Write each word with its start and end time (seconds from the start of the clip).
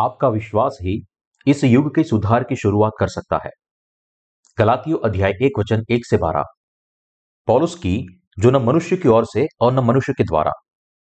आपका 0.00 0.28
विश्वास 0.28 0.78
ही 0.82 1.04
इस 1.46 1.64
युग 1.64 1.94
के 1.94 2.04
सुधार 2.04 2.44
की 2.44 2.56
शुरुआत 2.56 2.92
कर 2.98 3.08
सकता 3.08 3.40
है। 3.44 3.50
गलातियों 4.58 4.98
अध्याय 5.04 5.30
एक 5.30 5.58
वचन 5.58 5.84
एक 5.90 6.06
से 6.06 6.16
बारह। 6.16 6.44
पॉलुस 7.46 7.74
की, 7.74 8.22
जो 8.38 8.50
न 8.50 8.56
मनुष्य 8.56 8.96
की 8.96 9.08
ओर 9.08 9.24
से 9.24 9.46
और 9.60 9.72
न 9.72 9.78
मनुष्य 9.78 10.12
के 10.12 10.24
द्वारा, 10.24 10.52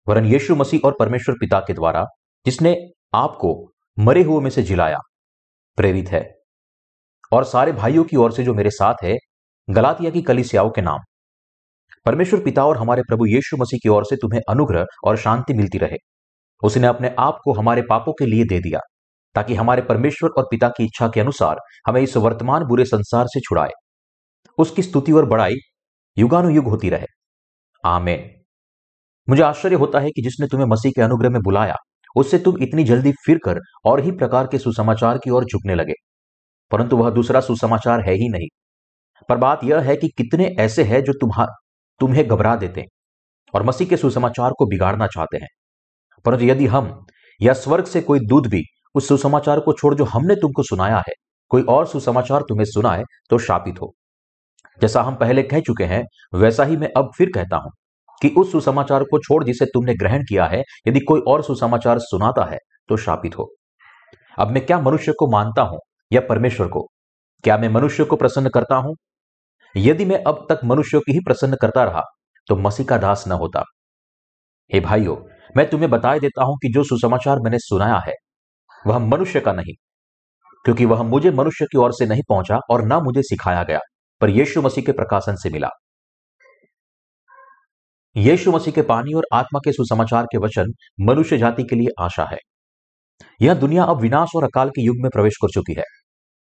वरन 0.09 0.25
यीशु 0.25 0.57
मसीह 0.57 0.81
और 0.85 0.97
परमेश्वर 1.01 1.35
पिता 1.41 1.61
के 1.61 1.73
द्वारा, 1.73 2.07
जिसने 2.47 2.77
आपको 3.15 3.73
मरे 3.99 4.23
हुए 4.23 4.41
में 4.41 4.51
से 4.51 4.63
जिलाया, 4.63 4.99
प्रेरित 5.77 6.09
है। 6.09 6.35
और 7.33 7.45
सारे 7.45 7.73
भाइयों 7.73 8.05
की 8.05 8.17
ओर 8.17 8.33
से 8.33 8.45
जो 8.45 8.55
मेरे 8.55 8.71
साथ 8.71 8.95
है, 9.05 9.17
गलातिया 9.71 10.11
की 10.11 10.23
कलिसियाओं 10.23 10.71
के 10.71 10.83
नाम। 10.83 10.99
परमेश्वर 12.07 12.41
पिता 12.41 12.67
और 12.67 12.77
हमारे 12.77 13.03
प्रभु 13.03 13.27
यीशु 13.27 13.57
मसीह 13.57 13.79
की 13.83 13.89
ओर 13.89 14.05
से 14.05 14.17
तुम्हें 14.17 14.41
अनुग्रह 14.49 14.87
और 15.05 15.17
शांति 15.17 15.55
मिलती 15.55 15.79
रहे। 15.79 15.97
उसने 16.63 16.87
अपने 16.87 17.15
आप 17.19 17.39
को 17.45 17.53
हमारे 17.53 17.83
पापों 17.83 18.13
के 18.13 18.27
लिए 18.27 18.45
दे 18.45 18.59
दिया, 18.59 18.81
ताकि 19.35 19.55
हमारे 19.55 19.83
परमेश्वर 19.83 20.31
और 20.31 20.45
पिता 20.51 20.69
की 20.69 20.85
इच्छा 20.85 21.09
के 21.09 21.21
अनुसार 21.21 21.57
हमें 21.87 22.01
इस 22.01 22.17
वर्तमान 22.17 22.65
बुरे 22.65 22.85
संसार 22.85 23.27
से 23.27 23.41
छुड़ाए। 23.41 23.71
उसकी 24.59 24.83
स्तुति 24.83 25.13
और 25.13 25.27
बड़ाई 25.27 25.55
युगानुयुग 26.19 26.65
होती 26.65 26.91
रहे। 26.91 27.07
आमेन। 27.85 28.31
मुझे 29.29 29.43
आश्चर्य 29.43 29.77
होता 29.77 30.01
है 30.01 30.11
कि 30.11 30.23
जिसने 30.23 30.47
तुम्हें 30.47 30.67
मसीह 30.67 30.93
के 30.93 31.03
अनुग्रह 31.03 31.31
में 31.31 31.43
बुलाया, 31.43 31.77
उससे 32.17 32.39
तुम 32.39 32.63
इतनी 32.63 32.85
जल्दी 32.85 33.13
फिर 33.13 33.39
कर 33.45 33.59
और 33.85 34.01
ही 34.01 34.11
प्रकार 34.11 34.47
के 34.47 34.59
सुसमाचार 34.59 35.19
की 35.19 35.31
ओर 35.31 35.45
झुकने 35.45 35.75
लगे। 35.75 35.93
परंतु 36.71 36.97
वह 36.97 37.11
दूसरा 37.11 37.41
सुसमाचार 37.41 38.01
है 38.01 38.15
ही 38.15 38.29
नहीं। 38.29 38.49
पर 39.29 39.37
बात 39.37 39.61
यह 39.65 39.81
है 39.81 39.97
कि 39.97 40.09
कितने 40.09 40.47
ऐसे 40.47 40.85
हैं 40.85 41.05
जो 41.05 41.13
तुम्हार, 41.13 41.47
तुम्हें 42.01 42.29
घबरा 42.29 42.57
देते 42.57 42.81
हैं 42.81 42.89
और 43.55 43.63
मसीह 43.63 43.89
के 43.89 43.97
सुसमाचार 43.97 44.53
को 44.59 44.67
बिगाड़ना 44.67 45.07
चाहते 45.07 45.37
हैं। 45.37 45.49
परंतु 46.25 46.45
यदि 46.45 46.67
हम 46.67 47.07
या 47.41 47.53
स्वर्ग 47.55 47.85
से 47.85 48.01
कोई 48.01 48.21
दूध 48.21 48.47
भी 48.47 48.63
उस 48.95 49.09
सुसमाचार 49.09 49.61
को 49.61 49.73
छोड़ 49.73 49.95
जो 49.95 50.05
हमने 50.05 50.35
तुमको 50.35 50.63
सुनाया 50.63 50.99
है, 50.99 51.13
कोई 51.51 51.63
और 51.63 51.87
सुसमाचार 51.87 52.43
तुम्हें 52.43 52.65
सुनाए 52.65 53.05
तो 53.31 53.39
शापित 53.39 53.81
हो। 53.81 53.93
जैसा 54.81 55.03
हम 55.03 55.15
पहले 55.17 55.43
कह 55.43 55.61
चुके 55.61 55.85
हैं, 55.85 56.03
वैसा 56.35 56.65
ही 56.65 56.77
मैं 56.77 56.89
अब 56.97 57.11
फिर 57.17 57.31
कहता 57.35 57.57
हूँ 57.57 57.71
कि 58.23 58.29
उस 58.39 58.53
सुसमाचार 58.53 59.05
को 59.05 59.19
छोड़ 59.19 59.43
जिसे 59.45 59.65
तुमने 59.65 59.95
ग्रहण 59.95 60.25
किया 60.25 60.47
है, 60.47 60.63
यदि 60.89 61.01
कोई 61.01 61.21
और 61.21 61.43
सुसमाचार 61.43 61.99
सुनाता 61.99 62.45
है 62.45 62.59
तो 62.89 62.97
शापित 62.97 63.39
हो। 63.39 63.49
अब 64.39 64.51
मैं 64.51 64.65
क्या 64.67 64.81
मनुष्य 64.81 65.13
को 65.13 65.31
मानता 65.31 65.63
हूँ 65.63 65.79
या 66.11 66.21
परमेश्वर 66.21 66.67
को? 66.67 66.87
क्या 67.45 67.57
मैं 67.59 67.69
मनुष्य 67.69 68.05
को 68.05 68.17
प्रसन्न 68.17 68.49
करता 68.49 68.77
हूँ? 68.77 68.95
यदि 69.75 70.05
मैं 70.05 70.23
अब 70.25 70.47
तक 70.51 70.61
मनुष्य 70.65 70.99
की 70.99 71.13
ही 71.13 71.21
प्रसन्न 71.21 71.57
करता 71.57 71.85
रहा 71.85 72.03
तो 72.49 72.57
मसीह 72.57 72.87
का 72.87 72.97
दास 72.99 73.25
न 73.29 73.33
होता। 73.33 73.63
हे 74.71 74.81
भाइयों 74.81 75.17
मैं 75.57 75.69
तुम्हें 75.71 75.91
बताए 75.91 76.19
देता 76.19 76.45
हूँ 76.45 76.57
कि 76.57 76.69
जो 76.73 76.85
सुसमाचार 76.85 77.39
मैंने 77.41 77.59
सुनाया 77.59 77.99
है, 78.07 78.15
वह 78.85 78.99
मनुष्य 78.99 79.41
का 79.41 79.53
नहीं, 79.53 79.75
क्योंकि 80.65 80.85
वह 80.85 81.03
मुझे 81.03 81.31
मनुष्य 81.31 81.67
की 81.73 81.79
ओर 81.79 81.93
से 81.93 82.07
नहीं 82.07 82.23
पहुँचा 82.29 82.59
और 82.71 82.85
ना 82.85 82.99
मुझे 83.01 83.23
सिखाया 83.23 83.63
गया, 83.63 83.79
पर 84.21 84.31
यीशु 84.31 84.63
मसीह 84.63 84.85
के 84.85 84.93
प्रकाशन 84.93 85.37
से 85.37 85.51
मिला। 85.51 85.69
यीशु 88.17 88.53
मसीह 88.53 88.75
के 88.75 88.83
पानी 88.83 89.13
और 89.13 89.27
आत्मा 89.33 89.61
के 89.65 89.73
सुसमाचार 89.73 90.25
के 90.25 90.39
वचन 90.39 90.73
मनुष्य 91.01 91.39
जाति 91.39 91.63
के 91.63 91.77
लिए 91.77 91.89
आशा 92.01 92.25
है। 92.33 92.39
यह 93.41 93.55
दुनिया 93.55 93.85
अब 93.85 94.01
विनाश 94.01 94.29
और 94.37 94.45
अकाल 94.45 94.71
के 94.71 94.83
युग 94.83 94.97
में 94.97 95.11
प्रवेश 95.11 95.37
कर 95.43 95.51
चुकी 95.55 95.75
है। 95.75 95.85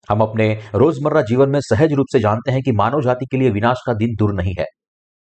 हम 0.09 0.21
अपने 0.21 0.53
रोज़मर्रा 0.75 1.23
जीवन 1.23 1.51
में 1.51 1.61
सहज 1.61 1.93
रूप 1.93 2.07
से 2.13 2.21
जानते 2.21 2.53
हैं 2.53 2.63
कि 2.63 2.73
मानव 2.73 3.03
जाति 3.03 3.27
के 3.27 3.37
लिए 3.37 3.51
विनाश 3.51 3.83
का 3.87 3.95
दिन 3.95 4.15
दूर 4.15 4.35
नहीं 4.35 4.55
है। 4.59 4.65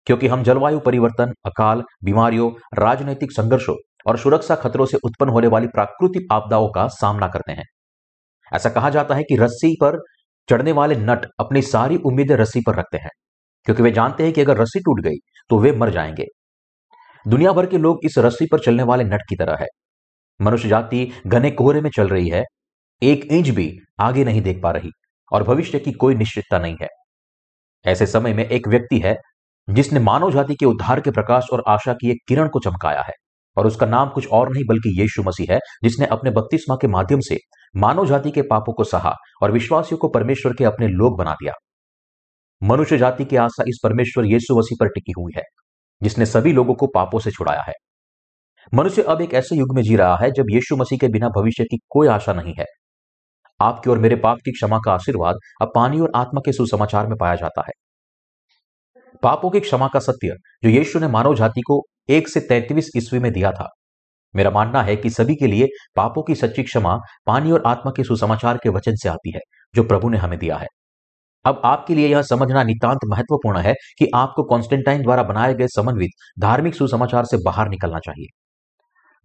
क्योंकि 0.07 0.27
हम 0.27 0.43
जलवायु 0.43 0.79
परिवर्तन, 0.79 1.33
अकाल, 1.45 1.83
बीमारियों, 2.03 2.51
राजनीतिक 2.73 3.31
संघर्षों 3.31 3.75
और 4.07 4.17
सुरक्षा 4.17 4.55
खतरों 4.55 4.85
से 4.85 4.97
उत्पन्न 5.03 5.31
होने 5.31 5.47
वाली 5.47 5.67
प्राकृतिक 5.67 6.27
आपदाओं 6.31 6.69
का 6.69 6.87
सामना 6.87 7.27
करते 7.27 7.51
हैं। 7.51 7.65
ऐसा 8.51 8.69
कहा 8.69 8.89
जाता 8.89 9.15
है 9.15 9.23
कि 9.23 9.35
रस्सी 9.35 9.75
पर 9.81 9.99
चढ़ने 10.49 10.71
वाले 10.71 10.95
नट 10.95 11.25
अपनी 11.39 11.61
सारी 11.61 11.97
उम्मीदें 11.97 12.35
रस्सी 12.35 12.61
पर 12.67 12.75
रखते 12.75 12.97
हैं, 12.97 13.09
क्योंकि 13.67 13.83
वे 13.83 13.91
जानते 13.91 14.23
हैं 14.23 14.33
कि 14.33 14.41
अगर 14.41 14.57
रस्सी 14.57 14.79
टूट 14.79 15.01
गई 15.01 15.17
तो 15.49 15.59
वे 15.59 15.71
मर 15.71 15.89
जाएँगे। 15.89 16.25
दुनिया 17.25 17.51
भर 17.51 17.65
के 17.65 17.77
लोग 17.77 18.05
इस 18.05 18.17
रस्सी 18.17 18.45
पर 18.45 18.59
चलने 18.59 18.83
वाले 18.83 19.03
नट 19.03 19.21
की 19.29 19.35
तरह 19.35 19.57
है। 19.61 19.67
मनुष्य 20.39 20.69
जाति 20.69 21.09
घने 21.27 21.51
कोहरे 21.51 21.81
में 21.81 21.89
चल 21.89 22.07
रही 22.07 22.29
है, 22.29 22.43
एक 23.01 23.25
इंच 23.25 23.49
भी 23.49 23.71
आगे 23.99 24.23
नहीं 24.23 24.41
देख 24.41 24.61
पा 24.63 24.71
रही 24.71 24.91
और 25.31 25.43
भविष्य 25.43 25.79
की 25.79 25.91
कोई 25.93 26.15
निश्चितता 26.15 26.59
नहीं 26.59 26.75
है। 26.81 26.87
ऐसे 27.85 28.05
समय 28.05 28.33
में 28.33 28.45
एक 28.45 28.67
व्यक्ति 28.67 28.99
है 28.99 29.15
जिसने 29.67 29.99
मानव 29.99 30.31
जाति 30.31 30.55
के 30.55 30.65
उद्धार 30.65 30.99
के 31.01 31.11
प्रकाश 31.11 31.47
और 31.53 31.63
आशा 31.67 31.93
की 31.93 32.11
एक 32.11 32.17
किरण 32.27 32.47
को 32.47 32.59
चमकाया 32.59 33.01
है, 33.01 33.13
और 33.57 33.67
उसका 33.67 33.85
नाम 33.85 34.09
कुछ 34.09 34.27
और 34.27 34.49
नहीं 34.49 34.63
बल्कि 34.69 35.01
यीशु 35.01 35.23
मसीह 35.23 35.53
है, 35.53 35.59
जिसने 35.83 36.05
अपने 36.05 36.31
बत्तीसवा 36.31 36.75
के 36.75 36.87
माध्यम 36.87 37.19
से 37.19 37.37
मानव 37.75 38.07
जाति 38.07 38.31
के 38.31 38.41
पापों 38.41 38.73
को 38.73 38.83
सहा 38.83 39.13
और 39.41 39.51
विश्वासियों 39.51 39.97
को 39.99 40.09
परमेश्वर 40.09 40.53
के 40.53 40.63
अपने 40.63 40.87
लोग 40.87 41.17
बना 41.17 41.33
दिया। 41.33 41.53
मनुष्य 42.61 42.97
जाति 42.97 43.25
की 43.25 43.35
आशा 43.35 43.63
इस 43.67 43.79
परमेश्वर 43.83 44.25
यीशु 44.25 44.57
मसीह 44.57 44.77
पर 44.79 44.87
टिकी 44.87 45.11
हुई 45.11 45.33
है, 45.37 45.43
जिसने 46.01 46.25
सभी 46.25 46.53
लोगों 46.53 46.73
को 46.73 46.87
पापों 46.87 47.19
से 47.19 47.31
छुड़ाया 47.31 47.61
है। 47.61 47.73
मनुष्य 48.73 49.01
अब 49.01 49.21
एक 49.21 49.33
ऐसे 49.33 49.55
युग 49.55 49.75
में 49.75 49.81
जी 49.83 49.95
रहा 49.95 50.15
है 50.15 50.29
जब 50.31 50.45
यीशु 50.51 50.75
मसीह 50.75 50.97
के 50.97 51.07
बिना 51.07 51.27
भविष्य 51.29 51.63
की 51.63 51.77
कोई 51.89 52.07
आशा 52.07 52.33
नहीं 52.33 52.53
है। 52.59 52.65
आपकी 53.59 53.89
और 53.89 53.99
मेरे 53.99 54.15
पाप 54.15 54.37
की 54.37 54.51
क्षमा 54.51 54.77
का 54.77 54.93
आशीर्वाद 54.93 55.35
अब 55.61 55.71
पानी 55.75 55.99
और 55.99 56.11
आत्मा 56.15 56.41
के 56.45 56.51
सुसमाचार 56.51 57.07
में 57.07 57.15
पाया 57.17 57.35
जाता 57.35 57.61
है। 57.61 57.71
पापों 59.23 59.49
की 59.49 59.59
क्षमा 59.59 59.87
का 59.87 59.99
सत्य 59.99 60.35
जो 60.63 60.69
यीशु 60.69 60.99
ने 60.99 61.07
मानव 61.07 61.35
जाति 61.35 61.61
को 61.61 61.85
एक 62.09 62.27
से 62.27 62.39
तैतीस 62.39 62.91
ईस्वी 62.97 63.19
में 63.19 63.31
दिया 63.31 63.51
था। 63.51 63.69
मेरा 64.35 64.49
मानना 64.49 64.81
है 64.81 64.95
कि 64.95 65.09
सभी 65.09 65.35
के 65.35 65.47
लिए 65.47 65.67
पापों 65.95 66.23
की 66.23 66.35
सच्ची 66.35 66.63
क्षमा 66.63 66.99
पानी 67.25 67.51
और 67.51 67.63
आत्मा 67.65 67.91
के 67.97 68.03
सुसमाचार 68.03 68.57
के 68.57 68.69
वचन 68.69 68.95
से 68.95 69.09
आती 69.09 69.31
है, 69.31 69.39
जो 69.75 69.83
प्रभु 69.83 70.09
ने 70.09 70.17
हमें 70.17 70.39
दिया 70.39 70.57
है। 70.57 70.67
अब 71.45 71.61
आपके 71.65 71.95
लिए 71.95 72.07
यह 72.07 72.21
समझना 72.21 72.63
नितांत 72.63 72.99
महत्वपूर्ण 73.05 73.57
है 73.57 73.73
कि 73.73 74.07
आपको 74.15 74.43
कॉन्स्टेंटाइन 74.43 75.01
द्वारा 75.01 75.23
बनाए 75.23 75.53
गए 75.53 75.67
समन्वित, 75.67 76.09
धार्मिक 76.39 76.75
सुसमाचार 76.75 77.25
से 77.25 77.37
बाहर 77.37 77.69
निकलना 77.69 77.99
चाहिए। 77.99 78.27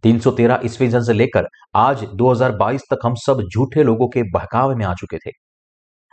313 0.03 0.61
ईस्वी 0.65 0.91
से 0.91 1.13
लेकर 1.13 1.47
आज 1.75 2.05
2022 2.05 2.83
तक 2.91 2.99
हम 3.05 3.15
सब 3.15 3.43
झूठे 3.55 3.83
लोगों 3.83 4.09
के 4.09 4.23
बहकावे 4.23 4.75
में 4.75 4.85
आ 4.85 4.95
चुके 4.95 5.19
थे। 5.19 5.31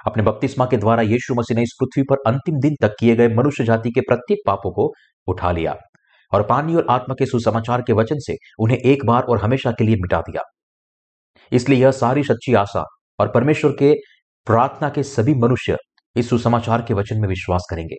अपने 0.08 0.24
बपतिस्मा 0.24 0.66
के 0.66 0.78
द्वारा 0.78 1.02
यीशु 1.02 1.34
मसीह 1.36 1.58
ने 1.58 1.64
इस 1.64 1.76
पृथ्वी 1.80 2.04
पर 2.04 2.18
अंतिम 2.28 2.60
दिन 2.60 2.76
तक 2.82 2.96
किए 3.00 3.16
गए 3.16 3.28
मनुष्य 3.28 3.64
जाति 3.64 3.92
के 3.92 4.02
प्रत्येक 4.02 4.40
पापों 4.48 4.72
को 4.72 4.94
उठा 5.28 5.52
लिया 5.52 5.76
और 6.32 6.44
पानी 6.44 6.76
और 6.76 6.86
आत्मा 6.90 7.16
के 7.20 7.26
सुसमाचार 7.26 7.82
के 7.82 7.94
वचन 7.94 8.20
से 8.20 8.36
उन्हें 8.60 8.78
एक 8.78 9.06
बार 9.06 9.24
और 9.24 9.42
हमेशा 9.42 9.72
के 9.72 9.84
लिए 9.84 9.96
मिटा 9.96 10.22
दिया। 10.22 10.42
इसलिए 11.52 11.80
यह 11.80 11.92
सारी 11.92 12.24
सच्ची 12.24 12.54
आशा 12.54 12.84
और 13.20 13.32
परमेश्वर 13.32 13.72
के 13.72 13.94
प्रार्थना 14.48 14.90
के 14.90 15.04
सभी 15.04 15.34
मनुष्य 15.36 15.78
इस 16.16 16.30
सुसमाचार 16.30 16.82
के 16.82 16.94
वचन 16.94 17.20
में 17.20 17.28
विश्वास 17.28 17.68
करेंगे 17.70 17.96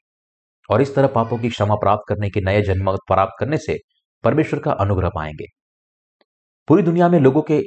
और 0.70 0.82
इस 0.82 0.94
तरह 0.94 1.06
पापों 1.06 1.38
की 1.38 1.48
क्षमा 1.48 1.74
प्राप्त 1.74 2.02
करने 2.08 2.30
के 2.30 2.40
नए 2.40 2.62
जन्म 2.62 2.96
प्राप्त 3.08 3.32
करने 3.40 3.56
से 3.56 3.78
परमेश्वर 4.24 4.60
का 4.60 4.72
अनुग्रह 4.72 5.08
पाएँगे। 5.08 5.46
पूरी 6.68 6.82
दुनिया 6.82 7.08
में 7.08 7.18
लोगों 7.20 7.42
के 7.42 7.60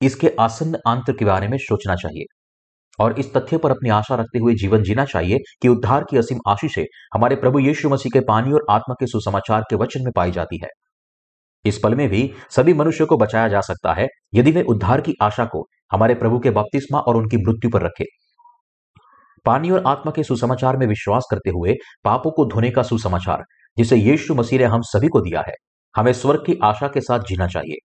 इसके 0.00 0.30
आसन्न 0.40 0.78
आंतर 0.88 1.12
के 1.12 1.24
बारे 1.24 1.48
में 1.48 1.56
सोचना 1.58 1.94
चाहिए। 1.94 2.24
और 2.98 3.18
इस 3.18 3.32
तथ्य 3.34 3.58
पर 3.58 3.70
अपनी 3.70 3.90
आशा 3.90 4.14
रखते 4.14 4.38
हुए 4.38 4.54
जीवन 4.54 4.82
जीना 4.82 5.04
चाहिए 5.04 5.38
कि 5.62 5.68
उद्धार 5.68 6.04
की 6.10 6.16
असीम 6.16 6.38
आशीष 6.48 6.78
हमारे 7.14 7.36
प्रभु 7.36 7.58
यीशु 7.58 7.88
मसीह 7.88 8.10
के 8.12 8.20
पानी 8.20 8.52
और 8.52 8.64
आत्मा 8.70 8.94
के 9.00 9.06
सुसमाचार 9.06 9.64
के 9.70 9.76
वचन 9.76 10.04
में 10.04 10.12
पाई 10.16 10.30
जाती 10.30 10.60
है। 10.62 10.68
इस 11.64 11.78
पल 11.78 11.94
में 11.94 12.08
भी 12.08 12.30
सभी 12.50 12.74
मनुष्य 12.74 13.04
को 13.04 13.16
बचाया 13.16 13.48
जा 13.48 13.60
सकता 13.60 13.92
है, 13.92 14.06
यदि 14.34 14.50
वे 14.50 14.62
उद्धार 14.62 15.00
की 15.00 15.14
आशा 15.22 15.44
को 15.44 15.66
हमारे 15.92 16.14
प्रभु 16.14 16.38
के 16.38 16.50
बपतिस्मा 16.50 16.98
और 16.98 17.16
उनकी 17.16 17.36
मृत्यु 17.36 17.70
पर 17.70 17.82
रखे। 17.82 18.04
पानी 19.46 19.70
और 19.70 19.82
आत्मा 19.86 20.12
के 20.12 20.22
सुसमाचार 20.22 20.76
में 20.76 20.86
विश्वास 20.86 21.26
करते 21.30 21.50
हुए 21.50 21.74
पापों 22.04 22.30
को 22.30 22.44
धोने 22.44 22.70
का 22.70 22.82
सुसमाचार, 22.82 23.42
जिसे 23.76 23.96
यीशु 23.96 24.34
मसीह 24.34 24.58
ने 24.58 24.64
हम 24.64 24.80
सभी 24.84 25.08
को 25.08 25.20
दिया 25.20 25.44
है, 25.48 25.54
हमें 25.94 26.12
स्वर्ग 26.12 26.44
की 26.46 26.58
आशा 26.64 26.88
के 26.88 27.00
साथ 27.00 27.20
जीना 27.20 27.46
चाहिए। 27.46 27.76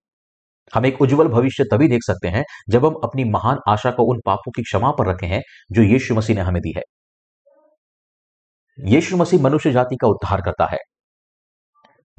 हम 0.75 0.85
एक 0.85 1.01
उज्जवल 1.01 1.27
भविष्य 1.27 1.63
तभी 1.63 1.87
देख 1.87 2.01
सकते 2.03 2.27
हैं 2.27 2.43
जब 2.69 2.85
हम 2.85 2.93
अपनी 3.03 3.23
महान 3.23 3.57
आशा 3.67 3.91
को 3.91 4.03
उन 4.03 4.19
पापों 4.25 4.51
की 4.51 4.63
क्षमा 4.63 4.91
पर 4.91 5.09
रखे 5.09 5.25
हैं 5.25 5.41
जो 5.71 5.81
यीशु 5.81 6.15
मसीह 6.15 6.35
ने 6.35 6.41
हमें 6.41 6.61
दी 6.61 6.73
है। 6.77 6.83
यीशु 8.79 9.17
मसीह 9.17 9.41
मनुष्य 9.41 9.71
जाति 9.71 9.95
का 9.95 10.07
उद्धार 10.07 10.41
करता 10.41 10.65
है। 10.65 10.77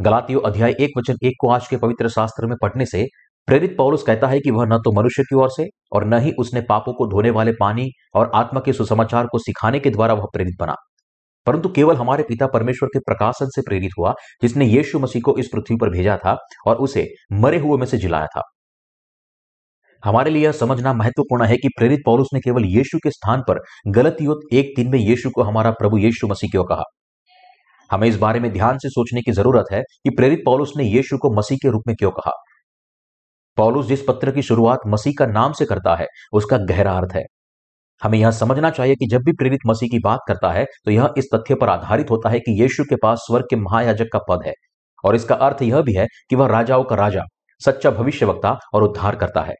गलातियों 0.00 0.41
अध्याय 0.41 0.75
एक 0.81 0.91
वचन 0.99 1.17
एक 1.25 1.35
को 1.41 1.49
आज 1.50 1.69
के 1.69 1.76
पवित्र 1.76 2.08
शास्त्र 2.08 2.46
में 2.46 2.56
पढ़ने 2.62 2.87
से 2.87 3.06
प्रेरित 3.46 3.76
पौलुस 3.76 4.02
कहता 4.02 4.26
है 4.26 4.41
कि 4.41 4.50
वह 4.50 4.67
न 4.67 4.79
तो 4.79 4.93
मनुष्य 4.93 5.23
की 5.23 5.37
ओर 5.37 5.50
से 5.50 5.67
और 5.93 6.05
न 6.05 6.19
ही 6.19 6.32
उसने 6.38 6.61
पापों 6.61 6.93
को 6.93 7.06
धोने 7.06 7.31
वाले 7.31 7.52
पानी 7.52 7.88
और 8.14 8.31
आत्मा 8.35 8.61
के 8.61 8.73
सुसमाचार 8.73 9.26
को 9.26 9.38
सिखाने 9.38 9.81
के 9.81 9.90
द्वारा 9.90 10.14
वह 10.14 10.26
प्रेरित 10.32 10.55
बना। 10.61 10.75
परंतु 11.46 11.69
केवल 11.69 11.96
हमारे 11.96 12.23
पिता 12.23 12.46
परमेश्वर 12.46 12.88
के 12.88 12.99
प्रकाशन 12.99 13.46
से 13.46 13.61
प्रेरित 13.61 13.91
हुआ, 13.99 14.14
जिसने 14.43 14.67
यीशु 14.67 14.99
मसीह 14.99 15.23
को 15.25 15.38
इस 15.38 15.49
पृथ्वी 15.52 15.76
पर 15.76 15.91
भेजा 15.91 16.17
था 16.17 16.37
और 16.67 16.76
उसे 16.76 17.08
मरे 17.32 17.58
हुए 17.58 17.79
में 17.79 17.87
से 17.87 17.99
जिलाया 17.99 18.26
था। 18.26 18.43
हमारे 20.05 20.31
लिए 20.31 20.44
यह 20.44 20.52
समझना 20.52 20.93
महत्वपूर्ण 20.93 21.44
है 21.44 21.56
कि 21.56 21.69
प्रेरित 21.69 22.00
पौरुष 22.05 22.26
ने 22.35 22.41
केवल 22.41 22.64
यीशु 22.64 22.99
के 22.99 23.11
स्थान 23.11 23.41
पर 23.49 23.61
गलत 23.88 24.17
युद्ध, 24.20 24.56
एक 24.56 24.73
दिन 24.76 24.91
में 24.91 24.99
यीशु 24.99 25.31
को 25.31 25.43
हमारा 25.43 25.70
प्रभु 25.70 25.99
यीशु 25.99 26.29
मसीह 26.29 26.50
क्यों 26.50 26.64
कहा। 26.64 26.82
हमें 27.90 28.08
इस 28.08 28.17
बारे 28.17 28.40
में 28.40 28.52
ध्यान 28.52 28.79
से 28.79 28.88
सोचने 28.88 29.20
की 29.20 29.32
ज़रूरत 29.32 29.64
है 29.73 29.81
कि 29.81 30.11
प्रेरित 30.11 30.43
पौलुस 30.44 30.73
ने 30.76 30.85
यीशु 30.85 31.19
को 31.19 31.37
मसीह 31.37 31.58
के 31.62 31.70
रूप 31.70 31.82
में 31.87 31.97
क्यों 31.97 32.11
कहा। 32.11 32.32
पौलुस 33.56 33.87
जिस 33.87 34.02
पत्र 34.08 34.31
की 34.31 34.43
शुरुआत 34.43 34.79
मसीह 34.87 35.12
का 35.19 35.26
नाम 35.26 35.52
से 35.52 35.64
करता 35.64 35.97
है, 35.97 36.06
उसका 36.32 36.58
गहरा 36.58 36.93
अर्थ 36.93 37.14
है। 37.14 37.23
हमें 38.02 38.19
यह 38.19 38.31
समझना 38.31 38.70
चाहिए 38.70 38.94
कि 38.94 39.06
जब 39.06 39.23
भी 39.23 39.32
प्रेरित 39.32 39.61
मसीह 39.67 39.88
की 39.88 39.99
बात 39.99 40.20
करता 40.29 40.50
है 40.52 40.64
तो 40.85 40.91
यह 40.91 41.14
इस 41.19 41.29
तथ्य 41.35 41.55
पर 41.55 41.69
आधारित 41.69 42.11
होता 42.11 42.29
है 42.29 42.38
कि 42.41 42.62
यीशु 42.62 42.85
के 42.85 42.96
पास 42.96 43.19
स्वर्ग 43.19 43.44
के 43.50 43.56
महायाजक 43.56 44.06
का 44.12 44.19
पद 44.19 44.43
है। 44.46 44.52
और 45.05 45.17
इसका 45.17 45.35
अर्थ 45.35 45.62
यह 45.62 45.81
भी 45.81 45.94
है 45.94 46.06
कि 46.31 46.37
वह 46.37 46.49
राजाओं 46.49 46.85
का 46.85 46.96
राजा, 46.96 47.23
सच्चा 47.64 47.91
भविष्यवक्ता 47.91 48.58
और 48.75 48.82
उद्धार 48.82 49.17
करता 49.17 49.43
है। 49.43 49.55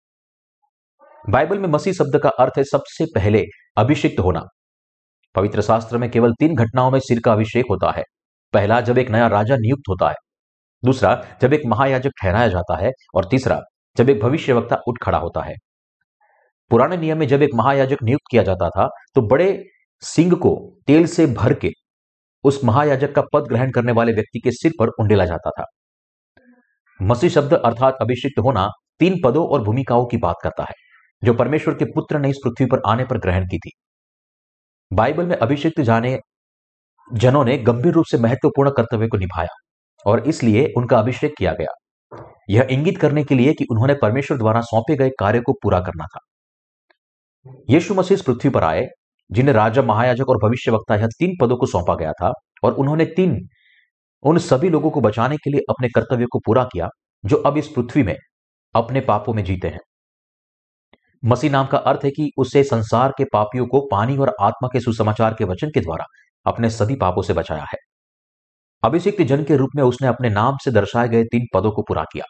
बाइबल 1.31 1.58
में 1.58 1.69
मसीह 1.69 1.92
शब्द 1.92 2.19
का 2.19 2.28
अर्थ 2.28 2.52
है 2.58 2.64
सबसे 2.64 3.04
पहले 3.04 3.44
अभिषिक्त 3.76 4.20
होना। 4.20 4.42
पवित्र 5.34 5.60
शास्त्र 5.62 5.98
में 5.98 6.10
केवल 6.10 6.32
तीन 6.32 6.54
घटनाओं 6.56 6.90
में 6.90 7.00
सिर 7.00 7.20
का 7.25 7.32
अभिषेक 7.32 7.64
होता 7.70 7.90
है। 7.90 8.02
पहला, 8.52 8.80
जब 8.80 8.98
एक 8.98 9.10
नया 9.10 9.26
राजा 9.26 9.56
नियुक्त 9.56 9.82
होता 9.88 10.08
है। 10.08 10.14
दूसरा, 10.84 11.25
जब 11.42 11.52
एक 11.52 11.62
महायाजक 11.66 12.10
ठहराया 12.22 12.48
जाता 12.48 12.76
है। 12.76 12.90
और 13.14 13.25
तीसरा, 13.25 13.60
जब 13.96 14.10
एक 14.10 14.20
भविष्यवक्ता 14.20 14.76
उठ 14.88 14.94
खड़ा 15.02 15.19
होता 15.19 15.42
है। 15.42 15.54
पुराने 16.70 16.96
नियम 16.96 17.19
में 17.19 17.26
जब 17.28 17.43
एक 17.43 17.50
महायाजक 17.55 18.02
नियुक्त 18.02 18.25
किया 18.31 18.43
जाता 18.43 18.69
था 18.69 18.88
तो 19.14 19.22
बड़े 19.22 19.64
सिंह 20.02 20.34
को 20.34 20.55
तेल 20.87 21.06
से 21.06 21.26
भर 21.26 21.55
के 21.55 21.70
उस 22.44 22.61
महायाजक 22.64 23.14
का 23.14 23.22
पद 23.32 23.44
ग्रहण 23.49 23.70
करने 23.70 23.93
वाले 23.93 24.12
व्यक्ति 24.12 24.40
के 24.40 24.50
सिर 24.50 24.72
पर 24.78 24.88
उंडेला 25.00 25.25
जाता 25.25 25.50
था। 25.50 25.64
मसीह 27.00 27.31
शब्द 27.31 27.55
अर्थात 27.55 27.99
अभिषिक्त 28.00 28.38
होना 28.38 28.69
तीन 29.00 29.20
पदों 29.25 29.46
और 29.49 29.62
भूमिकाओं 29.62 30.05
की 30.06 30.16
बात 30.16 30.37
करता 30.43 30.62
है, 30.62 30.75
जो 31.22 31.34
परमेश्वर 31.34 31.75
के 31.75 31.84
पुत्र 31.84 32.19
ने 32.19 32.31
इस 32.31 32.37
पृथ्वी 32.44 32.66
पर 32.66 32.82
आने 32.87 33.05
पर 33.05 33.19
ग्रहण 33.19 33.46
की 33.46 33.58
थी। 33.58 33.70
बाइबल 34.90 35.26
में 35.26 35.37
अभिषिक्त 35.37 35.81
जाने 35.81 36.19
जनों 37.11 37.44
ने 37.44 37.56
गंभीर 37.58 37.93
रूप 37.93 38.05
से 38.05 38.19
महत्वपूर्ण 38.19 38.70
कर्तव्य 38.70 39.08
को 39.08 39.16
निभाया 39.16 39.55
और 40.06 40.28
इसलिए 40.28 40.72
उनका 40.76 40.99
अभिषेक 40.99 41.34
किया 41.38 41.52
गया। 41.52 42.22
यह 42.50 42.66
इंगित 42.70 42.99
करने 42.99 43.25
के 43.25 43.34
लिए 43.34 43.52
कि 43.52 43.66
उन्होंने 43.70 43.94
परमेश्वर 43.94 44.38
द्वारा 44.38 44.61
सौंपे 44.61 44.96
गए 44.96 45.11
कार्य 45.19 45.40
को 45.40 45.52
पूरा 45.52 45.81
करना 45.81 46.06
था। 46.06 46.20
यीशु 47.70 47.94
मसीह 47.94 48.19
पृथ्वी 48.26 48.50
पर 48.50 48.64
आए, 48.64 48.87
जिन्हें 49.31 49.55
राजा, 49.55 49.82
महायाजक 49.82 50.29
और 50.29 50.37
भविष्य 50.37 50.70
वक्ता 50.70 50.94
यह 50.94 51.06
तीन 51.06 51.37
पदों 51.41 51.56
को 51.56 51.67
सौंपा 51.67 51.94
गया 51.94 52.12
था, 52.12 52.32
और 52.64 52.73
उन्होंने 52.73 53.05
तीन, 53.05 53.49
उन 54.23 54.38
सभी 54.38 54.69
लोगों 54.69 54.91
को 54.91 55.00
बचाने 55.00 55.37
के 55.37 55.50
लिए 55.50 55.61
अपने 55.70 55.88
कर्तव्य 55.88 56.26
को 56.32 56.38
पूरा 56.38 56.64
किया, 56.64 56.88
जो 57.25 57.37
अब 57.37 57.58
इस 57.58 57.69
पृथ्वी 57.69 58.02
में, 58.02 58.17
अपने 58.75 59.00
पापों 59.00 59.35
में 59.35 59.44
जीते 59.44 59.69
हैं। 59.69 59.81
मसीह 61.25 61.50
नाम 61.50 61.67
का 61.67 61.79
अर्थ 61.79 62.05
है 62.05 62.11
कि 62.11 62.31
उसे 62.38 62.64
संसार 62.64 63.12
के 63.19 63.25
पापियों 63.25 63.67
को 63.67 63.88
पानी 63.90 64.17
और 64.17 64.35
आत्मा 64.40 64.69
के 64.73 64.81
सुसमाचार 64.81 65.35
के 65.35 65.44
वचन 65.44 65.69
के 65.69 65.81
द्वारा 65.81 66.05
अपने 66.47 66.70
सभी 66.70 66.97
पापों 66.97 67.23
से 67.23 67.32
बचाया 67.32 67.62
है। 67.62 67.79
अभिषिक्त 68.82 69.23
जन 69.23 69.44
के 69.44 69.56
रूप 69.56 69.70
में 69.76 69.82
उसने 69.82 70.08
अपने 70.08 70.29
नाम 70.29 70.56
से 70.64 70.70
दर्शाए 70.70 71.08
गए 71.08 71.25
तीन 71.25 71.47
पदों 71.55 71.73
को 71.73 71.82
पूरा 71.82 72.05
किया। 72.12 72.25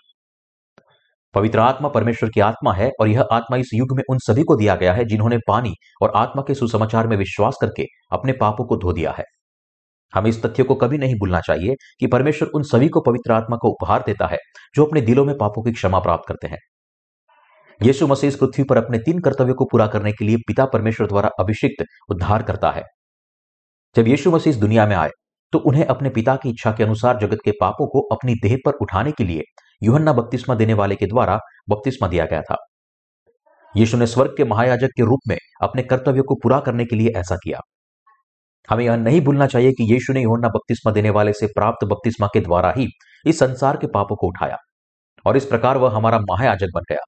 पवित्र 1.34 1.58
आत्मा 1.58 1.88
परमेश्वर 1.88 2.30
की 2.30 2.40
आत्मा 2.40 2.72
है 2.72 2.90
और 3.00 3.08
यह 3.08 3.26
आत्मा 3.32 3.56
इस 3.56 3.70
युग 3.74 3.96
में 3.96 4.02
उन 4.10 4.18
सभी 4.18 4.42
को 4.42 4.56
दिया 4.56 4.74
गया 4.76 4.92
है 4.94 5.04
जिन्होंने 5.04 5.38
पानी 5.48 5.72
और 6.02 6.12
आत्मा 6.16 6.42
के 6.42 6.54
सुसमाचार 6.54 7.06
में 7.06 7.16
विश्वास 7.16 7.56
करके 7.60 7.86
अपने 8.12 8.32
पापों 8.32 8.64
को 8.64 8.76
धो 8.76 8.92
दिया 8.92 9.14
है। 9.18 9.24
हमें 10.12 10.28
इस 10.30 10.42
तथ्य 10.42 10.62
को 10.62 10.74
कभी 10.74 10.98
नहीं 10.98 11.14
भूलना 11.14 11.40
चाहिए 11.40 11.74
कि 12.00 12.06
परमेश्वर 12.06 12.48
उन 12.48 12.62
सभी 12.62 12.88
को 12.88 13.00
पवित्र 13.00 13.32
आत्मा 13.32 13.56
को 13.56 13.68
उपहार 13.68 14.02
देता 14.06 14.26
है 14.26 14.38
जो 14.76 14.84
अपने 14.84 15.00
दिलों 15.00 15.24
में 15.24 15.36
पापों 15.38 15.62
की 15.62 15.72
क्षमा 15.72 15.98
प्राप्त 15.98 16.28
करते 16.28 16.46
हैं। 16.46 16.58
यीशु 17.80 18.06
मसीह 18.06 18.28
इस 18.28 18.36
पृथ्वी 18.36 18.64
पर 18.64 18.76
अपने 18.76 18.98
तीन 18.98 19.20
कर्तव्य 19.20 19.52
को 19.52 19.64
पूरा 19.64 19.86
करने 19.86 20.12
के 20.12 20.24
लिए 20.24 20.36
पिता 20.36 20.64
परमेश्वर 20.64 21.06
द्वारा 21.06 21.30
अभिषिक्त 21.40 21.84
उद्धार 22.10 22.42
करता 22.42 22.70
है। 22.70 22.82
जब 23.96 24.08
यीशु 24.08 24.30
मसीह 24.30 24.50
इस 24.50 24.56
दुनिया 24.56 24.86
में 24.86 24.96
आए 24.96 25.10
तो 25.52 25.58
उन्हें 25.58 25.84
अपने 25.86 26.10
पिता 26.10 26.34
की 26.36 26.50
इच्छा 26.50 26.72
के 26.72 26.84
अनुसार 26.84 27.18
जगत 27.18 27.38
के 27.44 27.50
पापों 27.50 27.86
को 27.86 28.00
अपनी 28.14 28.34
देह 28.42 28.56
पर 28.66 28.72
उठाने 28.82 29.12
के 29.12 29.24
लिए 29.24 29.42
युहन्ना 29.84 30.12
बपतिस्मा 30.12 30.54
देने 30.54 30.74
वाले 30.74 30.94
के 30.94 31.06
द्वारा 31.06 31.38
बपतिस्मा 31.68 32.08
दिया 32.08 32.24
गया 32.24 32.42
था। 32.42 32.56
यीशु 33.76 33.96
ने 33.96 34.06
स्वर्ग 34.06 34.34
के 34.36 34.44
महायाजक 34.44 34.88
के 34.96 35.02
रूप 35.02 35.20
में 35.28 35.38
अपने 35.62 35.82
कर्तव्य 35.82 36.22
को 36.22 36.34
पूरा 36.34 36.60
करने 36.60 36.84
के 36.84 36.96
लिए 36.96 37.12
ऐसा 37.16 37.36
किया। 37.36 37.60
हमें 38.70 38.84
यह 38.84 38.96
नहीं 38.96 39.20
भूलना 39.20 39.46
चाहिए 39.46 39.72
कि 39.72 39.92
यीशु 39.92 40.12
ने 40.12 40.22
युहन्ना 40.22 40.48
बपतिस्मा 40.48 40.92
देने 40.92 41.10
वाले 41.10 41.32
से 41.32 41.46
प्राप्त 41.46 41.84
बपतिस्मा 41.84 42.26
के 42.26 42.40
द्वारा 42.40 42.72
ही 42.76 42.88
इस 43.26 43.38
संसार 43.38 43.76
के 43.76 43.86
पापों 43.86 44.16
को 44.16 44.26
उठाया 44.26 44.56
और 45.26 45.36
इस 45.36 45.44
प्रकार 45.44 45.76
वह 45.76 45.96
हमारा 45.96 46.18
महायाजक 46.18 46.68
बन 46.74 46.80
गया। 46.80 47.04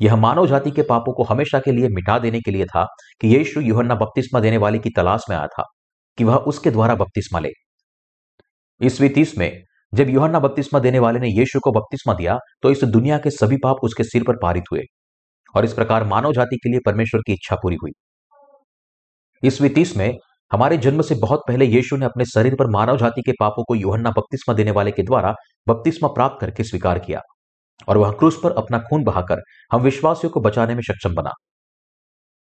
यह 0.00 0.16
मानव 0.16 0.46
जाति 0.46 0.70
के 0.70 0.82
पापों 0.82 1.12
को 1.12 1.22
हमेशा 1.22 1.58
के 1.58 1.72
लिए 1.72 1.88
मिटा 1.88 2.18
देने 2.18 2.40
के 2.40 2.50
लिए 2.50 2.64
था 2.64 2.84
कि 3.20 3.36
यीशु 3.36 3.60
युहन्ना 3.60 3.94
बपतिस्मा 3.94 4.40
देने 4.40 4.56
वाले 4.56 4.78
की 4.78 4.90
तलाश 4.90 5.24
में 5.30 5.36
आया 5.36 5.46
था 5.46 5.64
कि 6.18 6.24
वह 6.24 6.36
उसके 6.36 6.70
द्वारा 6.70 6.94
बपतिस्मा 6.94 7.40
ले। 7.40 7.50
ईस्वी 8.82 9.08
तीस 9.08 9.38
में 9.38 9.62
जब 9.96 10.08
युहन्ना 10.08 10.38
बपतिस्मा 10.38 10.80
देने 10.80 10.98
वाले 10.98 11.18
ने 11.18 11.28
यीशु 11.28 11.60
को 11.60 11.72
बपतिस्मा 11.72 12.14
दिया 12.14 12.38
तो 12.62 12.70
इस 12.70 12.84
दुनिया 12.84 13.18
के 13.18 13.30
सभी 13.30 13.56
पाप 13.56 13.76
उसके 13.82 14.04
सिर 14.04 14.24
पर 14.24 14.36
पारित 14.42 14.64
हुए 14.72 14.82
और 15.54 15.64
इस 15.64 15.72
प्रकार 15.72 16.04
मानव 16.04 16.32
जाति 16.32 16.56
के 16.56 16.70
लिए 16.70 16.80
परमेश्वर 16.86 17.20
की 17.20 17.32
इच्छा 17.32 17.56
पूरी 17.56 17.76
हुई। 17.76 17.90
ईस्वी 19.42 19.68
तीस 19.68 19.96
में 19.96 20.16
हमारे 20.52 20.76
जन्म 20.76 21.02
से 21.02 21.14
बहुत 21.14 21.40
पहले 21.48 21.64
यीशु 21.64 21.96
ने 21.96 22.06
अपने 22.06 22.24
शरीर 22.24 22.54
पर 22.54 22.66
मानव 22.66 22.96
जाति 22.96 23.22
के 23.22 23.32
पापों 23.32 23.64
को 23.64 23.74
युहन्ना 23.74 24.10
बपतिस्मा 24.10 24.54
देने 24.54 24.70
वाले 24.70 24.90
के 24.90 25.02
द्वारा 25.02 25.34
बपतिस्मा 25.68 26.08
प्राप्त 26.08 26.40
करके 26.40 26.64
स्वीकार 26.64 26.98
किया 26.98 27.20
और 27.88 27.96
वह 27.96 28.12
क्रूस 28.12 28.40
पर 28.42 28.52
अपना 28.52 28.78
खून 28.78 29.04
बहाकर 29.04 29.42
हम 29.72 29.82
विश्वासियों 29.82 30.30
को 30.30 30.40
बचाने 30.40 30.74
में 30.74 30.82
सक्षम 30.82 31.14
बना। 31.14 31.30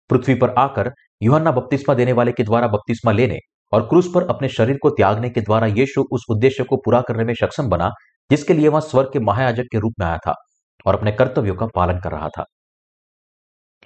पृथ्वी 0.09 0.35
पर 0.35 0.49
आकर 0.49 0.91
युहन्ना 1.21 1.51
बपतिस्मा 1.51 1.95
देने 1.95 2.13
वाले 2.13 2.31
के 2.31 2.43
द्वारा 2.43 2.67
बपतिस्मा 2.67 3.11
लेने 3.11 3.37
और 3.73 3.81
क्रूस 3.81 4.11
पर 4.15 4.27
अपने 4.27 4.49
शरीर 4.49 4.77
को 4.77 4.89
त्यागने 4.89 5.29
के 5.29 5.41
द्वारा 5.41 5.67
यीशु 5.67 6.03
उस 6.11 6.25
उद्देश्य 6.29 6.63
को 6.63 6.77
पूरा 6.77 7.01
करने 7.01 7.23
में 7.23 7.33
सक्षम 7.33 7.67
बना, 7.67 7.91
जिसके 8.31 8.53
लिए 8.53 8.67
वह 8.67 8.79
स्वर्ग 8.79 9.09
के 9.13 9.19
महायाजक 9.19 9.63
के 9.71 9.79
रूप 9.79 9.93
में 9.99 10.07
आया 10.07 10.17
था 10.17 10.33
और 10.85 10.95
अपने 10.95 11.11
कर्तव्यों 11.11 11.55
का 11.55 11.65
पालन 11.65 11.99
कर 11.99 12.11
रहा 12.11 12.29
था। 12.29 12.45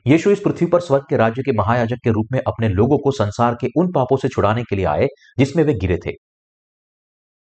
यीशु 0.08 0.32
इस 0.32 0.40
पृथ्वी 0.40 0.68
पर 0.68 0.80
स्वर्ग 0.80 1.04
के 1.10 1.18
राज्य 1.18 1.44
के 1.44 1.52
महायाजक 1.52 1.98
के 2.04 2.10
रूप 2.10 2.28
में 2.32 2.40
अपने 2.48 2.70
लोगों 2.70 2.98
को 2.98 3.12
संसार 3.12 3.56
के 3.62 3.68
उन 3.78 3.92
पापों 3.92 4.18
से 4.18 4.28
छुड़ाने 4.28 4.64
के 4.64 4.76
लिए 4.76 4.86
आए, 4.86 5.08
जिसमें 5.40 5.64
वे 5.64 5.74
गिरे 5.74 5.98
थे। 5.98 6.12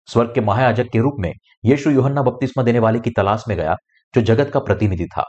स्वर्ग 0.07 0.33
के 0.35 0.41
महायाजक 0.41 0.85
के 0.93 0.99
रूप 0.99 1.15
में 1.19 1.33
यीशु 1.65 1.89
योहन्ना 1.89 2.21
बपतिस्मा 2.21 2.63
देने 2.63 2.79
वाले 2.79 2.99
की 2.99 3.09
तलाश 3.09 3.43
में 3.47 3.57
गया, 3.57 3.75
जो 4.15 4.21
जगत 4.21 4.51
का 4.53 4.59
प्रतिनिधि 4.59 5.05
था, 5.05 5.23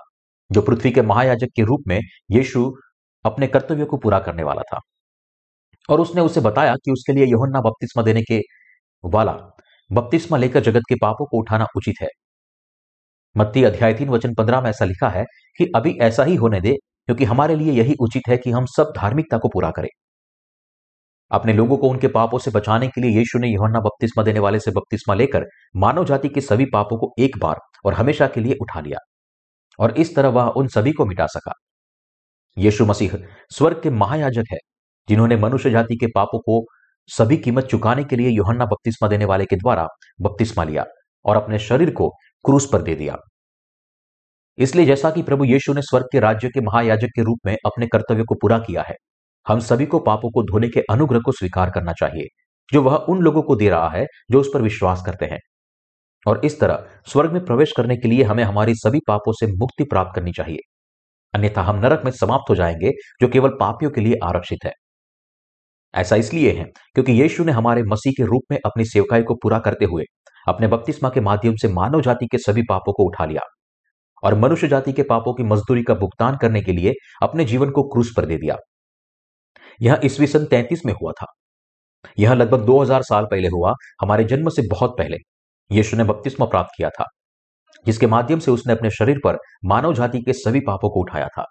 जो 0.52 0.62
पृथ्वी 0.62 0.90
के 0.90 1.02
महायाजक 1.02 1.49
के 1.57 1.62
रूप 1.62 1.81
में 1.87 2.00
यीशु 2.31 2.73
अपने 3.25 3.47
कर्तव्य 3.47 3.85
को 3.85 3.97
पूरा 3.97 4.19
करने 4.19 4.42
वाला 4.42 4.62
था। 4.62 4.81
और 5.88 6.00
उसने 6.00 6.21
उसे 6.21 6.40
बताया 6.40 6.75
कि 6.75 6.92
उसके 6.92 7.12
लिए 7.12 7.26
योहन्ना 7.26 7.61
बपतिस्मा 7.61 8.02
देने 8.02 8.23
के 8.23 8.40
वाला, 9.04 9.33
बपतिस्मा 9.90 10.38
लेकर 10.38 10.61
जगत 10.61 10.83
के 10.88 10.95
पापों 10.95 11.26
को 11.26 11.38
उठाना 11.38 11.66
उचित 11.76 11.95
है। 12.02 12.09
मत्ती 13.37 13.64
अध्याय 13.64 13.95
तीन, 13.95 14.09
वचन 14.09 14.35
पंद्रह 14.35 14.61
में 14.61 14.71
ऐसा 14.71 14.85
लिखा 14.85 15.09
है 15.09 15.25
कि 15.59 15.73
अभी 15.76 15.99
ऐसा 16.00 16.25
ही 16.25 16.35
होने 16.35 16.61
दे, 16.61 16.76
क्योंकि 17.07 17.25
हमारे 17.25 17.54
लिए 17.57 17.73
यही 17.73 17.95
उचित 18.00 18.23
है 18.28 18.37
कि 18.37 18.50
हम 18.50 18.66
सब 18.66 18.92
धार्मिकता 18.97 19.38
को 19.38 19.49
पूरा 19.49 19.71
करें। 19.71 19.88
अपने 21.30 21.52
लोगों 21.52 21.76
को 21.76 21.88
उनके 21.88 22.09
पापों 22.09 22.38
से 22.38 22.50
बचाने 22.50 22.88
के 22.88 23.00
लिए 23.00 23.18
यीशु 23.18 23.38
ने 23.38 23.49
योहन्ना 23.49 23.80
बपतिस्मा 23.80 24.25
देने 24.25 24.40
वाले 24.40 24.61
से 24.61 24.71
बपतिस्मा 24.71 25.14
लेकर 25.14 25.45
मानव 25.76 26.04
जाति 26.04 26.28
के 26.28 26.40
सभी 26.40 26.64
पापों 26.64 26.99
को 26.99 27.14
एक 27.18 27.38
बार 27.38 27.57
और 27.85 27.95
हमेशा 27.95 28.26
के 28.26 28.40
लिए 28.40 28.57
उठा 28.61 28.80
लिया 28.80 28.99
और 29.78 29.90
इस 29.90 30.14
तरह 30.16 30.28
वह 30.28 30.45
उन 30.45 30.68
सभी 30.68 30.92
को 30.92 31.07
मिटा 31.07 31.26
सका। 31.26 31.52
यीशु 32.57 32.87
मसीह 32.87 33.12
स्वर्ग 33.50 33.83
के 33.83 33.90
महायाजक 33.90 34.45
है। 34.52 34.59
जिन्होंने 35.09 35.37
मनुष्य 35.37 35.71
जाति 35.71 35.97
के 35.97 36.07
पापों 36.07 36.38
को 36.38 36.65
सभी 37.09 37.37
कीमत 37.37 37.65
चुकाने 37.65 38.05
के 38.05 38.17
लिए 38.17 38.29
योहन्ना 38.29 38.65
बपतिस्मा 38.65 39.09
देने 39.09 39.25
वाले 39.25 39.45
के 39.45 39.57
द्वारा 39.57 39.87
बपतिस्मा 40.21 40.65
लिया 40.65 40.85
और 41.25 41.37
अपने 41.37 41.59
शरीर 41.59 41.91
को 41.91 42.09
क्रूस 42.45 42.69
पर 42.73 42.83
दे 42.83 42.95
दिया। 42.95 43.17
इसलिए 44.59 44.87
जैसा 44.87 45.11
कि 45.11 45.23
प्रभु 45.23 45.45
यीशु 45.45 45.75
ने 45.75 45.83
स्वर्ग 45.83 46.07
के 46.12 46.21
राज्य 46.21 46.49
के 46.49 46.61
महायाजक 46.61 47.09
के 47.17 47.23
रूप 47.23 47.38
में 47.47 47.57
अपने 47.67 47.87
कर्तव्य 47.87 48.23
को 48.23 48.35
पूरा 48.35 48.59
किया 48.59 48.83
है, 48.83 48.95
हम 49.47 49.61
सभी 49.61 49.87
को 49.87 49.99
पापों 49.99 50.31
को 50.31 50.43
धोने 50.43 50.69
के 50.69 50.81
अनुग्रह 50.81 51.21
को 51.21 51.33
स्वीकार 51.33 51.71
करना 51.71 51.93
चाहिए, 51.93 52.27
जो 52.73 52.83
वह 52.83 52.95
उन 52.95 53.21
लोगों 53.21 53.43
को 53.43 53.57
दे 53.57 53.69
रहा 53.69 53.88
है 53.88 54.07
जो 54.31 54.41
उस 54.41 54.50
पर 54.55 54.62
विश्वास 54.62 55.03
करते 55.07 55.27
हैं। 55.27 55.38
और 56.27 56.41
इस 56.45 56.61
तरह 56.61 56.87
स्वर्ग 57.07 57.33
में 57.33 57.45
प्रवेश 57.45 57.73
करने 57.77 57.97
के 57.97 58.09
लिए 58.09 58.23
हमें 58.23 58.45
हमारी 58.45 58.75
सभी 58.75 59.00
पापों 59.09 59.33
से 59.33 59.47
मुक्ति 59.47 59.85
प्राप्त 59.85 60.12
करनी 60.15 60.33
चाहिए। 60.33 60.59
अन्यथा 61.35 61.62
हम 61.62 61.77
नरक 61.77 62.05
में 62.05 62.12
समाप्त 62.12 62.50
हो 62.50 62.55
जाएँगे, 62.55 62.91
जो 63.21 63.29
केवल 63.29 63.50
पापियों 63.50 63.91
के 63.91 64.00
लिए 64.00 64.15
आरक्षित 64.25 64.59
है। 64.65 64.73
ऐसा 65.95 66.16
इसलिए 66.16 66.52
है 66.52 66.64
क्योंकि 66.64 67.12
यीशु 67.12 67.45
ने 67.45 67.52
हमारे 67.52 67.83
मसीह 67.83 68.12
के 68.12 68.25
रूप 68.25 68.42
में 68.50 68.59
अपनी 68.66 68.85
सेवकाई 68.85 69.23
को 69.23 69.35
पूरा 69.35 69.59
करते 69.59 69.85
हुए 69.85 70.04
अपने 70.49 70.66
बपतिस्मा 70.66 71.09
के 71.09 71.21
माध्यम 71.21 71.54
से 71.54 71.68
मानव 71.68 72.02
जाति 72.02 72.26
के 72.26 72.38
सभी 72.38 72.62
पापों 72.62 72.92
को 72.92 73.04
उठा 73.04 73.25
लिया 73.25 73.40
और 74.23 74.35
मनुष्य 74.35 74.68
जाति 74.68 74.92
के 74.92 75.02
पापों 75.02 75.35
की 75.35 75.42
मजदूरी 75.42 75.83
का 75.83 75.95
भुगतान 75.95 76.37
करने 76.37 76.62
के 76.62 76.73
लिए 76.73 76.92
अपने 77.23 77.45
जीवन 77.45 77.71
को 77.71 77.83
क्रूस 77.83 78.12
पर 78.16 78.26
दे 78.26 78.37
दिया। 78.37 78.57
यह 79.83 80.00
ईस्वी 80.04 80.26
सन 80.26 80.45
तैंतीस 80.45 80.87
में 80.87 80.92
हुआ 80.92 81.12
था। 81.12 81.26
यह 82.18 82.35
लगभग 82.35 82.61
2000 82.61 83.02
साल 83.02 83.25
पहले 83.25 83.49
हुआ, 83.49 83.73
हमारे 84.02 84.25
जन्म 84.25 84.49
से 84.49 84.62
बहुत 84.71 84.95
पहले 84.99 85.16
यीशु 85.71 85.97
ने 85.97 86.04
बपतिस्मा 86.04 86.47
प्राप्त 86.47 86.71
किया 86.76 86.90
था, 86.90 87.04
जिसके 87.87 88.07
माध्यम 88.07 88.38
से 88.38 88.50
उसने 88.50 88.73
अपने 88.73 88.90
शरीर 88.90 89.21
पर 89.25 89.38
मानव 89.64 89.95
जाति 89.95 90.23
के 90.23 90.33
सभी 90.33 90.61
पापों 90.61 90.90
को 90.90 91.00
उठाया 91.00 91.28
था। 91.28 91.45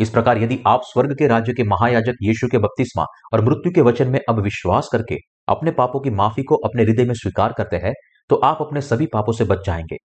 इस 0.00 0.10
प्रकार 0.10 0.38
यदि 0.38 0.62
आप 0.66 0.80
स्वर्ग 0.84 1.12
के 1.18 1.26
राज्य 1.26 1.52
के 1.52 1.62
महायाजक 1.62 2.14
यीशु 2.22 2.48
के 2.48 2.58
बपतिस्मा 2.58 3.04
और 3.32 3.44
मृत्यु 3.44 3.72
के 3.72 3.80
वचन 3.80 4.08
में 4.08 4.20
अब 4.28 4.40
विश्वास 4.40 4.88
करके 4.92 5.16
अपने 5.48 5.70
पापों 5.70 6.00
की 6.00 6.10
माफ़ी 6.10 6.42
को 6.42 6.54
अपने 6.54 6.82
हृदय 6.82 7.04
में 7.04 7.14
स्वीकार 7.14 7.52
करते 7.52 7.76
हैं 7.76 7.92
तो 8.30 8.36
आप 8.36 8.58
अपने 8.60 8.80
सभी 8.80 9.06
पापों 9.06 9.32
से 9.32 9.44
बच 9.44 9.66
जाएँगे। 9.66 9.96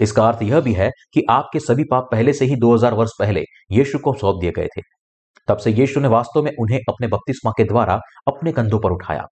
इसका 0.00 0.28
अर्थ 0.28 0.42
यह 0.42 0.60
भी 0.60 0.72
है 0.72 0.90
कि 1.14 1.22
आपके 1.30 1.60
सभी 1.60 1.84
पाप 1.84 2.08
पहले 2.12 2.32
से 2.32 2.44
ही 2.44 2.56
2000 2.56 2.94
वर्ष 2.94 3.10
पहले 3.18 3.44
यीशु 3.72 3.98
को 3.98 4.14
सौंप 4.14 4.40
दिए 4.40 4.50
गए 4.50 4.66
थे। 4.66 4.82
तब 5.48 5.56
से 5.56 5.70
यीशु 5.70 6.00
ने 6.00 6.08
वास्तव 6.08 6.42
में 6.42 6.52
उन्हें 6.58 6.78
अपने 6.78 7.08
बपतिस्मा 7.08 7.50
के 7.50 7.64
द्वारा 7.64 8.00
अपने 8.28 8.52
कंधों 8.52 8.80
पर 8.80 8.90
उठाया। 8.90 9.26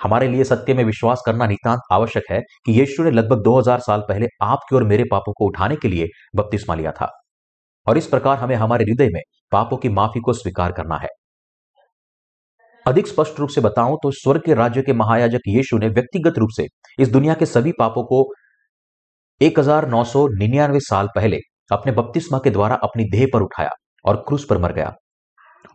हमारे 0.00 0.28
लिए 0.28 0.44
सत्य 0.44 0.74
में 0.74 0.84
विश्वास 0.84 1.22
करना 1.26 1.46
नितांत 1.46 1.80
आवश्यक 1.92 2.24
है 2.30 2.40
कि 2.66 2.72
यीशु 2.72 3.04
ने 3.04 3.10
लगभग 3.10 3.42
2000 3.42 3.80
साल 3.80 4.00
पहले 4.00 4.26
आपके 4.42 4.76
और 4.76 4.84
मेरे 4.84 5.04
पापों 5.10 5.32
को 5.32 5.46
उठाने 5.46 5.76
के 5.76 5.88
लिए 5.88 6.08
बपतिस्मा 6.36 6.74
लिया 6.74 6.92
था। 6.92 7.10
और 7.86 7.98
इस 7.98 8.06
प्रकार 8.06 8.38
हमें 8.38 8.54
हमारे 8.56 8.84
हृदय 8.84 9.08
में 9.08 9.20
पापों 9.52 9.76
की 9.76 9.88
माफ़ी 9.90 10.20
को 10.20 10.32
स्वीकार 10.32 10.72
करना 10.72 10.96
है। 10.96 11.08
अधिक 12.86 13.06
स्पष्ट 13.06 13.38
रूप 13.40 13.50
से 13.50 13.60
बताऊँ 13.60 13.96
तो 14.02 14.10
स्वर्ग 14.12 14.42
के 14.44 14.54
राज्य 14.54 14.82
के 14.82 14.92
महायाजक 14.92 15.48
यीशु 15.48 15.78
ने 15.78 15.88
व्यक्तिगत 15.90 16.38
रूप 16.38 16.48
से 16.56 16.66
इस 16.98 17.08
दुनिया 17.08 17.34
के 17.34 17.46
सभी 17.46 17.72
पापों 17.78 18.04
को 18.04 18.24
एक 19.40 19.58
हज़ार 19.58 19.88
नौ 19.88 20.02
सौ 20.06 20.26
निन्यानवे 20.30 20.80
साल 20.80 21.08
पहले 21.14 21.38
अपने 21.72 21.92
बपतिस्मा 21.92 22.38
के 22.38 22.50
द्वारा 22.50 22.76
अपनी 22.82 23.04
देह 23.10 23.26
पर 23.32 23.42
उठाया 23.42 23.70
और 24.04 24.16
क्रूस 24.28 24.46
पर 24.50 24.58
मर 24.58 24.72
गया। 24.72 24.92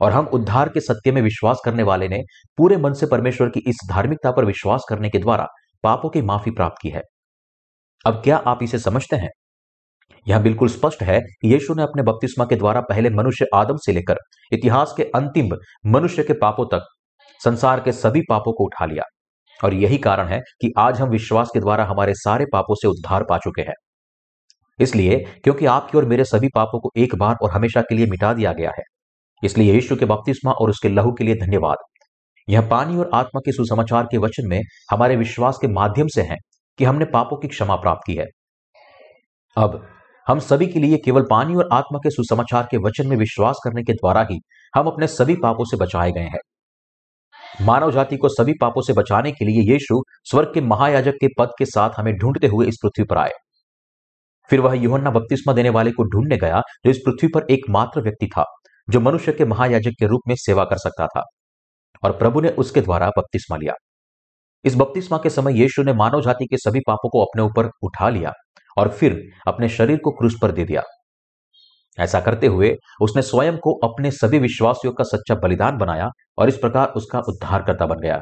और 0.02 0.12
हम 0.12 0.26
उद्धार 0.34 0.70
के 0.70 0.80
सत्य 0.80 1.12
में 1.12 1.22
विश्वास 1.22 1.62
करने 1.66 1.84
वाले 1.84 2.08
ने 2.08 2.22
पूरे 2.58 2.78
मन 2.78 2.94
से 2.94 3.06
परमेश्वर 3.06 3.50
की 3.50 3.64
इस 3.68 3.78
धार्मिकता 3.90 4.32
पर 4.32 4.46
विश्वास 4.46 4.86
करने 4.90 5.10
के 5.10 5.20
द्वारा 5.20 5.48
पापों 5.84 6.10
की 6.10 6.22
माफ़ी 6.24 6.52
प्राप्त 6.52 6.78
की 6.82 6.90
है। 6.90 7.02
अब 8.06 8.22
क्या 8.24 8.38
आप 8.38 8.64
इसे 8.64 8.80
समझते 8.80 9.16
हैं? 9.16 9.30
यह 10.30 10.40
बिल्कुल 10.40 10.70
स्पष्ट 10.70 11.04
है 11.04 11.20
कि 11.22 11.54
यीशु 11.54 11.74
ने 11.74 11.84
अपने 11.84 12.04
बपतिस्मा 12.04 12.46
के 12.46 12.56
द्वारा 12.56 12.82
पहले 12.82 13.10
मनुष्य 13.10 13.46
आदम 13.56 13.78
से 13.78 13.92
लेकर 13.92 14.18
इतिहास 14.52 14.94
के 14.98 15.04
अंतिम 15.16 15.50
मनुष्य 15.86 16.24
के 16.24 16.34
पापों 16.34 16.66
तक, 16.66 16.86
संसार 17.42 17.80
के 17.80 17.92
सभी 17.92 18.22
पापों 18.22 18.54
को 18.54 18.66
उठा 18.66 18.86
लिया। 18.86 19.04
और 19.60 19.74
यही 19.74 19.98
कारण 19.98 20.28
है 20.28 20.40
कि 20.62 20.72
आज 20.78 21.00
हम 21.02 21.10
विश्वास 21.10 21.50
के 21.54 21.60
द्वारा 21.60 21.86
हमारे 21.86 22.14
सारे 22.16 22.46
पापों 22.54 22.76
से 22.76 22.88
उद्धार 22.88 23.24
पा 23.24 23.38
चुके 23.38 23.62
हैं। 23.62 23.74
इसलिए, 24.80 25.18
क्योंकि 25.44 25.66
आपकी 25.66 25.98
और 25.98 26.06
मेरे 26.06 26.24
सभी 26.26 26.50
पापों 26.56 26.80
को 26.80 26.92
एक 26.98 27.16
बार 27.16 27.36
और 27.44 27.52
हमेशा 27.52 27.82
के 27.82 27.96
लिए 27.96 28.06
मिटा 28.06 28.34
दिया 28.34 28.54
गया 28.54 28.72
है, 28.78 28.84
इसलिए 29.44 29.74
यीशु 29.74 29.96
के 29.96 30.06
बपतिस्मा 30.06 30.52
और 30.52 30.70
उसके 30.70 30.90
लहू 30.90 31.12
के 31.12 31.24
लिए 31.24 31.36
धन्यवाद। 31.36 31.78
यह 32.48 32.68
पानी 32.70 32.98
और 32.98 33.10
आत्मा 33.14 33.42
के 33.46 33.52
सुसमाचार 33.52 34.08
के 34.12 34.18
वचन 34.18 34.48
में 34.48 34.60
हमारे 34.92 35.16
विश्वास 35.16 35.58
के 35.62 35.68
माध्यम 35.68 36.08
से 36.08 36.22
है 36.22 36.38
कि 36.80 36.86
हमने 36.86 37.06
पापों 37.06 37.38
की 37.38 37.48
क्षमा 37.48 37.76
प्राप्त 37.76 38.02
की 38.06 38.16
है। 38.16 38.26
अब 39.58 39.86
हम 40.30 40.40
सभी 40.40 40.68
के 40.68 40.80
लिए 40.80 40.98
केवल 40.98 41.22
पानी 41.30 41.56
और 41.56 41.70
आत्मा 41.74 42.00
के 42.00 42.10
सुसमाचार 42.10 42.68
के 42.72 42.78
वचन 42.78 43.08
में 43.08 43.16
विश्वास 43.18 43.60
करने 43.64 43.84
के 43.84 43.94
द्वारा 43.94 44.22
ही 44.32 44.40
हम 44.76 44.88
अपने 44.88 45.08
सभी 45.08 45.36
पापों 45.36 45.66
से 45.66 45.78
बचाए 45.78 46.12
गए 46.12 46.22
हैं। 46.22 46.40
मानव 47.62 47.92
जाति 47.92 48.18
को 48.18 48.30
सभी 48.30 48.54
पापों 48.62 48.82
से 48.82 48.94
बचाने 48.94 49.32
के 49.32 49.46
लिए 49.46 49.62
यीशु 49.72 50.02
स्वर्ग 50.24 50.52
के 50.54 50.62
महायाजक 50.62 51.14
के 51.14 51.28
पद 51.40 51.54
के 51.60 51.66
साथ 51.66 51.90
हमें 51.98 52.14
ढूंढते 52.18 52.48
हुए 52.48 52.68
इस 52.68 52.78
पृथ्वी 52.84 53.04
पर 53.04 53.18
आए। 53.18 53.32
फिर 54.50 54.60
वह 54.60 54.74
युहन्ना 54.74 55.12
बपतिस्मा 55.12 55.54
देने 55.54 55.70
वाले 55.70 55.92
को 55.92 56.04
ढूँढने 56.04 56.38
गया 56.38 56.62
जो 56.86 56.92
इस 56.92 56.98
पृथ्वी 56.98 57.28
पर 57.28 57.46
एकमात्र 57.50 58.02
व्यक्ति 58.02 58.28
था, 58.28 58.46
जो 58.88 59.00
मनुष्य 59.00 59.32
के 59.32 59.46
महायाजक 59.46 59.92
के 60.00 60.08
रूप 60.08 60.22
में 60.28 60.36
सेवा 60.36 60.64
कर 60.64 60.78
सकता 60.78 61.08
था 61.08 61.24
और 62.04 62.18
प्रभु 62.18 62.42
ने 62.42 62.50
उसके 62.50 62.82
द्वारा 62.82 63.10
बपतिस्मा 63.10 63.58
लिया। 63.58 63.74
इस 64.66 64.76
बपतिस्मा 64.76 65.18
के 65.18 65.30
समय 65.30 65.62
यीशु 65.62 65.84
ने 65.84 65.94
मानव 65.94 66.22
जाति 66.22 66.46
के 66.46 66.58
सभी 66.58 66.80
पापों 66.80 67.10
को 67.10 67.26
अपने 67.26 67.42
ऊपर 67.42 67.70
उठा 67.84 68.10
लिया। 68.10 68.32
और 68.80 68.90
फिर 68.90 69.20
अपने 69.48 69.70
शरीर 69.70 69.98
को 69.98 70.12
क्रूस 70.12 70.36
पर 70.42 70.52
दे 70.52 70.66
दिया। 70.66 70.84
ऐसा 72.00 72.20
करते 72.22 72.48
हुए 72.48 72.76
उसने 73.02 73.22
स्वयं 73.22 73.58
को 73.58 73.74
अपने 73.74 74.12
सभी 74.12 74.40
विश्वासियों 74.40 74.94
का 74.94 75.04
सच्चा 75.04 75.36
बलिदान 75.36 75.78
बनाया 75.78 76.10
और 76.38 76.50
इस 76.50 76.58
प्रकार 76.58 76.88
उसका 76.88 77.20
उद्धारकर्ता 77.20 77.86
बन 77.86 77.96
गया। 77.96 78.20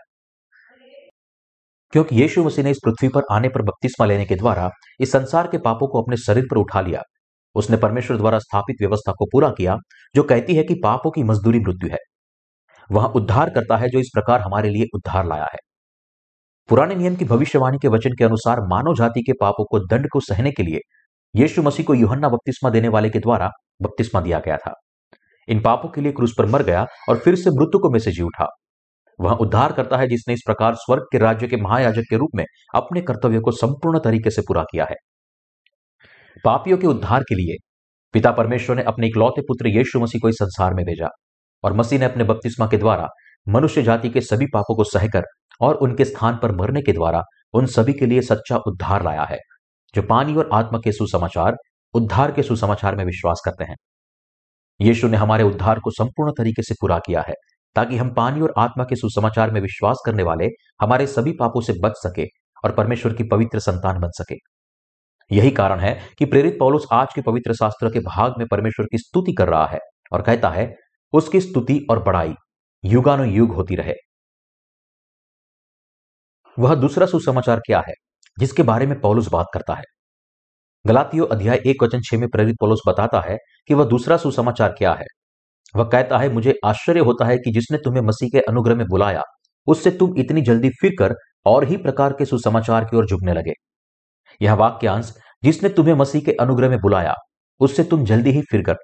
क्योंकि 1.94 2.16
यीशु 2.16 2.44
मसीह 2.44 2.64
ने 2.64 2.72
इस 2.72 2.80
पृथ्वी 2.86 3.08
पर 3.10 3.22
आने 3.32 3.50
पर 3.50 3.62
बपतिस्मा 3.62 4.06
लेने 4.06 4.26
के 4.26 4.36
द्वारा 4.36 4.70
इस 5.00 5.12
संसार 5.12 5.48
के 5.48 5.58
पापों 5.58 5.88
को 5.88 6.04
अपने 6.04 6.18
शरीर 6.18 6.46
पर 6.52 6.58
उठा 6.58 6.82
लिया। 6.82 7.02
उसने 7.56 7.78
परमेश्वर 7.78 8.18
द्वारा 8.18 8.40
स्थापित 8.40 8.76
व्यवस्था 8.82 9.12
को 9.12 9.26
पूरा 9.26 9.50
किया, 9.50 9.78
जो 10.16 10.24
कहती 10.24 10.56
है 10.56 10.64
कि 10.64 10.76
पापों 10.84 11.12
की 11.12 11.24
मजदूरी 11.24 11.60
मृत्यु 11.60 11.90
है। 11.92 11.98
वह 12.92 13.06
उद्धार 13.06 13.50
करता 13.50 13.78
है 13.78 13.90
जो 13.90 14.00
इस 14.00 14.12
प्रकार 14.14 14.42
हमारे 14.42 14.70
लिए 14.70 14.86
उद्धार 14.96 15.26
लाया 15.26 15.48
है। 15.54 15.67
पुराने 16.70 16.96
नियम 16.96 17.16
की 17.16 17.26
भविष्यवाणी 17.26 17.78
के 17.82 17.88
वचन 17.88 18.10
के 18.10 18.24
अनुसार 18.24 18.60
मानव 18.62 18.96
जाति 18.96 19.22
के 19.22 19.34
पापों 19.34 19.66
को 19.66 19.80
दंड 19.80 20.08
को 20.10 20.20
सहने 20.20 20.52
के 20.52 20.64
लिए 20.64 20.80
यीशु 21.36 21.62
मसीह 21.62 21.86
को 21.86 21.94
युहन्ना 21.94 22.30
बपतिस्मा 22.30 22.70
देने 22.70 22.88
वाले 22.88 23.10
के 23.10 23.20
द्वारा 23.20 23.50
बपतिस्मा 23.82 24.22
दिया 24.22 24.40
गया 24.40 24.58
था। 24.58 24.74
इन 25.48 25.62
पापों 25.62 25.90
के 25.90 26.02
लिए 26.02 26.12
क्रूस 26.12 26.34
पर 26.38 26.46
मर 26.46 26.64
गया 26.64 26.86
और 27.10 27.18
फिर 27.18 27.36
से 27.36 27.50
मृत्यु 27.50 27.90
में 27.90 28.00
से 28.00 28.12
जी 28.12 28.22
उठा। 28.22 28.48
वह 29.20 29.32
उद्धार 29.32 29.72
करता 29.72 29.98
है 29.98 30.08
जिसने 30.08 30.34
इस 30.34 30.42
प्रकार 30.46 30.76
स्वर्ग 30.76 31.04
के 31.12 31.18
राज्य 31.18 31.48
के 31.48 31.58
महायाजक 31.58 32.04
के 32.10 32.18
रूप 32.18 32.30
में 32.36 32.46
अपने 32.76 33.02
कर्तव्य 33.02 33.40
को 33.40 33.52
संपूर्ण 33.52 34.00
तरीके 34.00 34.30
से 34.30 34.42
पूरा 34.42 34.64
किया 34.64 34.86
है। 34.90 34.96
पापियों 36.46 36.78
के 36.78 36.88
उद्धार 36.88 37.24
के 37.24 37.36
लिए 37.36 37.58
पिता 38.14 38.32
परमेश्वर 38.32 38.76
ने 38.76 38.84
अपने 38.84 39.08
इकलौते 39.08 39.42
पुत्र 39.42 39.68
यीशु 39.68 40.00
मसीह 40.00 40.20
को 40.22 40.30
इस 40.30 40.36
संसार 40.36 40.74
में 40.74 40.86
भेजा 40.86 41.08
और 41.64 41.74
मसीह 41.74 42.00
ने 42.00 42.06
अपने 42.06 42.24
बपतिस्मा 42.24 42.68
के 42.68 42.78
द्वारा 42.78 43.08
मनुष्य 43.48 43.82
जाति 43.84 44.10
के 44.10 44.22
सभी 44.22 44.46
पापों 44.46 44.76
को 44.76 44.84
सहकर 44.84 45.24
और 45.62 45.76
उनके 45.76 46.06
स्थान 46.06 46.40
पर 46.42 46.52
मरने 46.52 46.82
के 46.82 46.94
द्वारा 46.94 47.24
उन 47.54 47.66
सभी 47.66 47.94
के 47.94 48.06
लिए 48.06 48.22
सच्चा 48.22 48.58
उद्धार 48.58 49.04
लाया 49.04 49.24
है, 49.24 49.38
जो 49.94 50.02
पानी 50.02 50.36
और 50.36 50.50
आत्मा 50.54 50.80
के 50.84 50.92
सुसमाचार, 50.92 51.56
उद्धार 51.94 52.32
के 52.32 52.44
सुसमाचार 52.44 52.96
में 52.96 53.06
विश्वास 53.06 53.42
करते 53.46 53.64
हैं। 53.64 53.76
यीशु 54.80 55.08
ने 55.08 55.18
हमारे 55.18 55.44
उद्धार 55.44 55.80
को 55.80 55.92
संपूर्ण 55.92 56.32
तरीके 56.38 56.64
से 56.64 56.76
पूरा 56.82 57.00
किया 57.00 57.22
है, 57.22 57.34
ताकि 57.76 57.98
हम 57.98 58.14
पानी 58.14 58.42
और 58.42 58.54
आत्मा 58.58 58.84
के 58.84 58.96
सुसमाचार 58.96 59.52
में 59.52 59.62
विश्वास 59.62 60.02
करने 60.06 60.24
वाले 60.24 60.48
हमारे 60.82 61.08
सभी 61.08 61.32
पापों 61.32 61.62
से 61.62 61.74
बच 61.74 61.94
सके 61.98 62.26
और 62.64 62.72
परमेश्वर 62.72 63.14
की 63.14 63.24
पवित्र 63.24 63.60
संतान 63.60 64.00
बन 64.00 64.10
सके। 64.10 64.36
यही 65.32 65.52
कारण 65.52 65.80
है 65.80 66.00
कि 66.20 66.26
प्रेरित 66.26 66.58
पौलुस 66.60 66.86
आज 66.92 67.14
के 67.16 67.22
पवित्र 67.22 67.54
शास्त्र 67.54 67.90
के 67.90 68.00
भाग 68.00 68.34
में 68.38 68.48
परमेश्वर 68.48 68.86
की 68.86 68.98
स्तुति 68.98 69.34
कर 69.34 69.48
रहा 69.48 69.66
है 69.68 69.80
और 70.14 70.22
कहता 70.22 70.50
है, 70.50 70.74
उसकी 71.14 71.42
स्तुति 71.42 71.88
और 71.90 72.04
बड़ाई 72.04 72.34
युगानुयुग 72.84 73.54
होती 73.54 73.76
रहे। 73.76 73.94
वह 76.60 76.76
दूसरा 76.76 77.06
सुसमाचार 77.06 77.60
क्या 77.60 77.84
है, 77.88 77.94
जिसके 78.40 78.64
बारे 78.64 78.86
में 78.86 79.00
पौलुस 79.00 79.28
बात 79.32 79.46
करता 79.54 79.74
है? 79.74 79.84
गलातियो 80.86 81.26
अध्याय 81.26 81.62
एक 81.66 81.84
वचन 81.84 82.02
छह 82.02 82.18
में 82.18 82.30
प्रेरित 82.30 82.56
पौलुस 82.60 82.80
बताता 82.88 83.22
है 83.22 83.38
कि 83.68 83.74
वह 83.74 83.86
दूसरा 83.86 84.18
सुसमाचार 84.18 84.76
क्या 84.78 84.94
है। 84.94 85.06
वह 85.76 85.84
कहता 85.84 86.18
है, 86.18 86.30
मुझे 86.30 86.60
आश्चर्य 86.66 87.00
होता 87.00 87.26
है 87.26 87.38
कि 87.38 87.52
जिसने 87.52 87.78
तुम्हें 87.78 88.02
मसीह 88.02 88.30
के 88.30 88.40
अनुग्रह 88.40 88.76
में 88.76 88.86
बुलाया, 88.88 89.22
उससे 89.68 89.92
तुम 89.92 90.18
इतनी 90.18 90.42
जल्दी 90.42 90.70
फिर 90.70 90.96
कर 91.00 91.16
और 91.46 91.64
ही 91.64 91.78
प्रकार 91.78 92.14
के 92.14 92.26
सुसमाचार 92.26 92.86
की 92.86 92.98
ओर 92.98 93.06
झुकने 93.06 93.34
लगे। 93.34 93.54
यह 94.42 94.54
वाक्यांश, 94.54 95.14
जिसने 95.44 95.70
तुम्हें 95.70 95.94
मसीह 95.94 96.22
के 96.22 96.32
अनुग्रह 96.32 96.70
में 96.70 96.80
बुलाया, 96.80 97.14
उससे 97.60 97.84
तुम 97.84 98.06
जल्दी 98.06 98.32
ही 98.32 98.42
फिर 98.42 98.62
कर। 98.62 98.76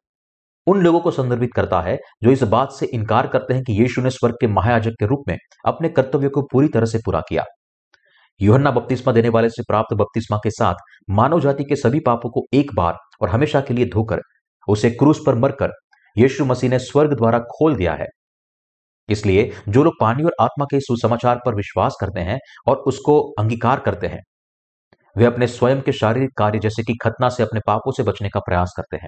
उन 0.68 0.82
लोगों 0.82 1.00
को 1.00 1.12
संदर्भित 1.12 1.50
करता 1.56 1.82
है, 1.82 1.98
जो 2.24 2.32
इस 2.32 2.44
बात 2.44 2.72
से 2.72 2.86
इनकार 2.86 3.28
करते 3.28 3.54
हैं 3.54 3.64
कि 3.64 3.74
यीशु 3.74 4.02
ने 4.02 4.10
स्वर्ग 4.10 4.36
के 4.42 4.48
महायाजक 4.48 4.92
के 5.00 5.06
रूप 5.06 5.24
में 5.28 5.38
अपने 5.66 5.90
कर्तव्य 5.90 6.30
को 6.30 6.42
पूरी 6.42 6.68
तरह 6.68 6.86
से 6.86 6.98
पूरा 6.98 7.22
किया। 7.30 7.44
योहन्ना 8.44 8.72
बपतिस्मा 8.72 9.14
देने 9.14 9.30
वाले 9.30 9.50
से 9.50 9.64
प्राप्त 9.64 9.94
बपतिस्मा 9.94 10.38
के 10.38 10.50
साथ 10.50 10.76
मानव 11.10 11.40
जाति 11.42 11.64
के 11.64 11.76
सभी 11.76 12.00
पापों 12.00 12.30
को 12.30 12.46
एक 12.54 12.72
बार 12.76 12.98
और 13.22 13.30
हमेशा 13.30 13.62
के 13.62 13.74
लिए 13.74 13.86
धोकर, 13.86 14.22
उसे 14.68 14.90
क्रूस 14.92 15.22
पर 15.26 15.36
मरकर 15.36 15.72
यीशु 16.16 16.46
मसीह 16.46 16.70
ने 16.70 16.80
स्वर्ग 16.80 17.14
द्वारा 17.14 17.40
खोल 17.52 17.76
दिया 17.76 17.94
है। 17.94 18.08
इसलिए 19.10 19.52
जो 19.70 19.84
लोग 19.84 19.94
पानी 20.00 20.24
और 20.24 20.34
आत्मा 20.42 20.66
के 20.66 20.80
सुसमाचार 20.80 21.40
पर 21.46 21.56
विश्वास 21.56 21.96
करते 22.02 22.20
हैं 22.20 22.38
और 22.68 22.78
उसको 22.88 23.20
अंगीकार 23.40 23.80
करते 23.80 24.08
हैं, 24.08 24.20
वे 25.16 25.26
अपने 25.26 25.48
स्वयं 25.48 25.82
के 25.82 25.92
शारीरिक 25.92 26.30
कार्य 26.38 26.60
जैसे 26.60 26.84
कि 26.84 26.94
खतना 27.04 27.30
से 27.30 27.44
अपने 27.44 27.60
पापों 27.68 27.92
से 27.92 28.04
बचने 28.04 28.30
का 28.30 28.40
प्रयास 28.40 28.74
करते 28.78 28.98
हैं। 28.98 29.08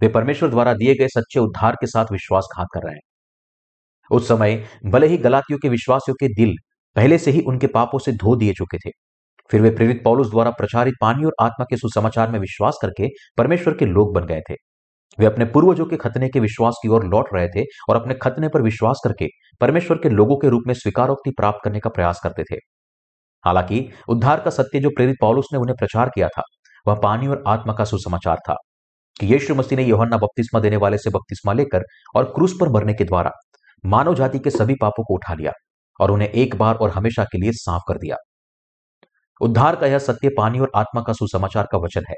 वे 0.00 0.08
परमेश्वर 0.08 0.50
द्वारा 0.50 0.72
दिए 0.74 0.94
गए 0.94 1.08
सच्चे 1.08 1.40
उद्धार 1.40 1.74
के 1.74 1.86
साथ 1.86 2.12
विश्वासघात 2.12 2.66
कर 2.74 2.80
रहे 2.80 2.94
हैं। 2.94 3.00
उस 4.10 4.28
समय 4.28 4.62
भले 4.86 5.06
ही 5.06 5.18
गलातियों 5.18 5.58
के 5.58 5.68
विश्वासियों 5.68 6.14
के 6.14 6.28
दिल 6.34 6.54
पहले 6.96 7.18
से 7.18 7.30
ही 7.30 7.40
उनके 7.40 7.66
पापों 7.66 7.98
से 7.98 8.12
धो 8.12 8.36
दिए 8.36 8.52
चुके 8.52 8.78
थे। 8.78 8.90
फिर 9.50 9.60
वे 9.60 9.70
प्रेरित 9.70 10.00
पौलुस 10.04 10.30
द्वारा 10.30 10.50
प्रचारित 10.50 10.94
पानी 11.00 11.24
और 11.24 11.34
आत्मा 11.40 11.64
के 11.70 11.76
सुसमाचार 11.76 12.30
में 12.30 12.38
विश्वास 12.40 12.78
करके 12.82 13.08
परमेश्वर 13.38 13.74
के 13.74 13.86
लोग 13.86 14.14
बन 14.14 14.26
गए 14.26 14.40
थे। 14.50 14.54
वे 15.18 15.26
अपने 15.26 15.44
पूर्वजों 15.44 15.86
के 15.86 15.96
खतने 15.96 16.28
के 16.28 16.40
विश्वास 16.40 16.74
की 16.82 16.88
ओर 16.88 17.04
लौट 17.04 17.28
रहे 17.34 17.48
थे 17.48 17.64
और 17.88 17.96
अपने 17.96 18.14
खतने 18.14 18.48
पर 18.48 18.62
विश्वास 18.62 19.00
करके 19.04 19.26
परमेश्वर 19.60 19.96
के 19.96 20.08
लोगों 20.08 20.36
के 20.36 20.48
रूप 20.48 20.62
में 20.66 20.74
स्वीकारोक्ति 20.74 21.30
प्राप्त 21.30 21.58
करने 21.64 21.80
का 21.80 21.90
प्रयास 21.90 22.20
करते 22.24 22.42
थे। 22.42 22.56
हालाँकि 23.44 23.88
उद्धार 24.08 24.40
का 24.40 24.50
सत्य 24.50 24.80
जो 24.80 24.90
प्रेरित 24.90 25.16
पौलुस 25.20 25.46
ने 25.52 25.58
उन्हें 25.58 25.76
प्रचार 25.76 26.08
किया 26.08 26.28
था, 26.28 26.42
वह 26.86 26.94
पानी 26.94 27.26
और 27.26 27.44
आत्मा 27.46 27.74
का 27.74 27.84
सुसमाचार 27.84 28.36
था 28.36 28.54
कि 29.20 29.26
यीशु 29.26 29.54
मसीह 29.54 29.78
ने 29.78 29.84
योहन्ना 29.84 30.16
बपतिस्मा 30.16 30.60
देने 30.60 30.76
वाले 30.76 30.98
से 30.98 31.10
बपतिस्मा 31.10 31.52
लेकर 31.52 31.82
और 32.16 32.24
क्रूस 32.24 32.56
पर 32.60 32.68
मरने 32.68 32.94
के 32.94 33.04
द्वारा 33.04 33.30
मानव 33.84 34.14
जाति 34.14 34.38
के 34.38 34.50
सभी 34.50 34.74
पापों 34.74 35.04
को 35.04 35.14
उठा 35.14 35.34
लिया। 35.34 35.52
और 36.00 36.10
उन्हें 36.10 36.28
एक 36.30 36.56
बार 36.56 36.74
और 36.74 36.90
हमेशा 36.90 37.24
के 37.24 37.38
लिए 37.38 37.52
साफ़ 37.54 37.82
कर 37.88 37.98
दिया। 37.98 38.16
उद्धार 39.40 39.76
का 39.76 39.86
यह 39.86 39.98
सत्य 40.00 40.28
पानी 40.36 40.58
और 40.60 40.70
आत्मा 40.76 41.02
का 41.02 41.12
सुसमाचार 41.12 41.66
का 41.72 41.78
वचन 41.78 42.04
है, 42.08 42.14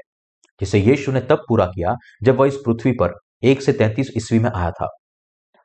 जिसे 0.61 0.79
यीशु 0.79 1.11
ने 1.11 1.19
तब 1.21 1.43
पूरा 1.49 1.65
किया 1.65 1.95
जब 2.23 2.37
वह 2.37 2.47
इस 2.47 2.55
पृथ्वी 2.65 2.91
पर 2.93 3.13
एक 3.43 3.61
से 3.61 3.73
तैंतीस 3.73 4.11
ईस्वी 4.17 4.39
में 4.39 4.49
आया 4.51 4.69
था। 4.71 4.87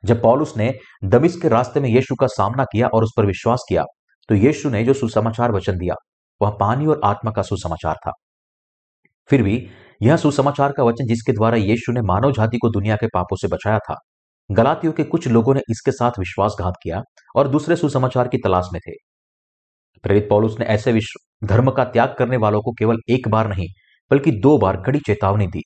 जब 0.03 0.21
पॉलुस 0.21 0.55
ने 0.57 0.73
दमिश 1.05 1.35
के 1.41 1.47
रास्ते 1.47 1.79
में 1.79 1.89
यीशु 1.89 2.15
का 2.15 2.27
सामना 2.27 2.63
किया 2.63 2.87
और 2.87 3.03
उस 3.03 3.13
पर 3.17 3.25
विश्वास 3.25 3.65
किया 3.69 3.83
तो 4.29 4.35
यीशु 4.35 4.69
ने 4.69 4.83
जो 4.83 4.93
सुसमाचार 4.93 5.51
वचन 5.51 5.77
दिया, 5.77 5.95
वह 6.41 6.49
पानी 6.59 6.85
और 6.85 7.01
आत्मा 7.03 7.31
का 7.31 7.41
सुसमाचार 7.41 7.95
था। 7.97 8.11
फिर 9.29 9.43
भी 9.43 9.55
यह 10.01 10.17
सुसमाचार 10.17 10.71
का 10.71 10.83
वचन 10.83 11.07
जिसके 11.07 11.31
द्वारा 11.31 11.57
यीशु 11.57 11.91
ने 11.91 12.01
मानव 12.03 12.31
जाति 12.31 12.57
को 12.57 12.69
दुनिया 12.69 12.95
के 12.95 13.07
पापों 13.07 13.35
से 13.35 13.47
बचाया 13.47 13.79
था 13.79 13.95
गलातियों 14.49 14.93
के 14.93 15.03
कुछ 15.03 15.27
लोगों 15.27 15.53
ने 15.53 15.61
इसके 15.69 15.91
साथ 15.91 16.11
विश्वासघात 16.19 16.73
किया 16.83 17.01
और 17.35 17.47
दूसरे 17.47 17.75
सुसमाचार 17.75 18.27
की 18.27 18.37
तलाश 18.37 18.69
में 18.73 18.79
थे। 18.87 18.91
प्रेरित 20.03 20.27
पौलुस 20.29 20.59
ने 20.59 20.65
ऐसे 20.65 20.91
विश्व 20.91 21.47
धर्म 21.47 21.71
का 21.71 21.83
त्याग 21.83 22.15
करने 22.19 22.37
वालों 22.37 22.61
को 22.61 22.71
केवल 22.71 22.97
एक 23.09 23.27
बार 23.27 23.47
नहीं, 23.47 23.67
बल्कि 24.11 24.31
दो 24.31 24.57
बार 24.57 24.81
कड़ी 24.81 24.99
चेतावनी 24.99 25.47
दी 25.47 25.61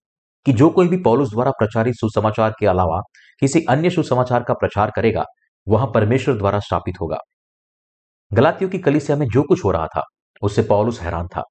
कि 0.45 0.53
जो 0.53 0.69
कोई 0.69 0.87
भी 0.87 0.97
पौलुस 0.97 1.29
द्वारा 1.29 1.51
प्रचारित 1.51 1.95
सुसमाचार 1.95 2.53
के 2.59 2.65
अलावा 2.65 3.01
किसी 3.39 3.65
अन्य 3.69 3.89
सुसमाचार 3.89 4.43
का 4.43 4.53
प्रचार 4.53 4.91
करेगा, 4.95 5.23
वह 5.67 5.85
परमेश्वर 5.85 6.37
द्वारा 6.37 6.59
स्थापित 6.59 6.95
होगा। 7.01 7.17
गलातियों 8.33 8.69
की 8.69 8.77
कलिसिया 8.77 9.17
में 9.17 9.27
जो 9.27 9.43
कुछ 9.43 9.65
हो 9.65 9.71
रहा 9.71 9.87
था, 9.87 10.03
उससे 10.41 10.61
पौलुस 10.61 11.01
हैरान 11.01 11.27
था 11.27 11.43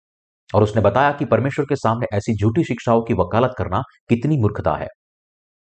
और 0.55 0.63
उसने 0.63 0.83
बताया 0.83 1.13
कि 1.13 1.25
परमेश्वर 1.25 1.65
के 1.65 1.77
सामने 1.77 2.17
ऐसी 2.17 2.37
झूठी 2.37 2.65
शिक्षाओं 2.65 3.03
की 3.03 3.15
वकालत 3.15 3.55
करना 3.59 3.83
कितनी 4.09 4.39
मूर्खता 4.39 4.75
है। 4.75 4.87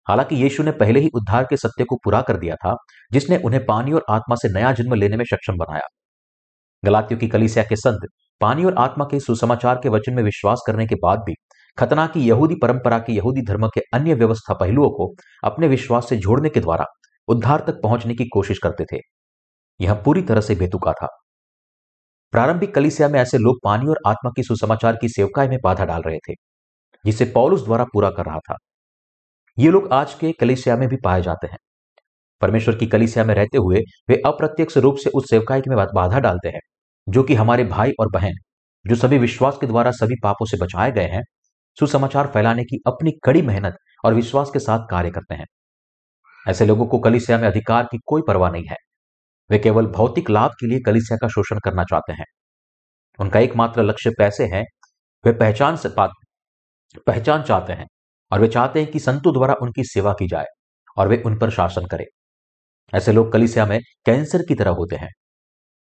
हालाँकि 0.08 0.36
यीशु 0.36 0.64
ने 0.64 0.72
पहले 0.72 1.00
ही 1.00 1.10
उद्धार 1.14 1.44
के 1.44 1.58
सत्य 1.58 1.84
को 1.84 1.96
पूरा 1.96 2.22
कर 2.22 2.38
दिया 2.38 2.56
था, 2.56 2.76
जिसने 3.12 3.38
उन्हें 3.38 3.66
पानी 3.66 3.92
और 3.92 4.06
आत्मा 4.10 4.36
से 4.36 4.50
नया 4.54 4.72
जन्म 4.72 4.94
लेने 4.94 5.18
में 5.18 5.26
सक्षम 5.26 5.54
बनाया। 5.54 5.88
गलातियों 6.86 7.20
की 7.20 7.28
कलिसिया 7.28 7.66
के 7.66 7.76
संत, 7.76 8.08
पानी 8.42 8.66
और 8.66 8.76
आत्मा 8.78 9.06
के 9.06 9.20
सुसमाचार 9.20 9.80
के 9.84 9.90
वचन 9.90 10.14
में 10.14 10.24
विश्वास 10.24 10.62
करने 10.68 10.88
के 10.88 10.96
बाद 10.96 11.20
भी, 11.20 11.34
खतना 11.78 12.08
की 12.08 12.20
यहूदी 12.20 12.56
परंपरा 12.56 13.00
के 13.00 13.14
यहूदी 13.14 13.42
धर्म 13.42 13.68
के 13.68 13.82
अन्य 13.94 14.14
व्यवस्था 14.14 14.54
पहलुओं 14.54 14.90
को 14.90 15.14
अपने 15.44 15.68
विश्वास 15.68 16.10
से 16.10 16.18
जोड़ने 16.18 16.50
के 16.50 16.60
द्वारा 16.60 16.86
उद्धार 17.28 17.64
तक 17.68 17.82
पहुँचने 17.84 18.14
की 18.14 18.26
कोशिश 18.26 18.60
करते 18.64 18.86
थे। 18.94 18.98
यह 19.80 19.94
पूरी 19.94 20.22
तरह 20.22 20.42
से 20.42 20.56
बेतुका 20.56 20.94
था। 20.94 21.08
प्रारंभिक 22.32 22.76
कलिसिया 22.76 23.08
में 23.10 23.20
ऐसे 23.20 23.38
लोग 23.38 23.56
पानी 23.64 23.86
और 23.86 24.00
आत्मा 24.08 24.32
की 24.36 24.44
सुसमाचार 24.44 24.96
की 24.96 25.10
सेवकाई 25.10 25.48
में 25.48 25.58
बाधा 25.64 25.86
डाल 25.86 26.02
रहे 26.02 26.18
थे, 26.18 26.34
जिसे 27.06 27.26
पौलुस 27.26 27.66
द्वारा 27.66 27.84
पूरा 27.84 28.10
कर 28.10 28.26
रहा 28.26 28.40
था। 28.40 28.56
ये 29.62 29.72
लोग 29.72 29.94
आज 29.94 30.14
के 30.14 30.32
कलिसिया 30.32 30.76
में 30.78 30.90
भी 30.90 30.96
पाए 31.04 31.22
जाते 31.22 31.48
हैं। 31.48 31.58
परमेश्वर 32.42 32.76
की 32.76 32.86
कलिसिया 32.88 33.26
में 33.26 33.36
रहते 33.36 33.58
हुए 33.58 33.80
वे 34.10 34.22
अप्रत्यक्ष 34.26 34.78
रूप 34.78 34.96
से 34.96 35.10
उस 35.10 35.30
सेवकाई 35.30 35.62
में 35.68 35.88
बाधा 35.96 36.20
डालते 36.20 36.50
हैं, 36.50 36.60
जो 37.10 37.24
कि 37.24 37.36
हमारे 37.36 37.64
भाई 37.64 37.92
और 38.00 38.10
बहन, 38.10 38.34
जो 38.88 38.96
सभी 38.96 39.18
विश्वास 39.18 39.58
के 39.62 39.68
द्वारा 39.68 39.92
सभी 39.92 40.16
पापों 40.24 40.46
से 40.46 40.58
बचाए 40.58 40.92
गए 40.92 41.08
हैं, 41.08 41.22
सुसमाचार 41.80 42.28
फैलाने 42.28 42.64
की 42.64 42.80
अपनी 42.88 43.12
कड़ी 43.24 43.42
मेहनत 43.42 43.76
और 44.06 44.14
विश्वास 44.14 44.50
के 44.54 44.60
साथ 44.60 44.80
कार्य 44.92 45.12
करते 45.12 45.36
हैं। 45.36 45.46
ऐसे 46.48 46.66
लोगों 46.66 46.86
को 46.86 47.00
कलिसिया 47.00 47.38
में 47.38 47.48
अधिकार 47.48 47.84
की 47.84 48.00
कोई 48.06 48.22
परवाह 48.28 48.52
नहीं 48.52 48.66
है। 48.66 48.78
वे 49.50 49.60
केवल 49.60 49.88
भौतिक 49.88 50.30
लाभ 50.30 50.52
के 50.52 50.68
लिए 50.68 50.80
कलिसिया 50.80 51.18
का 51.18 51.28
शोषण 51.28 51.60
करना 51.60 51.84
चाहते 51.84 52.14
हैं। 52.14 52.26
उनका 53.20 53.40
एकमात्र 53.40 53.84
लक्ष्य 53.84 54.12
पैसे 54.18 54.46
है, 54.46 54.64
वे 55.26 55.34
पहचान 55.34 55.76
से 55.76 55.90
पहचान 57.08 57.44
चाहते 57.44 57.74
हैं। 57.74 57.88
और 58.32 58.42
वे 58.42 58.48
चाहते 58.48 58.82
हैं 58.82 58.92
कि 58.92 59.00
संतों 59.00 59.34
द्वारा 59.34 59.54
उनकी 59.62 59.84
सेवा 59.84 60.14
की 60.14 60.28
जाए 60.28 60.46
और 60.98 61.08
वे 61.08 61.22
उन 61.26 61.38
पर 61.38 61.50
शासन 61.50 61.86
करें। 61.86 62.06
ऐसे 62.94 63.12
लोग 63.12 63.32
कलिसिया 63.32 63.66
में 63.66 63.80
कैंसर 64.06 64.42
की 64.48 64.56
तरह 64.56 64.72
होते 64.72 64.96
हैं। 64.96 65.10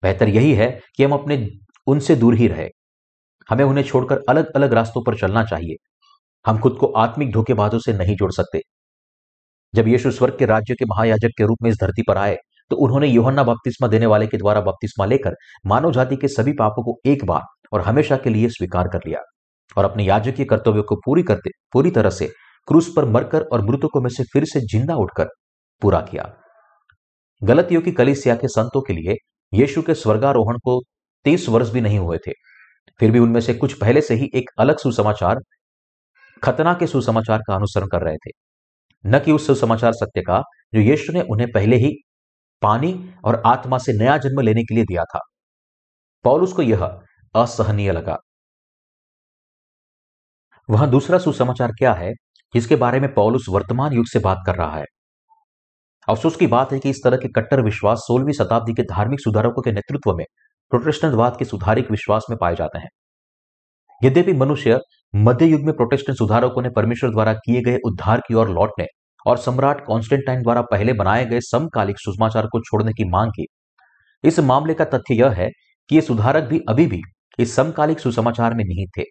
बेहतर 0.02 0.28
यही 0.28 0.54
है 0.54 0.80
कि 0.96 1.04
हम 1.04 1.12
अपने, 1.12 1.48
उनसे 1.86 2.16
दूर 2.16 2.34
ही 2.34 2.48
रहे। 2.48 2.68
हमें 3.50 3.64
उन्हें 3.64 3.84
छोड़कर 3.84 4.22
अलग 4.28 4.50
अलग 4.50 4.72
रास्तों 4.72 5.02
पर 5.02 5.18
चलना 5.18 5.44
चाहिए। 5.44 5.76
हम 6.46 6.58
खुद 6.58 6.76
को 6.80 6.86
आत्मिक 6.86 7.32
धोखेबाजों 7.32 7.78
से 7.78 7.92
नहीं 7.92 8.16
जोड़ 8.16 8.32
सकते। 8.32 8.60
जब 9.74 9.88
यीशु 9.88 10.10
स्वर्ग 10.10 10.38
के 10.38 10.46
राज्य 10.46 10.74
के 10.74 10.84
महायाजक 10.84 11.30
के 11.38 11.44
रूप 11.44 11.58
में 11.62 11.70
इस 11.70 11.76
धरती 11.80 12.02
पर 12.08 12.16
आए 12.16 12.36
तो 12.70 12.76
उन्होंने 12.76 13.06
योहन्ना 13.06 13.42
बपतिस्मा 13.42 13.88
देने 13.88 14.06
वाले 14.06 14.26
के 14.26 14.36
द्वारा 14.36 14.60
बपतिस्मा 14.60 15.06
लेकर 15.06 15.34
मानव 15.66 15.92
जाति 15.92 16.16
के 16.16 16.28
सभी 16.28 16.52
पापों 16.52 16.82
को 16.84 16.98
एक 17.06 17.24
बार 17.24 17.42
और 17.72 17.80
हमेशा 17.80 18.16
के 18.16 18.30
लिए 18.30 18.48
स्वीकार 18.48 18.88
कर 18.88 18.98
लिया 19.06 19.20
और 19.76 19.84
अपने 19.84 20.04
याजकीय 20.04 20.46
कर्तव्य 20.46 20.82
को 20.82 20.96
पूरी 20.96 21.22
करते, 21.22 21.50
पूरी 21.72 21.90
तरह 21.90 22.10
से 22.10 22.30
क्रूस 22.66 22.92
पर 22.96 23.04
मरकर 23.04 23.42
और 23.42 23.62
मृतकों 23.62 24.00
में 24.00 24.10
से 24.10 24.24
फिर 24.24 24.44
से 24.44 24.60
ज़िंदा 24.60 24.94
उठकर 24.94 25.28
पूरा 25.82 26.00
किया। 26.00 26.36
गलतियों 27.42 27.82
की 27.82 27.92
कलिसिया 27.92 28.34
के 28.36 28.48
संतों 28.48 28.80
के 28.80 28.92
लिए 28.92 29.16
यीशु 29.52 29.82
के 29.82 29.94
स्वर्गारोहण 29.94 30.58
को 30.58 30.80
तीस 31.24 31.48
वर्ष 31.48 31.70
भी 31.70 31.80
नहीं 31.80 31.98
हुए 31.98 32.18
थे। 32.18 32.32
फिर 33.00 33.10
भी 33.10 33.18
उनमें 33.18 33.40
से 33.40 33.54
कुछ 33.54 33.72
पहले 33.72 34.00
से 34.00 34.14
ही 34.14 34.30
एक 34.34 34.50
अलग 34.58 34.78
सुसमाचार, 34.78 35.36
खतना 36.42 36.74
के 36.74 36.86
सुसमाचार 36.86 37.38
का 37.38 37.54
अनुसरण 37.54 37.86
कर 37.86 38.02
रहे 38.02 38.16
थे। 38.16 38.30
न 39.04 39.18
कि 39.18 39.32
उस 39.32 39.46
सुसमाचार 39.46 39.92
सत्य 39.92 40.20
का, 40.20 40.42
जो 40.74 40.80
यीशु 40.80 41.12
ने 41.12 41.20
उन्हें 41.20 41.52
पहले 41.52 41.76
ही 41.76 41.94
पानी 42.62 43.14
और 43.24 43.42
आत्मा 43.46 43.78
से 43.78 43.92
नया 43.92 44.16
जन्म 44.18 44.40
लेने 44.40 44.62
के 44.62 44.74
लिए 44.74 44.84
दिया 44.84 45.04
था। 45.04 45.20
पौलुस 46.24 46.52
को 46.52 46.62
यह 46.62 46.84
असहनीय 47.34 47.92
लगा। 47.92 48.16
वहाँ 50.70 50.90
दूसरा 50.90 51.18
सुसमाचार 51.18 51.72
क्या 51.72 51.92
है? 51.92 52.12
जिसके 52.56 52.76
बारे 52.76 53.00
में 53.00 53.12
पॉलुस 53.14 53.46
वर्तमान 53.48 53.92
युग 53.92 54.06
से 54.06 54.18
बात 54.18 54.42
कर 54.46 54.54
रहा 54.54 54.76
है। 54.76 54.84
अफसोस 56.08 56.36
की 56.36 56.46
बात 56.46 56.72
है 56.72 56.78
कि 56.78 56.90
इस 56.90 57.00
तरह 57.04 57.16
के 57.16 57.28
कट्टर 57.28 57.60
विश्वास 57.62 57.98
सोलहवीं 57.98 58.32
शताब्दी 58.32 58.74
के 58.74 58.82
धार्मिक 58.82 59.20
सुधारकों 59.20 59.62
के 59.62 59.72
नेतृत्व 59.72 60.14
में 60.14 60.24
प्रोटेस्टेंटवाद 60.72 61.36
के 61.38 61.44
सुधारिक 61.44 61.90
विश्वास 61.90 62.26
में 62.30 62.36
पाए 62.38 62.54
जाते 62.54 62.78
हैं। 62.78 62.88
यद्यपि 64.02 64.32
मनुष्य 64.32 64.78
मध्य 65.14 65.46
युग 65.46 65.62
में 65.62 65.74
प्रोटेस्टेंट 65.76 66.18
सुधारकों 66.18 66.62
ने 66.62 66.70
परमेश्वर 66.70 67.10
द्वारा 67.10 67.32
किए 67.36 67.60
गए 67.62 67.78
उद्धार 67.86 68.22
की 68.28 68.34
ओर 68.34 68.50
लौटने 68.50 68.86
और 69.26 69.36
सम्राट 69.38 69.84
कॉन्स्टेंटाइन 69.86 70.42
द्वारा 70.42 70.62
पहले 70.62 70.92
बनाए 70.92 71.24
गए 71.26 71.40
समकालिक 71.40 71.98
सुषमाचार 71.98 72.46
को 72.46 72.60
छोड़ने 72.60 72.92
की 72.92 73.08
मांग 73.08 73.30
की, 73.30 73.46
इस 74.24 74.40
मामले 74.40 74.74
का 74.74 74.84
तथ्य 74.84 75.14
यह 75.14 75.30
है 75.32 75.48
कि 75.90 75.94
ये 75.94 76.00
सुधारक 76.00 76.44
भी 76.44 76.60
अभी 76.68 76.86
भी 76.86 77.00
इस 77.38 77.54
समकालिक 77.56 78.00
सुसमाचार 78.00 78.54
में 78.54 78.64
नहीं 78.64 78.86
थे। 78.98 79.02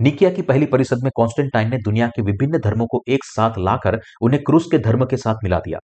निकिया 0.00 0.30
की 0.30 0.42
पहली 0.42 0.66
परिषद 0.66 1.02
में 1.02 1.10
कॉन्स्टेंटाइन 1.16 1.70
ने 1.70 1.76
दुनिया 1.78 2.06
के 2.06 2.22
विभिन्न 2.22 2.58
धर्मों 2.58 2.86
को 2.86 3.02
एक 3.08 3.24
साथ 3.24 3.58
लाकर 3.58 3.98
उन्हें 4.22 4.42
क्रूस 4.42 4.66
के 4.70 4.78
धर्म 4.78 5.04
के 5.04 5.16
साथ 5.16 5.34
मिला 5.44 5.58
दिया। 5.58 5.78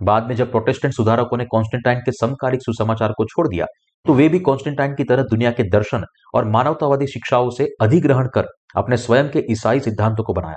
बाद 0.00 0.26
में 0.28 0.34
जब 0.36 0.50
प्रोटेस्टेंट 0.50 0.94
सुधारकों 0.94 1.36
ने 1.38 1.44
कॉन्स्टेंटाइन 1.44 1.98
के 1.98 2.12
समकालिक 2.12 2.62
सुसमाचार 2.62 3.12
को 3.12 3.24
छोड़ 3.24 3.46
दिया 3.48 3.66
तो 4.06 4.14
वे 4.14 4.28
भी 4.28 4.38
कॉन्स्टेंटाइन 4.40 4.94
की 4.94 5.04
तरह 5.04 5.22
दुनिया 5.22 5.50
के 5.50 5.68
दर्शन 5.70 6.04
और 6.34 6.48
मानवतावादी 6.50 7.06
शिक्षाओं 7.06 7.50
से 7.50 7.68
अधिग्रहण 7.80 8.28
कर 8.34 8.46
अपने 8.76 8.96
स्वयं 8.96 9.28
के 9.28 9.42
ईसाई 9.52 9.80
सिद्धांतों 9.80 10.24
को 10.24 10.32
बनाया। 10.32 10.56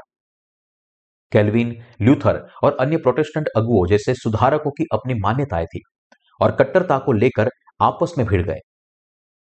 कैलविन, 1.32 1.76
ल्यूथर 2.02 2.46
और 2.64 2.78
अन्य 2.80 2.98
प्रोटेस्टेंट 2.98 3.48
अगुओं 3.58 3.86
जैसे 3.88 4.14
सुधारकों 4.16 4.72
की 4.72 4.86
अपनी 4.94 5.14
मान्यताएँ 5.14 5.66
थी 5.66 5.82
और 6.42 6.52
कट्टरता 6.52 6.98
को 6.98 7.12
लेकर 7.12 7.50
आपस 7.82 8.14
में 8.18 8.26
भिड़ 8.28 8.42
गए। 8.42 8.60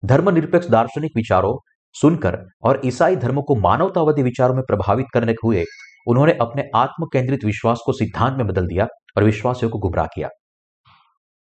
धर्मनिरपेक्ष 0.04 0.68
दार्शनिक 0.68 1.12
विचारों 1.16 1.58
सुनकर 1.94 2.38
और 2.64 2.82
ईसाई 2.86 3.16
धर्म 3.16 3.42
को 3.42 3.56
मानवतावादी 3.56 4.24
विचारों 4.24 4.56
में 4.56 4.64
प्रभावित 4.68 5.06
करने 5.14 5.34
के 5.34 5.48
हुए 5.48 5.64
उन्होंने 6.08 6.34
अपने 6.34 6.70
आत्म 6.76 7.06
केंद्रित 7.06 7.44
विश्वास 7.46 7.80
को 7.86 7.94
सिद्धांत 7.94 8.38
में 8.38 8.48
बदल 8.48 8.68
दिया 8.68 8.88
और 9.18 9.24
विश्वासियों 9.24 9.72
को 9.72 9.80
गुमराह 9.80 10.06
किया। 10.06 10.30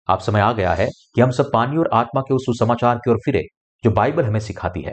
आप 0.08 0.20
समय 0.20 0.40
आ 0.40 0.52
गया 0.52 0.72
है 0.74 0.88
कि 1.14 1.20
हम 1.20 1.30
सब 1.30 1.50
पानी 1.52 1.76
और 1.76 1.90
आत्मा 1.92 2.20
के 2.20 2.34
उस 2.34 2.42
सुसमाचार 2.46 2.96
की 2.96 3.10
ओर 3.10 3.18
फिरे, 3.24 3.42
जो 3.84 3.90
बाइबल 3.90 4.24
हमें 4.24 4.40
सिखाती 4.40 4.82
है, 4.82 4.92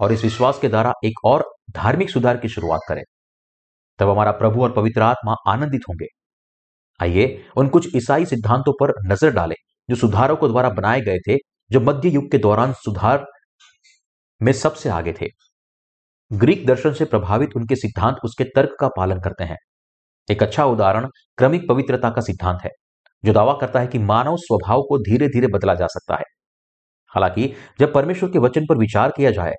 और 0.00 0.12
इस 0.12 0.24
विश्वास 0.24 0.58
के 0.58 0.68
द्वारा 0.68 0.92
एक 1.04 1.24
और 1.24 1.44
धार्मिक 1.70 2.10
सुधार 2.10 2.36
की 2.36 2.48
शुरुआत 2.48 2.80
करें। 2.88 3.02
तब 3.98 4.08
हमारा 4.08 4.30
प्रभु 4.32 4.62
और 4.62 4.72
पवित्र 4.72 5.02
आत्मा 5.02 5.34
आनंदित 5.46 5.80
होंगे। 5.88 6.06
आइए 7.00 7.44
उन 7.56 7.68
कुछ 7.68 7.96
ईसाई 7.96 8.24
सिद्धांतों 8.24 8.72
पर 8.72 8.92
नज़र 9.06 9.30
डालें, 9.30 9.56
जो 9.88 9.96
सुधारकों 9.96 10.50
द्वारा 10.50 10.68
बनाए 10.68 11.00
गए 11.00 11.18
थे, 11.18 11.36
जो 11.70 11.80
मध्य 11.80 12.08
युग 12.08 12.30
के 12.30 12.38
दौरान 12.38 12.72
सुधार 12.72 13.26
में 14.40 14.52
सबसे 14.54 14.88
आगे 14.88 15.12
थे। 15.12 15.28
ग्रीक 16.30 16.66
दर्शन 16.66 16.92
से 16.92 17.04
प्रभावित 17.06 17.50
उनके 17.56 17.76
सिद्धांत 17.76 18.16
उसके 18.24 18.44
तर्क 18.46 18.76
का 18.80 18.88
पालन 18.88 19.20
करते 19.20 19.44
हैं। 19.44 19.56
एक 20.28 20.42
अच्छा 20.42 20.64
उदाहरण 20.66 21.06
क्रमिक 21.38 21.68
पवित्रता 21.68 22.10
का 22.10 22.20
सिद्धांत 22.22 22.60
है, 22.64 22.70
जो 23.24 23.32
दावा 23.32 23.54
करता 23.60 23.80
है 23.80 23.86
कि 23.86 23.98
मानव 24.00 24.36
स्वभाव 24.38 24.82
को 24.82 24.98
धीरे 25.00 25.28
धीरे 25.28 25.48
बदला 25.48 25.74
जा 25.74 25.86
सकता 25.88 26.16
है। 26.16 26.24
हालाँकि, 27.14 27.52
जब 27.80 27.94
परमेश्वर 27.94 28.30
के 28.30 28.38
वचन 28.38 28.66
पर 28.66 28.78
विचार 28.78 29.12
किया 29.16 29.30
जाए 29.32 29.54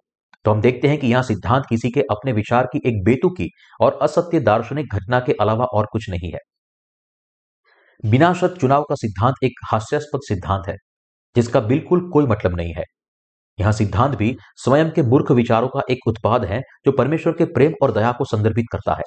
तो 0.46 0.52
हम 0.52 0.62
देखते 0.62 0.88
हैं 0.88 0.98
कि 1.00 1.08
यहाँ 1.08 1.24
सिद्धांत 1.24 1.66
किसी 1.70 1.90
के 1.92 2.02
अपने 2.12 2.34
विचार 2.34 2.68
की 2.68 2.82
एक 2.88 3.04
बेतुकी 3.06 3.50
और 3.82 4.00
असत्य 4.02 4.40
दार्शनिक 4.42 4.96
घटना 4.96 5.20
के 5.20 5.34
अलावा 5.42 5.66
और 5.74 5.88
कुछ 5.94 6.10
नहीं 6.10 6.32
है। 6.34 6.40
बिना 8.04 8.34
शर्त 8.34 8.60
चुनाव 8.62 8.84
का 8.84 8.96
सिद्धांत 8.96 9.36
एक 9.44 9.60
हास्यास्पद 9.72 10.20
सिद्धांत 10.24 10.68
है, 10.68 10.76
जिसका 11.36 11.60
बिल्कुल 11.62 12.10
कोई 12.10 12.26
मतलब 12.28 12.56
नहीं 12.56 12.74
है। 12.74 12.84
यहाँ 13.60 13.72
सिद्धांत 13.72 14.16
भी 14.16 14.36
स्वयं 14.56 14.90
के 14.90 15.02
मूर्ख 15.04 15.32
विचारों 15.32 15.68
का 15.68 15.82
एक 15.92 16.08
उत्पाद 16.08 16.46
है, 16.46 16.62
जो 16.86 16.92
परमेश्वर 16.92 17.34
के 17.34 17.46
प्रेम 17.46 17.74
और 17.84 17.92
दया 17.92 18.12
को 18.12 18.26
संदर्भित 18.26 18.66
करता 18.72 18.94
है। 18.94 19.04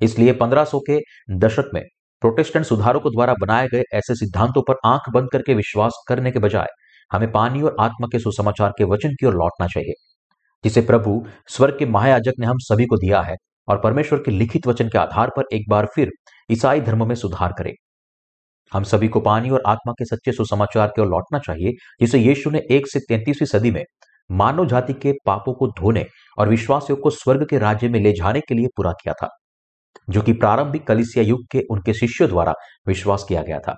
इसलिए 0.00 0.32
1500 0.32 0.80
के 0.80 0.98
दशक 1.38 1.70
में 1.74 1.82
प्रोटेस्टेंट 2.22 2.64
सुधारकों 2.66 3.12
द्वारा 3.12 3.34
बनाए 3.40 3.66
गए 3.68 3.82
ऐसे 3.94 4.14
सिद्धांतों 4.14 4.62
पर 4.62 4.76
आँख 4.86 5.08
बंद 5.10 5.28
करके 5.32 5.54
विश्वास 5.54 6.02
करने 6.08 6.30
के 6.30 6.38
बजाय 6.38 6.66
हमें 7.10 7.30
पानी 7.32 7.62
और 7.62 7.76
आत्मा 7.80 8.06
के 8.12 8.18
सुसमाचार 8.18 8.72
के 8.78 8.84
वचन 8.84 9.14
की 9.20 9.26
ओर 9.26 9.34
लौटना 9.34 9.66
चाहिए, 9.66 9.94
जिसे 10.64 10.80
प्रभु 10.82 11.22
स्वर्ग 11.48 11.78
के 11.78 11.86
महायाजक 11.86 12.40
ने 12.40 12.46
हम 12.46 12.58
सभी 12.60 12.86
को 12.86 12.96
दिया 12.96 13.20
है 13.22 13.34
और 13.68 13.80
परमेश्वर 13.80 14.18
के 14.18 14.30
लिखित 14.30 14.66
वचन 14.66 14.88
के 14.88 14.98
आधार 14.98 15.30
पर 15.36 15.44
एक 15.52 15.64
बार 15.68 15.86
फिर 15.94 16.10
ईसाई 16.50 16.80
धर्म 16.80 17.06
में 17.08 17.14
सुधार 17.14 17.52
करें। 17.58 17.72
हम 18.72 18.82
सभी 18.82 19.08
को 19.08 19.20
पानी 19.20 19.50
और 19.50 19.62
आत्मा 19.66 19.92
के 19.92 20.04
सच्चे 20.04 20.32
सुसमाचार 20.32 20.88
की 20.88 21.02
ओर 21.02 21.08
लौटना 21.08 21.38
चाहिए, 21.38 21.72
जिसे 22.00 22.18
यीशु 22.18 22.50
ने 22.50 22.62
एक 22.70 22.86
से 22.86 23.00
तैंतीसवीं 23.00 23.46
सदी 23.46 23.70
में 23.70 23.84
मानव 24.30 24.66
जाति 24.66 24.92
के 24.92 25.12
पापों 25.26 25.52
को 25.54 25.66
धोने 25.68 26.04
और 26.38 26.48
विश्वासियों 26.48 26.96
को 26.96 27.10
स्वर्ग 27.10 27.46
के 27.50 27.58
राज्य 27.58 27.88
में 27.88 28.00
ले 28.00 28.12
जाने 28.12 28.40
के 28.40 28.54
लिए 28.54 28.66
पूरा 28.76 28.92
किया 28.92 29.14
था, 29.14 29.28
जो 30.10 30.22
कि 30.22 30.32
प्रारंभिक 30.32 30.86
कलिसिया 30.86 31.24
युग 31.24 31.46
के 31.50 31.62
उनके 31.70 31.94
शिष्यों 31.94 32.28
द्वारा 32.30 32.54
विश्वास 32.86 33.24
किया 33.28 33.42
गया 33.42 33.58
था। 33.58 33.74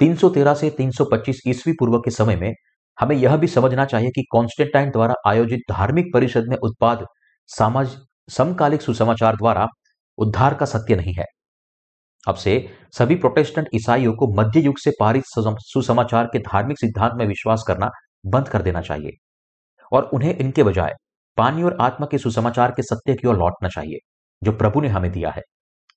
313 0.00 0.54
से 0.54 0.70
325 0.70 1.40
ईस्वी 1.46 1.72
पूर्व 1.72 1.98
के 1.98 2.10
समय 2.10 2.36
में 2.36 2.52
हमें 2.98 3.16
यह 3.16 3.36
भी 3.36 3.46
समझना 3.46 3.84
चाहिए 3.84 4.10
कि 4.10 4.22
कॉन्स्टेंटाइन 4.30 4.90
द्वारा 4.90 5.14
आयोजित 5.26 5.60
धार्मिक 5.70 6.12
परिषद 6.14 6.44
में 6.48 6.56
उत्पाद 6.56 7.06
समाज 7.48 7.96
समकालिक 8.30 8.82
सुसमाचार 8.82 9.36
द्वारा 9.36 9.66
उद्धार 10.18 10.54
का 10.54 10.66
सत्य 10.66 10.96
नहीं 10.96 11.14
है। 11.14 11.24
अब 12.28 12.34
से 12.34 12.54
सभी 12.92 13.14
प्रोटेस्टेंट 13.14 13.68
ईसाइयों 13.74 14.12
को 14.12 14.26
मध्य 14.34 14.60
युग 14.60 14.78
से 14.78 14.90
पारित 15.00 15.24
सुसमाचार 15.26 16.26
के 16.26 16.38
धार्मिक 16.38 16.78
सिद्धांत 16.78 17.12
में 17.16 17.26
विश्वास 17.26 17.64
करना 17.68 17.90
बंद 18.26 18.48
कर 18.48 18.62
देना 18.62 18.80
चाहिए 18.80 19.16
और 19.92 20.10
उन्हें 20.14 20.36
इनके 20.36 20.62
बजाय 20.62 20.92
पानी 21.38 21.62
और 21.62 21.76
आत्मा 21.80 22.06
के 22.06 22.18
सुसमाचार 22.18 22.70
के 22.70 22.82
सत्य 22.82 23.14
की 23.14 23.28
ओर 23.28 23.36
लौटना 23.36 23.68
चाहिए, 23.68 23.98
जो 24.42 24.52
प्रभु 24.52 24.80
ने 24.80 24.88
हमें 24.88 25.10
दिया 25.12 25.30
है। 25.30 25.42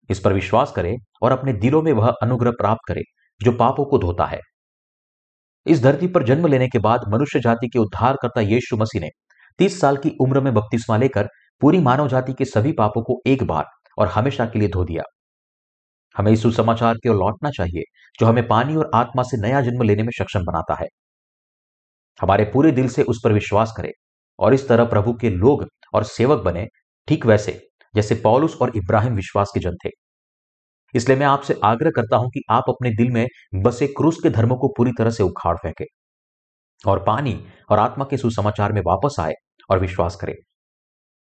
इस 0.09 0.19
पर 0.19 0.33
विश्वास 0.33 0.71
करें 0.71 0.95
और 1.21 1.31
अपने 1.31 1.53
दिलों 1.53 1.81
में 1.81 1.91
वह 1.93 2.07
अनुग्रह 2.21 2.51
प्राप्त 2.51 2.87
करें, 2.87 3.01
जो 3.41 3.51
पापों 3.51 3.85
को 3.85 3.97
धोता 3.97 4.25
है। 4.25 4.39
इस 5.65 5.81
धरती 5.83 6.07
पर 6.07 6.23
जन्म 6.23 6.47
लेने 6.47 6.67
के 6.67 6.79
बाद 6.79 7.01
मनुष्य 7.09 7.39
जाति 7.39 7.67
के 7.67 7.79
उद्धारकर्ता 7.79 8.41
यीशु 8.41 8.77
मसीह 8.77 9.01
ने 9.01 9.09
तीस 9.59 9.79
साल 9.81 9.97
की 9.97 10.11
उम्र 10.21 10.41
में 10.41 10.53
बपतिस्मा 10.53 10.97
लेकर 10.97 11.27
पूरी 11.61 11.79
मानव 11.79 12.07
जाति 12.07 12.33
के 12.33 12.45
सभी 12.45 12.71
पापों 12.71 13.03
को 13.03 13.21
एक 13.27 13.43
बार 13.43 13.65
और 13.97 14.07
हमेशा 14.07 14.45
के 14.45 14.59
लिए 14.59 14.69
धो 14.69 14.83
दिया। 14.83 15.03
हमें 16.15 16.31
इस 16.31 16.41
सुसमाचार 16.41 16.97
की 16.97 17.09
ओर 17.09 17.15
लौटना 17.15 17.49
चाहिए, 17.49 17.83
जो 18.19 18.25
हमें 18.25 18.47
पानी 18.47 18.75
और 18.75 18.89
आत्मा 18.95 19.23
से 19.23 19.37
नया 19.37 19.61
जन्म 19.61 19.83
लेने 19.83 20.03
में 20.03 20.11
सक्षम 20.17 20.43
बनाता 20.43 20.75
है। 20.81 20.87
हमारे 22.19 22.45
पूरे 22.45 22.71
दिल 22.71 22.87
से 22.89 23.03
उस 23.03 23.21
पर 23.23 23.33
विश्वास 23.33 23.73
करें 23.77 23.91
और 24.39 24.53
इस 24.53 24.67
तरह 24.67 24.85
प्रभु 24.85 25.13
के 25.13 25.29
लोग 25.29 25.65
और 25.93 26.03
सेवक 26.03 26.43
बने, 26.43 26.65
ठीक 27.07 27.25
वैसे, 27.25 27.59
जैसे 27.93 28.15
पौलुस 28.15 28.57
और 28.61 28.71
इब्राहिम 28.75 29.13
विश्वास 29.13 29.51
के 29.53 29.59
जन 29.59 29.75
थे। 29.85 29.89
इसलिए 30.93 31.17
मैं 31.17 31.25
आपसे 31.25 31.59
आग्रह 31.63 31.91
करता 31.91 32.17
हूँ 32.17 32.29
कि 32.29 32.41
आप 32.49 32.63
अपने 32.69 32.89
दिल 32.89 33.11
में 33.11 33.25
बसे 33.55 33.87
क्रूस 33.87 34.19
के 34.23 34.29
धर्मों 34.29 34.57
को 34.57 34.67
पूरी 34.67 34.91
तरह 34.97 35.09
से 35.09 35.23
उखाड़ 35.23 35.55
फेंके 35.57 35.85
और 36.87 37.03
पानी 37.03 37.39
और 37.69 37.79
आत्मा 37.79 38.05
के 38.05 38.17
सुसमाचार 38.17 38.73
में 38.73 38.81
वापस 38.85 39.15
आए 39.19 39.33
और 39.69 39.79
विश्वास 39.79 40.15
करें। 40.15 40.33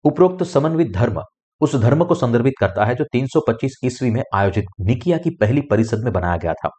उपरोक्त 0.05 0.43
समन्वित 0.43 0.91
धर्म 0.91 1.21
उस 1.61 1.75
धर्म 1.75 2.03
को 2.05 2.15
संदर्भित 2.15 2.53
करता 2.59 2.85
है 2.85 2.95
जो 2.95 3.05
325 3.13 3.77
ईस्वी 3.85 4.09
में 4.11 4.23
आयोजित 4.33 4.65
निकिया 4.81 5.17
की 5.17 5.29
पहली 5.29 5.61
परिषद 5.61 6.03
में 6.03 6.13
बनाया 6.13 6.37
गया 6.37 6.53
था। 6.53 6.69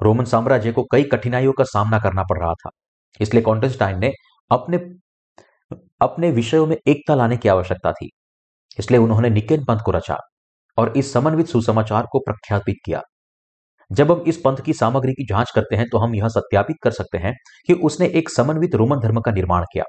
रोमन 0.00 0.24
साम्राज्य 0.24 0.72
को 0.72 0.84
कई 0.92 1.02
कठिनाइयों 1.02 1.52
का 1.52 1.64
सामना 1.64 1.98
करना 1.98 2.22
पड़ 2.22 2.38
रहा 2.38 2.54
था। 2.54 2.70
इसलिए 3.20 3.42
कॉन्टेस्टाइन 3.42 3.98
ने 3.98 4.12
अपने 4.50 4.76
अपने 6.00 6.30
विषयों 6.30 6.66
में 6.66 6.76
एकता 6.88 7.14
लाने 7.14 7.36
की 7.36 7.48
आवश्यकता 7.48 7.92
थी। 7.92 8.10
इसलिए 8.78 9.00
उन्होंने 9.00 9.30
निकेन 9.30 9.64
पंथ 9.64 9.80
को 9.86 9.90
रचा 9.90 10.16
और 10.78 10.92
इस 10.96 11.12
समन्वित 11.12 11.46
सुसमाचार 11.46 12.06
को 12.12 12.18
प्रख्यापित 12.18 12.76
किया। 12.86 13.02
जब 13.90 14.12
हम 14.12 14.24
इस 14.26 14.36
पंथ 14.36 14.56
की 14.56 14.72
सामग्री 14.72 15.12
की 15.12 15.26
जाँच 15.26 15.50
करते 15.50 15.76
हैं 15.76 15.86
तो 15.92 15.98
हम 15.98 16.14
यह 16.14 16.28
सत्यापित 16.28 16.76
कर 16.82 16.90
सकते 16.90 17.18
हैं 17.18 17.34
कि 17.66 17.74
उसने 17.74 18.06
एक 18.08 18.30
समन्वित 18.30 18.74
रोमन 18.74 19.00
धर्म 19.00 19.20
का 19.20 19.32
निर्माण 19.32 19.64
किया। 19.72 19.84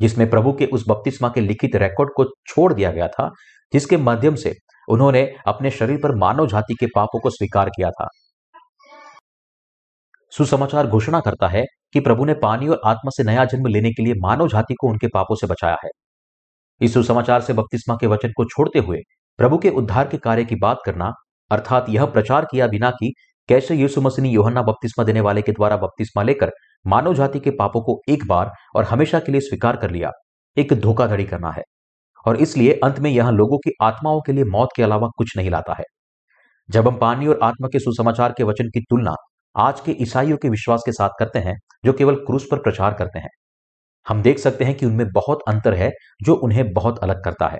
जिसमें 0.00 0.30
प्रभु 0.30 0.52
के 0.52 0.66
उस 0.66 0.84
बपतिस्मा 0.88 1.28
के 1.28 1.40
लिखित 1.40 1.76
रिकॉर्ड 1.76 2.10
को 2.16 2.24
छोड़ 2.46 2.72
दिया 2.72 2.92
गया 2.92 3.08
था, 3.08 3.30
जिसके 3.72 3.96
माध्यम 3.96 4.34
से 4.34 4.54
उन्होंने 4.88 5.22
अपने 5.46 5.70
शरीर 5.70 5.98
पर 6.02 6.14
मानव 6.14 6.46
जाति 6.46 6.74
के 6.74 6.86
पापों 6.86 7.20
को 7.20 7.30
स्वीकार 7.30 7.68
किया 7.68 7.90
था। 7.90 8.08
सुसमाचार 10.32 10.86
घोषणा 10.86 11.20
करता 11.20 11.48
है 11.48 11.64
कि 11.92 12.00
प्रभु 12.00 12.24
ने 12.24 12.34
पानी 12.34 12.68
और 12.68 12.80
आत्मा 12.84 13.10
से 13.16 13.24
नया 13.24 13.44
जन्म 13.44 13.66
लेने 13.66 13.90
के 13.90 14.02
लिए 14.02 14.14
मानव 14.18 14.48
जाति 14.48 14.74
को 14.74 14.88
उनके 14.88 15.08
पापों 15.08 15.34
से 15.34 15.46
बचाया 15.46 15.76
है। 15.84 15.90
इस 16.80 16.94
सुसमाचार 16.94 17.40
से 17.40 17.52
बपतिस्मा 17.52 17.96
के 18.00 18.06
वचन 18.06 18.32
को 18.36 18.44
छोड़ते 18.44 18.78
हुए 18.78 18.98
प्रभु 19.38 19.58
के 19.58 19.70
उद्धार 19.70 20.08
के 20.08 20.18
कार्य 20.18 20.44
की 20.44 20.56
बात 20.56 20.78
करना, 20.86 21.12
अर्थात 21.50 21.86
यह 21.88 22.04
प्रचार 22.06 22.44
किया 22.44 22.66
बिना 22.66 22.90
कि 22.90 23.12
कैसे 23.48 23.74
यीशु 23.74 24.00
मसीह 24.00 24.22
ने 24.22 24.30
योहन्ना 24.30 24.62
बपतिस्मा 24.62 25.04
देने 25.04 25.20
वाले 25.20 25.42
के 25.42 25.52
द्वारा 25.52 25.76
बपतिस्मा 25.76 26.22
लेकर 26.22 26.50
मानव 26.86 27.14
जाति 27.14 27.40
के 27.40 27.50
पापों 27.50 27.80
को 27.80 28.02
एक 28.08 28.26
बार 28.26 28.52
और 28.76 28.84
हमेशा 28.84 29.20
के 29.20 29.32
लिए 29.32 29.40
स्वीकार 29.40 29.76
कर 29.76 29.90
लिया। 29.90 30.10
एक 30.56 30.72
धोखाधड़ी 30.72 31.24
करना 31.24 31.50
है। 31.50 31.62
और 32.26 32.36
इसलिए 32.36 32.80
अंत 32.84 32.98
में 32.98 33.10
यह 33.10 33.30
लोगों 33.30 33.58
की 33.58 33.70
आत्माओं 33.82 34.20
के 34.20 34.32
लिए 34.32 34.44
मौत 34.44 34.68
के 34.76 34.82
अलावा 34.82 35.08
कुछ 35.16 35.36
नहीं 35.36 35.50
लाता 35.50 35.74
है। 35.74 35.84
जब 36.70 36.88
हम 36.88 36.98
पानी 36.98 37.26
और 37.26 37.40
आत्मा 37.42 37.68
के 37.72 37.78
सुसमाचार 37.78 38.34
के 38.38 38.44
वचन 38.44 38.68
की 38.68 38.80
तुलना 38.80 39.14
आज 39.56 39.80
के 39.80 39.92
ईसाइयों 39.92 40.36
के 40.36 40.48
विश्वास 40.48 40.82
के 40.86 40.92
साथ 40.92 41.08
करते 41.18 41.38
हैं, 41.38 41.56
जो 41.84 41.92
केवल 41.92 42.14
क्रूस 42.14 42.46
पर 42.50 42.58
प्रचार 42.58 42.94
करते 42.94 43.18
हैं, 43.18 43.28
हम 44.08 44.22
देख 44.22 44.38
सकते 44.38 44.64
हैं 44.64 44.74
कि 44.74 44.86
उनमें 44.86 45.06
बहुत 45.12 45.38
अंतर 45.48 45.74
है, 45.74 45.90
जो 46.22 46.34
उन्हें 46.34 46.72
बहुत 46.72 46.98
अलग 46.98 47.24
करता 47.24 47.48
है। 47.48 47.58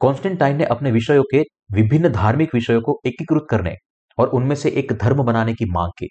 कॉन्स्टेंटाइन 0.00 0.56
ने 0.56 0.64
अपने 0.64 0.90
विषयों 0.90 1.22
के 1.22 1.38
विभिन्न 1.72 2.08
धार्मिक 2.08 2.54
विषयों 2.54 2.80
को 2.80 3.00
एकीकृत 3.06 3.46
करने 3.50 3.74
और 4.18 4.28
उनमें 4.28 4.56
से 4.56 4.68
एक 4.70 4.92
धर्म 4.92 5.22
बनाने 5.22 5.54
की 5.54 5.64
मांग 5.70 5.90
की। 5.90 6.08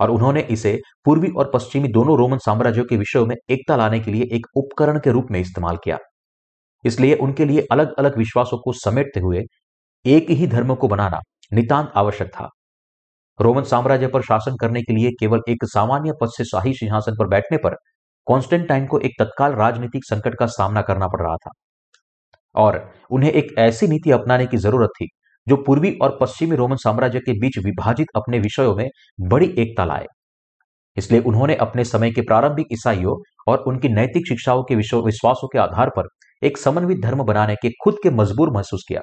और 0.00 0.10
उन्होंने 0.10 0.40
इसे 0.50 0.78
पूर्वी 1.04 1.28
और 1.30 1.50
पश्चिमी 1.54 1.88
दोनों 1.88 2.18
रोमन 2.18 2.38
साम्राज्यों 2.38 2.84
के 2.84 2.96
विषयों 2.96 3.26
में 3.26 3.36
एकता 3.50 3.76
लाने 3.76 4.00
के 4.00 4.10
लिए 4.10 4.28
एक 4.32 4.46
उपकरण 4.56 4.98
के 4.98 5.10
रूप 5.10 5.26
में 5.30 5.40
इस्तेमाल 5.40 5.76
किया। 5.84 5.98
इसलिए 6.84 7.14
उनके 7.16 7.44
लिए 7.44 7.66
अलग 7.72 7.94
अलग 7.94 8.18
विश्वासों 8.18 8.58
को 8.58 8.72
समेटते 8.74 9.20
हुए 9.20 9.42
एक 10.04 10.30
ही 10.30 10.46
धर्म 10.46 10.74
को 10.74 10.88
बनाना 10.88 11.20
नितांत 11.52 11.92
आवश्यक 11.96 12.28
था। 12.28 12.48
रोमन 13.38 13.62
साम्राज्य 13.62 14.06
पर 14.06 14.22
शासन 14.22 14.56
करने 14.56 14.82
के 14.82 14.94
लिए 14.94 15.10
केवल 15.20 15.40
एक 15.48 15.64
सामान्य 15.64 16.12
पद 16.20 16.28
से 16.28 16.44
शाही 16.44 16.74
सिंहासन 16.74 17.16
पर 17.18 17.28
बैठने 17.28 17.58
पर 17.58 17.76
कॉन्स्टेंटाइन 18.26 18.86
को 18.86 18.98
एक 19.00 19.12
तत्काल 19.20 19.52
राजनीतिक 19.54 20.04
संकट 20.04 20.34
का 20.34 20.46
सामना 20.46 20.82
करना 20.82 21.08
पड़ 21.08 21.20
रहा 21.22 21.36
था। 21.36 21.50
और 22.54 22.78
उन्हें 23.10 23.30
एक 23.32 23.54
ऐसी 23.58 23.86
नीति 23.88 24.10
अपनाने 24.10 24.46
की 24.46 24.56
ज़रूरत 24.56 24.90
थी 24.96 25.08
जो 25.48 25.56
पूर्वी 25.56 25.92
और 26.02 26.16
पश्चिमी 26.20 26.56
रोमन 26.56 26.76
साम्राज्य 26.76 27.20
के 27.20 27.32
बीच 27.40 27.58
विभाजित 27.58 28.06
अपने 28.16 28.38
विषयों 28.38 28.74
में 28.76 28.88
बड़ी 29.20 29.54
एकता 29.58 29.84
लाए। 29.84 30.06
इसलिए 30.96 31.20
उन्होंने 31.20 31.54
अपने 31.56 31.84
समय 31.84 32.10
के 32.10 32.20
प्रारंभिक 32.20 32.66
ईसाइयों 32.72 33.16
और 33.48 33.58
उनकी 33.62 33.88
नैतिक 33.88 34.26
शिक्षाओं 34.28 34.62
के 34.62 34.74
विश्वासों 34.74 35.48
के 35.48 35.58
आधार 35.58 35.90
पर 35.96 36.08
एक 36.42 36.58
समन्वित 36.58 36.98
धर्म 36.98 37.22
बनाने 37.24 37.54
के 37.54 37.70
खुद 37.84 37.96
के 38.02 38.10
मजबूर 38.12 38.50
महसूस 38.50 38.84
किया, 38.88 39.00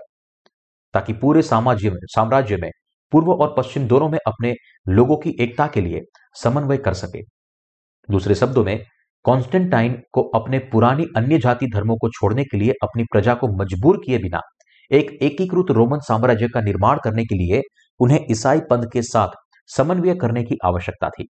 ताकि 0.93 1.13
पूरे 1.13 1.41
साम्राज्य 1.41 1.89
में 1.89 1.99
साम्राज्य 2.05 2.57
में 2.57 2.69
पूर्व 3.13 3.31
और 3.31 3.53
पश्चिम 3.57 3.87
दोनों 3.87 4.09
में 4.09 4.17
अपने 4.27 4.53
लोगों 4.87 5.17
की 5.17 5.35
एकता 5.39 5.67
के 5.67 5.81
लिए 5.81 6.01
समन्वय 6.35 6.77
कर 6.77 6.93
सके। 6.93 7.21
दूसरे 8.09 8.35
शब्दों 8.35 8.63
में, 8.63 8.83
कॉन्स्टेंटाइन 9.25 9.97
को 10.13 10.21
अपने 10.35 10.59
पुरानी 10.71 11.05
अन्य 11.17 11.37
जाति 11.37 11.67
धर्मों 11.67 11.95
को 11.97 12.09
छोड़ने 12.09 12.43
के 12.43 12.57
लिए 12.57 12.73
अपनी 12.83 13.03
प्रजा 13.03 13.33
को 13.33 13.47
मजबूर 13.57 14.01
किए 14.05 14.17
बिना 14.17 14.41
एक 14.91 15.17
एकीकृत 15.21 15.71
रोमन 15.71 15.99
साम्राज्य 15.99 16.47
का 16.47 16.61
निर्माण 16.61 16.99
करने 17.03 17.23
के 17.23 17.35
लिए 17.35 17.61
उन्हें 17.99 18.25
ईसाई 18.31 18.59
पंथ 18.59 18.83
के 18.93 19.01
साथ 19.01 19.29
समन्वय 19.69 20.15
करने 20.15 20.43
की 20.43 20.57
आवश्यकता 20.65 21.09
थी। 21.09 21.27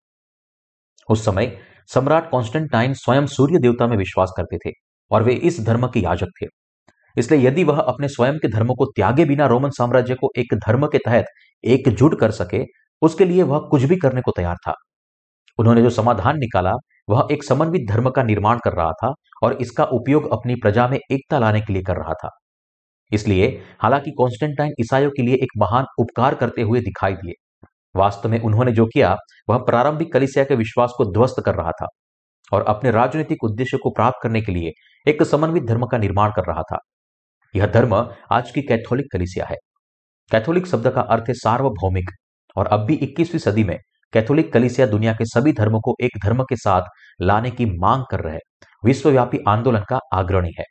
उस 1.08 1.24
समय 1.24 1.58
सम्राट 1.94 2.30
कॉन्स्टेंटाइन 2.30 2.94
स्वयं 2.94 3.26
सूर्य 3.26 3.58
देवता 3.58 3.86
में 3.86 3.96
विश्वास 3.96 4.32
करते 4.36 4.58
थे 4.58 4.72
और 5.10 5.22
वे 5.22 5.34
इस 5.34 5.60
धर्म 5.60 5.86
के 5.86 6.00
याजक 6.00 6.28
थे। 6.42 6.46
इसलिए 7.18 7.46
यदि 7.48 7.64
वह 7.64 7.80
अपने 7.80 8.08
स्वयं 8.08 8.38
के 8.38 8.48
धर्म 8.48 8.74
को 8.74 8.84
त्यागे 8.84 9.24
बिना 9.24 9.46
रोमन 9.46 9.70
साम्राज्य 9.70 10.14
को 10.14 10.30
एक 10.36 10.54
धर्म 10.54 10.86
के 10.86 10.98
तहत 10.98 11.24
एकजुट 11.64 12.20
कर 12.20 12.30
सके, 12.30 12.64
उसके 13.02 13.24
लिए 13.24 13.42
वह 13.42 13.58
कुछ 13.58 13.82
भी 13.82 13.96
करने 13.96 14.20
को 14.20 14.30
तैयार 14.30 14.56
था। 14.56 14.74
उन्होंने 15.58 15.82
जो 15.82 15.90
समाधान 15.90 16.38
निकाला, 16.38 16.72
वह 17.08 17.28
एक 17.32 17.44
समन्वित 17.44 17.82
धर्म 17.88 18.10
का 18.10 18.22
निर्माण 18.22 18.58
कर 18.64 18.72
रहा 18.72 18.92
था 18.92 19.12
और 19.42 19.52
इसका 19.52 19.84
उपयोग 19.84 20.32
अपनी 20.32 20.54
प्रजा 20.54 20.88
में 20.88 20.98
एकता 21.12 21.38
लाने 21.38 21.60
के 21.60 21.72
लिए 21.72 21.82
कर 21.82 21.96
रहा 21.96 22.12
था। 22.12 22.30
इसलिए 23.14 23.46
हालाँकि 23.80 24.10
कॉन्स्टेंटाइन 24.10 24.72
ईसाइयों 24.80 25.10
के 25.10 25.22
लिए 25.22 25.34
एक 25.34 25.52
महान 25.58 25.86
उपकार 25.98 26.34
करते 26.34 26.62
हुए 26.62 26.80
दिखाई 26.80 27.12
दिए। 27.12 27.34
वास्तव 27.96 28.28
में 28.28 28.40
उन्होंने 28.40 28.72
जो 28.72 28.86
किया, 28.86 29.16
वह 29.50 29.58
प्रारंभिक 29.58 30.12
कलिसिया 30.12 30.44
के 30.44 30.54
विश्वास 30.54 30.92
को 30.96 31.04
ध्वस्त 31.12 31.42
कर 31.46 31.54
रहा 31.54 31.70
था 31.70 31.86
और 32.52 32.64
अपने 32.68 32.90
राजनीतिक 32.90 33.44
उद्देश्य 33.44 33.78
को 33.82 33.90
प्राप्त 33.90 34.18
करने 34.22 34.40
के 34.40 34.52
लिए 34.52 34.72
एक 35.06 35.22
समन्वित 35.22 35.62
धर्म 35.62 35.86
का 35.86 35.98
निर्माण 35.98 36.30
कर 36.30 36.42
रहा 36.42 36.62
था। 36.62 36.78
यह 37.54 37.66
धर्म 37.66 37.94
आज 38.30 38.50
की 38.50 38.62
कैथोलिक 38.62 39.06
कलिसिया 39.12 39.46
है। 39.46 39.56
कैथोलिक 40.30 40.66
शब्द 40.66 40.90
का 40.90 41.00
अर्थ 41.00 41.24
है 41.28 41.34
सार्वभौमिक 41.34 42.10
और 42.56 42.66
अब 42.66 42.80
भी 42.80 42.94
21वीं 42.94 43.38
सदी 43.40 43.64
में 43.64 43.78
कैथोलिक 44.12 44.52
कलिसिया 44.52 44.86
दुनिया 44.86 45.12
के 45.12 45.24
सभी 45.24 45.52
धर्मों 45.52 45.80
को 45.80 45.94
एक 46.00 46.10
धर्म 46.24 46.42
के 46.42 46.56
साथ 46.56 46.82
लाने 47.22 47.50
की 47.50 47.66
मांग 47.78 48.04
कर 48.10 48.20
रहे 48.20 48.38
विश्वव्यापी 48.84 49.38
आंदोलन 49.48 49.84
का 49.88 49.98
अग्रणी 50.12 50.52
है। 50.58 50.64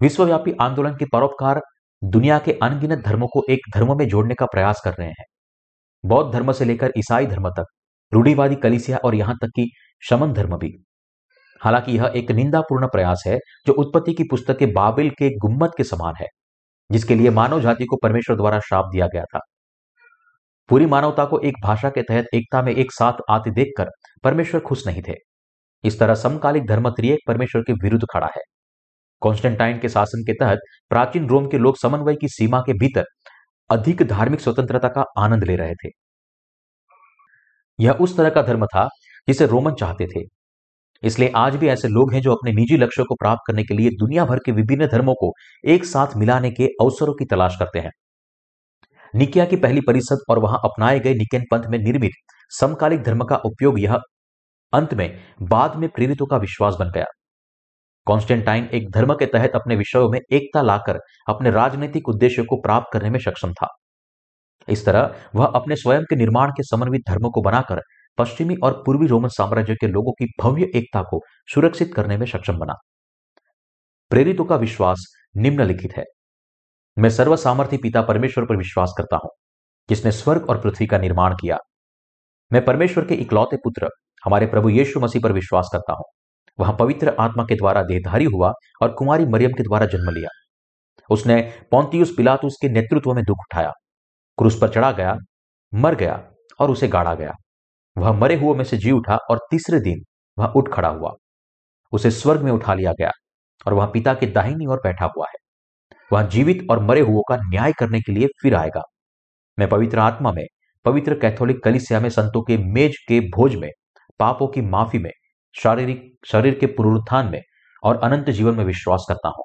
विश्वव्यापी 0.00 0.52
आंदोलन 0.60 0.94
के 0.94 1.04
परोपकार 1.12 1.60
दुनिया 2.04 2.38
के 2.38 2.52
अनगिनत 2.52 2.98
धर्मों 2.98 3.28
को 3.28 3.42
एक 3.50 3.58
धर्म 3.74 3.98
में 3.98 4.08
जोड़ने 4.08 4.34
का 4.34 4.46
प्रयास 4.46 4.80
कर 4.84 4.92
रहे 4.92 5.08
हैं। 5.08 5.24
बौद्ध 6.04 6.32
धर्म 6.32 6.52
से 6.52 6.64
लेकर 6.64 6.92
ईसाई 6.98 7.26
धर्म 7.26 7.50
तक, 7.50 7.64
रूढ़ीवादी 8.14 8.54
कलिसिया 8.54 8.98
और 8.98 9.14
यहाँ 9.14 9.34
तक 9.34 9.46
कि 9.46 9.70
शमन 10.08 10.32
धर्म 10.32 10.56
भी। 10.58 10.72
हालाँकि 11.60 11.92
यह 11.92 12.12
एक 12.16 12.30
निंदापूर्ण 12.30 12.86
प्रयास 12.86 13.22
है 13.26 13.38
जो 13.66 13.72
उत्पत्ति 13.72 14.14
की 14.14 14.24
पुस्तक 14.24 14.58
के 14.58 14.66
बाबिल 14.66 15.10
के 15.10 15.30
गुम्मत 15.38 15.70
के 15.76 15.84
समान 15.84 16.14
है, 16.20 16.26
जिसके 16.92 17.14
लिए 17.14 17.30
मानव 17.30 17.60
जाति 17.60 17.84
को 17.84 17.96
परमेश्वर 17.96 18.36
द्वारा 18.36 18.60
श्राप 18.60 18.84
दिया 18.92 19.06
गया 19.06 19.24
था। 19.24 19.40
पूरी 20.68 20.86
मानवता 20.86 21.24
को 21.24 21.38
एक 21.38 21.54
भाषा 21.62 21.90
के 21.90 22.02
तहत 22.02 22.26
एकता 22.34 22.62
में 22.62 22.72
एक 22.72 22.92
साथ 22.92 23.12
आते 23.30 23.50
देखकर 23.50 23.90
परमेश्वर 24.24 24.60
खुश 24.60 24.86
नहीं 24.86 25.02
थे। 25.08 25.14
इस 25.84 25.98
तरह 25.98 26.14
समकालिक 26.14 26.66
धर्म 26.66 26.90
त्रिएक 26.90 27.18
परमेश्वर 27.26 27.62
के 27.62 27.72
विरुद्ध 27.72 28.04
खड़ा 28.12 28.26
है। 28.26 28.42
कॉन्स्टेंटाइन 29.20 29.78
के 29.78 29.88
शासन 29.88 30.22
के 30.22 30.32
तहत 30.32 30.58
प्राचीन 30.90 31.28
रोम 31.28 31.46
के 31.46 31.58
लोग 31.58 31.76
समन्वय 31.76 32.14
की 32.14 32.28
सीमा 32.28 32.60
के 32.60 32.72
भीतर 32.72 33.04
अधिक 33.70 34.02
धार्मिक 34.02 34.40
स्वतंत्रता 34.40 34.88
का 34.88 35.04
आनंद 35.18 35.44
ले 35.44 35.56
रहे 35.56 35.74
थे। 35.74 35.88
यह 37.80 37.92
उस 37.92 38.16
तरह 38.16 38.30
का 38.30 38.42
धर्म 38.42 38.66
था 38.66 38.88
जिसे 39.28 39.46
रोमन 39.46 39.74
चाहते 39.74 40.06
थे। 40.06 40.20
इसलिए 41.02 41.32
आज 41.36 41.56
भी 41.56 41.68
ऐसे 41.68 41.88
लोग 41.88 42.12
हैं 42.14 42.20
जो 42.20 42.32
अपने 42.32 42.52
निजी 42.52 42.76
लक्ष्यों 42.76 43.06
को 43.06 43.14
प्राप्त 43.14 43.40
करने 43.46 43.64
के 43.64 43.74
लिए 43.74 43.90
दुनिया 43.90 44.24
भर 44.24 44.38
के 44.38 44.52
विभिन्न 44.52 44.86
धर्मों 44.86 45.14
को 45.14 45.32
एक 45.64 45.84
साथ 45.84 46.06
मिलाने 46.16 46.50
के 46.50 46.66
अवसरों 46.66 47.14
की 47.14 47.24
तलाश 47.24 47.56
करते 47.58 47.78
हैं। 47.78 47.90
निकिया 49.14 49.44
की 49.44 49.56
पहली 49.56 49.80
परिषद 49.80 50.18
और 50.30 50.38
वहाँ 50.38 50.60
अपनाए 50.64 51.00
गए 51.00 51.14
निकेन 51.14 51.44
पंथ 51.50 51.62
में 51.68 51.78
निर्मित 51.78 52.10
समकालिक 52.60 53.02
धर्म 53.02 53.24
का 53.24 53.36
उपयोग 53.36 53.80
यह 53.80 53.94
अंत 54.72 54.94
में 54.94 55.20
बाद 55.42 55.76
में 55.76 55.88
प्रेरितों 55.88 56.26
का 56.26 56.36
विश्वास 56.36 56.74
बन 56.74 56.90
गया। 56.90 57.04
कॉन्स्टेंटाइन 58.06 58.68
एक 58.74 58.90
धर्म 58.90 59.14
के 59.14 59.26
तहत 59.26 59.52
अपने 59.54 59.76
विषयों 59.76 60.08
में 60.10 60.18
एकता 60.32 60.62
लाकर 60.62 60.98
अपने 61.28 61.50
राजनीतिक 61.50 62.08
उद्देश्यों 62.08 62.44
को 62.44 62.56
प्राप्त 62.56 62.92
करने 62.92 63.10
में 63.10 63.18
सक्षम 63.18 63.52
था। 63.52 63.68
इस 64.68 64.84
तरह 64.86 65.14
वह 65.34 65.46
अपने 65.46 65.76
स्वयं 65.76 66.04
के 66.04 66.16
निर्माण 66.16 66.50
के 66.50 66.62
समन्वित 66.62 67.02
धर्मों 67.08 67.30
को 67.30 67.42
बनाकर 67.42 67.80
पश्चिमी 68.18 68.56
और 68.56 68.82
पूर्वी 68.86 69.06
रोमन 69.06 69.28
साम्राज्य 69.28 69.74
के 69.74 69.86
लोगों 69.86 70.12
की 70.12 70.26
भव्य 70.42 70.70
एकता 70.74 71.02
को 71.02 71.20
सुरक्षित 71.54 71.94
करने 71.94 72.16
में 72.16 72.26
सक्षम 72.26 72.58
बना। 72.58 72.74
प्रेरितों 74.10 74.44
का 74.44 74.56
विश्वास 74.56 75.04
निम्नलिखित 75.36 75.92
है। 75.96 76.04
मैं 76.98 77.10
सर्व 77.10 77.36
सामर्थ्य 77.36 77.76
पिता 77.76 78.02
परमेश्वर 78.02 78.44
पर 78.44 78.56
विश्वास 78.56 78.94
करता 78.98 79.16
हूँ, 79.16 79.30
जिसने 79.88 80.12
स्वर्ग 80.12 80.50
और 80.50 80.60
पृथ्वी 80.60 80.86
का 80.86 80.98
निर्माण 80.98 81.34
किया। 81.34 81.58
मैं 82.52 82.64
परमेश्वर 82.64 83.04
के 83.04 83.14
इकलौते 83.14 83.56
पुत्र, 83.56 83.88
हमारे 84.24 84.46
प्रभु 84.46 84.68
यीशु 84.68 85.00
मसीह 85.00 85.22
पर 85.22 85.32
विश्वास 85.32 85.68
करता 85.72 85.92
हूँ। 85.92 86.04
वह 86.58 86.72
पवित्र 86.72 87.16
आत्मा 87.20 87.44
के 87.44 87.54
द्वारा 87.54 87.82
देहधारी 87.82 88.24
हुआ 88.24 88.52
और 88.82 88.92
कुमारी 88.92 89.26
मरियम 89.26 89.52
के 89.52 89.62
द्वारा 89.62 89.86
जन्म 89.86 90.10
लिया। 90.10 90.28
उसने 91.10 91.40
पौंतियुस 91.70 92.14
पिलातुस 92.16 92.56
के 92.62 92.68
नेतृत्व 92.68 93.14
में 93.14 93.24
दुख 93.24 93.38
उठाया। 93.38 93.72
क्रूस 94.38 94.58
पर 94.60 94.68
चढ़ा 94.68 94.92
गया, 94.92 95.16
मर 95.74 95.94
गया 95.94 96.30
और 96.58 96.70
उसे 96.70 96.88
गाड़ा 96.88 97.14
गया। 97.14 97.32
वह 97.98 98.12
मरे 98.12 98.34
हुए 98.34 98.56
में 98.56 98.64
से 98.64 98.76
जी 98.76 98.90
उठा 98.90 99.16
और 99.30 99.46
तीसरे 99.50 99.80
दिन 99.80 100.02
वह 100.38 100.46
उठ 100.46 100.72
खड़ा 100.72 100.88
हुआ। 100.88 101.12
उसे 101.92 102.10
स्वर्ग 102.10 102.42
में 102.42 102.52
उठा 102.52 102.74
लिया 102.74 102.92
गया 102.92 103.10
और 103.66 103.74
वह 103.74 103.86
पिता 103.86 104.14
के 104.14 104.26
दाहिनी 104.26 104.66
ओर 104.66 104.76
बैठा 104.76 105.10
हुआ 105.16 105.26
है। 105.28 105.38
वह 106.12 106.22
जीवित 106.22 106.66
और 106.70 106.82
मरे 106.82 107.00
हुओं 107.00 107.22
का 107.28 107.36
न्याय 107.36 107.72
करने 107.72 108.00
के 108.00 108.12
लिए 108.12 108.26
फिर 108.42 108.54
आएगा। 108.54 108.82
मैं 109.58 109.68
पवित्र 109.68 109.98
आत्मा 109.98 110.32
में, 110.32 110.44
पवित्र 110.84 111.14
कैथोलिक 111.14 111.62
कलिसिया 111.64 112.00
में 112.00 112.08
संतों 112.10 112.42
के 112.42 112.56
मेज 112.58 112.96
के 113.08 113.20
भोज 113.20 113.54
में, 113.54 113.70
पापों 114.18 114.48
की 114.48 114.60
माफ़ी 114.60 114.98
में 114.98 115.10
शारीरिक, 115.54 116.18
शरीर 116.26 116.54
के 116.54 116.66
पुनरुत्थान 116.66 117.26
में 117.26 117.42
और 117.82 117.96
अनंत 117.96 118.30
जीवन 118.30 118.54
में 118.54 118.64
विश्वास 118.64 119.06
करता 119.08 119.28
हूँ। 119.28 119.44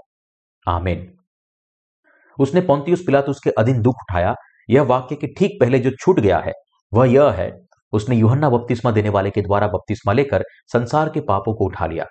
आमेन। 0.67 1.17
उसने 2.39 2.61
पोंतियुस 2.61 3.03
पिलातुस 3.07 3.39
के 3.43 3.49
अधीन 3.49 3.81
दुख 3.81 3.95
उठाया। 3.95 4.35
यह 4.69 4.81
वाक्य 4.81 5.15
के 5.15 5.27
ठीक 5.27 5.57
पहले 5.61 5.79
जो 5.79 5.91
छूट 5.91 6.19
गया 6.19 6.39
है, 6.39 6.51
वह 6.93 7.07
यह 7.07 7.29
है, 7.29 7.51
उसने 7.93 8.15
युहन्ना 8.15 8.49
बपतिस्मा 8.49 8.91
देने 8.91 9.09
वाले 9.09 9.29
के 9.29 9.41
द्वारा 9.41 9.67
बपतिस्मा 9.67 10.13
लेकर 10.13 10.43
संसार 10.73 11.09
के 11.09 11.21
पापों 11.21 11.53
को 11.53 11.65
उठा 11.65 11.85
लिया। 11.85 12.05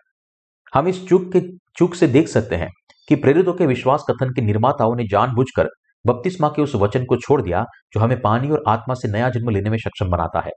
हम 0.75 0.89
इस 0.89 1.09
चुक 1.09 1.33
के, 1.33 1.41
चुक 1.77 1.95
से 1.95 2.07
देख 2.07 2.29
सकते 2.29 2.57
हैं 2.57 2.69
कि 3.09 3.17
प्रेरितों 3.17 3.55
के 3.55 3.67
विश्वास 3.67 4.05
कथन 4.11 4.31
के 4.31 4.43
निर्माताओं 4.43 4.97
ने 4.97 5.05
जानबूझकर 5.09 5.69
बपतिस्मा 6.07 6.49
के 6.49 6.63
उस 6.63 6.75
वचन 6.75 7.05
को 7.05 7.17
छोड़ 7.17 7.43
दिया, 7.43 7.65
जो 7.95 8.01
हमें 8.01 8.21
पानी 8.21 8.51
और 8.51 8.65
आत्मा 8.69 8.95
से 8.95 9.09
नया 9.09 9.29
जन्म 9.29 9.51
लेने 9.51 9.71
में 9.71 9.79
सक्षम 9.79 10.11
बनाता 10.11 10.41
है, 10.41 10.53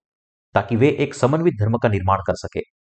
ताकि 0.53 0.75
वे 0.75 0.89
एक 0.89 1.13
समन्वित 1.13 1.53
धर्म 1.59 1.77
का 1.77 1.89
निर्माण 1.89 2.17
कर 2.17 2.33
सके। 2.35 2.76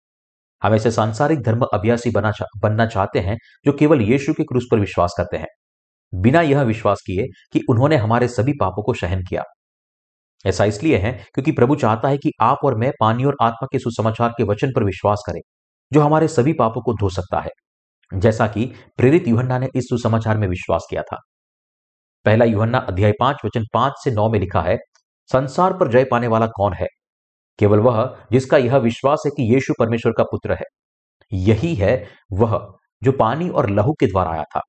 हम 0.65 0.75
ऐसे 0.75 0.91
सांसारिक 0.91 1.43
धर्म 1.43 1.65
अभ्यासी 1.75 2.11
बना 2.11 2.31
चा, 2.33 2.47
बनना 2.59 2.87
चाहते 2.87 3.19
हैं 3.21 3.37
जो 3.67 3.73
केवल 3.73 4.01
यीशु 4.03 4.33
के 4.35 4.45
क्रूस 4.45 4.67
पर 4.71 4.79
विश्वास 4.79 5.15
करते 5.19 5.37
हैं। 5.37 5.47
बिना 6.13 6.41
यह 6.41 6.63
विश्वास 6.63 7.03
किए 7.07 7.27
कि 7.53 7.61
उन्होंने 7.71 7.97
हमारे 7.97 8.29
सभी 8.29 8.53
पापों 8.53 8.83
को 8.83 8.95
सहन 8.95 9.23
किया। 9.23 9.43
ऐसा 10.45 10.65
इसलिए 10.65 10.99
है 10.99 11.13
क्योंकि 11.35 11.53
प्रभु 11.53 11.77
चाहता 11.77 12.09
है 12.09 12.19
कि 12.19 12.31
आप 12.41 12.59
और 12.65 12.79
मैं 12.79 12.93
पानी 13.01 13.25
और 13.25 13.37
आत्मा 13.43 13.67
के 13.73 13.79
सुसमाचार 13.79 14.31
के 14.31 14.45
वचन 14.45 14.73
पर 14.77 14.85
विश्वास 14.85 15.23
करें 15.27 15.41
जो 15.93 16.01
हमारे 16.01 16.29
सभी 16.29 16.53
पापों 16.53 16.83
को 16.83 16.95
धो 16.95 17.09
सकता 17.09 17.41
है। 17.41 17.51
जैसा 18.13 18.47
कि 18.47 18.67
प्रेरित 18.97 19.29
युहन्ना 19.29 19.59
ने 19.59 19.69
इस 19.77 19.85
सुसमाचार 19.85 20.39
में 20.39 20.49
विश्वास 20.49 20.87
किया 20.91 21.03
था। 21.03 21.19
पहला 22.27 22.45
युहन्ना 22.45 22.79
अध्याय 22.79 23.13
पाँच 23.21 23.37
वचन 23.45 23.65
पाँच 23.75 23.95
से 24.05 24.11
नौ 24.11 24.29
में 24.31 24.39
लिखा 24.41 24.63
है 24.63 24.77
संसार 25.31 25.73
पर 25.73 25.93
जय 25.93 26.05
पाने 26.05 26.27
वाला 26.27 26.47
कौन 26.47 26.75
है? 26.75 26.87
केवल 27.59 27.79
वह 27.79 28.17
जिसका 28.33 28.57
यह 28.59 28.77
विश्वास 28.79 29.23
है 29.27 29.31
कि 29.31 29.53
यीशु 29.55 29.75
परमेश्वर 29.79 30.13
का 30.13 30.25
पुत्र 30.25 30.53
है। 30.53 30.65
यही 31.33 31.75
है 31.75 31.97
वह 32.33 32.57
जो 33.03 33.13
पानी 33.13 33.49
और 33.49 33.69
लहू 33.71 33.93
के 33.93 34.07
द्वारा 34.07 34.31
आया 34.31 34.45
था। 34.47 34.61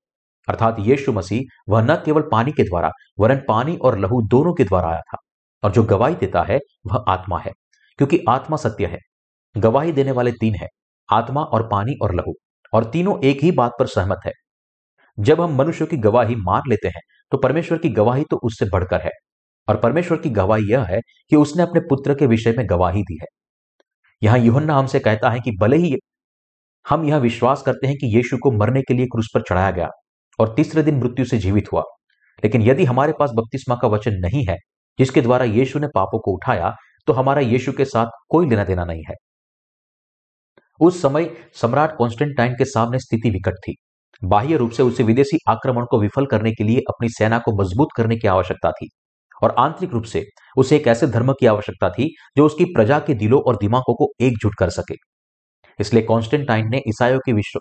अर्थात 0.48 0.76
यीशु 0.80 1.12
मसीह 1.14 1.42
वह 1.70 1.82
न 1.82 1.96
केवल 1.96 2.22
पानी 2.22 2.52
के 2.52 2.64
द्वारा, 2.64 2.92
वरन 3.20 3.42
पानी 3.48 3.76
और 3.78 3.98
लहू 4.00 4.22
दोनों 4.28 4.54
के 4.54 4.64
द्वारा 4.64 4.90
आया 4.90 5.02
था 5.04 5.18
और 5.64 5.72
जो 5.72 5.84
गवाही 5.84 6.16
देता 6.16 6.44
है 6.44 6.60
वह 6.88 7.04
आत्मा 7.10 7.40
है, 7.40 7.52
क्योंकि 8.00 8.20
आत्मा 8.30 8.58
सत्य 8.58 8.86
है। 8.86 8.98
गवाही 9.56 9.92
देने 9.92 10.12
वाले 10.12 10.32
तीन 10.32 10.56
है, 10.56 10.68
आत्मा 11.10 11.42
और 11.44 11.68
पानी 11.68 11.96
और 12.02 12.14
लहू, 12.16 12.34
और 12.74 12.84
तीनों 12.84 13.20
एक 13.24 13.44
ही 13.44 13.52
बात 13.52 13.72
पर 13.80 13.88
सहमत 13.88 14.20
है। 14.26 14.32
जब 15.18 15.42
हम 15.42 15.56
मनुष्य 15.56 15.86
की 15.86 15.98
गवाही 15.98 16.36
मान 16.38 16.62
लेते 16.70 16.88
हैं 16.88 17.02
तो 17.32 17.38
परमेश्वर 17.38 17.78
की 17.78 17.90
गवाही 17.92 18.24
तो 18.32 18.38
उससे 18.38 18.66
बढ़कर 18.66 19.02
है। 19.02 19.12
और 19.68 19.80
परमेश्वर 19.80 20.18
की 20.18 20.30
गवाही 20.32 20.72
यह 20.72 20.84
है 20.84 21.00
कि 21.32 21.36
उसने 21.36 21.64
अपने 21.64 21.80
पुत्र 21.90 22.14
के 22.14 22.28
विषय 22.28 22.54
में 22.58 22.66
गवाही 22.70 23.02
दी 23.04 23.18
है। 23.22 23.28
यहाँ 24.22 24.40
युहन्ना 24.40 24.76
हमसे 24.76 25.00
कहता 25.00 25.30
है 25.30 25.40
कि 25.40 25.52
भले 25.62 25.78
ही 25.78 25.96
हम 26.86 27.06
यह 27.06 27.18
विश्वास 27.20 27.62
करते 27.62 27.88
हैं 27.88 27.96
कि 27.96 28.16
यीशु 28.16 28.38
को 28.38 28.52
मरने 28.54 28.82
के 28.82 28.94
लिए 28.94 29.06
क्रूस 29.06 29.30
पर 29.34 29.42
चढ़ाया 29.42 29.72
गया 29.72 29.90
और 30.40 30.54
तीसरे 30.56 30.84
दिन 30.84 31.00
मृत्यु 31.00 31.26
से 31.26 31.38
जीवित 31.38 31.72
हुआ, 31.72 31.82
लेकिन 32.44 32.62
यदि 32.62 32.86
हमारे 32.86 33.14
पास 33.20 33.32
बपतिस्मा 33.36 33.76
का 33.82 33.88
वचन 33.88 34.20
नहीं 34.20 34.46
है, 34.46 34.58
जिसके 35.00 35.22
द्वारा 35.22 35.46
यीशु 35.46 35.80
ने 35.80 35.88
पापों 35.96 36.20
को 36.20 36.34
उठाया 36.34 36.74
तो 37.08 37.14
हमारा 37.14 37.42
यीशु 37.42 37.72
के 37.72 37.86
साथ 37.86 38.08
कोई 38.30 38.50
लेना 38.50 38.64
देना 38.64 38.86
नहीं 38.86 39.04
है। 39.10 39.16
उस 40.80 41.02
समय 41.02 41.30
सम्राट 41.56 41.96
कॉन्स्टेंटाइन 41.98 42.54
के 42.54 42.66
सामने 42.66 43.00
स्थिति 43.00 43.30
विकट 43.30 43.58
थी। 43.60 43.76
बाह्य 44.22 44.58
रूप 44.58 44.72
से 44.72 44.84
उसे 44.84 45.04
विदेशी 45.04 45.38
आक्रमण 45.50 45.86
को 45.86 46.00
विफल 46.02 46.26
करने 46.26 46.52
के 46.52 46.64
लिए 46.64 46.80
अपनी 46.90 47.10
सेना 47.10 47.40
को 47.40 47.52
मज़बूत 47.62 47.90
करने 47.98 48.16
की 48.18 48.28
आवश्यकता 48.28 48.72
थी। 48.72 48.90
और 49.44 49.56
आंतरिक 49.60 49.92
रूप 49.92 50.04
से 50.04 50.26
उसे 50.58 50.76
एक 50.76 50.88
ऐसे 50.88 51.08
धर्म 51.08 51.34
की 51.34 51.46
आवश्यकता 51.46 51.90
थी 51.90 52.10
जो 52.38 52.46
उसकी 52.46 52.66
प्रजा 52.66 53.00
के 53.00 53.14
दिलों 53.14 53.42
और 53.42 53.56
दिमागों 53.56 53.96
को 53.96 54.12
एकजुट 54.22 54.56
कर 54.60 54.70
सके। 54.70 54.96
इसलिए 55.80 56.04
कॉन्स्टेंटाइन 56.04 56.70
ने 56.70 56.78
ईसाइयों 56.78 57.20
की 57.20 57.34
विश्व, 57.34 57.60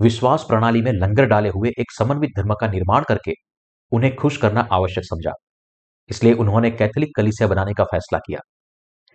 विश्वास 0.00 0.44
प्रणाली 0.48 0.82
में 0.82 0.92
लंगर 0.92 1.26
डाले 1.26 1.48
हुए 1.48 1.70
एक 1.78 1.92
समन्वित 1.92 2.30
धर्म 2.36 2.54
का 2.54 2.68
निर्माण 2.68 3.04
करके 3.08 3.32
उन्हें 3.92 4.16
खुश 4.16 4.36
करना 4.36 4.68
आवश्यक 4.72 5.04
समझा। 5.04 5.32
इसलिए 6.10 6.32
उन्होंने 6.32 6.70
कैथोलिक 6.70 7.10
कलिसिया 7.16 7.48
बनाने 7.48 7.74
का 7.74 7.84
फैसला 7.84 8.18
किया। 8.18 8.40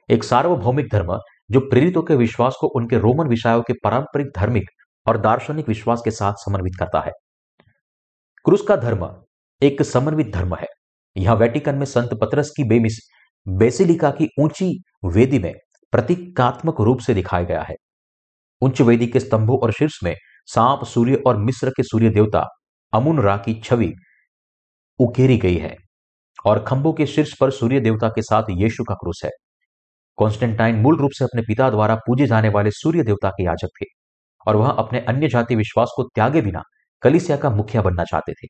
एक 0.10 0.24
सार्वभौमिक 0.24 0.90
धर्म 0.92 1.20
जो 1.52 1.60
प्रेरितों 1.60 2.02
के 2.04 2.16
विश्वास 2.16 2.56
को 2.62 2.68
उनके 2.68 3.00
रोमन 3.00 3.28
विषयों 3.28 3.62
के 3.62 3.74
पारंपरिक 3.74 4.28
धार्मिक 4.36 4.70
और 5.08 5.18
दार्शनिक 5.18 5.70
विश्वास 5.70 6.02
के 6.06 6.12
साथ 6.12 6.34
समन्वित 6.34 6.74
करता 6.80 7.00
है। 7.00 7.12
क्रूस 8.46 8.62
का 8.62 8.76
धर्म 8.76 9.10
एक 9.62 9.82
समन्वित 9.82 10.34
धर्म 10.34 10.56
है। 10.56 10.68
यहाँ 11.16 11.36
वेटिकन 11.36 11.76
में 11.76 11.86
संत 11.86 12.14
पत्रस 12.22 12.50
की 12.58 12.64
बेमिस, 12.64 13.00
बेसिलिका 13.48 14.12
की 14.12 14.30
ऊँची 14.40 14.72
वेदी 15.06 15.40
में 15.40 15.54
प्रतीकात्मक 15.94 16.82
रूप 16.82 17.00
से 17.00 17.14
दिखाया 17.14 17.44
गया 17.44 17.62
है। 17.62 17.76
उच्च 18.62 18.82
वेदी 18.82 19.08
के 19.08 19.20
स्तंभों 19.20 19.58
और 19.60 19.72
शीर्ष 19.72 20.00
में 20.04 20.16
सांप, 20.46 20.84
सूर्य 20.84 21.16
और 21.28 21.38
मिस्र 21.38 21.70
के 21.70 21.84
सूर्य 21.84 22.10
देवता 22.10 22.44
अमुन 22.94 23.20
रा 23.20 23.36
की 23.38 23.54
छवि 23.64 23.94
उकेरी 25.00 25.38
गई 25.38 25.58
है 25.58 25.76
और 26.46 26.64
खंभों 26.64 26.94
के 26.94 27.06
शीर्ष 27.06 27.34
पर 27.38 27.52
सूर्य 27.52 27.80
देवता 27.80 28.10
के 28.10 28.22
साथ 28.22 28.44
यीशु 28.50 28.84
का 28.84 28.94
क्रूस 28.94 29.22
है। 29.26 29.32
कॉन्स्टेंटाइन 30.18 30.76
मूल 30.76 30.98
रूप 30.98 31.12
से 31.12 31.26
अपने 31.26 31.42
पिता 31.42 31.70
द्वारा 31.70 31.96
पूजे 31.96 32.28
जाने 32.28 32.50
वाले 32.50 32.72
सूर्य 32.72 33.04
देवता 33.04 33.30
के 33.30 33.44
याजक 33.44 33.70
थे 33.82 33.86
और 34.48 34.56
वह 34.56 34.70
अपने 34.70 35.00
अन्य 35.00 35.28
जाति 35.28 35.56
विश्वास 35.56 35.94
को 35.96 36.04
त्यागे 36.04 36.42
बिना 36.42 36.62
कलिसिया 37.04 37.38
का 37.38 37.50
मुखिया 37.50 37.82
बनना 37.82 38.04
चाहते 38.04 38.34
थे। 38.34 38.48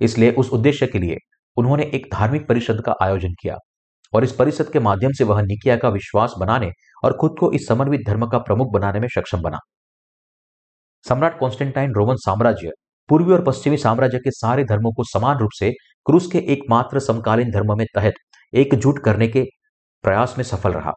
इसलिए 0.00 0.30
उस 0.32 0.50
उद्देश्य 0.50 0.86
के 0.86 0.98
लिए 0.98 1.16
उन्होंने 1.56 1.90
एक 1.94 2.06
धार्मिक 2.12 2.46
परिषद 2.48 2.82
का 2.86 2.94
आयोजन 3.02 3.32
किया 3.32 3.56
और 4.12 4.24
इस 4.24 4.32
परिषद 4.32 4.70
के 4.70 4.80
माध्यम 4.80 5.12
से 5.12 5.24
वह 5.24 5.40
निकिया 5.42 5.76
का 5.76 5.88
विश्वास 5.88 6.34
बनाने 6.38 6.70
और 7.04 7.16
खुद 7.16 7.36
को 7.40 7.52
इस 7.52 7.66
समन्वित 7.68 8.00
धर्म 8.06 8.26
का 8.26 8.38
प्रमुख 8.38 8.72
बनाने 8.72 9.00
में 9.00 9.08
सक्षम 9.08 9.42
बना। 9.42 9.58
सम्राट 11.04 11.38
कॉन्स्टेंटाइन 11.38 11.92
रोमन 11.92 12.16
साम्राज्य 12.16 12.70
पूर्वी 13.08 13.32
और 13.32 13.42
पश्चिमी 13.44 13.76
साम्राज्य 13.76 14.18
के 14.18 14.30
सारे 14.30 14.64
धर्मों 14.64 14.92
को 14.92 15.04
समान 15.04 15.38
रूप 15.38 15.50
से 15.54 15.70
क्रूस 16.06 16.26
के 16.32 16.38
एकमात्र 16.52 17.00
समकालीन 17.00 17.50
धर्म 17.50 17.76
में 17.78 17.86
तहत 17.94 18.14
एकजुट 18.52 18.98
करने 18.98 19.28
के 19.28 19.44
प्रयास 20.04 20.34
में 20.38 20.44
सफल 20.44 20.72
रहा। 20.72 20.92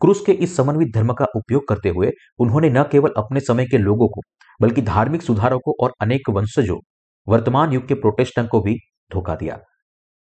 क्रूस 0.00 0.20
के 0.26 0.32
इस 0.32 0.56
समन्वित 0.56 0.88
धर्म 0.94 1.12
का 1.12 1.26
उपयोग 1.36 1.66
करते 1.68 1.88
हुए 1.88 2.10
उन्होंने 2.38 2.70
न 2.70 2.82
केवल 2.82 3.10
अपने 3.16 3.40
समय 3.40 3.66
के 3.66 3.78
लोगों 3.78 4.08
को, 4.08 4.20
बल्कि 4.60 4.82
धार्मिक 4.82 5.22
सुधारों 5.22 5.58
को 5.58 5.74
और 5.82 5.92
अनेक 6.00 6.30
वंशजों, 6.30 6.78
वर्तमान 7.26 7.72
युग 7.72 7.86
के 7.88 7.94
प्रोटेस्टेंट 7.94 8.48
को 8.48 8.60
भी 8.60 8.76
धोखा 9.14 9.34
दिया। 9.34 9.58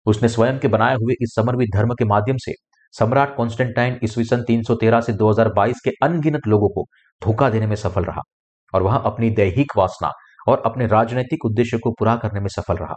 उसने 0.06 0.28
स्वयं 0.28 0.58
के 0.58 0.68
बनाए 0.68 0.94
हुए 0.94 1.14
इस 1.22 1.34
समर्पित 1.34 1.68
धर्म 1.74 1.94
के 1.94 2.04
माध्यम 2.04 2.36
से 2.36 2.52
सम्राट 2.92 3.36
कॉन्स्टेंटाइन 3.36 3.98
ईस्वी 4.04 4.24
सन 4.24 4.42
313 4.42 5.00
से 5.00 5.12
2022 5.12 5.80
के 5.84 5.90
अनगिनत 6.02 6.46
लोगों 6.46 6.68
को 6.68 6.84
धोखा 7.24 7.50
देने 7.50 7.66
में 7.66 7.76
सफल 7.76 8.04
रहा 8.04 8.20
और 8.74 8.82
वह 8.82 8.96
अपनी 8.96 9.30
दैहिक 9.30 9.72
वासना 9.76 10.10
और 10.48 10.62
अपने 10.66 10.86
राजनीतिक 10.86 11.44
उद्देश्य 11.44 11.78
को 11.78 11.90
पूरा 11.90 12.16
करने 12.16 12.40
में 12.40 12.48
सफल 12.48 12.76
रहा। 12.76 12.94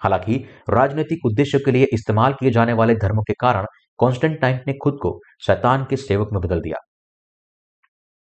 हालाँकि 0.00 0.44
राजनीतिक 0.70 1.26
उद्देश्य 1.26 1.58
के 1.58 1.70
लिए 1.70 1.86
इस्तेमाल 1.92 2.32
किए 2.32 2.50
जाने 2.50 2.72
वाले 2.72 2.94
धर्मों 2.94 3.22
के 3.22 3.32
कारण 3.32 3.66
कॉन्स्टेंटाइन 3.98 4.60
ने 4.66 4.72
खुद 4.82 4.98
को 5.02 5.20
शैतान 5.46 5.86
के 5.90 5.96
सेवक 5.96 6.28
में 6.32 6.40
बदल 6.40 6.60
दिया। 6.60 6.76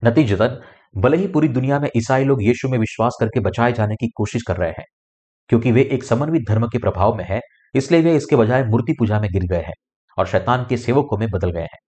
नतीजतन, 0.04 0.60
भले 0.96 1.16
ही 1.16 1.26
पूरी 1.26 1.48
दुनिया 1.48 1.78
में 1.78 1.90
ईसाई 1.96 2.24
लोग 2.24 2.42
यीशु 2.42 2.68
में 2.68 2.78
विश्वास 2.78 3.16
करके 3.20 3.40
बचाए 3.40 3.72
जाने 3.72 3.94
की 3.94 4.08
कोशिश 4.16 4.42
कर 4.42 4.56
रहे 4.56 4.70
हैं 4.70 4.84
क्योंकि 5.50 5.72
वे 5.72 5.82
एक 5.82 6.04
समन्वित 6.04 6.42
धर्म 6.48 6.66
के 6.66 6.78
प्रभाव 6.78 7.14
में 7.14 7.24
है, 7.24 7.40
इसलिए 7.74 8.02
वे 8.02 8.16
इसके 8.16 8.36
बजाय 8.36 8.64
मूर्ति 8.64 8.92
पूजा 8.92 9.20
में 9.20 9.30
गिर 9.32 9.42
गए 9.42 9.62
हैं 9.62 9.72
और 10.18 10.26
शैतान 10.26 10.66
के 10.68 10.76
सेवकों 10.76 11.18
में 11.18 11.28
बदल 11.30 11.50
गए 11.50 11.60
हैं। 11.60 11.78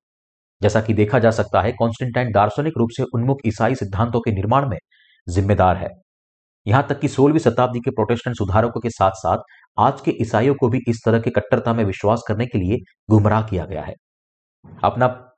जैसा 0.62 0.80
कि 0.80 0.94
देखा 0.94 1.18
जा 1.18 1.30
सकता 1.30 1.60
है, 1.60 1.72
कॉन्स्टेंटाइन 1.72 2.32
दार्शनिक 2.32 2.72
रूप 2.78 2.88
से 2.96 3.02
उन्मुख 3.02 3.38
ईसाई 3.46 3.74
सिद्धांतों 3.74 4.20
के 4.20 4.32
निर्माण 4.32 4.68
में 4.68 4.78
जिम्मेदार 5.28 5.76
है। 5.76 5.88
यहाँ 6.66 6.86
तक 6.88 7.00
कि 7.00 7.08
सोलहवीं 7.08 7.40
शताब्दी 7.40 7.80
के 7.80 7.90
प्रोटेस्टेंट 7.90 8.36
सुधारकों 8.36 8.80
के 8.80 8.90
साथ 8.90 9.10
साथ 9.10 9.38
आज 9.78 10.00
के 10.00 10.10
ईसाइयों 10.20 10.54
को 10.54 10.68
भी 10.68 10.80
इस 10.88 11.00
तरह 11.04 11.18
की 11.18 11.30
कट्टरता 11.30 11.72
में 11.72 11.84
विश्वास 11.84 12.22
करने 12.28 12.46
के 12.46 12.58
लिए 12.58 12.78
गुमराह 13.10 13.42
किया 13.42 13.64
गया 13.64 13.82
है। 13.82 13.94
अपना, 14.84 15.32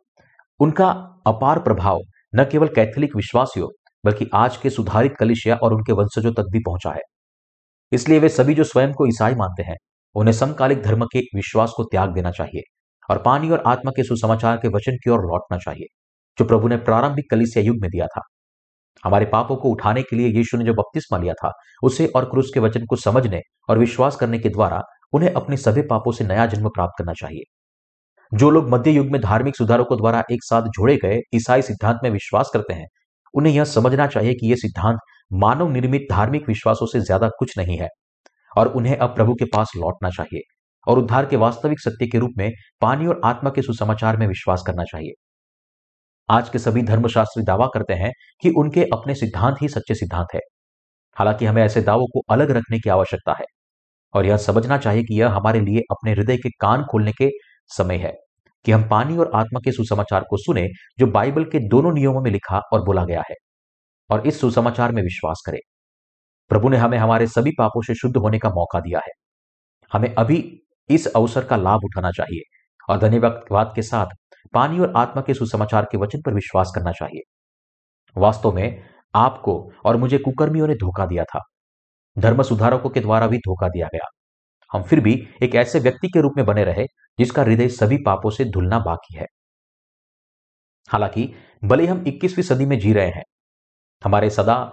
उनका 0.60 0.88
अपार 1.26 1.58
प्रभाव 1.58 2.00
न 2.34 2.44
केवल 2.44 2.68
कैथोलिक 2.68 3.16
विश्वासियों, 3.16 3.68
बल्कि 4.04 4.30
आज 4.34 4.56
के 4.56 4.70
सुधारित 4.70 5.12
कलिशिया 5.20 5.56
और 5.56 5.74
उनके 5.74 5.92
वंशजों 5.92 6.32
तक 6.32 6.44
भी 6.52 6.58
पहुँचा 6.58 6.90
है। 6.90 7.00
इसलिए 7.94 8.18
वे 8.18 8.28
सभी 8.28 8.54
जो 8.54 8.64
स्वयं 8.64 8.92
को 8.92 9.06
ईसाई 9.06 9.34
मानते 9.34 9.62
हैं, 9.62 9.76
उन्हें 10.14 10.32
समकालिक 10.32 10.82
धर्म 10.82 11.04
के 11.04 11.18
विश्वास 11.18 11.72
को 11.76 11.84
त्याग 11.84 12.14
देना 12.14 12.30
चाहिए 12.30 12.62
और 13.10 13.18
पानी 13.18 13.50
और 13.50 13.62
आत्मा 13.66 13.90
के 13.90 14.02
सुसमाचार 14.02 14.56
के 14.56 14.68
वचन 14.68 14.96
की 14.96 15.10
ओर 15.10 15.18
लौटना 15.18 15.58
चाहिए, 15.58 15.86
जो 16.38 16.44
प्रभु 16.44 16.68
ने 16.68 16.76
प्रारंभिक 16.76 17.30
कलिसिया 17.30 17.64
युग 17.64 17.76
में 17.80 17.90
दिया 17.90 18.06
था। 18.06 18.20
हमारे 19.04 19.26
पापों 19.26 19.56
को 19.56 19.70
उठाने 19.70 20.02
के 20.02 20.16
लिए 20.16 20.28
यीशु 20.28 20.56
ने 20.56 20.64
जो 20.64 20.74
बपतिस्मा 20.74 21.18
लिया 21.18 21.34
था, 21.34 21.52
उसे 21.82 22.06
और 22.06 22.24
क्रूस 22.24 22.50
के 22.54 22.60
वचन 22.60 22.86
को 22.86 22.96
समझने 22.96 23.40
और 23.68 23.78
विश्वास 23.78 24.16
करने 24.16 24.38
के 24.38 24.48
द्वारा 24.48 24.82
उन्हें 25.12 25.32
अपने 25.32 25.56
सभी 25.56 25.82
पापों 25.82 26.12
से 26.12 26.24
नया 26.24 26.46
जन्म 26.46 26.68
प्राप्त 26.68 26.92
करना 26.98 27.12
चाहिए। 27.12 27.42
जो 28.34 28.50
लोग 28.50 28.70
मध्य 28.70 28.90
युग 28.90 29.06
में 29.06 29.20
धार्मिक 29.20 29.56
सुधारकों 29.56 29.98
द्वारा 29.98 30.24
एक 30.32 30.44
साथ 30.44 30.62
जोड़े 30.62 30.96
गए, 30.96 31.20
ईसाई 31.34 31.62
सिद्धांत 31.62 31.98
में 32.04 32.10
विश्वास 32.10 32.50
करते 32.52 32.74
हैं, 32.74 32.86
उन्हें 33.34 33.52
यह 33.54 33.64
समझना 33.64 34.06
चाहिए 34.06 34.34
कि 34.34 34.50
यह 34.50 34.56
सिद्धांत 34.56 34.98
मानव 35.30 35.70
निर्मित 35.70 36.06
धार्मिक 36.10 36.48
विश्वासों 36.48 36.86
से 36.86 37.00
ज़्यादा 37.00 37.28
कुछ 37.38 37.58
नहीं 37.58 37.78
है। 37.78 37.88
और 38.58 38.68
उन्हें 38.68 38.96
अब 38.96 39.14
प्रभु 39.14 39.34
के 39.34 39.44
पास 39.44 39.72
लौटना 39.76 40.10
चाहिए 40.10 40.40
और 40.86 40.98
उद्धार 40.98 41.26
के 41.26 41.36
वास्तविक 41.36 41.80
सत्य 41.80 42.06
के 42.06 42.18
रूप 42.18 42.32
में 42.38 42.50
पानी 42.80 43.06
और 43.06 43.20
आत्मा 43.24 43.50
के 43.50 43.62
सुसमाचार 43.62 44.16
में 44.16 44.26
विश्वास 44.26 44.62
करना 44.66 44.84
चाहिए। 44.84 45.12
आज 46.28 46.48
के 46.48 46.58
सभी 46.58 46.82
धर्मशास्त्री 46.82 47.42
दावा 47.44 47.66
करते 47.74 47.94
हैं 47.94 48.10
कि 48.42 48.50
उनके 48.50 48.84
अपने 48.94 49.14
सिद्धांत 49.14 49.56
ही 49.62 49.68
सच्चे 49.68 49.94
सिद्धांत 49.94 50.34
है। 50.34 50.40
हालाँकि 51.16 51.46
हमें 51.46 51.62
ऐसे 51.62 51.80
दावों 51.82 52.06
को 52.06 52.22
अलग 52.30 52.50
रखने 52.50 52.78
की 52.78 52.90
आवश्यकता 52.90 53.32
है 53.32 53.44
और 54.14 54.26
यह 54.26 54.36
समझना 54.36 54.78
चाहिए 54.78 55.02
कि 55.02 55.20
यह 55.20 55.30
हमारे 55.30 55.60
लिए 55.60 55.80
अपने 55.90 56.12
हृदय 56.12 56.36
के 56.36 56.50
कान 56.60 56.84
खोलने 56.84 57.12
के 57.12 57.30
समय 57.70 57.96
है 57.96 58.12
कि 58.64 58.72
हम 58.72 58.88
पानी 58.88 59.16
और 59.16 59.30
आत्मा 59.34 59.60
के 59.64 59.72
सुसमाचार 59.72 60.24
को 60.30 60.36
सुने 60.36 60.66
जो 60.98 61.06
बाइबल 61.08 61.44
के 61.44 61.58
दोनों 61.68 61.92
नियमों 61.92 62.22
में 62.22 62.30
लिखा 62.30 62.60
और 62.72 62.84
बोला 62.84 63.04
गया 63.04 63.22
है। 63.30 63.34
और 64.10 64.26
इस 64.26 64.40
सुसमाचार 64.40 64.92
में 64.92 65.02
विश्वास 65.02 65.42
करें। 65.46 65.58
प्रभु 66.48 66.68
ने 66.68 66.76
हमें 66.76 66.98
हमारे 66.98 67.26
सभी 67.26 67.50
पापों 67.58 67.82
से 67.82 67.94
शुद्ध 67.94 68.16
होने 68.16 68.38
का 68.38 68.48
मौका 68.48 68.80
दिया 68.80 68.98
है। 68.98 69.12
हमें 69.92 70.14
अभी 70.14 70.62
इस 70.88 71.06
अवसर 71.06 71.44
का 71.44 71.56
लाभ 71.56 71.80
उठाना 71.84 72.10
चाहिए 72.10 72.40
और 72.92 72.98
धन्यवाद 72.98 73.72
के 73.76 73.82
साथ 73.82 74.06
पानी 74.54 74.78
और 74.78 74.92
आत्मा 74.96 75.22
के 75.22 75.34
सुसमाचार 75.34 75.88
के 75.92 75.98
वचन 75.98 76.18
पर 76.26 76.34
विश्वास 76.34 76.72
करना 76.74 76.92
चाहिए। 76.92 77.20
वास्तव 78.20 78.52
में 78.52 78.84
आपको 79.14 79.72
और 79.84 79.96
मुझे 79.96 80.18
कुकर्मियों 80.18 80.66
ने 80.66 80.74
धोखा 80.74 81.06
दिया 81.06 81.24
था। 81.24 81.40
धर्म 82.18 82.42
सुधारकों 82.42 82.90
के 82.90 83.00
द्वारा 83.00 83.26
भी 83.26 83.38
धोखा 83.38 83.68
दिया 83.68 83.86
गया। 83.86 84.06
हम 84.72 84.82
फिर 84.82 85.00
भी 85.00 85.28
एक 85.42 85.54
ऐसे 85.54 85.80
व्यक्ति 85.80 86.08
के 86.08 86.20
रूप 86.20 86.32
में 86.36 86.46
बने 86.46 86.64
रहे 86.64 86.84
जिसका 87.18 87.42
हृदय 87.42 87.68
सभी 87.68 87.96
पापों 87.96 88.30
से 88.30 88.44
धुलना 88.44 88.78
बाकी 88.78 89.16
है। 89.18 89.26
हालाँकि, 90.88 91.34
भले 91.64 91.86
हम 91.86 92.04
21वीं 92.06 92.44
सदी 92.44 92.66
में 92.66 92.78
जी 92.78 92.92
रहे 92.92 93.08
हैं 93.08 93.22
हमारे 94.04 94.30
सदा 94.30 94.72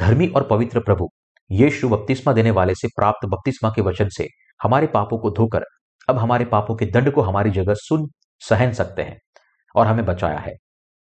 धर्मी 0.00 0.28
और 0.28 0.46
पवित्र 0.48 0.80
प्रभु, 0.80 1.08
यीशु 1.50 1.88
बपतिस्मा 1.88 2.32
देने 2.32 2.50
वाले 2.50 2.74
से 2.74 2.88
प्राप्त 2.88 3.26
बपतिस्मा 3.26 3.70
के 3.70 3.82
वचन 3.82 4.08
से 4.08 4.28
हमारे 4.62 4.86
पापों 4.86 5.18
को 5.18 5.30
धोकर, 5.30 5.64
अब 6.08 6.18
हमारे 6.18 6.44
पापों 6.44 6.76
के 6.76 6.86
दंड 6.86 7.10
को 7.10 7.22
हमारी 7.22 7.50
जगह 7.50 7.74
सुन, 7.74 8.08
सहन 8.48 8.72
सकते 8.72 9.02
हैं 9.02 9.18
और 9.76 9.86
हमें 9.86 10.04
बचाया 10.06 10.38
है। 10.38 10.52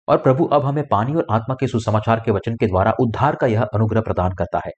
और 0.08 0.18
प्रभु, 0.18 0.44
अब 0.44 0.64
हमें 0.64 0.84
पानी 0.88 1.14
और 1.14 1.26
आत्मा 1.30 1.56
के 1.60 1.66
सुसमाचार 1.66 2.20
के 2.20 2.30
वचन 2.30 2.56
के 2.56 2.66
द्वारा 2.66 2.92
उद्धार 3.00 3.36
का 3.36 3.46
यह 3.46 3.62
अनुग्रह 3.62 4.00
प्रदान 4.00 4.32
करता 4.32 4.60
है। 4.66 4.72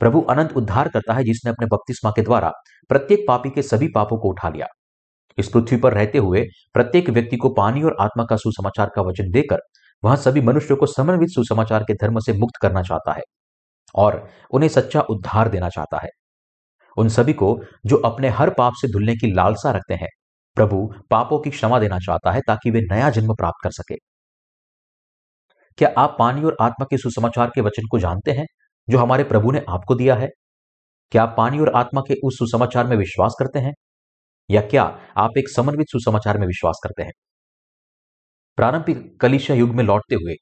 प्रभु, 0.00 0.20
अनंत 0.20 0.52
उद्धार 0.52 0.88
करता 0.88 1.14
है 1.14 1.24
जिसने 1.24 1.50
अपने 1.50 1.66
बपतिस्मा 1.66 2.10
के 2.10 2.22
द्वारा 2.22 2.52
प्रत्येक 2.88 3.24
पापी 3.28 3.50
के 3.50 3.62
सभी 3.62 3.88
पापों 3.94 4.18
को 4.18 4.28
उठा 4.28 4.48
लिया। 4.48 4.66
इस 5.38 5.48
पृथ्वी 5.48 5.76
पर 5.76 5.94
रहते 5.94 6.18
हुए 6.18 6.44
प्रत्येक 6.74 7.10
व्यक्ति 7.10 7.36
को 7.36 7.48
पानी 7.48 7.82
और 7.82 7.96
आत्मा 8.00 8.24
का 8.24 8.36
सुसमाचार 8.36 8.90
का 8.96 9.02
वचन 9.02 9.30
देकर 9.30 9.58
वह 10.04 10.16
सभी 10.16 10.40
मनुष्यों 10.40 10.76
को 10.76 10.86
समन्वित 10.86 11.28
सुसमाचार 11.30 11.84
के 11.84 11.94
धर्म 11.94 12.20
से 12.20 12.32
मुक्त 12.32 12.56
करना 12.62 12.82
चाहता 12.82 13.12
है 13.12 13.22
और 13.94 14.28
उन्हें 14.50 14.68
सच्चा 14.70 15.00
उद्धार 15.00 15.48
देना 15.48 15.68
चाहता 15.68 15.98
है। 15.98 16.08
उन 16.96 17.08
सभी 17.08 17.32
को 17.32 17.60
जो 17.86 17.96
अपने 17.96 18.28
हर 18.28 18.50
पाप 18.50 18.72
से 18.76 18.88
धुलने 18.88 19.16
की 19.16 19.32
लालसा 19.34 19.70
रखते 19.70 19.94
हैं, 19.94 20.08
प्रभु 20.54 20.94
पापों 21.10 21.40
की 21.40 21.50
क्षमा 21.50 21.78
देना 21.78 21.98
चाहता 21.98 22.32
है 22.32 22.40
ताकि 22.46 22.70
वे 22.70 22.80
नया 22.80 23.10
जन्म 23.10 23.34
प्राप्त 23.34 23.64
कर 23.64 23.70
सके। 23.70 23.96
क्या 25.78 25.92
आप 25.98 26.16
पानी 26.18 26.42
और 26.44 26.56
आत्मा 26.60 26.86
के 26.90 26.98
सुसमाचार 26.98 27.50
के 27.54 27.60
वचन 27.60 27.82
को 27.90 27.98
जानते 27.98 28.30
हैं, 28.30 28.46
जो 28.90 28.98
हमारे 28.98 29.24
प्रभु 29.24 29.50
ने 29.50 29.62
आपको 29.68 29.94
दिया 29.94 30.14
है? 30.14 30.28
क्या 31.12 31.22
आप 31.22 31.34
पानी 31.36 31.60
और 31.60 31.72
आत्मा 31.74 32.00
के 32.00 32.14
उस 32.24 32.38
सुसमाचार 32.38 32.86
में 32.86 32.96
विश्वास 32.96 33.36
करते 33.38 33.58
हैं? 33.58 33.72
या 34.50 34.60
क्या 34.60 34.82
आप 35.16 35.30
एक 35.38 35.48
समन्वित 35.48 35.86
सुसमाचार 35.88 36.38
में 36.38 36.46
विश्वास 36.46 36.80
करते 36.84 37.02
हैं? 37.02 37.12
प्रारंभिक 38.60 39.20
कलिशा 39.20 39.54
युग 39.54 39.70
में 39.70 39.82
लौटते 39.84 40.14
हुए 40.14 40.34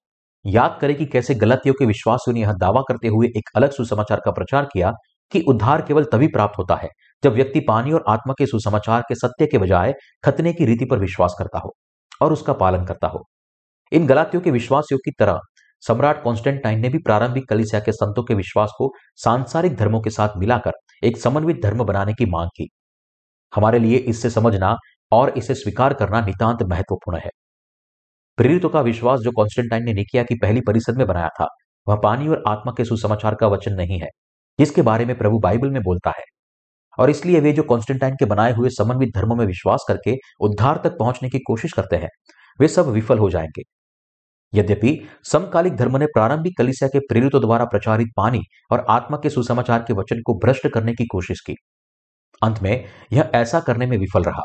याद 0.45 0.79
करें 0.81 0.95
कि 0.97 1.07
कैसे 1.07 1.35
गलतियों 1.35 1.75
के 1.75 1.85
विश्वासियों 1.87 2.35
ने 2.35 2.41
यह 2.41 2.53
दावा 2.53 2.81
करते 2.89 3.09
हुए 3.09 3.27
एक 3.27 3.51
अलग 3.57 3.71
सुसमाचार 3.71 4.21
का 4.25 4.31
प्रचार 4.31 4.65
किया 4.65 4.93
कि 5.33 5.41
उद्धार 5.49 5.83
केवल 5.83 6.05
तभी 6.05 6.27
प्राप्त 6.27 6.59
होता 6.59 6.75
है 6.75 6.89
जब 7.23 7.35
व्यक्ति 7.35 7.61
पानी 7.61 7.93
और 7.93 8.05
आत्मा 8.09 8.35
के 8.39 8.47
सुसमाचार 8.47 9.03
के 9.03 9.15
सत्य 9.15 9.47
के 9.47 9.59
बजाय 9.59 9.95
खतने 10.25 10.53
की 10.53 10.65
रीति 10.65 10.85
पर 10.85 10.99
विश्वास 10.99 11.37
करता 11.39 11.59
हो 11.59 11.75
और 12.23 12.33
उसका 12.33 12.53
पालन 12.53 12.85
करता 12.85 13.09
हो। 13.09 13.25
इन 13.93 14.07
गलातियों 14.07 14.43
के 14.43 14.51
विश्वासियों 14.51 14.99
की 15.05 15.11
तरह 15.19 15.39
सम्राट 15.83 16.23
कॉन्स्टेंटाइन 16.25 16.81
ने 16.81 16.89
भी 16.89 16.99
प्रारंभिक 16.99 17.49
कलिसिया 17.49 17.81
के 17.81 17.93
संतों 17.93 18.25
के 18.25 18.35
विश्वास 18.35 18.73
को 18.79 18.93
सांसारिक 19.17 19.77
धर्मों 19.77 20.01
के 20.01 20.11
साथ 20.11 20.39
मिलाकर 20.39 20.73
एक 21.05 21.17
समन्वित 21.17 21.63
धर्म 21.63 21.85
बनाने 21.85 22.15
की 22.15 22.27
मांग 22.27 22.49
की। 22.49 22.69
हमारे 23.57 23.79
लिए 23.79 23.97
इससे 23.97 24.31
समझना 24.31 24.77
और 25.13 25.39
इसे 25.39 25.55
स्वीकार 25.55 25.95
करना 25.95 26.21
नितांत 26.21 26.63
महत्वपूर्ण 26.63 27.19
है। 27.19 27.31
प्रेरितों 28.39 28.69
का 28.69 28.81
विश्वास 28.81 29.21
जो 29.21 29.31
कॉन्स्टेंटाइन 29.31 29.85
ने 29.85 29.93
निकिया 29.93 30.23
की 30.23 30.35
पहली 30.35 30.61
परिषद 30.61 30.97
में 30.97 31.07
बनाया 31.07 31.29
था, 31.29 31.47
वह 31.89 31.97
पानी 31.97 32.29
और 32.29 32.45
आत्मा 32.49 32.73
के 32.77 32.85
सुसमाचार 32.85 33.35
का 33.35 33.47
वचन 33.47 33.73
नहीं 33.73 34.01
है, 34.01 34.09
जिसके 34.59 34.83
बारे 34.83 35.05
में 35.05 35.19
प्रभु 35.19 35.39
बाइबल 35.39 35.71
में 35.71 35.83
बोलता 35.83 36.11
है। 36.11 36.25
और 36.99 37.11
इसलिए 37.11 37.41
वे 37.41 37.53
जो 37.53 37.63
कॉन्स्टेंटाइन 37.63 38.15
के 38.15 38.25
बनाए 38.25 38.53
हुए 38.53 38.69
समन्वित 38.69 39.09
धर्मों 39.15 39.37
में 39.37 39.47
विश्वास 39.47 39.85
करके 39.89 40.17
उद्धार 40.41 40.81
तक 40.85 40.99
पहुँचने 40.99 41.29
की 41.29 41.39
कोशिश 41.39 41.73
करते 41.73 41.97
हैं, 41.97 42.09
वे 42.61 42.69
सब 42.69 42.87
विफल 42.87 43.19
हो 43.19 43.31
जाएँगे। 43.31 43.63
यद्यपि, 44.55 45.09
समकालिक 45.25 45.77
धर्म 45.77 45.97
ने 45.97 46.07
प्रारंभिक 46.07 46.59
कलिसिया 46.59 46.89
के 46.89 46.99
प्रेरितों 46.99 47.41
द्वारा 47.41 47.65
प्रचारित 47.65 48.09
पानी 48.17 48.41
और 48.71 48.87
आत्मा 48.91 49.19
के 49.23 49.31
सुसमाचार 49.31 49.83
के 49.83 49.93
वचन 49.93 50.23
को 50.27 50.35
भ्रष्ट 50.35 50.69
करने 50.69 50.95
की 50.95 51.07
कोशिश 51.07 51.41
की। 51.41 51.55
अंत 52.43 52.63
में, 52.63 52.85
यह 53.13 53.31
ऐसा 53.35 53.61
करने 53.61 53.87
में 53.87 53.99
विफल 53.99 54.23
रहा। 54.23 54.43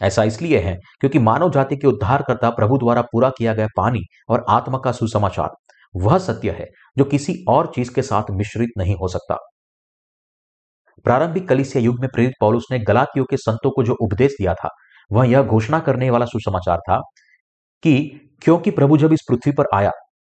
ऐसा 0.00 0.22
इसलिए 0.24 0.58
है 0.58 0.74
क्योंकि 1.00 1.18
मानव 1.18 1.50
जाति 1.50 1.76
के 1.76 1.86
उद्धारकर्ता 1.86 2.50
प्रभु 2.50 2.78
द्वारा 2.78 3.02
पूरा 3.02 3.30
किया 3.30 3.54
गया 3.54 3.66
पानी 3.76 4.00
और 4.28 4.44
आत्मा 4.50 4.78
का 4.78 4.92
सुसमाचार, 4.92 5.50
वह 5.94 6.18
सत्य 6.18 6.50
है 6.50 6.66
जो 6.98 7.04
किसी 7.04 7.34
और 7.48 7.70
चीज़ 7.74 7.92
के 7.94 8.02
साथ 8.02 8.30
मिश्रित 8.30 8.70
नहीं 8.78 8.94
हो 8.96 9.08
सकता। 9.08 9.36
प्रारंभिक 11.04 11.48
कलिसिया 11.48 11.82
युग 11.84 12.00
में 12.00 12.08
प्रेरित 12.14 12.32
पौलुस 12.40 12.66
ने 12.70 12.78
गलातियों 12.80 13.24
के 13.24 13.36
संतों 13.36 13.70
को 13.70 13.82
जो 13.82 13.96
उपदेश 14.02 14.32
दिया 14.40 14.54
था, 14.54 14.68
वह 15.10 15.26
यह 15.26 15.42
घोषणा 15.42 15.78
करने 15.80 16.10
वाला 16.10 16.26
सुसमाचार 16.26 16.78
था 16.80 17.00
कि 17.82 17.96
क्योंकि 18.42 18.70
प्रभु 18.70 18.96
जब 18.96 19.12
इस 19.12 19.20
पृथ्वी 19.28 19.52
पर 19.52 19.66
आया, 19.74 19.90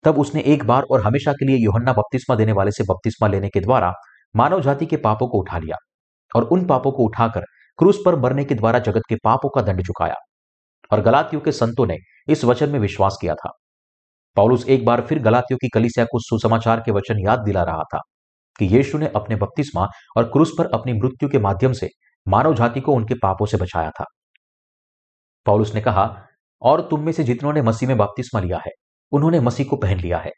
तब 0.05 0.20
उसने 0.20 0.41
एक 0.43 0.64
बार 0.64 0.84
और 0.91 1.01
हमेशा 1.03 1.32
के 1.34 1.45
लिए 1.45 1.57
योहन्ना 1.57 1.93
बपतिस्मा 1.93 2.36
देने 2.36 2.51
वाले 2.51 2.72
से 2.72 2.84
बपतिस्मा 2.84 3.28
लेने 3.28 3.49
के 3.49 3.60
द्वारा 3.60 3.93
मानव 4.36 4.62
जाति 4.62 4.86
के 4.86 4.97
पापों 4.97 5.28
को 5.28 5.39
उठा 5.39 5.57
लिया 5.57 5.78
और 6.32 6.43
उन 6.43 6.66
पापों 6.66 6.91
को 6.91 7.03
उठाकर 7.03 7.45
क्रूस 7.80 7.99
पर 8.05 8.15
मरने 8.15 8.45
के 8.45 8.55
द्वारा 8.55 8.80
जगत 8.80 9.01
के 9.09 9.15
पापों 9.15 9.49
का 9.49 9.61
दंड 9.61 9.86
चुकाया। 9.86 10.15
और 10.91 11.01
गलातियों 11.01 11.41
के 11.41 11.51
संतों 11.51 11.86
ने 11.86 11.97
इस 12.27 12.45
वचन 12.45 12.69
में 12.69 12.80
विश्वास 12.80 13.17
किया 13.21 13.36
था। 13.36 13.51
पौलुस 14.36 14.67
एक 14.67 14.86
बार 14.86 15.01
फिर 15.01 15.19
गलातियों 15.19 15.57
की 15.57 15.69
कलिसिया 15.69 16.05
को 16.05 16.19
सुसमाचार 16.19 16.80
के 16.80 16.91
वचन 16.91 17.27
याद 17.27 17.39
दिला 17.39 17.63
रहा 17.63 17.84
था 17.84 17.99
कि 18.59 18.65
यीशु 18.65 18.97
ने 18.97 19.07
अपने 19.07 19.36
बपतिस्मा 19.36 19.88
और 20.17 20.23
क्रूस 20.23 20.51
पर 20.57 20.65
अपनी 20.65 20.93
मृत्यु 20.93 21.30
के 21.30 21.39
माध्यम 21.39 21.73
से 21.73 21.88
मानव 22.27 22.55
जाति 22.55 22.82
को 22.82 22.93
उनके 22.93 23.13
पापों 23.13 23.45
से 23.45 23.57
बचाया 23.57 23.89
था। 23.89 24.05
पौलुस 25.45 25.75
ने 25.75 25.82
कहा, 25.82 26.25
और 26.61 26.82
तुम 26.82 27.05
में 27.05 27.11
से 27.11 27.23
जितनों 27.23 27.53
ने 27.53 27.61
मसीह 27.61 27.89
में 27.89 27.97
बपतिस्मा 27.97 28.41
लिया 28.41 28.57
है, 28.57 28.71
उन्होंने 29.11 29.39
मसीह 29.39 29.65
को 29.69 29.75
पहन 29.75 29.99
लिया 29.99 30.17
है। 30.17 30.32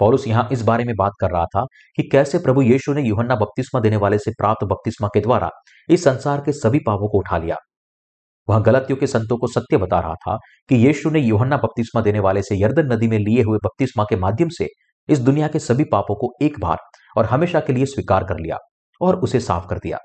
पौलुस 0.00 0.26
यहाँ 0.28 0.48
इस 0.52 0.62
बारे 0.62 0.84
में 0.84 0.94
बात 0.96 1.12
कर 1.20 1.30
रहा 1.30 1.44
था 1.44 1.64
कि 1.96 2.02
कैसे 2.02 2.38
प्रभु 2.38 2.62
यीशु 2.62 2.92
ने 2.92 3.02
यूहन्ना 3.02 3.34
बपतिस्मा 3.34 3.80
देने 3.80 3.96
वाले 3.96 4.18
से 4.18 4.30
प्राप्त 4.30 4.64
बपतिस्मा 4.64 5.08
के 5.08 5.20
द्वारा 5.20 5.50
इस 5.88 6.04
संसार 6.04 6.40
के 6.40 6.52
सभी 6.52 6.78
पापों 6.78 7.08
को 7.08 7.18
उठा 7.18 7.38
लिया। 7.38 7.56
वह 8.48 8.58
गलतियों 8.58 8.96
के 8.96 9.06
संतों 9.06 9.36
को 9.36 9.46
सत्य 9.46 9.76
बता 9.76 10.00
रहा 10.00 10.14
था 10.14 10.36
कि 10.68 10.74
यीशु 10.74 11.10
ने 11.10 11.20
यूहन्ना 11.20 11.56
बपतिस्मा 11.56 12.02
देने 12.02 12.20
वाले 12.20 12.42
से 12.42 12.60
यर्दन 12.62 12.92
नदी 12.92 13.08
में 13.08 13.18
लिए 13.18 13.42
हुए 13.42 13.58
बपतिस्मा 13.58 14.04
के 14.04 14.16
माध्यम 14.16 14.48
से 14.48 14.68
इस 15.08 15.18
दुनिया 15.18 15.48
के 15.48 15.58
सभी 15.58 15.84
पापों 15.84 16.14
को 16.14 16.32
एक 16.42 16.60
बार 16.60 16.78
और 17.16 17.24
हमेशा 17.24 17.60
के 17.60 17.72
लिए 17.72 17.86
स्वीकार 17.86 18.24
कर 18.24 18.38
लिया 18.38 18.56
और 19.00 19.16
उसे 19.16 19.40
साफ़ 19.40 19.66
कर 19.66 19.78
दिया। 19.78 19.98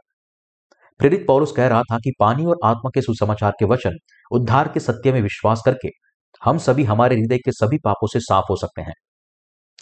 प्रेरित 1.00 1.26
पौलुस 1.28 1.52
कह 1.52 1.68
रहा 1.68 1.82
था 1.82 1.98
कि 1.98 2.12
पानी 2.20 2.46
और 2.46 2.58
आत्मा 2.64 2.90
के 2.96 3.02
सुसमाचार 3.02 3.52
के 3.52 3.66
वचन, 3.66 3.98
उद्धार 4.32 4.68
के 4.68 4.80
सत्य 4.80 5.12
में 5.12 5.22
विश्वास 5.22 5.62
करके, 5.66 5.90
हम 6.46 6.58
सभी 6.58 6.84
हमारे 6.84 7.16
हृदय 7.16 7.38
के 7.38 7.52
सभी 7.52 7.78
पापों 7.78 8.08
से 8.08 8.20
साफ़ 8.20 8.46
हो 8.50 8.56
सकते 8.56 8.82
हैं। 8.82 8.94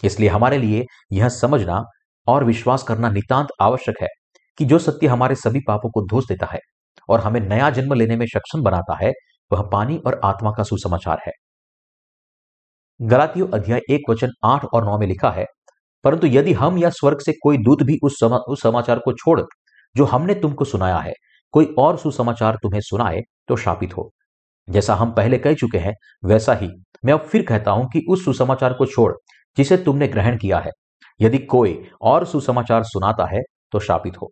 इसलिए 0.02 0.28
हमारे 0.28 0.58
लिए 0.58 0.84
यह 1.12 1.28
समझना 1.28 1.82
और 2.26 2.44
विश्वास 2.44 2.82
करना 2.82 3.10
नितांत 3.10 3.48
आवश्यक 3.60 4.02
है 4.02 4.08
कि 4.58 4.64
जो 4.64 4.78
सत्य 4.78 5.06
हमारे 5.06 5.34
सभी 5.34 5.60
पापों 5.68 5.90
को 5.90 6.02
धोस 6.06 6.26
देता 6.28 6.46
है 6.46 6.58
और 7.08 7.20
हमें 7.20 7.40
नया 7.40 7.70
जन्म 7.70 7.94
लेने 7.94 8.16
में 8.16 8.26
सक्षम 8.26 8.62
बनाता 8.62 8.96
है 8.96 9.12
वह 9.50 9.62
पानी 9.72 9.96
और 9.98 10.20
आत्मा 10.24 10.50
का 10.50 10.62
सुसमाचार 10.62 11.18
है। 11.26 11.32
गलातियों 13.00 13.48
अध्याय 13.48 13.80
एक 13.90 14.10
वचन 14.10 14.30
आठ 14.44 14.64
और 14.64 14.84
नौ 14.84 14.98
में 14.98 15.06
लिखा 15.06 15.30
है 15.30 15.44
परंतु 16.04 16.26
यदि 16.26 16.52
हम 16.52 16.78
या 16.78 16.90
स्वर्ग 16.90 17.20
से 17.20 17.32
कोई 17.42 17.58
दूत 17.58 17.82
भी 17.82 17.98
उस, 18.02 18.18
समा, 18.20 18.36
उस 18.38 18.62
समाचार 18.62 18.98
को 18.98 19.12
छोड़ 19.12 19.40
जो 19.94 20.04
हमने 20.04 20.34
तुमको 20.34 20.64
सुनाया 20.64 20.98
है 20.98 21.12
कोई 21.54 21.74
और 21.78 21.96
सुसमाचार 21.98 22.56
तुम्हें 22.62 22.80
सुनाए 22.80 23.20
तो 23.48 23.56
शापित 23.56 23.96
हो। 23.96 24.10
जैसा 24.68 24.94
हम 24.94 25.12
पहले 25.12 25.38
कह 25.38 25.54
चुके 25.54 25.78
हैं 25.78 25.92
वैसा 26.24 26.54
ही 26.54 26.68
मैं 27.04 27.12
अब 27.12 27.26
फिर 27.26 27.44
कहता 27.46 27.70
हूँ 27.70 27.88
कि 27.88 28.04
उस 28.08 28.24
सुसमाचार 28.24 28.72
को 28.72 28.86
छोड़ 28.86 29.12
जिसे 29.56 29.76
तुमने 29.78 30.08
ग्रहण 30.08 30.36
किया 30.38 30.58
है। 30.58 30.70
यदि 31.20 31.38
कोई 31.40 31.78
और 32.02 32.24
सुसमाचार 32.26 32.84
सुनाता 32.84 33.26
है 33.26 33.40
तो 33.72 33.80
शापित 33.80 34.16
हो। 34.16 34.30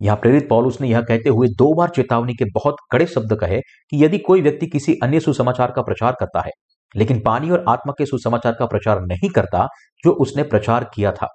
यहाँ 0.00 0.16
प्रेरित 0.16 0.48
पौलुस 0.48 0.80
ने 0.80 0.88
यह 0.88 1.00
कहते 1.00 1.28
हुए 1.28 1.46
दो 1.48 1.72
बार 1.74 1.88
चेतावनी 1.88 2.34
के 2.34 2.44
बहुत 2.54 2.76
कड़े 2.92 3.06
शब्द 3.06 3.34
कहे 3.40 3.60
कि 3.60 4.04
यदि 4.04 4.18
कोई 4.18 4.42
व्यक्ति 4.42 4.66
किसी 4.66 4.94
अन्य 5.02 5.20
सुसमाचार 5.20 5.70
का 5.70 5.82
प्रचार 5.82 6.16
करता 6.20 6.40
है, 6.40 6.50
लेकिन 6.94 7.20
पानी 7.20 7.50
और 7.50 7.64
आत्मा 7.68 7.92
के 7.98 8.06
सुसमाचार 8.06 8.52
का 8.52 8.66
प्रचार 8.66 9.00
नहीं 9.02 9.30
करता 9.30 9.66
जो 10.04 10.12
उसने 10.14 10.42
प्रचार 10.44 10.90
किया 10.94 11.12
था, 11.12 11.28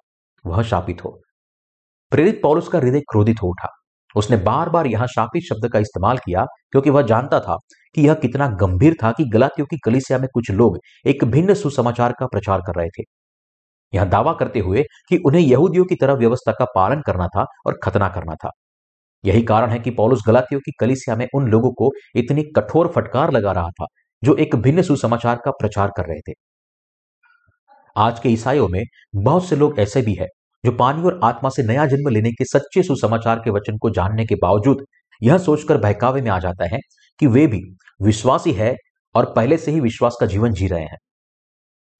वह 0.46 0.62
शापित 0.64 1.04
हो। 1.06 1.20
प्रेरित 2.12 2.39
पौलुस 2.44 2.68
का 2.68 2.80
हृदय 2.80 3.00
क्रोधित 3.02 3.41
हो 3.44 3.50
उठा। 3.50 3.68
उसने 4.16 4.38
बार 4.39 4.70
बार 4.70 4.88
यहाँ 4.88 5.08
शापित 5.08 5.44
शब्द 5.44 5.68
का 5.68 5.80
इस्तेमाल 5.80 6.18
किया, 6.18 6.46
क्योंकि 6.72 6.89
वह 6.89 7.02
जानता 7.04 7.39
था 7.39 7.58
कि 7.96 8.08
यह 8.08 8.14
कितना 8.14 8.48
गंभीर 8.48 8.96
था 9.04 9.12
कि 9.12 9.26
गलातियों 9.26 9.68
की 9.68 9.78
कलिसिया 9.86 10.20
में 10.20 10.28
कुछ 10.34 10.52
लोग 10.52 10.80
एक 11.06 11.24
भिन्न 11.26 11.54
सुसमाचार 11.54 12.14
का 12.20 12.26
प्रचार 12.26 12.62
कर 12.62 12.80
रहे 12.80 12.89
थे। 12.89 13.04
यह 13.94 14.06
दावा 14.06 14.34
करते 14.34 14.60
हुए 14.60 14.84
कि 15.10 15.18
उन्हें 15.18 15.41
यहूदियों 15.41 15.86
की 15.86 15.96
तरह 15.96 16.14
व्यवस्था 16.14 16.52
का 16.52 16.66
पालन 16.66 17.02
करना 17.02 17.28
था 17.28 17.46
और 17.68 17.80
खतना 17.84 18.10
करना 18.10 18.36
था। 18.36 18.52
यही 19.26 19.44
कारण 19.44 19.70
है 19.70 19.80
कि 19.80 19.91
पॉलुस 19.91 20.24
गलातियों 20.28 20.62
की 20.62 20.72
कलिसिया 20.80 21.16
में 21.16 21.28
उन 21.36 21.48
लोगों 21.48 21.72
को 21.74 21.91
इतनी 22.16 22.44
कठोर 22.56 22.88
फटकार 22.96 23.32
लगा 23.32 23.52
रहा 23.52 23.70
था, 23.70 23.86
जो 24.24 24.36
एक 24.36 24.56
भिन्न 24.56 24.82
सुसमाचार 24.82 25.41
का 25.46 25.52
प्रचार 25.52 25.91
कर 25.98 26.06
रहे 26.06 26.20
थे। 26.20 26.34
आज 27.96 28.20
के 28.20 28.30
ईसाइयों 28.30 28.68
में 28.68 28.84
बहुत 29.16 29.48
से 29.48 29.56
लोग 29.56 29.80
ऐसे 29.80 30.02
भी 30.02 30.14
हैं, 30.14 30.28
जो 30.64 30.72
पानी 30.72 31.04
और 31.04 31.20
आत्मा 31.24 31.50
से 31.50 31.64
नया 31.64 31.86
जन्म 31.86 32.10
लेने 32.10 32.32
के 32.32 32.46
सच्चे 32.46 32.84
सुसमाचार 32.84 33.39
के 33.39 33.52
वचन 33.52 33.78
को 33.78 33.89
जानने 33.89 34.26
के 34.26 34.36
बावजूद 34.36 34.86
यह 35.22 35.38
सोचकर 35.38 35.78
बहकावे 35.78 36.22
में 36.22 36.30
आ 36.32 36.39
जाता 36.39 36.66
है 36.66 36.80
कि 37.20 37.28
वे 37.28 37.46
भी 37.48 37.62
विश्वासी 38.04 38.51
है 38.51 38.76
और 39.16 39.34
पहले 39.36 39.58
से 39.58 39.72
ही 39.72 39.80
विश्वास 39.80 40.18
का 40.20 40.26
जीवन 40.26 40.54
जी 40.54 40.68
रहे 40.68 40.84
हैं। 40.84 40.97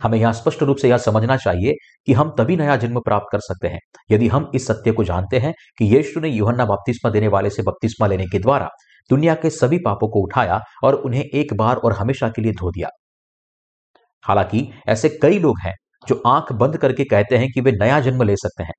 हमें 0.02 0.18
यहाँ 0.20 0.34
स्पष्ट 0.34 0.64
रूप 0.64 0.78
से 0.78 0.90
यह 0.90 0.98
समझना 0.98 1.38
चाहिए 1.38 1.74
कि 2.08 2.14
हम 2.14 2.34
तभी 2.38 2.56
नया 2.58 2.76
जन्म 2.76 3.00
प्राप्त 3.00 3.28
कर 3.32 3.40
सकते 3.40 3.68
हैं, 3.68 3.80
यदि 4.12 4.28
हम 4.28 4.52
इस 4.56 4.68
सत्य 4.68 4.92
को 4.92 5.04
जानते 5.04 5.40
हैं 5.40 5.54
कि 5.80 5.86
यीशु 5.86 6.20
ने 6.20 6.30
यूहन्ना 6.30 6.66
बपतिस्मा 6.66 7.12
देने 7.12 7.28
वाले 7.28 7.50
से 7.50 7.64
बपतिस्मा 7.64 8.08
लेने 8.08 8.26
के 8.26 8.40
द्वारा 8.40 8.70
दुनिया 9.10 9.36
के 9.36 9.50
सभी 9.50 9.78
पापों 9.78 10.08
को 10.08 10.24
उठाया 10.24 10.60
और 10.84 10.96
उन्हें 10.96 11.24
एक 11.24 11.54
बार 11.54 11.76
और 11.76 11.94
हमेशा 11.94 12.30
के 12.30 12.42
लिए 12.42 12.52
धो 12.52 12.72
दिया। 12.72 12.90
हालाँकि 14.24 14.68
ऐसे 14.88 15.10
कई 15.22 15.40
लोग 15.40 15.60
हैं 15.60 15.74
जो 16.08 16.22
आँख 16.28 16.52
बंद 16.52 16.78
करके 16.78 17.04
कहते 17.04 17.38
हैं 17.38 17.50
कि 17.52 17.62
वे 17.62 17.72
नया 17.72 18.00
जन्म 18.00 18.24
ले 18.24 18.36
सकते 18.36 18.64
हैं। 18.64 18.74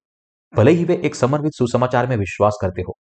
भले 0.55 0.72
ही 0.72 0.85
वे 0.85 1.01
एक 1.05 1.14
समर्पित 1.14 1.53
सुसमाचार 1.53 2.07
में 2.07 2.16
विश्वास 2.16 2.59
करते 2.61 2.83
हो 2.83 2.95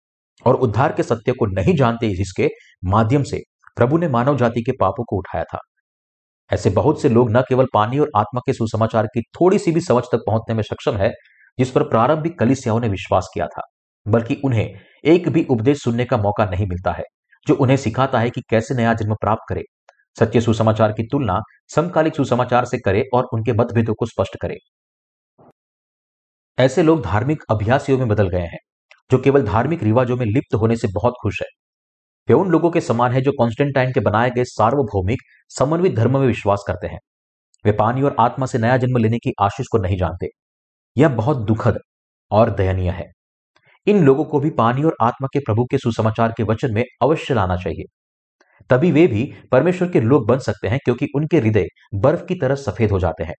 और 0.46 0.54
उद्धार 0.54 0.92
के 0.92 1.02
सत्य 1.02 1.32
को 1.32 1.46
नहीं 1.46 1.74
जानते 1.76 2.14
जिसके 2.16 2.48
माध्यम 2.84 3.22
से 3.22 3.42
प्रभु 3.80 3.98
ने 3.98 4.08
मानव 4.08 4.36
जाति 4.36 4.62
के 4.62 4.72
पापों 4.72 5.04
को 5.04 5.16
उठाया 5.16 5.44
था। 5.44 5.58
ऐसे 6.52 6.70
बहुत 6.70 7.02
से 7.02 7.08
लोग 7.08 7.30
न 7.30 7.40
केवल 7.40 7.66
पानी 7.74 7.98
और 7.98 8.10
आत्मा 8.16 8.40
के 8.46 8.52
सुसमाचार 8.52 9.06
की 9.06 9.20
थोड़ी 9.20 9.58
सी 9.58 9.72
भी 9.72 9.80
समझ 9.80 10.04
तक 10.04 10.18
पहुँचने 10.18 10.54
में 10.54 10.62
सक्षम 10.62 10.96
है, 10.96 11.10
जिस 11.58 11.70
पर 11.70 11.82
प्रारंभिक 11.82 12.38
कलिसियाओं 12.38 12.80
ने 12.80 12.88
विश्वास 12.88 13.28
किया 13.34 13.46
था, 13.46 13.62
बल्कि 14.08 14.40
उन्हें 14.44 14.80
एक 15.04 15.28
भी 15.28 15.46
उपदेश 15.50 15.82
सुनने 15.82 16.04
का 16.04 16.16
मौका 16.16 16.44
नहीं 16.44 16.66
मिलता 16.66 16.92
है, 16.92 17.04
जो 17.46 17.54
उन्हें 17.54 17.76
सिखाता 17.76 18.18
है 18.18 18.30
कि 18.30 18.42
कैसे 18.50 18.74
नया 18.74 18.94
जन्म 18.94 19.14
प्राप्त 19.14 19.42
करे। 19.48 19.62
सच्चे 20.20 20.40
सुसमाचार 20.40 20.92
की 20.92 21.02
तुलना 21.02 21.40
समकालिक 21.74 22.16
सुसमाचार 22.16 22.64
से 22.64 22.78
करे 22.78 23.04
और 23.14 23.28
उनके 23.32 23.52
मतभेदों 23.52 23.94
को 23.94 24.06
स्पष्ट 24.06 24.36
करे। 24.42 24.56
ऐसे 26.58 26.82
लोग 26.82 27.04
धार्मिक 27.04 27.42
अभ्यासियों 27.50 27.98
में 27.98 28.08
बदल 28.08 28.28
गए 28.28 28.46
हैं, 28.46 28.58
जो 29.10 29.18
केवल 29.18 29.42
धार्मिक 29.42 29.82
रिवाजों 29.82 30.16
में 30.16 30.26
लिप्त 30.26 30.54
होने 30.54 30.76
से 30.76 30.88
बहुत 30.88 31.14
खुश 31.22 31.42
है। 31.42 31.59
वे 32.30 32.34
उन 32.34 32.50
लोगों 32.50 32.70
के 32.70 32.80
समान 32.80 33.12
है 33.12 33.20
जो 33.20 33.32
कॉन्स्टेंटाइन 33.32 33.92
के 33.92 34.00
बनाए 34.00 34.30
गए 34.30 34.44
सार्वभौमिक, 34.44 35.18
समन्वित 35.48 35.94
धर्म 35.94 36.18
में 36.18 36.26
विश्वास 36.26 36.64
करते 36.66 36.86
हैं। 36.86 36.98
वे 37.64 37.72
पानी 37.72 38.02
और 38.02 38.16
आत्मा 38.20 38.46
से 38.46 38.58
नया 38.58 38.76
जन्म 38.76 38.96
लेने 38.96 39.18
की 39.18 39.32
आशीष 39.40 39.66
को 39.72 39.78
नहीं 39.78 39.96
जानते। 39.96 40.28
यह 40.96 41.08
बहुत 41.08 41.36
दुखद 41.36 41.78
और 42.30 42.50
दयनीय 42.50 42.90
है। 42.90 43.10
इन 43.86 44.04
लोगों 44.04 44.24
को 44.24 44.40
भी 44.40 44.50
पानी 44.50 44.82
और 44.82 44.96
आत्मा 45.02 45.28
के 45.32 45.38
प्रभु 45.38 45.64
के 45.64 45.78
सुसमाचार 45.78 46.34
के 46.36 46.42
वचन 46.42 46.74
में 46.74 46.84
अवश्य 47.02 47.34
लाना 47.34 47.56
चाहिए। 47.56 47.84
तभी 48.70 48.92
वे 48.92 49.06
भी 49.06 49.34
परमेश्वर 49.52 49.88
के 49.88 50.00
लोग 50.00 50.28
बन 50.28 50.38
सकते 50.38 50.68
हैं 50.68 50.78
क्योंकि 50.84 51.06
उनके 51.14 51.38
हृदय 51.38 51.66
बर्फ़ 51.94 52.24
की 52.24 52.34
तरह 52.34 52.54
सफ़ेद 52.54 52.90
हो 52.90 52.98
जाते 52.98 53.24
हैं। 53.24 53.34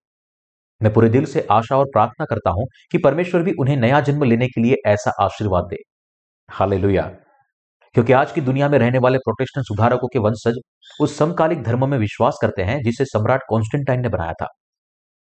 मैं 0.81 0.93
पूरे 0.93 1.09
दिल 1.09 1.25
से 1.25 1.47
आशा 1.51 1.77
और 1.77 1.85
प्रार्थना 1.85 2.25
करता 2.25 2.49
हूँ 2.49 2.67
कि 2.91 2.97
परमेश्वर 2.97 3.43
भी 3.43 3.51
उन्हें 3.59 3.77
नया 3.77 4.01
जन्म 4.01 4.23
लेने 4.23 4.47
के 4.47 4.61
लिए 4.61 4.75
ऐसा 4.85 5.11
आशीर्वाद 5.21 5.63
दे। 5.63 5.77
हाले 6.49 6.77
क्योंकि 7.95 8.13
आज 8.13 8.31
की 8.31 8.41
दुनिया 8.41 8.67
में 8.69 8.77
रहने 8.79 8.99
वाले 8.99 9.17
प्रोटेस्टेंट 9.17 9.65
सुधारकों 9.65 10.07
के 10.07 10.19
वंशज 10.19 10.59
उस 11.01 11.17
समकालिक 11.17 11.63
धर्म 11.63 11.89
में 11.89 11.97
विश्वास 11.97 12.37
करते 12.41 12.63
हैं 12.63 12.81
जिसे 12.83 13.05
सम्राट 13.05 13.41
कॉन्स्टेंटाइन 13.49 14.01
ने 14.01 14.09
बनाया 14.09 14.33
था। 14.33 14.47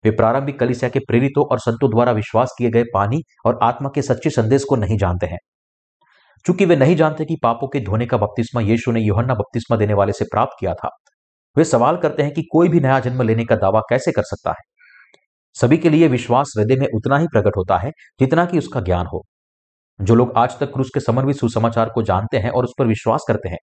वे 0.03 0.11
प्रारंभिक 0.11 0.59
कलिसिया 0.59 0.89
के 0.89 0.99
प्रेरितों 0.99 1.45
और 1.45 1.59
संतों 1.59 1.89
द्वारा 1.89 2.11
विश्वास 2.11 2.53
किए 2.57 2.69
गए 2.69 2.83
पानी 2.93 3.21
और 3.45 3.59
आत्मा 3.63 3.89
के 3.95 4.01
सच्चे 4.01 4.29
संदेश 4.29 4.63
को 4.63 4.75
नहीं 4.75 4.97
जानते 4.97 5.25
हैं। 5.25 5.37
चूँकि 6.45 6.65
वे 6.65 6.75
नहीं 6.75 6.95
जानते 6.95 7.25
कि 7.25 7.37
पापों 7.43 7.67
के 7.67 7.79
धोने 7.79 8.05
का 8.05 8.17
बपतिस्मा 8.17 8.61
यीशु 8.61 8.91
ने 8.91 9.01
योहन्ना 9.01 9.33
बपतिस्मा 9.33 9.77
देने 9.77 9.93
वाले 9.93 10.13
से 10.13 10.25
प्राप्त 10.25 10.57
किया 10.59 10.73
था, 10.73 10.89
वे 11.55 11.63
सवाल 11.65 11.97
करते 11.97 12.23
हैं 12.23 12.33
कि 12.33 12.43
कोई 12.51 12.69
भी 12.69 12.79
नया 12.79 12.99
जन्म 12.99 13.21
लेने 13.21 13.45
का 13.45 13.55
दावा 13.55 13.81
कैसे 13.89 14.11
कर 14.11 14.23
सकता 14.25 14.51
है? 14.51 14.63
सभी 15.55 15.77
के 15.77 15.89
लिए 15.89 16.07
विश्वास 16.07 16.53
हृदय 16.57 16.75
में 16.75 16.87
उतना 16.95 17.17
ही 17.17 17.27
प्रकट 17.27 17.57
होता 17.57 17.77
है 17.77 17.91
जितना 18.19 18.45
कि 18.45 18.57
उसका 18.57 18.81
ज्ञान 18.81 19.07
हो। 19.13 19.25
जो 20.01 20.15
लोग 20.15 20.33
आज 20.37 20.59
तक 20.59 20.71
क्रूस 20.73 20.89
के 20.93 20.99
समन्वित 20.99 21.35
सुसमाचार 21.35 21.89
को 21.89 22.03
जानते 22.03 22.37
हैं 22.37 22.49
और 22.49 22.63
उस 22.63 22.73
पर 22.79 22.87
विश्वास 22.87 23.25
करते 23.27 23.49
हैं, 23.49 23.57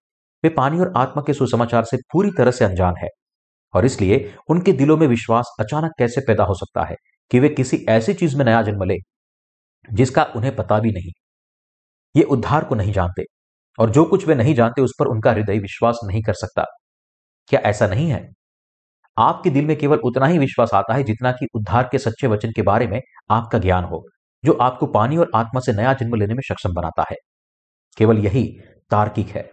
वे 0.45 0.51
पानी 0.51 0.80
और 0.80 0.93
आत्मा 0.97 1.22
के 1.26 1.32
सुसमाचार 1.34 1.84
से 1.84 1.97
पूरी 2.12 2.30
तरह 2.30 2.51
से 2.51 2.64
अनजान 2.64 2.95
है। 2.99 3.09
और 3.74 3.84
इसलिए 3.84 4.34
उनके 4.51 4.72
दिलों 4.72 4.97
में 4.97 5.07
विश्वास 5.07 5.57
अचानक 5.61 5.93
कैसे 5.99 6.20
पैदा 6.20 6.45
हो 6.45 6.55
सकता 6.55 6.84
है 6.84 6.97
कि 7.30 7.41
वे 7.41 7.49
किसी 7.49 7.84
ऐसी 7.89 8.14
चीज़ 8.14 8.37
में 8.37 8.45
नया 8.45 8.62
जन्म 8.62 8.84
ले, 8.84 8.97
जिसका 9.93 10.24
उन्हें 10.37 10.57
पता 10.57 10.78
भी 10.78 10.93
नहीं? 10.93 11.12
ये 12.16 12.22
उद्धार 12.22 12.64
को 12.64 12.74
नहीं 12.74 12.93
जानते, 12.93 13.24
और 13.78 13.91
जो 13.91 14.05
कुछ 14.05 14.28
वे 14.28 14.34
नहीं 14.34 14.55
जानते 14.55 14.82
उस 14.82 14.93
पर 14.99 15.07
उनका 15.07 15.32
हृदय 15.32 15.59
विश्वास 15.59 16.01
नहीं 16.05 16.22
कर 16.22 16.32
सकता। 16.32 16.64
क्या 17.49 17.61
ऐसा 17.61 17.87
नहीं 17.87 18.11
है? 18.11 18.28
आपके 19.18 19.51
दिल 19.51 19.66
में 19.66 19.76
केवल 19.76 19.99
उतना 19.99 20.26
ही 20.26 20.39
विश्वास 20.39 20.70
आता 20.74 20.95
है 20.95 21.03
जितना 21.05 21.32
कि 21.32 21.47
उद्धार 21.55 21.89
के 21.93 21.99
सच्चे 21.99 22.26
वचन 22.26 22.53
के 22.57 22.62
बारे 22.62 22.87
में 22.87 23.01
आपका 23.30 23.59
ज्ञान 23.59 23.84
हो। 23.84 24.05
जो 24.47 24.53
आपको 24.53 24.86
पानी 24.86 25.16
और 25.16 25.30
आत्मा 25.34 25.61
से 25.61 25.72
नया 25.72 25.92
जन्म 25.92 26.14
लेने 26.14 26.34
में 26.34 26.42
सक्षम 26.49 26.74
बनाता 26.74 27.05
है। 27.11 27.16
केवल 27.99 28.18
यही 28.18 28.44
तार्किक 28.90 29.28
है। 29.28 29.51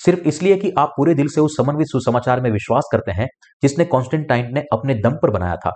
सिर्फ़ 0.00 0.20
इसलिए 0.20 0.56
कि 0.56 0.70
आप 0.78 0.94
पूरे 0.96 1.14
दिल 1.14 1.28
से 1.28 1.40
उस 1.40 1.56
समन्वित 1.56 1.86
सुसमाचार 1.86 2.40
में 2.40 2.50
विश्वास 2.50 2.88
करते 2.92 3.12
हैं, 3.12 3.28
जिसने 3.62 3.84
कॉन्स्टेंटाइन 3.84 4.54
ने 4.54 4.64
अपने 4.72 4.94
दम 4.94 5.10
पर 5.10 5.30
बनाया 5.30 5.56
था। 5.56 5.72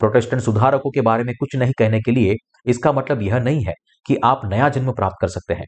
प्रोटेस्टेंट 0.00 0.42
सुधारकों 0.42 0.90
के 0.90 1.00
बारे 1.00 1.24
में 1.24 1.34
कुछ 1.40 1.56
नहीं 1.56 1.72
कहने 1.78 2.00
के 2.00 2.12
लिए 2.12 2.34
इसका 2.66 2.92
मतलब 2.92 3.22
यह 3.22 3.38
नहीं 3.38 3.64
है 3.64 3.74
कि 4.06 4.16
आप 4.24 4.42
नया 4.44 4.68
जन्म 4.68 4.92
प्राप्त 4.92 5.16
कर 5.20 5.28
सकते 5.28 5.54
हैं। 5.54 5.66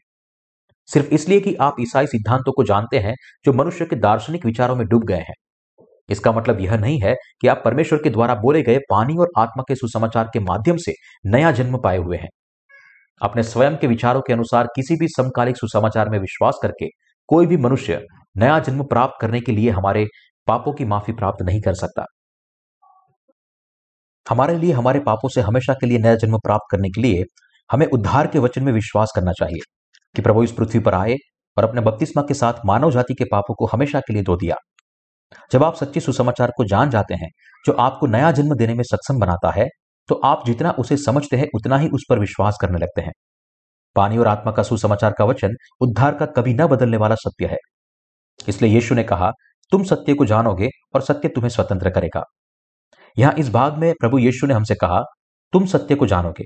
सिर्फ़ 0.89 1.07
इसलिए 1.07 1.39
कि 1.39 1.55
आप 1.55 1.75
ईसाई 1.81 2.07
सिद्धांतों 2.07 2.53
को 2.53 2.63
जानते 2.63 2.99
हैं 2.99 3.15
जो 3.45 3.53
मनुष्य 3.53 3.85
के 3.85 3.95
दार्शनिक 3.95 4.45
विचारों 4.45 4.75
में 4.75 4.87
डूब 4.87 5.03
गए 5.03 5.21
हैं। 5.21 5.35
इसका 6.09 6.31
मतलब 6.31 6.59
यह 6.59 6.77
नहीं 6.77 6.99
है 7.01 7.15
कि 7.41 7.47
आप 7.47 7.61
परमेश्वर 7.65 7.99
के 8.03 8.09
द्वारा 8.09 8.35
बोले 8.35 8.61
गए 8.61 8.77
पानी 8.77 9.17
और 9.17 9.29
आत्मा 9.37 9.63
के 9.67 9.75
सुसमाचार 9.75 10.29
के 10.33 10.39
माध्यम 10.39 10.77
से 10.77 10.93
नया 11.25 11.51
जन्म 11.51 11.77
पाए 11.77 11.97
हुए 11.97 12.17
हैं। 12.17 12.29
अपने 13.21 13.43
स्वयं 13.43 13.77
के 13.77 13.87
विचारों 13.87 14.21
के 14.21 14.33
अनुसार 14.33 14.67
किसी 14.75 14.95
भी 14.95 15.07
समकालिक 15.07 15.57
सुसमाचार 15.57 16.09
में 16.09 16.19
विश्वास 16.19 16.59
करके 16.61 16.87
कोई 17.27 17.45
भी 17.45 17.57
मनुष्य 17.57 18.01
नया 18.37 18.59
जन्म 18.59 18.83
प्राप्त 18.83 19.13
करने 19.21 19.41
के 19.41 19.51
लिए 19.51 19.69
हमारे 19.69 20.05
पापों 20.47 20.73
की 20.73 20.85
माफ़ी 20.85 21.13
प्राप्त 21.13 21.41
नहीं 21.41 21.61
कर 21.61 21.73
सकता। 21.73 22.05
हमारे 24.29 24.57
लिए, 24.57 24.71
हमारे 24.71 24.99
पापों 24.99 25.29
से 25.29 25.41
हमेशा 25.41 25.73
के 25.73 25.87
लिए 25.87 25.97
नया 25.97 26.15
जन्म 26.15 26.37
प्राप्त 26.37 26.65
करने 26.71 26.89
के 26.89 27.01
लिए 27.01 27.23
हमें 27.71 27.87
उद्धार 27.87 28.27
के 28.27 28.39
वचन 28.39 28.63
में 28.63 28.73
विश्वास 28.73 29.11
करना 29.15 29.31
चाहिए 29.31 29.59
कि 30.15 30.21
प्रभु 30.21 30.43
इस 30.43 30.51
पृथ्वी 30.51 30.79
पर 30.79 30.93
आए 30.93 31.15
और 31.57 31.63
अपने 31.63 31.81
बपतिस्मा 31.81 32.23
के 32.23 32.33
साथ 32.33 32.53
मानव 32.65 32.91
जाति 32.91 33.13
के 33.13 33.23
पापों 33.23 33.55
को 33.55 33.65
हमेशा 33.65 33.99
के 33.99 34.13
लिए 34.13 34.23
धो 34.23 34.35
दिया। 34.35 34.55
जब 35.51 35.63
आप 35.63 35.75
सच्चे 35.75 35.99
सुसमाचार 35.99 36.51
को 36.57 36.65
जान 36.65 36.89
जाते 36.89 37.13
हैं, 37.13 37.29
जो 37.65 37.73
आपको 37.73 38.07
नया 38.07 38.31
जन्म 38.31 38.55
देने 38.55 38.73
में 38.73 38.83
सक्षम 38.83 39.19
बनाता 39.19 39.51
है 39.51 39.67
तो 40.09 40.15
आप 40.25 40.43
जितना 40.45 40.71
उसे 40.79 40.95
समझते 40.97 41.37
हैं, 41.37 41.47
उतना 41.55 41.77
ही 41.77 41.87
उस 41.89 42.03
पर 42.09 42.19
विश्वास 42.19 42.57
करने 42.61 42.77
लगते 42.77 43.01
हैं। 43.01 43.11
पानी 43.95 44.17
और 44.17 44.27
आत्मा 44.27 44.51
का 44.51 44.63
सुसमाचार 44.63 45.13
का 45.17 45.25
वचन, 45.25 45.55
उद्धार 45.81 46.15
का 46.15 46.25
कभी 46.27 46.53
न 46.53 46.65
बदलने 46.67 46.97
वाला 46.97 47.15
सत्य 47.15 47.47
है। 47.47 47.57
इसलिए 48.39 48.71
यीशु 48.71 48.95
ने 48.95 49.03
कहा, 49.03 49.31
तुम 49.71 49.83
सत्य 49.83 50.13
को 50.13 50.25
जानोगे 50.25 50.69
और 50.95 51.01
सत्य 51.01 51.27
तुम्हें 51.27 51.49
स्वतंत्र 51.49 51.89
करेगा। 51.89 52.23
यहाँ 53.17 53.33
इस 53.33 53.49
भाग 53.49 53.77
में 53.77 53.93
प्रभु 53.93 54.17
यीशु 54.17 54.47
ने 54.47 54.53
हमसे 54.53 54.75
कहा, 54.75 55.01
तुम 55.53 55.65
सत्य 55.65 55.95
को 55.95 56.05
जानोगे। 56.07 56.45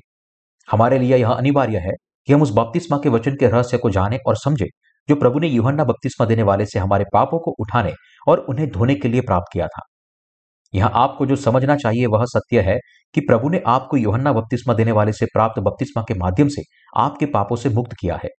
हमारे 0.67 0.99
लिए 0.99 1.17
यह 1.17 1.29
अनिवार्य 1.29 1.77
है 1.77 1.93
कि 2.27 2.33
हम 2.33 2.41
उस 2.41 2.51
बपतिस्मा 2.51 2.97
के 2.97 3.09
वचन 3.09 3.35
के 3.35 3.47
रहस्य 3.47 3.77
को 3.77 3.89
जाने 3.89 4.17
और 4.27 4.35
समझे, 4.35 4.67
जो 5.09 5.15
प्रभु 5.15 5.39
ने 5.39 5.47
युहन्ना 5.47 5.83
बपतिस्मा 5.83 6.27
देने 6.27 6.43
वाले 6.43 6.65
से 6.65 6.79
हमारे 6.79 7.05
पापों 7.13 7.39
को 7.39 7.55
उठाने 7.59 7.93
और 8.28 8.39
उन्हें 8.39 8.69
धोने 8.69 8.95
के 8.95 9.07
लिए 9.07 9.21
प्राप्त 9.21 9.45
किया 9.53 9.67
था। 9.67 9.82
यहाँ 10.73 10.91
आपको 10.93 11.25
जो 11.25 11.36
समझना 11.36 11.75
चाहिए 11.75 12.05
वह 12.05 12.25
सत्य 12.25 12.61
है 12.61 12.78
कि 13.13 13.21
प्रभु 13.21 13.49
ने 13.49 13.61
आपको 13.67 13.97
योहन्ना 13.97 14.34
बपतिस्मा 14.34 14.73
देने 14.73 14.91
वाले 14.91 15.11
से 15.11 15.25
प्राप्त 15.25 15.59
बपतिस्मा 15.59 16.03
के 16.07 16.13
माध्यम 16.13 16.47
से 16.47 16.61
आपके 16.97 17.25
पापों 17.25 17.55
से 17.55 17.69
मुक्त 17.69 17.91
किया 18.01 18.15
है। 18.15 18.30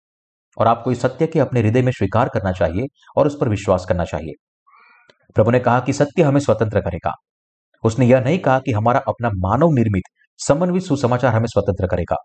और 0.58 0.66
आपको 0.66 0.92
इस 0.92 1.00
सत्य 1.00 1.26
के 1.26 1.38
अपने 1.40 1.60
हृदय 1.60 1.82
में 1.82 1.92
स्वीकार 1.92 2.28
करना 2.28 2.52
चाहिए 2.52 2.86
और 3.16 3.26
उस 3.26 3.36
पर 3.40 3.48
विश्वास 3.48 3.86
करना 3.88 4.04
चाहिए। 4.04 4.32
प्रभु 5.34 5.50
ने 5.50 5.58
कहा 5.58 5.80
कि 5.80 5.92
सत्य 5.92 6.22
हमें 6.22 6.40
स्वतंत्र 6.40 6.80
करेगा। 6.80 7.12
उसने 7.84 8.06
यह 8.06 8.20
नहीं 8.20 8.38
कहा 8.38 8.58
कि 8.58 8.72
हमारा 8.72 9.00
अपना 9.08 9.28
मानव 9.28 9.70
निर्मित, 9.70 10.02
समन्वित 10.38 10.82
सुसमाचार 10.82 11.34
हमें 11.34 11.46
स्वतंत्र 11.46 11.86
करेगा। 11.86 12.16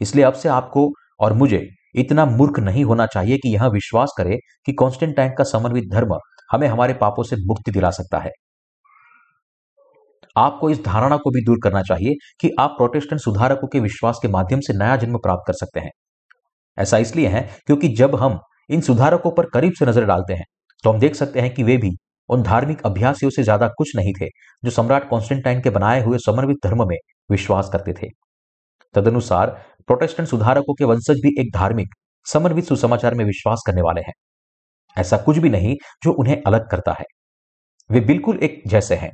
इसलिए 0.00 0.24
अब 0.24 0.32
से 0.32 0.48
आपको 0.48 0.92
और 1.20 1.32
मुझे 1.32 1.68
इतना 1.94 2.26
मूर्ख 2.26 2.58
नहीं 2.58 2.84
होना 2.84 3.06
चाहिए 3.06 3.36
कि 3.36 3.54
यह 3.54 3.66
विश्वास 3.66 4.10
करे 4.18 4.36
कि 4.66 4.72
कॉन्स्टेंटाइन 4.72 5.32
का 5.38 5.44
समन्वित 5.44 5.84
धर्म 5.92 6.18
हमें 6.52 6.66
हमारे 6.68 6.94
पापों 6.94 7.22
से 7.22 7.36
मुक्ति 7.38 7.70
दिला 7.70 7.90
सकता 7.92 8.18
है। 8.18 8.30
आपको 10.36 10.70
इस 10.70 10.84
धारणा 10.84 11.16
को 11.16 11.30
भी 11.30 11.44
दूर 11.44 11.58
करना 11.62 11.82
चाहिए 11.82 12.14
कि 12.40 12.50
आप 12.60 12.74
प्रोटेस्टेंट 12.76 13.20
सुधारकों 13.20 13.68
के 13.68 13.80
विश्वास 13.80 14.18
के 14.22 14.28
माध्यम 14.28 14.60
से 14.60 14.72
नया 14.74 14.96
जन्म 14.96 15.18
प्राप्त 15.18 15.42
कर 15.46 15.52
सकते 15.54 15.80
हैं। 15.80 15.90
ऐसा 16.78 16.98
इसलिए 16.98 17.28
है 17.28 17.48
क्योंकि 17.66 17.88
जब 17.94 18.14
हम 18.16 18.38
इन 18.70 18.80
सुधारकों 18.80 19.30
पर 19.30 19.46
करीब 19.48 19.72
से 19.72 19.86
नज़र 19.86 20.04
डालते 20.04 20.34
हैं 20.34 20.44
तो 20.84 20.90
हम 20.90 20.98
देख 20.98 21.14
सकते 21.14 21.40
हैं 21.40 21.52
कि 21.54 21.62
वे 21.62 21.76
भी 21.76 21.90
उन 22.28 22.42
धार्मिक 22.42 22.80
अभ्यासियों 22.86 23.30
से 23.30 23.42
ज़्यादा 23.42 23.68
कुछ 23.68 23.94
नहीं 23.96 24.12
थे, 24.12 24.26
जो 24.62 24.70
सम्राट 24.70 25.08
कॉन्स्टेंटाइन 25.08 25.60
के 25.60 25.70
बनाए 25.70 26.02
हुए 26.02 26.18
समन्वित 26.18 26.56
धर्म 26.64 26.88
में 26.88 26.96
विश्वास 27.30 27.68
करते 27.72 27.92
थे। 27.92 28.08
तदनुसार, 28.94 29.50
प्रोटेस्टेंट 29.86 30.28
सुधारकों 30.28 30.74
के 30.74 30.84
वंशज 30.84 31.20
भी 31.22 31.34
एक 31.40 31.52
धार्मिक, 31.54 31.88
समन्वित 32.26 32.64
सुसमाचार 32.64 33.14
में 33.14 33.24
विश्वास 33.24 33.62
करने 33.66 33.82
वाले 33.82 34.00
हैं। 34.00 34.12
ऐसा 34.96 35.16
कुछ 35.16 35.38
भी 35.38 35.50
नहीं 35.50 35.74
जो 36.04 36.12
उन्हें 36.12 36.40
अलग 36.46 36.68
करता 36.70 36.92
है। 36.92 37.04
वे 37.90 38.00
बिल्कुल 38.00 38.38
एक 38.38 38.62
जैसे 38.66 38.94
हैं, 38.94 39.10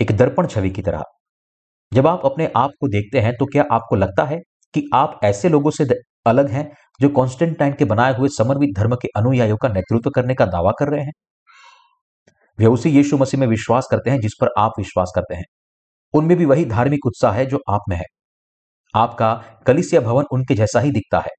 एक 0.00 0.12
दर्पण 0.12 0.46
छवि 0.46 0.70
की 0.70 0.82
तरह। 0.82 1.02
जब 1.92 2.06
आप 2.06 2.22
अपने 2.24 2.50
आप 2.56 2.70
को 2.80 2.88
देखते 2.88 3.20
हैं 3.20 3.32
तो 3.36 3.46
क्या 3.46 3.64
आपको 3.72 3.96
लगता 3.96 4.24
है 4.24 4.38
कि 4.74 4.82
आप 4.94 5.20
ऐसे 5.24 5.48
लोगों 5.48 5.70
से 5.70 5.84
अलग 6.26 6.50
हैं 6.50 6.68
जो 7.00 7.08
कॉन्स्टेंटाइन 7.08 7.72
के 7.72 7.84
बनाए 7.84 8.14
हुए 8.14 8.28
समन्वित 8.28 8.74
धर्म 8.76 8.94
के 8.96 9.08
अनुयायियों 9.16 9.56
का 9.56 9.68
नेतृत्व 9.68 10.10
करने 10.10 10.34
का 10.34 10.46
दावा 10.46 10.72
कर 10.78 10.88
रहे 10.88 11.04
हैं? 11.04 11.12
वे 12.58 12.66
उसी 12.66 12.90
यीशु 12.90 13.18
मसीह 13.18 13.40
में 13.40 13.46
विश्वास 13.46 13.88
करते 13.90 14.10
हैं 14.10 14.20
जिस 14.20 14.32
पर 14.40 14.48
आप 14.58 14.72
विश्वास 14.78 15.12
करते 15.14 15.34
हैं। 15.34 15.44
उनमें 16.14 16.36
भी 16.38 16.44
वही 16.44 16.64
धार्मिक 16.64 17.06
उत्साह 17.06 17.32
है 17.32 17.46
जो 17.46 17.58
आप 17.70 17.80
में 17.88 17.96
है। 17.96 18.04
आपका 18.94 19.34
कलिसिया 19.66 20.00
भवन 20.00 20.24
उनके 20.32 20.54
जैसा 20.54 20.80
ही 20.80 20.90
दिखता 20.90 21.18
है। 21.18 21.30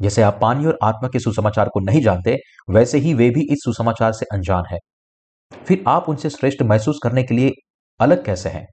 जैसे 0.00 0.22
आप 0.22 0.38
पानी 0.42 0.66
और 0.66 0.78
आत्मा 0.82 1.08
के 1.08 1.18
सुसमाचार 1.18 1.68
को 1.68 1.80
नहीं 1.80 2.00
जानते, 2.02 2.36
वैसे 2.70 2.98
ही 2.98 3.14
वे 3.14 3.28
भी 3.30 3.42
इस 3.52 3.58
सुसमाचार 3.64 4.12
से 4.12 4.26
अनजान 4.32 4.64
है। 4.70 4.78
फिर 5.66 5.84
आप 5.88 6.08
उनसे 6.08 6.30
श्रेष्ठ 6.30 6.62
महसूस 6.62 6.98
करने 7.02 7.22
के 7.22 7.34
लिए 7.34 7.52
अलग 8.00 8.24
कैसे 8.24 8.48
हैं? 8.48 8.66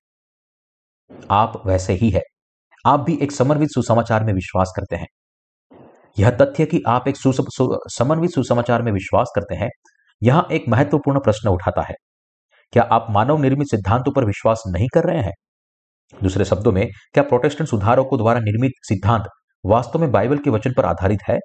आप 1.31 1.61
वैसे 1.65 1.93
ही 1.93 2.09
है। 2.09 2.21
आप 2.85 2.99
भी 2.99 3.17
एक 3.21 3.31
समन्वित 3.31 3.69
सुसमाचार 3.69 4.23
में 4.23 4.33
विश्वास 4.33 4.73
करते 4.75 4.95
हैं। 4.95 5.07
यह 6.17 6.29
तथ्य 6.31 6.65
कि 6.65 6.81
आप 6.87 7.07
एक 7.07 7.17
समन्वित 7.17 8.31
सुसमाचार 8.31 8.81
में 8.81 8.91
विश्वास 8.91 9.31
करते 9.35 9.55
हैं, 9.55 9.69
यहाँ 10.21 10.47
एक 10.51 10.65
महत्वपूर्ण 10.69 11.19
प्रश्न 11.19 11.49
उठाता 11.49 11.81
है। 11.81 11.95
क्या 12.73 12.83
आप 12.83 13.07
मानव 13.09 13.37
निर्मित 13.37 13.67
सिद्धांतों 13.67 14.11
पर 14.11 14.25
विश्वास 14.25 14.63
नहीं 14.67 14.87
कर 14.93 15.03
रहे 15.03 15.21
हैं? 15.21 15.33
दूसरे 16.13 16.45
शब्दों 16.45 16.71
में, 16.71 16.87
क्या 17.13 17.23
प्रोटेस्टेंट 17.23 17.69
सुधारकों 17.69 18.17
द्वारा 18.17 18.39
निर्मित 18.39 18.71
सिद्धांत 18.83 19.27
वास्तव 19.65 19.99
में 19.99 20.11
बाइबल 20.11 20.37
के 20.37 20.49
वचन 20.49 20.73
पर 20.77 20.85
आधारित 20.85 21.19
है। 21.29 21.39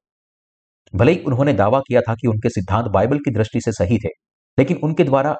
भले 0.94 1.12
ही 1.12 1.18
उन्होंने 1.18 1.52
दावा 1.52 1.80
किया 1.80 2.00
था 2.00 2.14
कि 2.14 2.28
उनके 2.28 2.48
सिद्धांत 2.48 2.86
बाइबल 2.86 3.18
की 3.18 3.30
दृष्टि 3.30 3.60
से 3.60 3.72
सही 3.72 3.98
थे, 3.98 4.08
लेकिन 4.58 4.76
उनके 4.82 5.04
द्वारा 5.04 5.36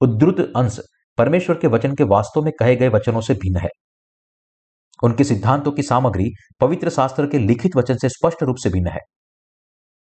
उद्धृत 0.00 0.52
अंश 0.56 0.80
परमेश्वर 1.18 1.56
के 1.56 1.66
वचन 1.66 1.94
के 1.94 2.04
वास्तव 2.04 2.42
में 2.42 2.52
कहे 2.58 2.76
गए 2.76 2.88
वचनों 2.88 3.20
से 3.20 3.34
भिन्न 3.34 3.56
है। 3.56 3.68
उनके 5.02 5.24
सिद्धांतों 5.24 5.72
की 5.72 5.82
सामग्री 5.82 6.30
पवित्र 6.60 6.90
शास्त्र 6.90 7.26
के 7.26 7.38
लिखित 7.38 7.76
वचन 7.76 7.96
से 7.96 8.08
स्पष्ट 8.08 8.42
रूप 8.42 8.56
से 8.56 8.70
भिन्न 8.70 8.88
है। 8.88 9.00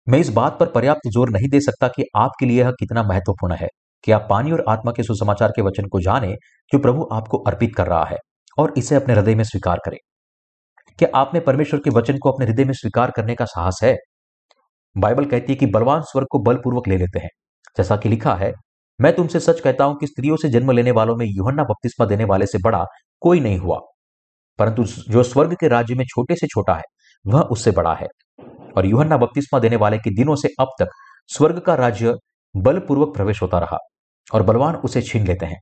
मैं 0.10 0.20
इस 0.20 0.30
बात 0.30 0.58
पर 0.60 0.66
पर्याप्त 0.66 1.08
ज़ोर 1.08 1.30
नहीं 1.30 1.50
दे 1.50 1.60
सकता 1.60 1.88
कि 1.88 2.04
आपके 2.16 2.46
लिए 2.46 2.60
यह 2.60 2.72
कितना 2.72 3.04
महत्वपूर्ण 3.04 3.54
है। 3.54 3.68
कि 4.04 4.12
आप 4.12 4.28
पानी 4.30 4.52
और 4.52 4.64
आत्मा 4.70 4.92
के 4.92 5.04
सुसमाचार 5.04 5.50
के 5.50 5.62
वचन 5.62 5.86
को 5.86 6.00
जाने 6.00 6.36
जो 6.72 6.80
प्रभु 6.80 7.08
आपको 7.12 7.38
अर्पित 7.38 7.76
कर 7.76 7.88
रहा 7.88 8.06
है 8.06 8.18
और 8.58 8.74
इसे 8.78 8.96
अपने 8.96 9.14
हृदय 9.14 9.36
में 9.36 9.44
स्वीकार 9.44 9.80
करें। 9.86 9.98
क्या 11.00 11.10
आप 11.16 11.32
में 11.34 11.44
परमेश्वर 11.44 11.80
के 11.80 11.90
वचन 11.90 12.18
को 12.18 12.32
अपने 12.32 12.46
हृदय 12.46 12.66
में 12.66 12.74
स्वीकार 12.74 13.12
करने 13.12 13.36
का 13.36 13.46
साहस 13.46 13.80
है। 13.84 13.96
बाइबल 14.98 15.26
कहती 15.26 15.54
है 15.54 15.56
कि 15.56 15.66
बलवान 15.66 16.02
स्वर्ग 16.02 16.28
को 16.32 16.40
बलपूर्वक 16.40 16.88
ले 16.88 16.98
लेते 16.98 17.20
हैं। 17.20 17.30
जैसा 17.78 17.98
कि 17.98 18.10
लिखा 18.10 18.36
है, 18.36 18.52
मैं 19.02 19.16
तुमसे 19.16 19.40
सच 19.40 19.60
कहता 19.60 19.84
हूँ 19.84 19.98
कि 19.98 20.08
स्त्रियों 20.08 20.38
से 20.38 20.50
जन्म 20.50 20.72
लेने 20.72 20.92
वालों 20.92 21.16
में 21.16 21.26
युहन्ना 21.30 21.64
बपतिस्मा 21.64 22.06
देने 22.06 22.24
वाले 22.24 22.46
से 22.46 22.58
बड़ा 22.58 22.86
कोई 23.22 23.40
नहीं 23.40 23.58
हुआ। 23.58 23.80
परंतु 24.60 24.84
जो 24.84 25.24
स्वर्ग 25.24 25.54
के 25.54 25.68
राज्य 25.68 25.96
में 25.96 26.06
छोटे 26.06 26.36
से 26.36 26.48
छोटा 26.48 26.74
है, 26.74 26.84
वह 27.28 27.42
उससे 27.42 27.72
बड़ा 27.72 27.94
है। 27.94 28.08
और 28.78 28.86
युहन्ना 28.86 29.18
बपतिस्मा 29.18 29.60
देने 29.60 29.76
वाले 29.76 29.98
के 29.98 30.16
दिनों 30.16 30.36
से 30.36 30.48
अब 30.60 30.68
तक 30.80 30.88
स्वर्ग 31.28 31.60
का 31.60 31.76
राज्य 31.76 32.16
बलपूर्वक 32.58 33.16
प्रवेश 33.16 33.42
होता 33.42 33.60
रहा 33.60 33.78
और 34.34 34.44
बलवान 34.44 34.76
उसे 34.76 35.02
छीन 35.02 35.28
लेते 35.28 35.46
हैं। 35.46 35.60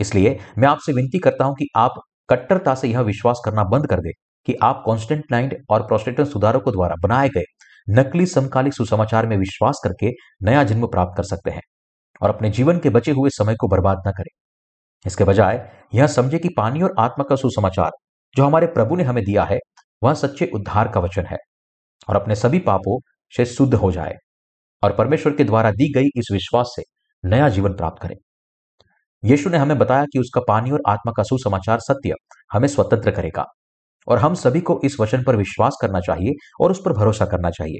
इसलिए 0.00 0.38
मैं 0.58 0.68
आपसे 0.68 0.92
विनती 0.92 1.18
करता 1.18 1.44
हूँ 1.44 1.54
कि 1.54 1.66
आप 1.76 1.94
कट्टरता 2.30 2.74
से 2.74 2.88
यह 2.88 3.00
विश्वास 3.00 3.42
करना 3.44 3.64
बंद 3.64 3.86
कर 3.86 4.00
दे। 4.00 4.10
कि 4.46 4.54
आप 4.62 4.82
कॉन्स्टेंटाइन 4.86 5.50
और 5.70 5.82
प्रोस्टेटन 5.82 6.24
सुधारकों 6.24 6.72
द्वारा 6.72 6.96
बनाए 7.02 7.28
गए 7.28 7.44
नकली 7.90 8.26
समकालिक 8.26 8.74
सुसमाचार 8.74 9.26
में 9.26 9.36
विश्वास 9.36 9.80
करके 9.84 10.10
नया 10.42 10.64
जन्म 10.64 10.86
प्राप्त 10.86 11.16
कर 11.16 11.22
सकते 11.22 11.50
हैं 11.50 11.62
और 12.22 12.28
अपने 12.28 12.50
जीवन 12.50 12.78
के 12.78 12.90
बचे 12.90 13.12
हुए 13.12 13.30
समय 13.30 13.54
को 13.54 13.68
बर्बाद 13.68 14.02
न 14.08 14.10
करें। 14.10 14.30
इसके 15.06 15.24
बजाय, 15.24 15.70
यह 15.94 16.06
समझे 16.06 16.38
कि 16.38 16.48
पानी 16.48 16.82
और 16.82 16.94
आत्मा 16.98 17.24
का 17.28 17.36
सुसमाचार 17.36 17.90
जो 18.36 18.44
हमारे 18.44 18.66
प्रभु 18.66 18.96
ने 18.96 19.04
हमें 19.04 19.24
दिया 19.24 19.44
है, 19.44 19.58
वह 20.02 20.14
सच्चे 20.14 20.50
उद्धार 20.54 20.88
का 20.88 21.00
वचन 21.00 21.26
है 21.26 21.36
और 22.08 22.16
अपने 22.16 22.34
सभी 22.34 22.58
पापों 22.58 22.98
से 23.32 23.44
शुद्ध 23.44 23.74
हो 23.74 23.90
जाए 23.92 24.14
और 24.82 24.96
परमेश्वर 24.96 25.32
के 25.32 25.44
द्वारा 25.44 25.70
दी 25.70 25.92
गई 25.92 26.06
इस 26.16 26.28
विश्वास 26.32 26.72
से 26.76 26.82
नया 27.24 27.48
जीवन 27.48 27.72
प्राप्त 27.72 28.02
करें। 28.02 28.16
यीशु 29.24 29.50
ने 29.50 29.58
हमें 29.58 29.78
बताया 29.78 30.04
कि 30.04 30.18
उसका 30.18 30.40
पानी 30.48 30.70
और 30.70 30.82
आत्मा 30.88 31.12
का 31.16 31.22
सुसमाचार 31.22 31.78
सत्य 31.78 32.14
हमें 32.52 32.68
स्वतंत्र 32.68 33.10
करेगा। 33.10 33.44
और 34.08 34.18
हम 34.18 34.34
सभी 34.34 34.60
को 34.60 34.80
इस 34.84 34.96
वचन 35.00 35.22
पर 35.24 35.36
विश्वास 35.36 35.76
करना 35.82 36.00
चाहिए 36.00 36.32
और 36.60 36.70
उस 36.70 36.80
पर 36.84 36.92
भरोसा 36.92 37.26
करना 37.26 37.50
चाहिए। 37.50 37.78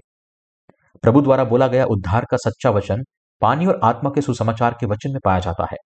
प्रभु 1.02 1.20
द्वारा 1.20 1.44
बोला 1.44 1.66
गया 1.68 1.84
उद्धार 1.86 2.24
का 2.30 2.36
सच्चा 2.36 2.70
वचन 2.70 3.02
पानी 3.42 3.66
और 3.66 3.80
आत्मा 3.84 4.10
के 4.10 4.20
सुसमाचार 4.20 4.76
के 4.80 4.86
वचन 4.86 5.10
में 5.10 5.20
पाया 5.24 5.40
जाता 5.40 5.66
है। 5.72 5.76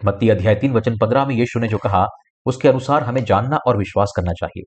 मत्ती 0.00 0.28
अध्याय 0.28 0.54
तीन, 0.54 0.72
वचन 0.72 0.98
पंद्रह 0.98 1.26
में 1.26 1.34
यीशु 1.34 1.60
ने 1.60 1.68
जो 1.68 1.78
कहा, 1.78 2.06
उसके 2.46 2.68
अनुसार 2.68 3.02
हमें 3.02 3.24
जानना 3.24 3.58
और 3.66 3.76
विश्वास 3.76 4.12
करना 4.16 4.32
चाहिए। 4.32 4.62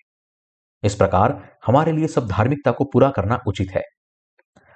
इस 0.83 0.95
प्रकार 0.95 1.37
हमारे 1.65 1.91
लिए 1.91 2.07
सब 2.07 2.27
धार्मिकता 2.27 2.71
को 2.71 2.83
पूरा 2.83 3.09
करना 3.09 3.39
उचित 3.47 3.71
है। 3.71 3.81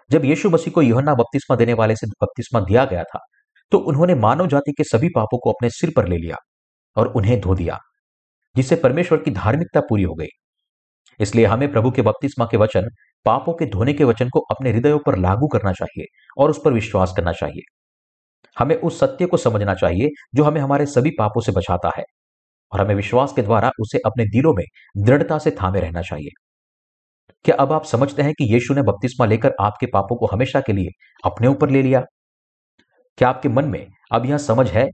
जब 0.09 0.25
यीशु 0.25 0.49
मसीह 0.49 0.73
को 0.73 0.81
यहन्ना 0.81 1.13
बपतिस्मा 1.13 1.55
देने 1.57 1.73
वाले 1.73 1.95
से 1.95 2.07
बपतिस्मा 2.07 2.59
दिया 2.61 2.85
गया 2.85 3.03
था 3.03 3.19
तो 3.71 3.77
उन्होंने 3.79 4.15
मानव 4.15 4.47
जाति 4.47 4.71
के 4.71 4.83
सभी 4.83 5.07
पापों 5.09 5.37
को 5.37 5.51
अपने 5.51 5.69
सिर 5.69 5.91
पर 5.95 6.07
ले 6.07 6.17
लिया 6.17 6.35
और 6.97 7.07
उन्हें 7.07 7.39
धो 7.41 7.55
दिया। 7.55 7.77
जिससे 8.55 8.75
परमेश्वर 8.75 9.17
की 9.17 9.31
धार्मिकता 9.31 9.81
पूरी 9.81 10.03
हो 10.03 10.15
गई। 10.15 10.27
इसलिए 11.19 11.45
हमें 11.45 11.71
प्रभु 11.71 11.91
के 11.91 12.01
बपतिस्मा 12.01 12.45
के 12.45 12.57
वचन, 12.57 12.89
पापों 13.25 13.53
के 13.53 13.65
धोने 13.65 13.93
के 13.93 14.03
वचन 14.03 14.29
को 14.29 14.39
अपने 14.51 14.71
हृदयों 14.71 14.99
पर 14.99 15.17
लागू 15.17 15.47
करना 15.47 15.71
चाहिए 15.73 16.05
और 16.37 16.49
उस 16.49 16.61
पर 16.65 16.73
विश्वास 16.73 17.13
करना 17.17 17.31
चाहिए। 17.31 17.61
हमें 18.57 18.75
उस 18.75 18.99
सत्य 18.99 19.25
को 19.25 19.37
समझना 19.37 19.73
चाहिए 19.73 20.09
जो 20.35 20.43
हमें 20.43 20.61
हमारे 20.61 20.85
सभी 20.85 21.11
पापों 21.19 21.41
से 21.41 21.51
बचाता 21.51 21.91
है 21.97 22.03
और 22.71 22.81
हमें 22.81 22.95
विश्वास 22.95 23.33
के 23.33 23.41
द्वारा 23.41 23.71
उसे 23.79 23.99
अपने 24.05 24.25
दिलों 24.25 24.53
में 24.53 24.65
दृढ़ता 24.97 25.37
से 25.37 25.51
थामे 25.51 25.79
रहना 25.79 26.01
चाहिए। 26.01 26.29
क्या 27.45 27.55
अब 27.55 27.71
आप 27.73 27.85
समझते 27.85 28.21
हैं 28.21 28.33
कि 28.33 28.53
यीशु 28.53 28.73
ने 28.73 28.81
बपतिस्मा 28.81 29.25
लेकर 29.25 29.53
आपके 29.61 29.85
पापों 29.85 30.15
को 30.15 30.25
हमेशा 30.25 30.61
के 30.61 30.73
लिए 30.73 30.89
अपने 31.25 31.47
ऊपर 31.47 31.69
ले 31.69 31.81
लिया? 31.83 32.03
क्या 33.17 33.29
आपके 33.29 33.49
मन 33.49 33.65
में 33.65 33.87
अब 34.11 34.25
यह 34.25 34.37
समझ 34.37 34.69
है 34.71 34.87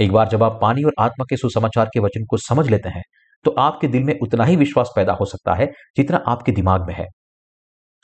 एक 0.00 0.12
बार 0.12 0.28
जब 0.28 0.42
आप 0.42 0.58
पानी 0.62 0.82
और 0.82 0.92
आत्मा 0.98 1.24
के 1.30 1.36
सुसमाचार 1.36 1.88
के 1.94 2.00
वचन 2.00 2.24
को 2.24 2.36
समझ 2.36 2.66
लेते 2.70 2.88
हैं 2.88 3.02
तो 3.44 3.50
आपके 3.58 3.88
दिल 3.88 4.04
में 4.04 4.18
उतना 4.22 4.44
ही 4.44 4.56
विश्वास 4.56 4.90
पैदा 4.96 5.12
हो 5.12 5.24
सकता 5.24 5.54
है 5.54 5.66
जितना 5.96 6.22
आपके 6.26 6.52
दिमाग 6.52 6.86
में 6.86 6.94
है। 6.94 7.06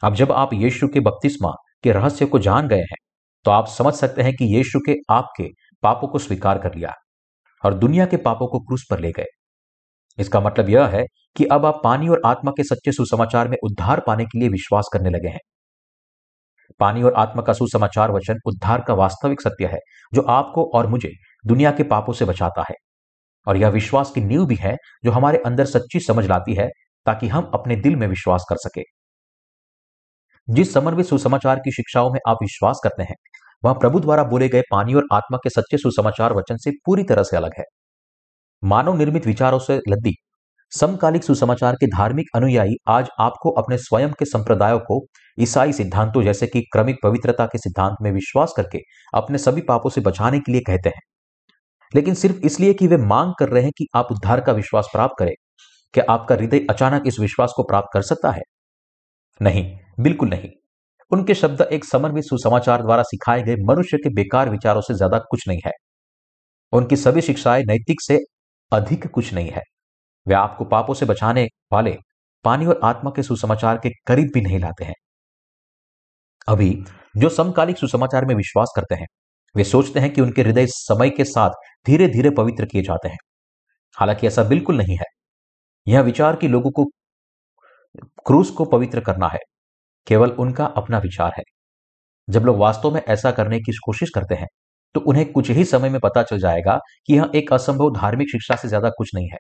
अब 0.03 0.15
जब 0.15 0.33
आप 0.33 0.53
यीशु 0.55 0.89
के 0.89 1.01
बपतिस्मा 1.01 1.53
के 1.85 1.93
रहस्य 1.93 2.27
को 2.27 2.39
जान 2.39 2.69
गए 2.69 2.81
हैं 2.83 2.97
तो 3.45 3.51
आप 3.51 3.69
समझ 3.69 3.95
सकते 3.95 4.23
हैं 4.23 4.35
कि 4.35 4.55
यीशु 4.57 4.81
के 4.89 4.95
आपके 5.11 5.49
पापों 5.83 6.09
को 6.09 6.19
स्वीकार 6.19 6.59
कर 6.59 6.75
लिया 6.75 6.93
और 7.65 7.75
दुनिया 7.75 8.07
के 8.07 8.17
पापों 8.19 8.47
को 8.47 8.61
क्रूस 8.61 8.87
पर 8.91 9.01
ले 9.01 9.13
गए। 9.13 9.27
इसका 10.19 10.41
मतलब 10.41 10.69
यह 10.71 10.87
है 10.87 11.05
कि 11.37 11.45
अब 11.45 11.67
आप 11.67 11.81
पानी 11.85 12.09
और 12.09 12.23
आत्मा 12.27 12.51
के 12.51 12.65
सच्चे 12.65 12.93
सुसमाचार 12.93 13.49
में 13.49 13.57
उद्धार 13.63 14.03
पाने 14.07 14.25
के 14.25 14.39
लिए 14.39 14.49
विश्वास 14.49 14.89
करने 14.93 15.11
लगे 15.11 15.29
हैं। 15.29 15.41
पानी 16.81 17.03
और 17.03 17.15
आत्मा 17.15 17.43
का 17.43 17.53
सुसमाचार 17.53 18.11
वचन 18.11 18.39
उद्धार 18.47 18.81
का 18.81 18.95
वास्तविक 18.95 19.41
सत्य 19.41 19.67
है, 19.67 19.79
जो 20.13 20.23
आपको 20.23 20.65
और 20.75 20.87
मुझे 20.87 21.11
दुनिया 21.47 21.71
के 21.71 21.83
पापों 21.83 22.13
से 22.13 22.25
बचाता 22.25 22.63
है। 22.71 22.75
और 23.47 23.57
यह 23.57 23.69
विश्वास 23.69 24.11
की 24.11 24.21
नींव 24.21 24.47
भी 24.47 24.57
है 24.57 24.77
जो 25.05 25.11
हमारे 25.11 25.39
अंदर 25.39 25.65
सच्ची 25.65 26.01
समझ 26.01 26.27
लाती 26.27 26.55
है 26.55 26.69
ताकि 27.07 27.29
हम 27.29 27.51
अपने 27.55 27.77
दिल 27.77 27.97
में 27.97 28.07
विश्वास 28.07 28.45
कर 28.49 28.57
सके। 28.57 28.83
जिस 30.49 30.73
समन्वित 30.75 31.07
सुसमाचार 31.07 31.59
की 31.59 31.73
शिक्षाओं 31.73 32.11
में 32.11 32.21
आप 32.29 32.39
विश्वास 32.43 32.81
करते 32.85 33.03
हैं, 33.03 33.15
वह 33.65 33.73
प्रभु 33.73 34.01
द्वारा 34.01 34.25
बोले 34.25 34.49
गए 34.49 34.63
पानी 34.71 34.95
और 34.95 35.07
आत्मा 35.13 35.39
के 35.39 35.51
सच्चे 35.51 35.79
सुसमाचार 35.79 36.33
वचन 36.33 36.57
से 36.57 36.71
पूरी 36.87 37.03
तरह 37.03 37.23
से 37.23 37.37
अलग 37.37 37.51
है। 37.59 37.65
मानव 38.65 38.97
निर्मित 38.97 39.27
विचारों 39.27 39.59
से 39.59 39.81
लद्दी, 39.89 40.15
समकालिक 40.73 41.25
सुसमाचार 41.25 41.75
के 41.75 41.87
धार्मिक 41.87 42.27
अनुयायी 42.35 42.77
आज 42.89 43.09
आपको 43.21 43.51
अपने 43.51 43.79
स्वयं 43.79 44.13
के 44.13 44.25
संप्रदायों 44.25 44.79
को 44.79 45.07
ईसाई 45.39 45.73
सिद्धांतों 45.73 46.23
जैसे 46.23 46.47
कि 46.47 46.61
क्रमिक 46.73 46.97
पवित्रता 47.03 47.47
के 47.47 47.59
सिद्धांत 47.59 47.97
में 48.03 48.13
विश्वास 48.13 48.55
करके 48.57 48.79
अपने 49.15 49.39
सभी 49.39 49.61
पापों 49.61 49.91
से 49.91 50.01
बचाने 50.01 50.41
के 50.41 50.53
लिए 50.53 50.61
कहते 50.61 50.89
हैं। 50.89 51.01
लेकिन 51.93 52.15
सिर्फ़ 52.15 52.37
इसलिए 52.47 52.75
कि 52.75 52.87
वे 52.87 52.97
मांग 52.97 53.33
कर 53.39 53.49
रहे 53.49 53.63
हैं 53.63 53.73
कि 53.79 53.87
आप 53.97 54.09
उद्धार 54.13 54.41
का 54.41 54.53
विश्वास 54.53 54.89
प्राप्त 54.93 55.15
करें। 55.19 55.35
क्या 55.95 56.05
आपका 56.11 56.35
हृदय 56.35 56.67
अचानक 56.71 57.03
इस 57.07 57.21
विश्वास 57.21 57.53
को 57.57 57.63
प्राप्त 57.63 57.89
कर 57.95 58.03
सकता 58.03 58.31
है? 58.31 58.43
नहीं, 59.41 59.79
बिल्कुल 60.01 60.29
नहीं। 60.29 60.51
उनके 61.13 61.35
शब्द 61.35 61.63
एक 61.73 61.85
समन्वित 61.85 62.25
सुसमाचार 62.25 62.83
द्वारा 62.83 63.03
सिखाए 63.03 63.43
गए 63.43 63.57
मनुष्य 63.65 63.99
के 63.99 64.11
बेकार 64.15 64.51
विचारों 64.51 64.81
से 64.81 64.95
ज़्यादा 64.95 65.19
कुछ 65.31 65.49
नहीं 65.49 65.61
है। 65.67 65.73
उनकी 66.73 66.97
सभी 66.97 67.21
शिक्षाएँ 67.21 67.65
नैतिक 67.65 68.01
से 68.03 68.19
अधिक 68.73 69.07
कुछ 69.07 69.35
नहीं 69.35 69.51
है। 69.51 69.63
वे 70.27 70.35
आपको 70.35 70.65
पापों 70.67 70.95
से 70.95 71.07
बचाने 71.07 71.49
वाले 71.73 71.97
पानी 72.45 72.67
और 72.67 72.81
आत्मा 72.85 73.11
के 73.17 73.23
सुसमाचार 73.23 73.79
के 73.79 73.91
करीब 74.07 74.31
भी 74.35 74.41
नहीं 74.41 74.59
लाते 74.61 74.85
हैं। 74.85 74.95
अभी, 76.49 76.71
जो 77.17 77.29
समकालिक 77.29 77.79
सुसमाचार 77.79 78.25
में 78.25 78.35
विश्वास 78.35 78.73
करते 78.77 78.95
हैं 78.95 79.07
वे 79.55 79.65
सोचते 79.65 80.01
हैं 80.01 80.13
कि 80.13 80.21
उनके 80.21 80.43
हृदय 80.43 80.67
समय 80.69 81.11
के 81.11 81.25
साथ 81.27 81.51
धीरे 81.87 82.09
धीरे 82.09 82.31
पवित्र 82.33 82.67
किए 82.67 82.83
जाते 82.83 83.09
हैं। 83.09 83.19
हालाँकि 83.97 84.27
ऐसा 84.27 84.43
बिल्कुल 84.45 84.77
नहीं 84.77 84.97
है। 84.97 85.05
यह 85.87 86.01
विचार 86.03 86.37
कि 86.37 86.49
लोगों 86.49 86.71
को 86.73 86.85
क्रूस 88.27 88.51
को 88.51 88.65
पवित्र 88.67 89.01
करना 89.01 89.29
है, 89.29 89.39
केवल 90.07 90.31
उनका 90.33 90.65
अपना 90.77 90.99
विचार 91.01 91.33
है। 91.39 91.43
जब 92.29 92.45
लोग 92.45 92.59
वास्तव 92.59 92.91
में 92.91 93.01
ऐसा 93.03 93.31
करने 93.33 93.59
की 93.61 93.73
कोशिश 93.87 94.11
करते 94.11 94.35
हैं 94.35 94.47
तो 94.95 95.01
उन्हें 95.03 95.25
कुछ 95.33 95.51
ही 95.51 95.65
समय 95.65 95.91
में 95.91 95.99
पता 96.01 96.23
चल 96.23 96.39
जाएगा 96.39 96.79
कि 97.07 97.15
यह 97.15 97.31
एक 97.35 97.53
असंभव 97.53 97.91
धार्मिक 97.93 98.31
शिक्षा 98.31 98.57
से 98.57 98.69
ज़्यादा 98.69 98.91
कुछ 98.91 99.11
नहीं 99.15 99.29
है। 99.29 99.39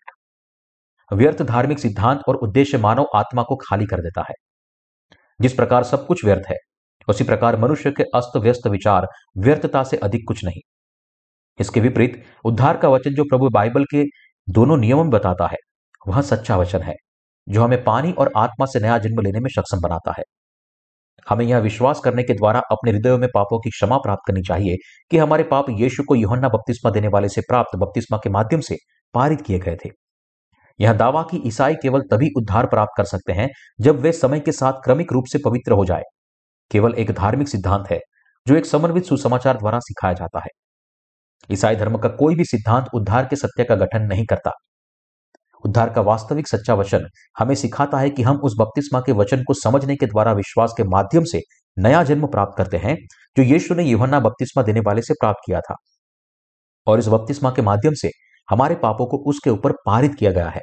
व्यर्थ 1.11 1.43
धार्मिक 1.45 1.79
सिद्धांत 1.79 2.21
और 2.29 2.37
उद्देश्य 2.39 2.79
मानव 2.79 3.07
आत्मा 3.17 3.43
को 3.43 3.57
खाली 3.59 3.87
कर 3.87 4.01
देता 4.01 4.25
है। 4.29 4.35
जिस 5.41 5.53
प्रकार 5.55 5.85
सब 5.85 6.07
कुछ 6.07 6.25
व्यर्थ 6.25 6.49
है 6.51 6.57
उसी 7.09 7.25
प्रकार 7.25 7.57
मनुष्य 7.57 7.91
के 7.91 8.03
अस्त 8.15 8.37
व्यस्त 8.37 8.67
विचार 8.67 9.07
व्यर्थता 9.39 9.83
से 9.83 9.97
अधिक 9.97 10.23
कुछ 10.29 10.45
नहीं। 10.45 10.61
इसके 11.61 11.81
विपरीत, 11.81 12.25
उद्धार 12.45 12.77
का 12.77 12.89
वचन 12.89 13.11
जो 13.11 13.25
प्रभु 13.25 13.49
बाइबल 13.49 13.85
के 13.85 14.05
दोनों 14.49 14.77
नियमों 14.77 15.05
में 15.05 15.11
बताता 15.11 15.47
है, 15.47 15.57
वह 16.09 16.21
सच्चा 16.23 16.57
वचन 16.57 16.83
है, 16.83 16.95
जो 17.49 17.63
हमें 17.63 17.85
पानी 17.85 18.13
और 18.13 18.31
आत्मा 18.37 18.67
से 18.67 18.81
नया 18.81 18.99
जन्म 18.99 19.21
लेने 19.21 19.41
में 19.41 19.49
सक्षम 19.51 19.81
बनाता 19.81 20.15
है। 20.19 20.23
हमें 21.29 21.45
यह 21.45 21.59
विश्वास 21.59 22.01
करने 22.01 22.23
के 22.23 22.35
द्वारा 22.35 22.61
अपने 22.71 22.91
हृदयों 22.91 23.19
में 23.19 23.29
पापों 23.35 23.59
की 23.59 23.71
क्षमा 23.71 23.97
प्राप्त 23.97 24.23
करनी 24.27 24.43
चाहिए 24.43 24.77
कि 25.11 25.19
हमारे 25.19 25.43
पाप 25.43 25.67
यीशु 25.71 26.03
को 26.09 26.15
योहन्ना 26.15 26.49
बपतिस्मा 26.49 26.91
देने 26.91 27.09
वाले 27.09 27.29
से 27.29 27.41
प्राप्त 27.41 27.77
बपतिस्मा 27.77 28.19
के 28.19 28.31
माध्यम 28.31 28.61
से 28.61 28.77
पारित 29.15 29.41
किए 29.41 29.59
गए 29.59 29.77
थे। 29.77 29.91
यह 30.81 30.93
दावा 30.93 31.23
कि 31.23 31.43
ईसाई 31.47 31.75
केवल 31.75 32.01
तभी 32.01 32.31
उद्धार 32.37 32.67
प्राप्त 32.67 32.93
कर 32.97 33.05
सकते 33.05 33.33
हैं 33.33 33.49
जब 33.81 34.01
वे 34.01 34.13
समय 34.13 34.41
के 34.41 34.53
साथ 34.53 34.73
क्रमिक 34.73 35.13
रूप 35.13 35.25
से 35.27 35.39
पवित्र 35.45 35.73
हो 35.73 35.85
जाए। 35.85 36.03
केवल 36.71 36.95
एक 36.95 37.11
धार्मिक 37.11 37.49
सिद्धांत 37.49 37.85
है, 37.91 38.01
जो 38.47 38.57
एक 38.57 38.67
समन्वित 38.67 39.05
सुसमाचार 39.05 39.57
द्वारा 39.57 39.79
सिखाया 39.79 40.15
जाता 40.15 40.39
है। 40.39 40.49
ईसाई 41.51 41.77
धर्म 41.77 41.99
का 41.99 42.09
कोई 42.09 42.35
भी 42.35 42.45
सिद्धांत 42.45 42.87
उद्धार 42.95 43.25
के 43.25 43.37
सत्य 43.37 43.65
का 43.65 43.75
गठन 43.75 44.03
नहीं 44.03 44.25
करता। 44.27 44.51
उद्धार 45.65 45.91
का 45.91 46.01
वास्तविक 46.01 46.49
सच्चा 46.49 46.75
वचन 46.75 47.07
हमें 47.39 47.55
सिखाता 47.55 47.99
है 47.99 48.11
कि 48.11 48.23
हम 48.23 48.37
उस 48.37 48.55
बपतिस्मा 48.61 49.01
के 49.01 49.13
वचन 49.13 49.43
को 49.43 49.55
समझने 49.55 49.97
के 49.97 50.07
द्वारा 50.07 50.33
विश्वास 50.33 50.75
के 50.77 50.85
माध्यम 50.85 51.25
से 51.25 51.41
नया 51.79 52.03
जन्म 52.03 52.27
प्राप्त 52.27 52.55
करते 52.59 52.77
हैं, 52.77 52.97
जो 53.37 53.43
यीशु 53.43 53.75
ने 53.75 53.83
युहन्ना 53.83 54.21
बपतिस्मा 54.21 54.63
देने 54.63 54.81
वाले 54.81 55.03
से 55.03 55.15
प्राप्त 55.15 55.41
किया 55.47 55.61
था। 55.61 55.75
और 56.87 56.99
इस 56.99 57.09
बपतिस्मा 57.09 57.51
के 57.51 57.63
माध्यम 57.63 57.93
से 57.95 58.11
हमारे 58.51 58.75
पापों 58.75 59.07
को 59.07 59.17
उसके 59.17 59.51
ऊपर 59.51 59.73
पारित 59.73 60.15
किया 60.15 60.31
गया 60.31 60.49
है। 60.49 60.61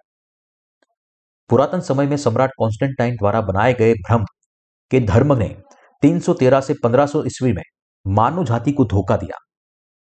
पुरातन 1.49 1.79
समय 1.79 2.07
में 2.07 2.17
सम्राट 2.17 2.49
कॉन्स्टेंटाइन 2.57 3.15
द्वारा 3.15 3.41
बनाए 3.41 3.73
गए 3.73 3.93
भ्रम 3.93 4.25
के 4.91 4.99
धर्म 4.99 5.33
ने 5.33 5.57
313 6.03 6.61
से 6.61 6.73
1500 6.73 7.25
ईस्वी 7.25 7.53
में 7.53 7.63
मानव 8.07 8.45
जाति 8.45 8.71
को 8.71 8.85
धोखा 8.85 9.17
दिया। 9.17 9.37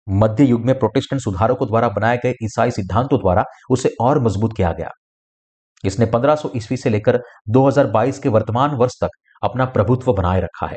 मध्य 0.08 0.44
युग 0.44 0.60
में 0.60 0.78
प्रोटेस्टेंट 0.78 1.22
सुधारकों 1.22 1.68
द्वारा 1.68 1.88
बनाए 1.88 2.16
गए 2.16 2.34
ईसाई 2.42 2.70
सिद्धांतों 2.70 3.18
द्वारा 3.18 3.44
उसे 3.70 3.94
और 4.00 4.22
मज़बूत 4.22 4.56
किया 4.56 4.72
गया। 4.72 4.90
इसने 5.84 6.06
1500 6.06 6.52
ईस्वी 6.56 6.76
से 6.76 6.90
लेकर 6.90 7.22
2022 7.48 8.18
के 8.18 8.28
वर्तमान 8.28 8.70
वर्ष 8.70 8.92
तक 9.00 9.08
अपना 9.42 9.64
प्रभुत्व 9.64 10.12
बनाए 10.12 10.40
रखा 10.40 10.66
है। 10.66 10.76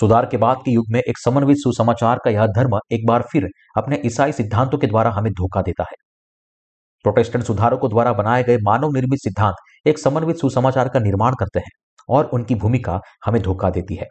सुधार 0.00 0.26
के 0.26 0.36
बाद 0.36 0.56
के 0.64 0.70
युग 0.70 0.84
में 0.90 1.00
एक 1.00 1.18
समन्वित 1.18 1.56
सुसमाचार 1.56 2.18
का 2.24 2.30
यह 2.30 2.46
धर्म 2.46 2.78
एक 2.92 3.06
बार 3.06 3.22
फिर 3.32 3.48
अपने 3.76 4.02
ईसाई 4.04 4.32
सिद्धांतों 4.32 4.78
के 4.78 4.86
द्वारा 4.86 5.10
हमें 5.10 5.32
धोखा 5.32 5.62
देता 5.62 5.82
है। 5.82 5.96
प्रोटेस्टेंट 7.02 7.44
सुधारकों 7.44 7.90
द्वारा 7.90 8.12
बनाए 8.12 8.42
गए 8.42 8.56
मानव 8.56 8.90
निर्मित 8.92 9.18
सिद्धांत 9.18 9.54
एक 9.86 9.98
समन्वित 9.98 10.36
सुसमाचार 10.36 10.88
का 10.88 11.00
निर्माण 11.00 11.32
करते 11.32 11.58
हैं। 11.58 11.83
और 12.08 12.24
उनकी 12.24 12.54
भूमिका 12.54 13.00
हमें 13.24 13.42
धोखा 13.42 13.70
देती 13.70 13.94
है। 13.94 14.06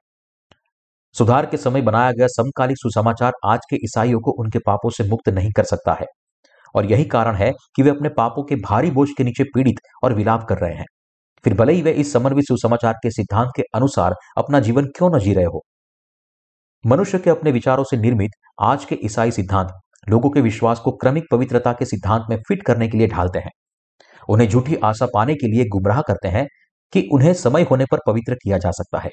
सुधार 1.13 1.45
के 1.45 1.57
समय 1.57 1.81
बनाया 1.81 2.11
गया 2.11 2.27
समकालिक 2.27 2.77
सुसमाचार 2.77 3.33
आज 3.45 3.59
के 3.69 3.75
ईसाइयों 3.75 4.19
को 4.19 4.31
उनके 4.31 4.59
पापों 4.59 4.89
से 4.89 5.03
मुक्त 5.03 5.29
नहीं 5.29 5.51
कर 5.51 5.63
सकता 5.63 5.93
है। 5.93 6.05
और 6.75 6.85
यही 6.85 7.05
कारण 7.05 7.35
है 7.35 7.51
कि 7.75 7.83
वे 7.83 7.89
अपने 7.89 8.09
पापों 8.09 8.43
के 8.43 8.55
भारी 8.55 8.91
बोझ 8.91 9.09
के 9.17 9.23
नीचे 9.23 9.43
पीड़ित 9.43 9.75
और 10.03 10.13
विलाप 10.13 10.45
कर 10.49 10.57
रहे 10.57 10.73
हैं। 10.73 10.85
फिर 11.43 11.53
भले 11.53 11.73
ही 11.73 11.81
वे 11.81 11.91
इस 11.91 12.13
समन्वित 12.13 12.45
सुसमाचार 12.47 12.93
के 12.93 13.11
सिद्धांत 13.11 13.51
के 13.55 13.63
अनुसार 13.75 14.15
अपना 14.37 14.59
जीवन 14.59 14.85
क्यों 14.85 15.15
न 15.15 15.19
जी 15.19 15.33
रहे 15.33 15.45
हो। 15.45 15.63
मनुष्य 16.85 17.19
के 17.19 17.29
अपने 17.29 17.51
विचारों 17.51 17.83
से 17.83 17.97
निर्मित 17.97 18.31
आज 18.61 18.85
के 18.85 18.99
ईसाई 19.03 19.31
सिद्धांत 19.31 19.71
लोगों 20.09 20.29
के 20.29 20.41
विश्वास 20.41 20.79
को 20.79 20.91
क्रमिक 20.91 21.23
पवित्रता 21.31 21.73
के 21.73 21.85
सिद्धांत 21.85 22.23
में 22.29 22.37
फिट 22.37 22.63
करने 22.63 22.87
के 22.87 22.97
लिए 22.97 23.07
ढालते 23.07 23.39
हैं। 23.39 23.51
उन्हें 24.29 24.49
झूठी 24.49 24.75
आशा 24.75 25.07
पाने 25.13 25.35
के 25.35 25.47
लिए 25.47 25.65
गुमराह 25.65 26.01
करते 26.01 26.27
हैं 26.27 26.47
कि 26.93 27.07
उन्हें 27.13 27.33
समय 27.33 27.61
होने 27.61 27.85
पर 27.85 27.99
पवित्र 28.07 28.35
किया 28.35 28.57
जा 28.57 28.71
सकता 28.71 28.99
है। 28.99 29.09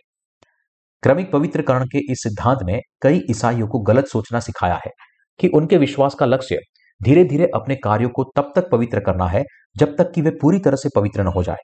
क्रमिक 1.02 1.30
पवित्रकरण 1.32 1.84
के 1.84 1.98
इस 2.12 2.22
सिद्धांत 2.22 2.58
ने 2.64 2.80
कई 3.02 3.22
ईसाइयों 3.30 3.68
को 3.68 3.78
गलत 3.78 4.06
सोचना 4.06 4.40
सिखाया 4.40 4.74
है 4.74 4.90
कि 5.40 5.48
उनके 5.48 5.76
विश्वास 5.76 6.14
का 6.14 6.26
लक्ष्य 6.26 6.58
धीरे 7.00 7.24
धीरे 7.24 7.46
अपने 7.54 7.76
कार्यों 7.76 8.08
को 8.08 8.24
तब 8.36 8.52
तक 8.56 8.68
पवित्र 8.70 9.00
करना 9.00 9.26
है 9.26 9.42
जब 9.76 9.96
तक 9.96 10.12
कि 10.14 10.22
वे 10.22 10.30
पूरी 10.30 10.58
तरह 10.58 10.76
से 10.76 10.88
पवित्र 10.96 11.22
न 11.22 11.26
हो 11.26 11.42
जाए। 11.42 11.56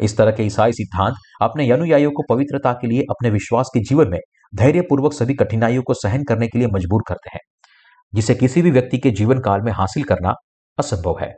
इस 0.00 0.16
तरह 0.16 0.30
के 0.30 0.42
ईसाई 0.42 0.72
सिद्धांत 0.72 1.14
अपने 1.42 1.70
अनुयायियों 1.70 2.10
को 2.10 2.22
पवित्रता 2.28 2.72
के 2.72 2.86
लिए 2.86 3.02
अपने 3.10 3.30
विश्वास 3.30 3.70
के 3.74 3.80
जीवन 3.80 4.08
में 4.08 4.18
धैर्यपूर्वक 4.54 5.12
सभी 5.12 5.34
कठिनाइयों 5.34 5.82
को 5.82 5.94
सहन 5.94 6.24
करने 6.24 6.48
के 6.48 6.58
लिए 6.58 6.68
मजबूर 6.68 7.02
करते 7.08 7.30
हैं, 7.34 7.40
जिसे 8.14 8.34
किसी 8.34 8.62
भी 8.62 8.70
व्यक्ति 8.70 8.98
के 8.98 9.10
जीवन 9.10 9.40
काल 9.40 9.60
में 9.60 9.72
हासिल 9.72 10.04
करना 10.04 10.34
असंभव 10.78 11.18
है। 11.20 11.32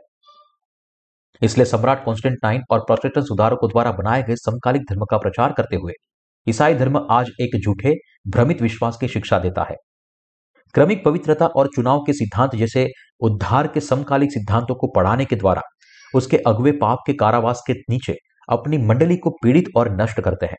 इसलिए 1.41 1.65
सम्राट 1.65 2.03
कॉन्स्टेंटाइन 2.05 2.61
और 2.71 2.79
प्रोटेस्टेंट 2.79 3.25
सुधारकों 3.25 3.69
द्वारा 3.69 3.91
बनाए 3.91 4.23
गए 4.23 4.35
समकालिक 4.35 4.81
धर्म 4.81 5.05
का 5.05 5.17
प्रचार 5.17 5.53
करते 5.53 5.75
हुए, 5.75 5.93
ईसाई 6.47 6.75
धर्म 6.75 6.97
आज 7.11 7.29
एक 7.41 7.59
झूठे, 7.63 7.93
भ्रमित 8.27 8.61
विश्वास 8.61 8.97
की 8.97 9.07
शिक्षा 9.07 9.39
देता 9.39 9.63
है। 9.69 9.75
क्रमिक 10.75 11.03
पवित्रता 11.05 11.45
और 11.47 11.67
चुनाव 11.75 11.99
के 11.99 12.13
सिद्धांत 12.13 12.55
जैसे 12.55 12.87
उद्धार 13.21 13.67
के 13.67 13.79
समकालिक 13.79 14.31
सिद्धांतों 14.31 14.75
को 14.75 14.87
पढ़ाने 14.87 15.25
के 15.25 15.35
द्वारा, 15.35 15.61
उसके 16.13 16.37
अगवे 16.37 16.71
पाप 16.71 16.99
के 17.07 17.13
कारावास 17.13 17.63
के 17.67 17.73
नीचे 17.89 18.15
अपनी 18.49 18.77
मंडली 18.77 19.17
को 19.17 19.29
पीड़ित 19.43 19.65
और 19.75 19.89
नष्ट 20.01 20.21
करते 20.21 20.45
हैं। 20.45 20.57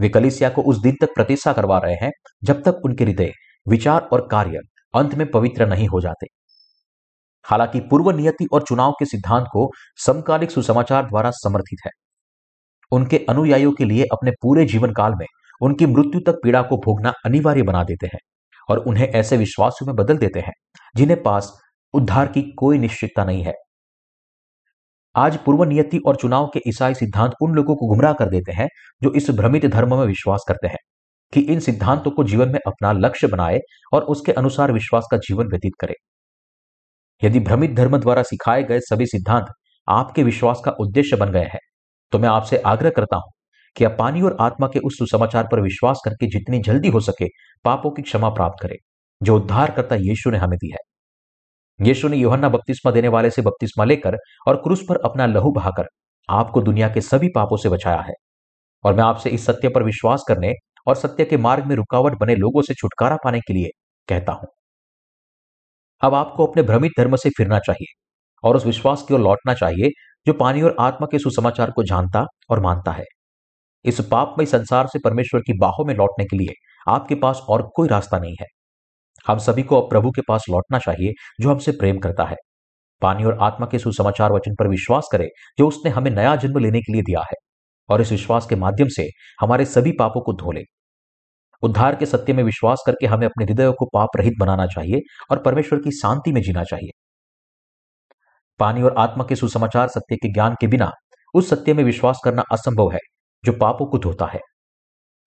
वे 0.00 0.08
कलिसिया 0.08 0.48
को 0.48 0.62
उस 0.62 0.78
दिन 0.78 0.96
तक 1.00 1.14
प्रतिष्ठा 1.14 1.52
करवा 1.52 1.78
रहे 1.78 1.94
हैं, 1.94 2.10
जब 2.44 2.62
तक 2.62 2.80
उनके 2.84 3.04
हृदय, 3.04 3.32
विचार 3.66 4.08
और 4.12 4.26
कार्य 4.30 4.60
अंत 4.94 5.14
में 5.14 5.30
पवित्र 5.30 5.66
नहीं 5.66 5.86
हो 5.88 6.00
जाते। 6.00 6.26
हालाँकि 7.44 7.80
पूर्व 7.80 8.10
नियति 8.10 8.46
और 8.52 8.62
चुनाव 8.62 8.92
के 8.92 9.04
सिद्धांत 9.04 9.46
को 9.52 9.70
समकालिक 10.06 10.50
सुसमाचार 10.50 11.06
द्वारा 11.06 11.30
समर्थित 11.30 11.86
है। 11.86 11.90
उनके 12.92 13.18
अनुयायियों 13.28 13.72
के 13.72 13.84
लिए 13.84 14.04
अपने 14.12 14.30
पूरे 14.42 14.64
जीवन 14.64 14.92
काल 14.92 15.14
में 15.14 15.26
उनकी 15.62 15.86
मृत्यु 15.86 16.20
तक 16.20 16.40
पीड़ा 16.42 16.62
को 16.62 16.76
भोगना 16.76 17.12
अनिवार्य 17.26 17.62
बना 17.62 17.82
देते 17.84 18.06
हैं 18.06 18.18
और 18.68 18.78
उन्हें 18.78 19.06
ऐसे 19.08 19.36
विश्वासों 19.36 19.86
में 19.86 19.94
बदल 19.96 20.18
देते 20.18 20.40
हैं 20.40 20.52
जिन्हें 20.96 21.22
पास 21.22 21.52
उद्धार 21.94 22.26
की 22.26 22.42
कोई 22.58 22.78
निश्चितता 22.78 23.24
नहीं 23.24 23.42
है। 23.42 23.52
आज 25.14 25.36
पूर्व 25.36 25.62
नियति 25.64 25.98
और 26.06 26.16
चुनाव 26.16 26.46
के 26.54 26.60
ईसाई 26.68 26.94
सिद्धांत 26.94 27.32
उन 27.42 27.54
लोगों 27.54 27.76
को 27.76 27.86
गुमराह 27.86 28.12
कर 28.12 28.28
देते 28.28 28.52
हैं 28.52 28.68
जो 29.02 29.12
इस 29.12 29.30
भ्रमित 29.30 29.66
धर्म 29.66 29.96
में 29.98 30.06
विश्वास 30.06 30.44
करते 30.48 30.68
हैं 30.68 30.78
कि 31.32 31.40
इन 31.40 31.60
सिद्धांतों 31.60 32.10
को 32.10 32.24
जीवन 32.24 32.48
में 32.48 32.58
अपना 32.66 32.92
लक्ष्य 32.92 33.26
बनाए 33.26 33.60
और 33.92 34.02
उसके 34.04 34.32
अनुसार 34.32 34.72
विश्वास 34.72 35.08
का 35.10 35.16
जीवन 35.18 35.46
व्यतीत 35.46 35.72
करे। 35.80 35.94
यदि 37.22 37.40
भ्रमित 37.40 37.74
धर्म 37.74 37.96
द्वारा 37.98 38.22
सिखाए 38.22 38.62
गए 38.62 38.80
सभी 38.80 39.06
सिद्धांत 39.06 39.46
आपके 39.88 40.22
विश्वास 40.22 40.60
का 40.64 40.70
उद्देश्य 40.80 41.16
बन 41.16 41.30
गए 41.30 41.44
हैं 41.44 41.60
तो 42.12 42.18
मैं 42.18 42.28
आपसे 42.28 42.56
आग्रह 42.66 42.90
करता 42.90 43.16
हूँ 43.16 43.32
कि 43.76 43.84
आप 43.84 43.96
पानी 43.98 44.22
और 44.22 44.36
आत्मा 44.40 44.66
के 44.66 44.78
उस 44.78 44.98
सुसमाचार 44.98 45.48
पर 45.52 45.60
विश्वास 45.60 46.00
करके 46.04 46.26
जितनी 46.28 46.60
जल्दी 46.62 46.88
हो 46.88 47.00
सके 47.00 47.26
पापों 47.64 47.90
की 47.90 48.02
क्षमा 48.02 48.28
प्राप्त 48.28 48.62
करें, 48.62 48.76
जो 49.20 49.36
उद्धार 49.36 49.70
करता 49.70 49.94
यीशु 49.96 50.30
ने 50.30 50.38
हमें 50.38 50.56
दी 50.58 50.70
है। 50.70 50.78
यीशु 51.80 52.08
ने 52.08 52.16
योहन्ना 52.16 52.48
बपतिस्मा 52.48 52.92
देने 52.92 53.08
वाले 53.08 53.30
से 53.30 53.42
बपतिस्मा 53.42 53.84
लेकर 53.84 54.16
और 54.48 54.56
क्रूस 54.56 54.84
पर 54.88 55.00
अपना 55.04 55.26
लहू 55.26 55.50
बहाकर 55.52 55.86
आपको 56.28 56.60
दुनिया 56.62 56.88
के 56.88 57.00
सभी 57.00 57.28
पापों 57.28 57.56
से 57.56 57.68
बचाया 57.68 58.00
है। 58.00 58.14
और 58.84 58.94
मैं 58.94 59.04
आपसे 59.04 59.30
इस 59.30 59.46
सत्य 59.46 59.68
पर 59.68 59.82
विश्वास 59.82 60.24
करने 60.28 60.52
और 60.86 60.94
सत्य 60.94 61.24
के 61.24 61.36
मार्ग 61.36 61.66
में 61.66 61.74
रुकावट 61.76 62.18
बने 62.20 62.34
लोगों 62.36 62.62
से 62.62 62.74
छुटकारा 62.74 63.16
पाने 63.24 63.40
के 63.40 63.54
लिए 63.54 63.70
कहता 64.08 64.32
हूँ। 64.32 64.48
अब 66.02 66.14
आपको 66.14 66.46
अपने 66.46 66.62
भ्रमित 66.62 66.92
धर्म 66.98 67.16
से 67.16 67.30
फिरना 67.30 67.58
चाहिए 67.58 67.92
और 68.44 68.56
उस 68.56 68.66
विश्वास 68.66 69.04
की 69.08 69.14
ओर 69.14 69.20
लौटना 69.20 69.54
चाहिए, 69.54 69.90
जो 70.26 70.32
पानी 70.32 70.62
और 70.62 70.76
आत्मा 70.80 71.06
के 71.10 71.18
सुसमाचार 71.18 71.70
को 71.70 71.82
जानता 71.82 72.24
और 72.50 72.60
मानता 72.60 72.92
है। 72.92 73.04
इस 73.84 74.00
पापमय 74.00 74.46
संसार 74.46 74.86
से 74.86 74.98
परमेश्वर 75.04 75.40
की 75.40 75.58
बाहों 75.58 75.84
में 75.84 75.94
लौटने 75.94 76.24
के 76.24 76.36
लिए 76.36 76.52
आपके 76.88 77.14
पास 77.14 77.40
और 77.48 77.70
कोई 77.76 77.88
रास्ता 77.88 78.18
नहीं 78.18 78.34
है। 78.40 78.46
हम 79.26 79.38
सभी 79.38 79.62
को 79.62 79.80
अब 79.80 79.90
प्रभु 79.90 80.10
के 80.10 80.22
पास 80.28 80.44
लौटना 80.50 80.78
चाहिए, 80.78 81.12
जो 81.40 81.50
हमसे 81.50 81.72
प्रेम 81.72 81.98
करता 81.98 82.24
है। 82.24 82.36
पानी 83.02 83.24
और 83.24 83.38
आत्मा 83.40 83.66
के 83.66 83.78
सुसमाचार 83.78 84.32
वचन 84.32 84.54
पर 84.54 84.68
विश्वास 84.68 85.08
करें, 85.12 85.28
जो 85.58 85.68
उसने 85.68 85.90
हमें 85.90 86.10
नया 86.10 86.36
जन्म 86.36 86.58
लेने 86.58 86.80
के 86.80 86.92
लिए 86.92 87.02
दिया 87.02 87.20
है 87.20 87.36
और 87.88 88.00
इस 88.00 88.10
विश्वास 88.10 88.46
के 88.46 88.56
माध्यम 88.56 88.88
से 88.88 89.08
हमारे 89.40 89.64
सभी 89.64 89.92
पापों 89.92 90.20
को 90.20 90.32
धो 90.32 90.52
ले। 90.52 90.62
उद्धार 91.64 91.94
के 91.94 92.06
सत्य 92.06 92.32
में 92.32 92.42
विश्वास 92.44 92.82
करके 92.86 93.06
हमें 93.06 93.26
अपने 93.26 93.44
हृदय 93.44 93.70
को 93.70 93.86
पाप 93.86 94.08
रहित 94.16 94.32
बनाना 94.40 94.66
चाहिए 94.66 95.00
और 95.30 95.38
परमेश्वर 95.38 95.78
की 95.78 95.90
शांति 95.90 96.32
में 96.32 96.42
जीना 96.42 96.64
चाहिए। 96.64 96.90
पानी 98.60 98.82
और 98.82 98.94
आत्मा 98.98 99.24
के 99.24 99.36
सुसमाचार 99.36 99.88
सत्य 99.88 100.16
के 100.16 100.32
ज्ञान 100.32 100.56
के 100.60 100.66
बिना 100.66 100.90
उस 101.34 101.50
सत्य 101.50 101.74
में 101.74 101.84
विश्वास 101.84 102.20
करना 102.24 102.42
असंभव 102.52 102.92
है, 102.92 102.98
जो 103.44 103.52
पापों 103.52 103.86
को 103.86 103.98
धोता 103.98 104.26
है। 104.26 104.40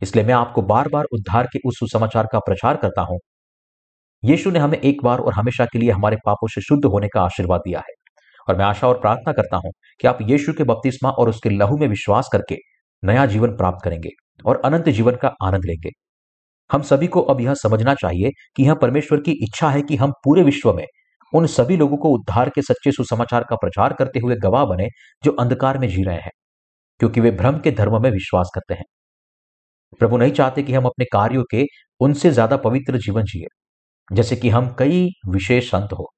इसलिए 0.01 0.25
मैं 0.25 0.33
आपको 0.33 0.61
बार 0.61 0.88
बार 0.88 1.05
उद्धार 1.13 1.47
के 1.53 1.59
उस 1.65 1.79
सुसमाचार 1.79 2.27
का 2.31 2.39
प्रचार 2.39 2.77
करता 2.77 3.01
हूँ। 3.01 3.19
यीशु 4.23 4.51
ने 4.51 4.59
हमें 4.59 4.77
एक 4.77 5.03
बार 5.03 5.19
और 5.19 5.33
हमेशा 5.33 5.65
के 5.65 5.79
लिए 5.79 5.91
हमारे 5.91 6.17
पापों 6.25 6.47
से 6.47 6.61
शुद्ध 6.61 6.85
होने 6.85 7.07
का 7.07 7.21
आशीर्वाद 7.21 7.59
दिया 7.59 7.79
है। 7.79 7.93
और 8.49 8.55
मैं 8.55 8.65
आशा 8.65 8.88
और 8.88 8.99
प्रार्थना 8.99 9.33
करता 9.33 9.57
हूँ 9.57 9.71
कि 10.01 10.07
आप 10.07 10.17
यीशु 10.21 10.53
के 10.53 10.63
बपतिस्मा 10.63 11.09
और 11.09 11.29
उसके 11.29 11.49
लहू 11.49 11.77
में 11.77 11.88
विश्वास 11.88 12.29
करके 12.31 12.57
नया 13.03 13.25
जीवन 13.25 13.49
प्राप्त 13.49 13.83
करेंगे 13.83 14.09
और 14.45 14.61
अनंत 14.65 14.89
जीवन 14.89 15.15
का 15.15 15.35
आनंद 15.43 15.65
लेंगे। 15.65 15.89
हम 16.70 16.82
सभी 16.82 17.07
को 17.07 17.22
अब 17.22 17.41
यह 17.41 17.53
समझना 17.53 17.93
चाहिए 17.93 18.32
कि 18.55 18.63
यह 18.63 18.74
परमेश्वर 18.74 19.20
की 19.20 19.32
इच्छा 19.43 19.70
है 19.70 19.82
कि 19.82 19.95
हम 19.95 20.11
पूरे 20.24 20.43
विश्व 20.43 20.74
में 20.74 20.86
उन 21.34 21.45
सभी 21.47 21.78
लोगों 21.78 21.97
को 21.97 22.09
उद्धार 22.09 22.49
के 22.49 22.61
सच्चे 22.61 22.91
सुसमाचार 22.91 23.43
का 23.43 23.55
प्रचार 23.55 23.93
करते 23.93 24.20
हुए 24.20 24.36
गवाह 24.36 24.65
बने 24.65 24.88
जो 25.24 25.32
अंधकार 25.32 25.78
में 25.78 25.88
जी 25.88 26.03
रहे 26.03 26.15
हैं, 26.15 26.32
क्योंकि 26.99 27.22
वे 27.22 27.32
भ्रम 27.32 27.59
के 27.59 27.72
धर्म 27.72 28.01
में 28.03 28.09
विश्वास 28.11 28.51
करते 28.55 28.74
हैं। 28.74 28.84
प्रभु 29.99 30.18
नहीं 30.18 30.32
चाहते 30.32 30.63
कि 30.63 30.74
हम 30.74 30.86
अपने 30.86 31.05
कार्यों 31.05 31.43
के 31.51 31.65
उनसे 32.01 32.32
ज़्यादा 32.32 32.57
पवित्र 32.57 32.97
जीवन 32.97 33.24
जिए, 33.24 33.47
जैसे 34.09 34.36
कि 34.36 34.49
हम 34.49 34.76
कई 34.80 35.07
विशेष 35.28 35.70
संत 35.72 35.93
हो। 35.93 36.09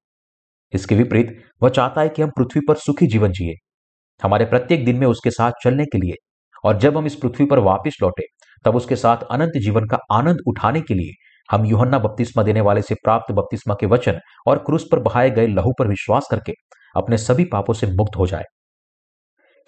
इसके 0.72 0.94
विपरीत, 0.94 1.36
वह 1.62 1.68
चाहता 1.68 2.00
है 2.00 2.08
कि 2.08 2.22
हम 2.22 2.30
पृथ्वी 2.30 2.60
पर 2.68 2.74
सुखी 2.76 3.06
जीवन 3.06 3.32
जिए, 3.32 3.54
हमारे 4.22 4.44
प्रत्येक 4.44 4.84
दिन 4.84 4.96
में 4.96 5.06
उसके 5.06 5.30
साथ 5.30 5.52
चलने 5.64 5.84
के 5.84 5.98
लिए, 5.98 6.14
और 6.64 6.78
जब 6.78 6.96
हम 6.96 7.06
इस 7.06 7.14
पृथ्वी 7.14 7.46
पर 7.46 7.58
वापस 7.60 7.96
लौटे 8.02 8.26
तब 8.64 8.76
उसके 8.76 8.96
साथ 8.96 9.22
अनंत 9.30 9.56
जीवन 9.56 9.86
का 9.86 9.98
आनंद 10.12 10.38
उठाने 10.46 10.80
के 10.80 10.94
लिए 10.94 11.12
हम 11.48 11.64
युहन्ना 11.66 11.98
बपतिस्मा 11.98 12.42
देने 12.42 12.60
वाले 12.60 12.82
से 12.82 12.94
प्राप्त 12.94 13.32
बपतिस्मा 13.32 13.74
के 13.80 13.86
वचन 13.86 14.20
और 14.46 14.58
क्रूस 14.58 14.86
पर 14.92 14.98
बहाए 14.98 15.30
गए 15.30 15.46
लहू 15.46 15.72
पर 15.78 15.88
विश्वास 15.88 16.28
करके 16.30 16.52
अपने 16.96 17.18
सभी 17.18 17.44
पापों 17.44 17.74
से 17.74 17.86
मुक्त 17.86 18.16
हो 18.16 18.26
जाए। 18.26 18.44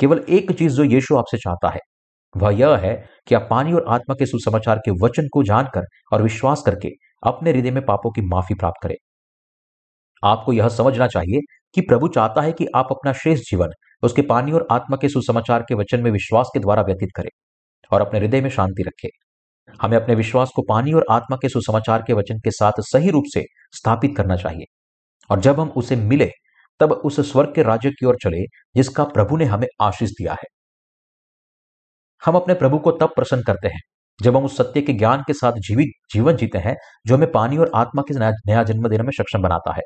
केवल 0.01 0.25
एक 0.29 0.53
चीज़ 0.53 0.73
जो 0.73 0.85
यीशु 0.85 1.17
आपसे 1.17 1.39
चाहता 1.39 1.69
है, 1.71 1.81
वह 2.35 2.55
यह 2.55 2.77
है 2.77 2.95
कि 3.27 3.35
आप 3.35 3.47
पानी 3.51 3.73
और 3.73 3.85
आत्मा 3.89 4.15
के 4.15 4.27
सुसमाचार 4.27 4.79
के 4.79 4.91
वचन 5.03 5.29
को 5.33 5.43
जानकर 5.43 5.87
और 6.13 6.23
विश्वास 6.23 6.63
करके 6.67 6.91
अपने 7.27 7.51
हृदय 7.51 7.71
में 7.71 7.85
पापों 7.85 8.11
की 8.11 8.21
माफ़ी 8.21 8.55
प्राप्त 8.55 8.83
करें। 8.83 8.95
आपको 10.23 10.53
यह 10.53 10.69
समझना 10.69 11.07
चाहिए 11.07 11.41
कि 11.75 11.81
प्रभु 11.81 12.09
चाहता 12.09 12.43
है 12.43 12.53
कि 12.53 12.67
आप 12.75 12.89
अपना 12.91 13.13
शेष 13.13 13.41
जीवन 13.41 13.71
उसके 14.03 14.23
पानी 14.23 14.53
और 14.53 14.67
आत्मा 14.71 14.97
के 14.97 15.09
सुसमाचार 15.09 15.63
के 15.63 15.75
वचन 15.75 16.03
में 16.03 16.11
विश्वास 16.11 16.51
के 16.55 16.61
द्वारा 16.61 16.83
व्यतीत 16.83 17.11
करें। 17.17 17.29
और 17.93 18.01
अपने 18.01 18.21
हृदय 18.21 18.41
में 18.41 18.51
शांति 18.51 18.83
रखे। 18.83 19.09
हमें 19.83 19.97
अपने 19.97 20.15
विश्वास 20.15 20.51
को 20.57 20.63
पानी 20.69 20.93
और 20.93 21.05
आत्मा 21.11 21.37
के 21.37 21.49
सुसमाचार 21.49 22.05
के 22.07 22.13
वचन 22.13 22.39
के 22.39 22.51
साथ 22.51 22.73
सही 22.79 23.11
रूप 23.11 23.25
से 23.27 23.45
स्थापित 23.73 24.15
करना 24.17 24.37
चाहिए। 24.37 24.65
और 25.31 25.41
जब 25.41 25.61
हम 25.61 25.69
उसे 25.69 25.97
मिले, 25.97 26.31
तब 26.81 26.93
उस 26.93 27.33
स्वर्ग 27.33 27.55
के 27.55 27.63
राज्य 27.63 27.91
की 27.91 28.07
ओर 28.07 28.17
चले, 28.25 28.43
जिसका 28.77 29.05
प्रभु 29.05 29.37
ने 29.37 29.45
हमें 29.45 29.69
आशीष 29.81 30.11
दिया 30.11 30.33
है। 30.33 30.47
हम 32.25 32.37
अपने 32.37 32.55
प्रभु 32.55 32.79
को 32.79 32.91
तब 32.91 33.09
प्रसन्न 33.17 33.43
करते 33.43 33.69
हैं, 33.69 33.81
जब 34.23 34.37
हम 34.37 34.45
उस 34.45 34.57
सत्य 34.57 34.83
के 34.83 34.93
ज्ञान 34.93 35.23
के 35.27 35.33
साथ 35.33 35.53
जीवित, 35.53 36.15
जीवन 36.15 36.37
जीते 36.37 36.59
हैं, 36.59 36.77
जो 37.07 37.17
हमें 37.17 37.33
पानी 37.33 37.57
और 37.57 37.71
आत्मा 37.75 38.03
के 38.03 38.19
नया 38.33 38.63
जन्म 38.63 38.89
देने 38.89 39.03
में 39.03 39.11
सक्षम 39.11 39.43
बनाता 39.43 39.75
है। 39.75 39.83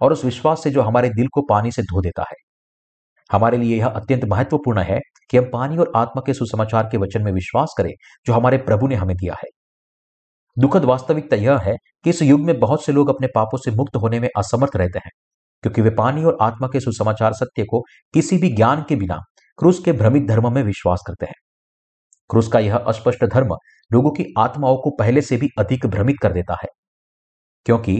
और 0.00 0.12
उस 0.12 0.24
विश्वास 0.24 0.62
से 0.62 0.70
जो 0.70 0.82
हमारे 0.82 1.08
दिल 1.08 1.26
को 1.28 1.42
पानी 1.42 1.72
से 1.72 1.82
धो 1.82 2.00
देता 2.00 2.22
है। 2.22 2.36
हमारे 3.32 3.58
लिए 3.58 3.76
यह 3.76 3.86
अत्यंत 3.86 4.24
महत्वपूर्ण 4.24 4.78
है 4.78 5.00
कि 5.30 5.36
हम 5.36 5.48
पानी 5.52 5.76
और 5.76 5.92
आत्मा 5.96 6.22
के 6.26 6.34
सुसमाचार 6.34 6.88
के 6.92 6.98
वचन 6.98 7.22
में 7.22 7.32
विश्वास 7.32 7.74
करें, 7.78 7.92
जो 8.26 8.32
हमारे 8.32 8.58
प्रभु 8.60 8.88
ने 8.88 8.94
हमें 8.94 9.16
दिया 9.16 9.34
है। 9.34 9.48
दुखद 10.56 10.84
वास्तविकता 10.84 11.36
यह 11.36 11.58
है 11.58 11.76
कि 12.04 12.10
इस 12.10 12.22
युग 12.22 12.40
में 12.40 12.58
बहुत 12.60 12.84
से 12.84 12.92
लोग 12.92 13.08
अपने 13.08 13.26
पापों 13.26 13.58
से 13.58 13.70
मुक्त 13.70 13.96
होने 13.96 14.20
में 14.20 14.28
असमर्थ 14.38 14.76
रहते 14.76 14.98
हैं, 14.98 15.10
क्योंकि 15.64 15.82
वे 15.82 15.90
पानी 15.90 16.24
और 16.24 16.36
आत्मा 16.40 16.68
के 16.68 16.80
सुसमाचार 16.80 17.32
सत्य 17.32 17.64
को 17.64 17.80
किसी 18.14 18.38
भी 18.38 18.50
ज्ञान 18.50 18.84
के 18.88 18.96
बिना, 18.96 19.18
क्रूस 19.58 19.78
के 19.84 19.92
भ्रमित 19.92 20.26
धर्म 20.28 20.52
में 20.52 20.62
विश्वास 20.62 21.02
करते 21.06 21.26
हैं। 21.26 21.34
क्रूस 22.30 22.48
का 22.48 22.58
यह 22.58 22.76
अस्पष्ट 22.76 23.24
धर्म 23.24 23.56
लोगों 23.90 24.10
की 24.10 24.24
आत्माओं 24.38 24.76
को 24.76 24.90
पहले 24.90 25.20
से 25.20 25.36
भी 25.36 25.48
अधिक 25.58 25.86
भ्रमित 25.86 26.16
कर 26.22 26.32
देता 26.32 26.56
है, 26.62 26.68
क्योंकि 27.66 27.96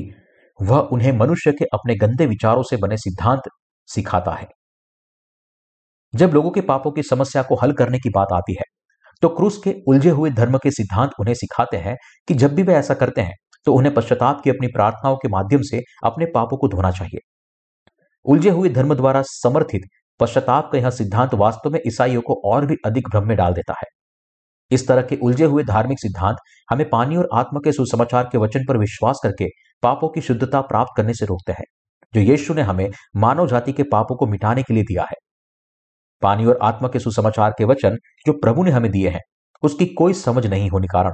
वह 0.61 0.79
उन्हें 0.79 1.13
मनुष्य 1.13 1.53
के 1.53 1.65
अपने 1.75 1.95
गंदे 1.97 2.27
विचारों 2.27 2.63
से 2.63 2.77
बने 2.77 2.97
सिद्धांत 2.97 3.49
सिखाता 3.89 4.33
है। 4.33 4.47
जब 6.15 6.35
लोगों 6.35 6.51
के 6.51 6.61
पापों 6.61 6.91
की 6.91 7.03
समस्या 7.03 7.43
को 7.43 7.55
हल 7.55 7.73
करने 7.73 7.99
की 7.99 8.11
बात 8.11 8.33
आती 8.33 8.53
है 8.53 8.65
तो 9.23 9.29
क्रूस 9.29 9.57
के 9.65 9.75
उलझे 9.89 10.11
हुए 10.11 10.31
धर्म 10.31 10.59
के 10.59 10.71
सिद्धांत 10.71 11.11
उन्हें 11.21 11.35
सिखाते 11.35 11.77
हैं 11.77 11.97
कि 12.29 12.35
जब 12.35 12.55
भी 12.55 12.63
वे 12.63 12.75
ऐसा 12.75 12.95
करते 12.95 13.21
हैं 13.21 13.35
तो 13.67 13.75
उन्हें 13.75 13.95
पश्चाताप 13.95 14.41
की 14.45 14.51
अपनी 14.51 14.67
प्रार्थनाओं 14.67 15.17
के 15.17 15.29
माध्यम 15.29 15.63
से 15.63 15.83
अपने 16.05 16.27
पापों 16.27 16.57
को 16.57 16.69
धोना 16.69 16.91
चाहिए। 16.91 17.21
उलझे 18.27 18.51
हुए 18.51 18.69
धर्म 18.69 18.95
द्वारा 18.95 19.23
समर्थित 19.23 19.83
पश्चाताप 20.21 20.69
का 20.73 20.79
यह 20.79 20.91
सिद्धांत 20.91 21.35
वास्तव 21.35 21.71
में 21.71 21.81
ईसाइयों 21.87 22.21
को 22.21 22.41
और 22.45 22.67
भी 22.67 22.77
अधिक 22.87 23.09
भ्रम 23.09 23.29
में 23.29 23.37
डाल 23.37 23.53
देता 23.53 23.75
है। 23.79 23.87
इस 24.71 24.87
तरह 24.89 25.03
के 25.03 25.17
उलझे 25.17 25.45
हुए 25.45 25.63
धार्मिक 25.65 26.01
सिद्धांत 26.01 26.37
हमें 26.71 26.89
पानी 26.91 27.17
और 27.17 27.29
आत्मा 27.35 27.61
के 27.65 27.73
सुसमाचार 27.73 28.29
के 28.33 28.39
वचन 28.39 28.65
पर 28.69 28.79
विश्वास 28.79 29.21
करके 29.23 29.49
पापों 29.83 30.09
की 30.09 30.21
शुद्धता 30.21 30.61
प्राप्त 30.61 30.93
करने 30.97 31.15
से 31.15 31.27
रोकते 31.27 31.53
हैं, 31.53 31.65
जो 32.13 32.21
यीशु 32.21 32.55
ने 32.55 32.63
हमें 32.63 32.89
मानव 33.17 33.49
जाति 33.49 33.73
के 33.73 33.83
पापों 33.83 34.17
को 34.17 34.27
मिटाने 34.27 34.63
के 34.63 34.75
लिए 34.75 34.83
दिया 34.83 35.03
है। 35.03 35.17
पानी 36.25 36.47
और 36.47 36.59
आत्मा 36.63 36.89
के 36.89 36.99
सुसमाचार 36.99 37.51
के 37.51 37.65
वचन 37.65 37.99
जो 38.27 38.33
प्रभु 38.33 38.65
ने 38.65 38.71
हमें 38.71 38.91
दिए 38.93 39.09
हैं, 39.09 39.21
उसकी 39.63 39.87
कोई 39.95 40.15
समझ 40.15 40.47
नहीं 40.47 40.71
होने 40.71 40.87
कारण। 40.87 41.13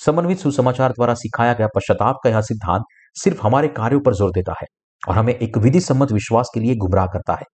समन्वित 0.00 0.38
सुसमाचार 0.38 0.92
द्वारा 0.92 1.14
सिखाया 1.14 1.52
गया 1.54 1.68
पश्चाताप 1.76 2.16
का 2.24 2.30
यह 2.30 2.40
सिद्धांत 2.40 2.84
सिर्फ़ 3.16 3.40
हमारे 3.42 3.68
कार्यों 3.68 4.00
पर 4.00 4.14
ज़ोर 4.14 4.30
देता 4.30 4.54
है 4.60 4.66
और 5.08 5.14
हमें 5.14 5.34
एक 5.34 5.58
विधि 5.58 5.80
सम्मत 5.80 6.12
विश्वास 6.12 6.50
के 6.54 6.60
लिए 6.60 6.74
गुमराह 6.76 7.06
करता 7.06 7.34
है। 7.34 7.44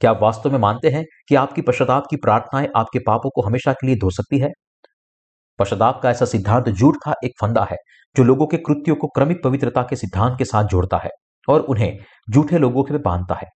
क्या 0.00 0.10
आप 0.10 0.18
वास्तव 0.22 0.52
में 0.52 0.58
मानते 0.58 0.88
हैं 0.88 1.04
कि 1.28 1.34
आपकी 1.34 1.62
पश्चाताप 1.62 2.04
की 2.10 2.16
प्रार्थनाएँ 2.16 2.68
आपके 2.76 2.98
पापों 2.98 3.30
को 3.30 3.42
हमेशा 3.42 3.72
के 3.72 3.86
लिए 3.86 3.96
धो 3.96 4.10
सकती 4.10 4.38
है? 4.38 4.50
पश्चाताप 5.58 6.00
का 6.02 6.10
ऐसा 6.10 6.24
सिद्धांत 6.24 6.68
झूठ 6.68 6.96
का 7.04 7.14
एक 7.24 7.32
फंदा 7.40 7.66
है, 7.70 7.76
जो 8.16 8.24
लोगों 8.24 8.46
के 8.46 8.56
कृत्यों 8.56 8.96
को 8.96 9.08
क्रमिक 9.08 9.42
पवित्रता 9.44 9.82
के 9.82 9.96
सिद्धांत 9.96 10.38
के 10.38 10.44
साथ 10.44 10.64
जोड़ता 10.64 10.96
है 10.96 11.10
और 11.48 11.60
उन्हें 11.60 11.98
झूठे 12.30 12.58
लोगों 12.58 12.84
के 12.84 12.98
बांधता 12.98 13.34
है। 13.34 13.48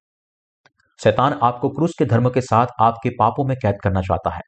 शैतान 1.04 1.38
आपको 1.42 1.68
क्रूस 1.68 1.94
के 1.98 2.04
धर्म 2.04 2.30
के 2.30 2.40
साथ 2.40 2.66
आपके 2.80 3.10
पापों 3.10 3.44
में 3.44 3.56
कैद 3.62 3.74
करना 3.84 4.00
चाहता 4.00 4.30
है। 4.30 4.40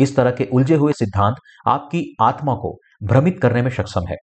इस 0.00 0.16
तरह 0.16 0.30
के 0.30 0.44
उलझे 0.44 0.74
हुए 0.74 0.92
सिद्धांत 0.92 1.36
आपकी 1.66 2.16
आत्मा 2.20 2.54
को 2.54 2.78
भ्रमित 3.02 3.40
करने 3.42 3.62
में 3.62 3.70
सक्षम 3.70 4.06
है। 4.08 4.16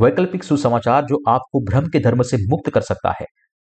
वैकल्पिक 0.00 0.44
सुसमाचार 0.44 1.04
जो 1.04 1.18
आपको 1.28 1.60
भ्रम 1.60 1.86
के 1.86 2.00
धर्म 2.00 2.22
से 2.22 2.36
मुक्त 2.36 2.70
कर 2.70 2.80
सकता 2.80 3.10
है, 3.10 3.26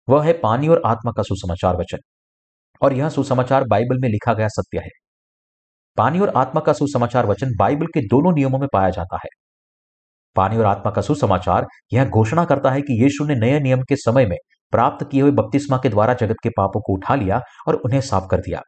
वह 0.09 0.25
है 0.25 0.33
पानी 0.33 0.67
और 0.67 0.81
आत्मा 0.85 1.11
का 1.11 1.23
सुसमाचार 1.23 1.75
वचन। 1.75 1.97
और 2.81 2.93
यह 2.93 3.09
सुसमाचार 3.09 3.63
बाइबल 3.63 3.97
में 3.99 4.09
लिखा 4.09 4.33
गया 4.33 4.47
सत्य 4.47 4.79
है। 4.79 4.89
पानी 5.97 6.19
और 6.19 6.29
आत्मा 6.29 6.61
का 6.61 6.73
सुसमाचार 6.73 7.25
वचन 7.25 7.51
बाइबल 7.59 7.85
के 7.85 8.01
दोनों 8.01 8.33
नियमों 8.33 8.59
में 8.59 8.67
पाया 8.73 8.89
जाता 8.89 9.15
है। 9.15 9.29
पानी 10.35 10.57
और 10.57 10.65
आत्मा 10.65 10.91
का 10.91 11.01
सुसमाचार 11.01 11.67
यह 11.93 12.05
घोषणा 12.05 12.45
करता 12.45 12.71
है 12.71 12.81
कि 12.81 13.03
यीशु 13.03 13.25
ने 13.25 13.35
नए 13.35 13.59
नियम 13.59 13.81
के 13.81 13.95
समय 13.95 14.25
में 14.25 14.37
प्राप्त 14.71 15.09
किए 15.11 15.21
हुए 15.21 15.31
बपतिस्मा 15.31 15.77
के 15.77 15.89
द्वारा 15.89 16.13
जगत 16.13 16.35
के 16.43 16.49
पापों 16.49 16.81
को 16.81 16.93
उठा 16.93 17.15
लिया 17.15 17.41
और 17.67 17.75
उन्हें 17.75 18.01
साफ़ 18.01 18.27
कर 18.31 18.37
दिया। 18.37 18.61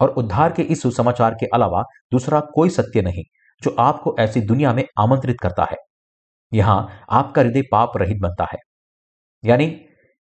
और 0.00 0.08
उद्धार 0.08 0.52
के 0.52 0.62
इस 0.62 0.82
सुसमाचार 0.82 1.34
के 1.34 1.46
अलावा 1.46 1.82
दूसरा 2.12 2.40
कोई 2.40 2.70
सत्य 2.70 3.02
नहीं, 3.02 3.22
जो 3.62 3.76
आपको 3.78 4.16
ऐसी 4.18 4.40
दुनिया 4.40 4.72
में 4.72 4.84
आमंत्रित 5.00 5.36
करता 5.42 5.64
है। 5.64 5.76
यहाँ 6.54 7.00
आपका 7.10 7.42
हृदय 7.42 7.62
पाप 7.62 7.92
रहित 7.96 8.18
बनता 8.20 8.44
है। 8.44 8.58
यानी, 9.44 9.66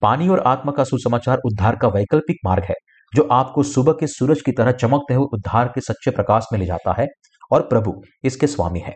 पानी 0.02 0.30
और 0.30 0.40
आत्मा 0.40 0.72
का 0.72 0.84
सुसमाचार 0.84 1.38
उद्धार 1.46 1.76
का 1.76 1.88
वैकल्पिक 1.88 2.38
मार्ग 2.46 2.64
है, 2.64 2.76
जो 3.16 3.28
आपको 3.32 3.64
सुबह 3.64 3.94
के 3.94 4.08
सूरज 4.08 4.42
की 4.42 4.52
तरह 4.52 4.72
चमकते 4.72 5.14
हुए 5.14 5.28
उद्धार 5.34 5.68
के 5.68 5.82
सच्चे 5.82 6.12
प्रकाश 6.12 6.46
में 6.52 6.60
ले 6.60 6.66
जाता 6.66 7.02
है 7.02 7.08
और 7.52 7.62
प्रभु 7.62 8.02
इसके 8.24 8.48
स्वामी 8.48 8.80
है। 8.80 8.96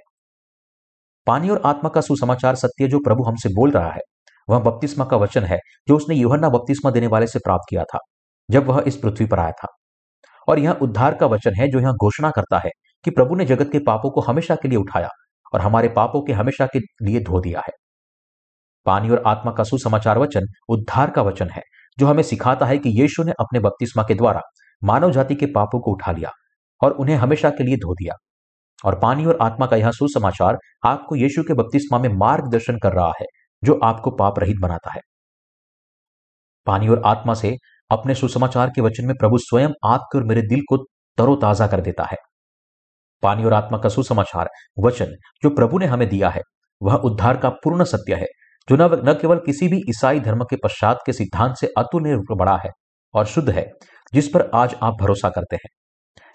पानी 1.27 1.49
और 1.49 1.61
आत्मा 1.65 1.89
का 1.89 2.01
सुसमाचार 2.01 2.55
सत्य 2.55 2.87
जो 2.87 2.99
प्रभु 2.99 3.23
हमसे 3.23 3.49
बोल 3.49 3.71
रहा 3.71 3.91
है। 3.91 4.01
वह 4.49 4.59
बपतिस्मा 4.59 5.05
का 5.05 5.17
वचन 5.17 5.43
है, 5.43 5.59
जो 5.87 5.95
उसने 5.95 6.15
युहन्ना 6.15 6.49
बपतिस्मा 6.49 6.91
देने 6.91 7.07
वाले 7.07 7.27
से 7.27 7.39
प्राप्त 7.39 7.65
किया 7.69 7.83
था, 7.83 7.99
जब 8.51 8.67
वह 8.67 8.83
इस 8.87 8.97
पृथ्वी 8.97 9.25
पर 9.25 9.39
आया 9.39 9.51
था। 9.51 9.67
और 10.47 10.59
यह 10.59 10.71
उद्धार 10.71 11.15
का 11.15 11.25
वचन 11.25 11.51
है, 11.59 11.67
जो 11.67 11.79
यह 11.79 11.91
घोषणा 11.91 12.31
करता 12.31 12.59
है 12.59 12.69
कि 13.03 13.11
प्रभु 13.11 13.35
ने 13.35 13.45
जगत 13.45 13.69
के 13.71 13.79
पापों 13.79 14.09
को 14.09 14.21
हमेशा 14.21 14.55
के 14.55 14.67
लिए 14.67 14.77
उठाया 14.77 15.09
और 15.53 15.61
हमारे 15.61 15.89
पापों 15.89 16.21
के 16.21 16.33
हमेशा 16.33 16.65
के 16.65 16.79
लिए 16.79 17.19
धो 17.19 17.39
दिया 17.39 17.59
है। 17.59 17.71
पानी 18.85 19.09
और 19.09 19.23
आत्मा 19.27 19.51
का 19.51 19.63
सुसमाचार 19.63 20.19
वचन, 20.19 20.41
उद्धार 20.69 21.09
का 21.09 21.21
वचन 21.21 21.49
है, 21.49 21.61
जो 21.99 22.07
हमें 22.07 22.23
सिखाता 22.23 22.65
है 22.65 22.77
कि 22.77 23.01
यीशु 23.01 23.23
ने 23.23 23.31
अपने 23.39 23.59
बपतिस्मा 23.59 24.03
के 24.03 24.15
द्वारा 24.15 24.41
मानव 24.83 25.11
जाति 25.11 25.35
के 25.35 25.45
पापों 25.45 25.79
को 25.79 25.91
उठा 25.91 26.11
लिया 26.11 26.31
और 26.81 26.91
उन्हें 26.91 27.15
हमेशा 27.15 27.49
के 27.49 27.63
लिए 27.63 27.75
धो 27.75 27.93
दिया। 27.93 28.13
और 28.85 28.99
पानी 28.99 29.25
और 29.25 29.37
आत्मा 29.41 29.65
का 29.65 29.75
यह 29.75 29.91
सुसमाचार 29.91 30.57
आपको 30.85 31.15
यीशु 31.15 31.43
के 31.43 31.53
बपतिस्मा 31.53 31.99
में 31.99 32.09
मार्गदर्शन 32.09 32.77
कर 32.77 32.93
रहा 32.93 33.13
है। 33.21 33.25
जो 33.63 33.79
आपको 33.83 34.11
पाप 34.11 34.39
रहित 34.39 34.57
बनाता 34.61 34.91
है। 34.91 35.01
पानी 36.65 36.87
और 36.87 37.01
आत्मा 37.05 37.33
से 37.33 37.55
अपने 37.91 38.15
सुसमाचार 38.15 38.69
के 38.69 38.81
वचन 38.81 39.05
में 39.05 39.15
प्रभु 39.15 39.37
स्वयं 39.37 39.69
आपके 39.85 40.17
और 40.17 40.23
मेरे 40.23 40.41
दिल 40.41 40.61
को 40.69 40.77
तरोताजा 41.17 41.67
कर 41.67 41.81
देता 41.81 42.03
है। 42.03 42.17
पानी 43.23 43.43
और 43.43 43.53
आत्मा 43.53 43.77
का 43.77 43.89
सुसमाचार, 43.89 44.49
वचन 44.79 45.05
जो 45.43 45.49
प्रभु 45.49 45.79
ने 45.79 45.85
हमें 45.85 46.09
दिया 46.09 46.29
है, 46.29 46.41
वह 46.81 46.95
उद्धार 46.95 47.37
का 47.37 47.49
पूर्ण 47.49 47.83
सत्य 47.83 48.15
है, 48.15 48.25
जो 48.69 48.75
न 48.79 49.13
केवल 49.21 49.37
किसी 49.37 49.67
भी 49.67 49.77
ईसाई 49.89 50.19
धर्म 50.19 50.43
के 50.43 50.55
पश्चात 50.55 50.99
के 51.05 51.13
सिद्धांत 51.13 51.55
से 51.55 51.67
अतुल्य 51.77 52.35
बड़ा 52.35 52.57
है 52.57 52.69
और 53.13 53.25
शुद्ध 53.25 53.49
है, 53.49 53.69
जिस 54.13 54.27
पर 54.27 54.51
आज 54.53 54.75
आप 54.83 54.93
भरोसा 55.01 55.29
करते 55.29 55.55
हैं। 55.55 55.69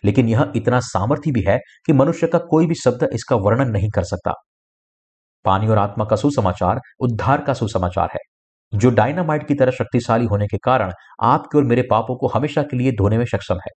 लेकिन 0.04 0.28
यह 0.28 0.52
इतना 0.56 0.80
सामर्थ्य 0.80 1.30
भी 1.30 1.44
है 1.48 1.58
कि 1.86 1.92
मनुष्य 1.92 2.26
का 2.26 2.38
कोई 2.38 2.66
भी 2.66 2.74
शब्द 2.74 3.08
इसका 3.12 3.36
वर्णन 3.36 3.70
नहीं 3.70 3.90
कर 3.90 4.02
सकता। 4.02 4.32
पानी 5.46 5.68
और 5.68 5.78
आत्मा 5.78 6.04
का 6.04 6.16
सुसमाचार, 6.16 6.80
उद्धार 7.00 7.40
का 7.40 7.54
सुसमाचार 7.54 8.08
है। 8.14 8.20
जो 8.72 8.90
डायनामाइट 8.90 9.48
की 9.48 9.54
तरह 9.54 9.70
शक्तिशाली 9.70 10.26
होने 10.26 10.46
के 10.46 10.58
कारण 10.58 10.92
आपके 11.22 11.58
और 11.58 11.64
मेरे 11.64 11.82
पापों 11.82 12.16
को 12.16 12.28
हमेशा 12.28 12.62
के 12.62 12.76
लिए 12.76 12.92
धोने 12.92 13.18
में 13.18 13.24
सक्षम 13.24 13.54
है। 13.54 13.70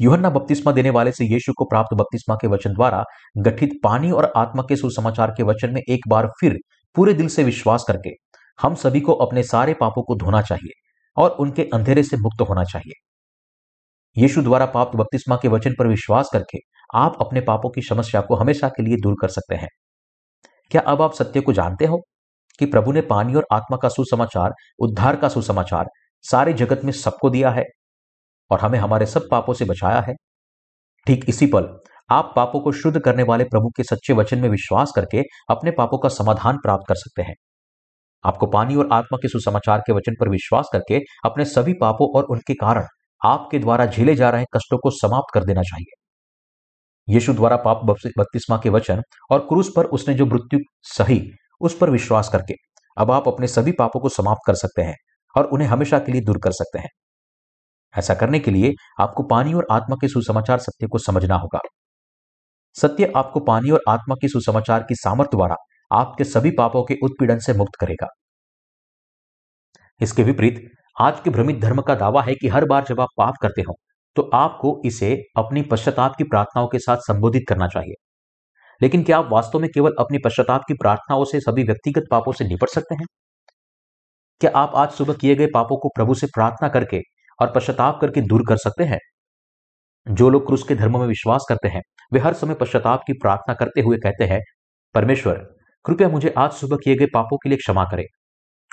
युहन्ना 0.00 0.30
बपतिस्मा 0.30 0.72
देने 0.72 0.90
वाले 0.90 1.12
से 1.12 1.24
यीशु 1.24 1.52
को 1.56 1.64
प्राप्त 1.64 1.94
बपतिस्मा 1.94 2.34
के 2.34 2.46
वचन 2.46 2.74
द्वारा 2.74 3.04
गठित 3.38 3.70
पानी 3.84 4.10
और 4.10 4.32
आत्मा 4.36 4.62
के 4.62 4.76
सुसमाचार 4.76 5.30
के 5.30 5.42
वचन 5.42 5.74
में 5.74 5.82
एक 5.88 6.08
बार 6.08 6.28
फिर 6.40 6.58
पूरे 6.94 7.14
दिल 7.14 7.28
से 7.28 7.44
विश्वास 7.44 7.84
करके 7.88 8.10
हम 8.62 8.74
सभी 8.74 9.00
को 9.00 9.12
अपने 9.12 9.42
सारे 9.42 9.74
पापों 9.74 10.02
को 10.02 10.14
धोना 10.14 10.42
चाहिए 10.42 10.72
और 11.16 11.30
उनके 11.30 11.62
अंधेरे 11.74 12.02
से 12.02 12.16
मुक्त 12.16 12.40
होना 12.40 12.64
चाहिए। 12.64 12.92
यीशु 14.22 14.42
द्वारा 14.42 14.66
प्राप्त 14.66 14.96
बपतिस्मा 14.96 15.36
के 15.36 15.48
वचन 15.48 15.74
पर 15.78 15.86
विश्वास 15.86 16.30
करके 16.32 16.58
आप 16.94 17.16
अपने 17.20 17.40
पापों 17.40 17.70
की 17.70 17.82
समस्या 17.82 18.20
को 18.20 18.34
हमेशा 18.34 18.68
के 18.68 18.82
लिए 18.82 18.96
दूर 18.96 19.14
कर 19.20 19.28
सकते 19.28 19.54
हैं। 19.54 19.68
क्या 20.70 20.82
अब 20.82 21.02
आप 21.02 21.14
सत्य 21.14 21.40
को 21.40 21.52
जानते 21.52 21.86
हो 21.86 21.98
कि 22.58 22.66
प्रभु 22.66 22.92
ने 22.92 23.00
पानी 23.00 23.34
और 23.34 23.46
आत्मा 23.52 23.76
का 23.76 23.88
सुसमाचार, 23.88 24.52
उद्धार 24.78 25.16
का 25.16 25.28
सुसमाचार 25.28 25.86
सारे 26.24 26.52
जगत 26.52 26.80
में 26.84 26.92
सबको 26.92 27.30
दिया 27.30 27.50
है 27.50 27.64
और 28.50 28.60
हमें 28.60 28.78
हमारे 28.78 29.06
सब 29.06 29.28
पापों 29.30 29.54
से 29.54 29.64
बचाया 29.64 30.00
है? 30.00 30.14
ठीक 31.06 31.24
इसी 31.28 31.46
पल 31.46 31.78
आप 32.10 32.32
पापों 32.36 32.60
को 32.60 32.72
शुद्ध 32.72 33.00
करने 33.00 33.22
वाले 33.22 33.44
प्रभु 33.44 33.68
के 33.68 33.82
सच्चे 33.82 34.12
वचन 34.12 34.38
में 34.38 34.48
विश्वास 34.48 34.92
करके 34.96 35.22
अपने 35.50 35.70
पापों 35.70 35.98
का 35.98 36.08
समाधान 36.08 36.56
प्राप्त 36.56 36.84
कर 36.88 36.94
सकते 36.94 37.22
हैं। 37.22 37.34
आपको 38.24 38.46
पानी 38.46 38.76
और 38.76 38.88
आत्मा 38.92 39.18
के 39.22 39.28
सुसमाचार 39.28 39.80
के 39.80 39.92
वचन 39.92 40.14
पर 40.20 40.28
विश्वास 40.28 40.68
करके 40.72 41.00
अपने 41.24 41.44
सभी 41.44 41.72
पापों 41.72 42.08
और 42.16 42.24
उनके 42.24 42.54
कारण 42.54 42.86
आपके 43.24 43.58
द्वारा 43.58 43.86
झेले 43.86 44.14
जा 44.14 44.30
रहे 44.30 44.44
कष्टों 44.54 44.78
को 44.78 44.90
समाप्त 44.90 45.34
कर 45.34 45.44
देना 45.44 45.62
चाहिए। 45.62 46.05
यीशु 47.08 47.32
द्वारा 47.34 47.56
पाप 47.56 47.84
बत्तीसवा 47.84 48.60
के 48.62 48.68
वचन 48.68 49.02
और 49.30 49.40
क्रूस 49.40 49.72
पर 49.76 49.84
उसने 49.88 50.14
जो 50.14 50.26
मृत्यु 50.26 50.60
सही, 50.82 51.20
उस 51.60 51.78
पर 51.78 51.90
विश्वास 51.90 52.28
करके 52.28 52.54
अब 52.96 53.10
आप 53.10 53.28
अपने 53.28 53.46
सभी 53.46 53.72
पापों 53.72 54.00
को 54.00 54.08
समाप्त 54.08 54.42
कर 54.46 54.54
सकते 54.54 54.82
हैं 54.82 54.94
और 55.34 55.44
उन्हें 55.44 55.68
हमेशा 55.68 55.98
के 55.98 56.12
लिए 56.12 56.20
दूर 56.20 56.38
कर 56.38 56.52
सकते 56.52 56.78
हैं। 56.78 56.88
ऐसा 57.94 58.14
करने 58.14 58.38
के 58.38 58.50
लिए 58.50 58.72
आपको 59.00 59.22
पानी 59.22 59.54
और 59.54 59.66
आत्मा 59.70 59.96
के 60.00 60.08
सुसमाचार 60.08 60.58
सत्य 60.58 60.86
को 60.86 60.98
समझना 60.98 61.36
होगा। 61.36 61.58
सत्य 62.76 63.12
आपको 63.16 63.40
पानी 63.40 63.70
और 63.70 63.82
आत्मा 63.88 64.14
के 64.14 64.28
सुसमाचार 64.28 64.82
की 64.82 64.94
सामर्थ्य 64.94 65.36
द्वारा 65.36 65.56
आपके 65.92 66.24
सभी 66.24 66.50
पापों 66.50 66.84
के 66.84 66.94
उत्पीड़न 67.02 67.38
से 67.38 67.52
मुक्त 67.54 67.74
करेगा। 67.80 68.08
इसके 70.00 70.22
विपरीत, 70.22 70.70
आज 71.00 71.20
के 71.20 71.30
भ्रमित 71.30 71.60
धर्म 71.60 71.80
का 71.82 71.94
दावा 71.94 72.22
है 72.22 72.34
कि 72.34 72.48
हर 72.48 72.64
बार 72.64 72.84
जब 72.84 73.00
आप 73.00 73.08
पाप 73.18 73.34
करते 73.42 73.62
हो 73.62 73.76
तो 74.16 74.30
आपको 74.34 74.82
इसे 74.84 75.22
अपनी 75.36 75.62
पश्चाताप 75.62 76.14
की 76.16 76.24
प्रार्थनाओं 76.24 76.68
के 76.68 76.78
साथ 76.78 76.96
संबोधित 76.96 77.42
करना 77.48 77.68
चाहिए। 77.68 77.94
लेकिन 78.82 79.02
क्या 79.02 79.18
आप 79.18 79.28
वास्तव 79.32 79.58
में 79.58 79.70
केवल 79.74 79.92
अपनी 79.98 80.18
पश्चाताप 80.18 80.62
की 80.68 80.74
प्रार्थनाओं 80.74 81.24
से 81.24 81.40
सभी 81.40 81.64
व्यक्तिगत 81.64 82.04
पापों 82.10 82.32
से 82.32 82.44
निपट 82.44 82.68
सकते 82.68 82.94
हैं? 82.94 83.06
क्या 84.40 84.50
आप 84.54 84.72
आज 84.74 84.90
सुबह 84.90 85.14
किए 85.14 85.34
गए 85.34 85.46
पापों 85.46 85.76
को 85.76 85.88
प्रभु 85.88 86.14
से 86.14 86.26
प्रार्थना 86.26 86.68
करके 86.68 87.00
और 87.42 87.52
पश्चाताप 87.52 87.98
करके 88.00 88.20
दूर 88.20 88.42
कर 88.48 88.56
सकते 88.56 88.84
हैं? 88.84 88.98
जो 90.10 90.30
लोग 90.30 90.46
क्रूस 90.46 90.62
के 90.62 90.74
धर्म 90.74 91.00
में 91.00 91.06
विश्वास 91.06 91.46
करते 91.48 91.68
हैं, 91.68 91.82
वे 92.12 92.20
हर 92.20 92.34
समय 92.34 92.54
पश्चाताप 92.54 93.00
की 93.06 93.12
प्रार्थना 93.12 93.54
करते 93.54 93.80
हुए 93.80 93.96
कहते 93.96 94.24
हैं, 94.24 94.40
परमेश्वर, 94.94 95.34
कृपया 95.84 96.08
मुझे 96.08 96.34
आज 96.38 96.52
सुबह 96.52 96.76
किए 96.84 96.94
गए 96.94 97.06
पापों 97.14 97.36
के 97.36 97.48
लिए 97.48 97.58
क्षमा 97.58 97.84
करें। 97.84 98.04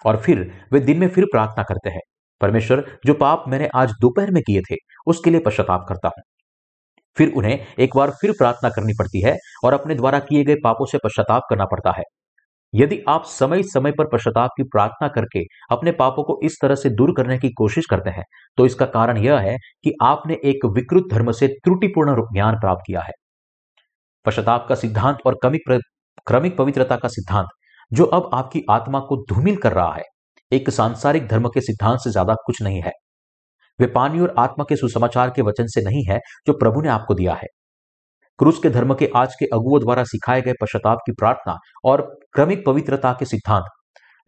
और 0.06 0.18
फिर 0.18 0.66
वे 0.72 0.80
दिन 0.80 0.98
में 0.98 1.10
फिर 1.10 1.26
प्रार्थना 1.26 1.64
करते 1.64 1.90
हैं। 1.90 2.02
परमेश्वर, 2.42 2.84
जो 3.06 3.14
पाप 3.14 3.44
मैंने 3.48 3.70
आज 3.76 3.92
दोपहर 4.02 4.32
में 4.32 4.42
किए 4.44 4.62
थे, 4.62 4.76
उसके 5.08 5.30
लिए 5.30 5.40
पश्चाताप 5.40 5.86
करता 5.90 6.08
हूँ। 6.08 6.24
फिर 7.18 7.32
उन्हें 7.38 7.60
एक 7.80 7.96
बार 7.96 8.12
फिर 8.22 8.32
प्रार्थना 8.32 8.70
करनी 8.70 8.94
पड़ती 8.94 9.22
है 9.22 9.36
और 9.66 9.74
अपने 9.74 9.96
द्वारा 9.96 10.20
किए 10.22 10.44
गए 10.44 10.56
पापों 10.64 10.86
से 10.86 10.98
पश्चाताप 10.98 11.44
करना 11.50 11.66
पड़ता 11.66 11.92
है। 11.92 12.04
यदि 12.74 13.00
आप 13.10 13.24
समय 13.28 13.64
समय 13.64 13.92
पर 13.92 14.08
पश्चाताप 14.08 14.52
की 14.58 14.64
प्रार्थना 14.66 15.08
करके 15.08 15.44
अपने 15.72 15.92
पापों 15.94 16.24
को 16.24 16.40
इस 16.44 16.58
तरह 16.62 16.76
से 16.76 16.90
दूर 16.92 17.14
करने 17.18 17.38
की 17.38 17.50
कोशिश 17.58 17.86
करते 17.86 18.10
हैं 18.10 18.24
तो 18.58 18.66
इसका 18.66 18.86
कारण 18.88 19.18
यह 19.18 19.40
है 19.40 19.56
कि 19.84 19.94
आपने 20.04 20.38
एक 20.46 20.66
विकृत 20.68 21.04
धर्म 21.12 21.32
से 21.32 21.48
त्रुटिपूर्ण 21.58 22.16
ज्ञान 22.34 22.56
प्राप्त 22.56 22.82
किया 22.88 23.02
है। 23.02 23.12
पश्चाताप 24.26 24.66
का 24.70 24.76
सिद्धांत 24.76 25.18
और 25.26 25.36
क्रमिक 25.36 25.80
क्रमिक 26.28 26.58
पवित्रता 26.58 26.96
का 26.96 27.08
सिद्धांत, 27.08 27.48
जो 27.92 28.06
अब 28.06 28.30
आपकी 28.34 28.64
आत्मा 28.70 29.00
को 29.00 29.18
धूमिल 29.30 29.56
कर 29.56 29.74
रहा 29.74 29.94
है। 29.94 30.04
एक 30.54 30.70
सांसारिक 30.70 31.28
धर्म 31.28 31.48
के 31.50 31.62
सिद्धांत 31.62 32.00
से 32.00 32.12
ज़्यादा 32.12 32.34
कुछ 32.46 32.62
नहीं 32.62 32.82
है। 32.82 32.92
वे 33.80 33.88
पानी 33.90 34.20
और 34.20 34.34
आत्मा 34.40 34.66
के 34.70 34.76
सुसमाचार 34.76 35.30
के 35.30 35.42
वचन 35.42 35.68
से 35.68 35.82
नहीं 35.82 36.04
है 36.06 36.20
जो 36.48 36.54
प्रभु 36.54 36.82
ने 36.82 36.90
आपको 36.90 37.14
दिया 37.14 37.34
है। 37.34 37.48
क्रूस 38.40 38.60
के 38.60 38.70
धर्म 38.70 38.94
के 38.94 39.10
आज 39.16 39.36
के 39.36 39.46
अगुओं 39.54 39.80
द्वारा 39.80 40.04
सिखाए 40.06 40.42
गए 40.42 40.54
पश्चाताप 40.62 41.00
की 41.06 41.12
प्रार्थना 41.12 41.58
और 41.86 42.02
क्रमिक 42.34 42.66
पवित्रता 42.66 43.12
के 43.20 43.26
सिद्धांत, 43.26 43.66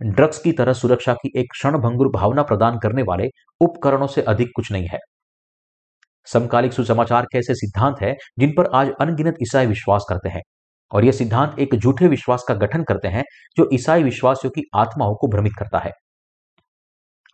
ड्रग्स 0.02 0.40
की 0.40 0.52
तरह 0.52 0.74
सुरक्षा 0.74 1.14
की 1.14 1.32
एक 1.36 1.52
क्षण 1.52 1.78
भंगुर 1.80 2.08
भावना 2.12 2.44
प्रदान 2.44 2.78
करने 2.80 3.04
वाले 3.04 3.28
उपकरणों 3.62 4.08
से 4.08 4.22
अधिक 4.24 4.50
कुछ 4.56 4.72
नहीं 4.72 4.88
है। 4.88 5.00
समकालिक 6.28 6.74
सुसमाचार 6.74 7.26
के 7.26 7.38
ऐसे 7.38 7.56
सिद्धांत 7.56 8.02
है 8.02 8.14
जिन 8.40 8.54
पर 8.58 8.70
आज 8.74 8.92
अनगिनत 9.02 9.36
ईसाई 9.42 9.66
विश्वास 9.66 10.06
करते 10.10 10.30
हैं 10.30 10.42
और 10.92 11.06
यह 11.06 11.12
सिद्धांत 11.12 11.60
एक 11.60 11.76
झूठे 11.76 12.08
विश्वास 12.08 12.44
का 12.48 12.54
गठन 12.56 12.84
करते 12.84 13.08
हैं 13.08 13.24
जो 13.58 13.70
ईसाई 13.74 14.04
विश्वासियों 14.04 14.52
की 14.52 14.64
आत्माओं 14.76 15.16
को 15.16 15.28
भ्रमित 15.28 15.54
करता 15.60 15.80
है। 15.80 15.92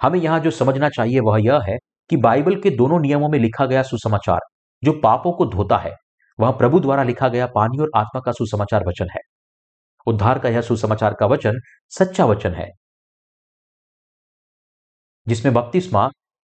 हमें 0.01 0.19
यहाँ 0.19 0.39
जो 0.39 0.51
समझना 0.51 0.89
चाहिए 0.89 1.19
वह 1.19 1.39
यह 1.41 1.59
है 1.67 1.77
कि 2.09 2.17
बाइबल 2.17 2.55
के 2.55 2.69
दोनों 2.69 2.99
नियमों 2.99 3.29
में 3.29 3.39
लिखा 3.39 3.65
गया 3.65 3.83
सुसमाचार, 3.83 4.39
जो 4.83 4.91
पापों 5.03 5.31
को 5.31 5.45
धोता 5.45 5.77
है, 5.77 5.95
वह 6.39 6.51
प्रभु 6.51 6.79
द्वारा 6.79 7.03
लिखा 7.03 7.27
गया 7.27 7.47
पानी 7.47 7.81
और 7.81 7.91
आत्मा 7.95 8.21
का 8.21 8.31
सुसमाचार 8.31 8.83
वचन 8.87 9.07
है। 9.11 9.19
उद्धार 10.07 10.39
का 10.39 10.49
यह 10.49 10.61
सुसमाचार 10.61 11.13
का 11.13 11.25
वचन 11.25 11.59
सच्चा 11.89 12.25
वचन 12.25 12.53
है। 12.53 12.69
जिसमें 15.27 15.53
बपतिस्मा 15.53 16.09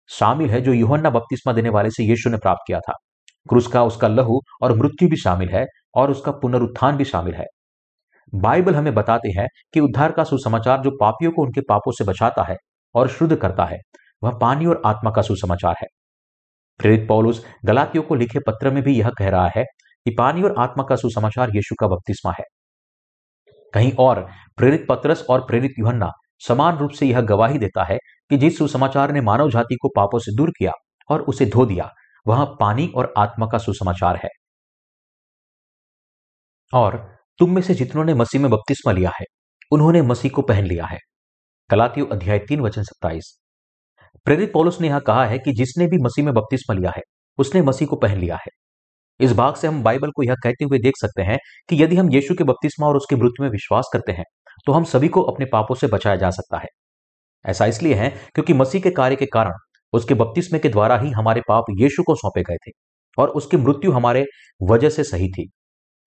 शामिल 0.07 0.49
है, 0.49 0.61
जो 0.61 0.73
युहन्ना 0.73 1.09
बपतिस्मा 1.09 1.53
देने 1.53 1.69
वाले 1.69 1.89
से 1.89 2.03
यीशु 2.03 2.29
ने 2.29 2.37
प्राप्त 2.37 2.61
किया 2.67 2.79
था। 2.79 2.93
क्रूस 3.49 3.67
का 3.67 3.83
उसका 3.83 4.07
लहू 4.07 4.41
और 4.61 4.77
मृत्यु 4.77 5.09
भी 5.09 5.17
शामिल 5.17 5.49
है 5.49 5.65
और 5.95 6.11
उसका 6.11 6.31
पुनरुत्थान 6.31 6.97
भी 6.97 7.05
शामिल 7.05 7.33
है। 7.35 7.45
बाइबल 8.35 8.75
हमें 8.75 8.93
बताते 8.95 9.29
हैं 9.29 9.47
कि 9.73 9.79
उद्धार 9.79 10.11
का 10.11 10.23
सुसमाचार 10.23 10.81
जो 10.81 10.91
पापियों 10.91 11.31
को 11.31 11.41
उनके 11.41 11.61
पापों 11.61 11.91
से 11.91 12.03
बचाता 12.03 12.43
है 12.43 12.55
और 12.95 13.07
शुद्ध 13.07 13.35
करता 13.35 13.65
है। 13.65 13.77
वह 14.23 14.37
पानी 14.41 14.65
और 14.65 14.81
आत्मा 14.85 15.11
का 15.11 15.21
सुसमाचार 15.21 15.75
है। 15.81 15.87
प्रेरित 16.77 17.07
पौलुस 17.07 17.45
गलातियों 17.65 18.03
को 18.03 18.15
लिखे 18.15 18.39
पत्र 18.39 18.71
में 18.71 18.83
भी 18.83 18.99
यह 18.99 19.09
कह 19.09 19.29
रहा 19.29 19.47
है 19.47 19.63
कि 20.05 20.15
पानी 20.17 20.43
और 20.43 20.55
आत्मा 20.59 20.83
का 20.83 20.95
सुसमाचार 20.95 21.49
यीशु 21.55 21.75
का 21.79 21.87
बपतिस्मा 21.87 22.31
है। 22.31 22.43
कहीं 23.73 23.91
और 23.99 24.29
प्रेरित 24.57 24.85
पत्रस 24.89 25.25
और 25.29 25.45
प्रेरित 25.45 25.71
युहन्ना 25.79 26.11
समान 26.47 26.77
रूप 26.77 26.91
से 26.91 27.05
यह 27.05 27.21
गवाही 27.21 27.57
देता 27.57 27.83
है 27.83 27.97
कि 28.29 28.37
जिस 28.37 28.57
सुसमाचार 28.57 29.11
ने 29.11 29.21
मानव 29.21 29.51
जाति 29.51 29.75
को 29.75 29.89
पापों 29.95 30.19
से 30.19 30.35
दूर 30.35 30.49
किया 30.49 30.71
और 31.09 31.21
उसे 31.21 31.45
धो 31.45 31.65
दिया, 31.65 31.91
वह 32.27 32.45
पानी 32.59 32.87
और 32.95 33.13
आत्मा 33.17 33.47
का 33.51 33.57
सुसमाचार 33.57 34.15
है। 34.15 34.29
और 36.73 37.17
तुम 37.37 37.55
में 37.55 37.61
से 37.61 37.73
जितनों 37.73 38.05
ने 38.05 38.13
मसीह 38.13 38.41
में 38.41 38.51
बपतिस्मा 38.51 38.93
लिया 38.93 39.11
है, 39.19 39.25
उन्होंने 39.71 40.01
मसीह 40.01 40.31
को 40.31 40.41
पहन 40.41 40.65
लिया 40.65 40.85
है। 40.85 40.97
कलातियो 41.69 42.05
अध्याय 42.05 42.39
तीन, 42.39 42.59
वचन 42.61 42.83
सत्ताईस। 42.83 43.31
प्रेरित 44.25 44.51
पौलुस 44.53 44.79
ने 44.81 44.87
यह 44.87 44.99
कहा 44.99 45.25
है 45.25 45.37
कि 45.39 45.53
जिसने 45.53 45.87
भी 45.87 45.97
मसीह 45.97 46.25
में 46.25 46.33
बपतिस्मा 46.33 46.75
लिया 46.75 46.91
है, 46.97 47.01
उसने 47.39 47.61
मसीह 47.61 47.87
को 47.87 47.95
पहन 47.95 48.17
लिया 48.17 48.35
है। 48.35 48.51
इस 49.19 49.33
भाग 49.33 49.55
से 49.55 49.67
हम 49.67 49.81
बाइबल 49.83 50.11
को 50.11 50.23
यह 50.23 50.35
कहते 50.43 50.65
हुए 50.65 50.79
देख 50.79 50.97
सकते 50.97 51.21
हैं 51.21 51.37
कि 51.69 51.81
यदि 51.83 51.95
हम 51.95 52.11
यीशु 52.11 52.35
के 52.35 52.43
बपतिस्मा 52.43 52.87
और 52.87 52.97
उसके 52.97 53.15
मृत्यु 53.15 53.43
में 53.43 53.49
विश्वास 53.49 53.89
करते 53.93 54.11
हैं 54.11 54.23
तो 54.65 54.71
हम 54.71 54.83
सभी 54.83 55.07
को 55.07 55.21
अपने 55.23 55.45
पापों 55.45 55.75
से 55.75 55.87
बचाया 55.87 56.15
जा 56.15 56.29
सकता 56.29 56.57
है। 56.57 56.67
ऐसा 57.45 57.65
इसलिए 57.65 57.93
है 57.93 58.09
क्योंकि 58.35 58.53
मसीह 58.53 58.81
के 58.81 58.91
कार्य 58.91 59.15
के 59.15 59.25
कारण 59.25 59.53
उसके 59.93 60.13
बपतिस्मे 60.13 60.59
के 60.59 60.69
द्वारा 60.69 60.97
ही 60.97 61.11
हमारे 61.11 61.41
पाप 61.47 61.65
यीशु 61.79 62.03
को 62.03 62.15
सौंपे 62.15 62.43
गए 62.43 62.57
थे 62.67 62.71
और 63.17 63.29
उसकी 63.31 63.57
मृत्यु 63.57 63.91
हमारे 63.91 64.25
वजह 64.61 64.89
से 64.89 65.03
सही 65.03 65.29
थी। 65.29 65.49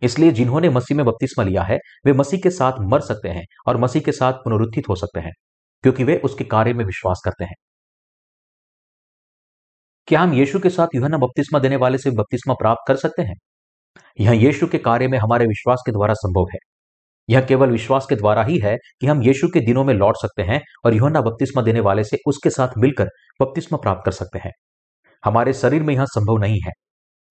इसलिए 0.03 0.33
जिन्होंने 0.33 0.69
मसीह 0.71 0.97
में 0.97 1.05
बपतिस्मा 1.07 1.45
लिया 1.45 1.63
है, 1.63 1.79
वे 2.07 2.13
मसीह 2.13 2.41
के 2.41 2.51
साथ 2.51 2.81
मर 2.83 3.01
सकते 3.03 3.29
हैं 3.29 3.45
और 3.67 3.77
मसीह 3.77 4.03
के 4.03 4.13
साथ 4.13 4.33
पुनरुत्थित 4.45 4.89
हो 4.89 4.95
सकते 4.97 5.21
हैं। 5.21 5.33
क्योंकि 5.83 6.05
वे 6.05 6.17
उसके 6.17 6.45
कार्य 6.45 6.73
में 6.73 6.85
विश्वास 6.85 7.23
करते 7.25 7.45
हैं। 7.45 7.55
क्या 10.09 10.21
हम 10.21 10.33
यीशु 10.35 10.61
के 10.61 10.71
साथ 10.71 10.87
यूहन्ना 10.95 11.19
बपतिस्मा 11.19 11.59
देने 11.59 11.77
वाले 11.77 11.99
से 11.99 12.11
बपतिस्मा 12.11 12.55
प्राप्त 12.55 12.85
कर 12.89 12.97
सकते 12.97 13.23
हैं? 13.23 13.35
यह 14.21 14.33
यीशु 14.33 14.67
के 14.67 14.79
कार्य 14.79 15.09
में 15.09 15.19
हमारे 15.19 15.47
विश्वास 15.47 15.83
के 15.87 15.93
द्वारा 15.93 16.15
संभव 16.15 16.47
है। 16.55 16.59
यह 17.29 17.41
केवल 17.41 17.71
विश्वास 17.71 18.07
के 18.07 18.17
द्वारा 18.17 18.43
ही 18.43 18.59
है 18.59 18.77
कि 19.01 19.07
हम 19.07 19.23
यीशु 19.23 19.49
के 19.49 19.61
दिनों 19.61 19.85
में 19.85 19.95
लौट 19.95 20.17
सकते 20.17 20.43
हैं 20.43 20.61
और 20.85 20.95
यूहन्ना 20.95 21.21
बपतिस्मा 21.21 21.63
देने 21.63 21.81
वाले 21.81 22.05
से 22.05 22.19
उसके 22.27 22.51
साथ 22.51 22.69
मिलकर 22.79 23.09
बपतिस्मा 23.43 23.79
प्राप्त 23.79 24.03
कर 24.05 24.13
सकते 24.13 24.39
हैं। 24.39 24.53
हमारे 25.25 25.53
शरीर 25.53 25.83
में 25.83 25.95
यह 25.95 26.05
संभव 26.05 26.39
नहीं 26.39 26.61
है। 26.61 26.73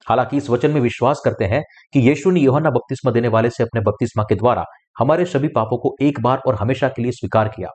हालाँकि 0.07 0.37
इस 0.37 0.49
वचन 0.49 0.71
में 0.71 0.81
विश्वास 0.81 1.21
करते 1.25 1.45
हैं 1.45 1.63
कि 1.93 1.99
यीशु 1.99 2.31
ने 2.31 2.39
योहन्ना 2.39 2.69
बपतिस्मा 2.69 3.11
देने 3.11 3.27
वाले 3.27 3.49
से 3.49 3.63
अपने 3.63 3.81
बपतिस्मा 3.81 4.23
के 4.23 4.35
द्वारा 4.35 4.65
हमारे 4.99 5.25
सभी 5.25 5.47
पापों 5.47 5.77
को 5.77 5.95
एक 6.01 6.19
बार 6.19 6.37
और 6.47 6.55
हमेशा 6.55 6.89
के 6.89 7.01
लिए 7.01 7.11
स्वीकार 7.11 7.47
किया। 7.47 7.69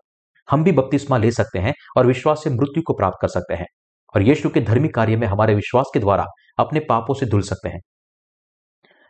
हम 0.48 0.64
भी 0.64 0.72
बपतिस्मा 0.72 1.18
ले 1.18 1.30
सकते 1.30 1.58
हैं 1.58 1.72
और 1.96 2.06
विश्वास 2.06 2.42
से 2.44 2.50
मृत्यु 2.50 2.82
को 2.82 2.94
प्राप्त 2.94 3.18
कर 3.22 3.28
सकते 3.28 3.54
हैं। 3.54 3.66
और 4.14 4.22
यीशु 4.22 4.48
के 4.50 4.60
धर्मी 4.60 4.88
कार्य 4.88 5.16
में 5.16 5.26
हमारे 5.26 5.54
विश्वास 5.54 5.90
के 5.94 6.00
द्वारा 6.00 6.26
अपने 6.58 6.80
पापों 6.80 7.14
से 7.14 7.26
धुल 7.26 7.42
सकते 7.42 7.68
हैं। 7.68 7.80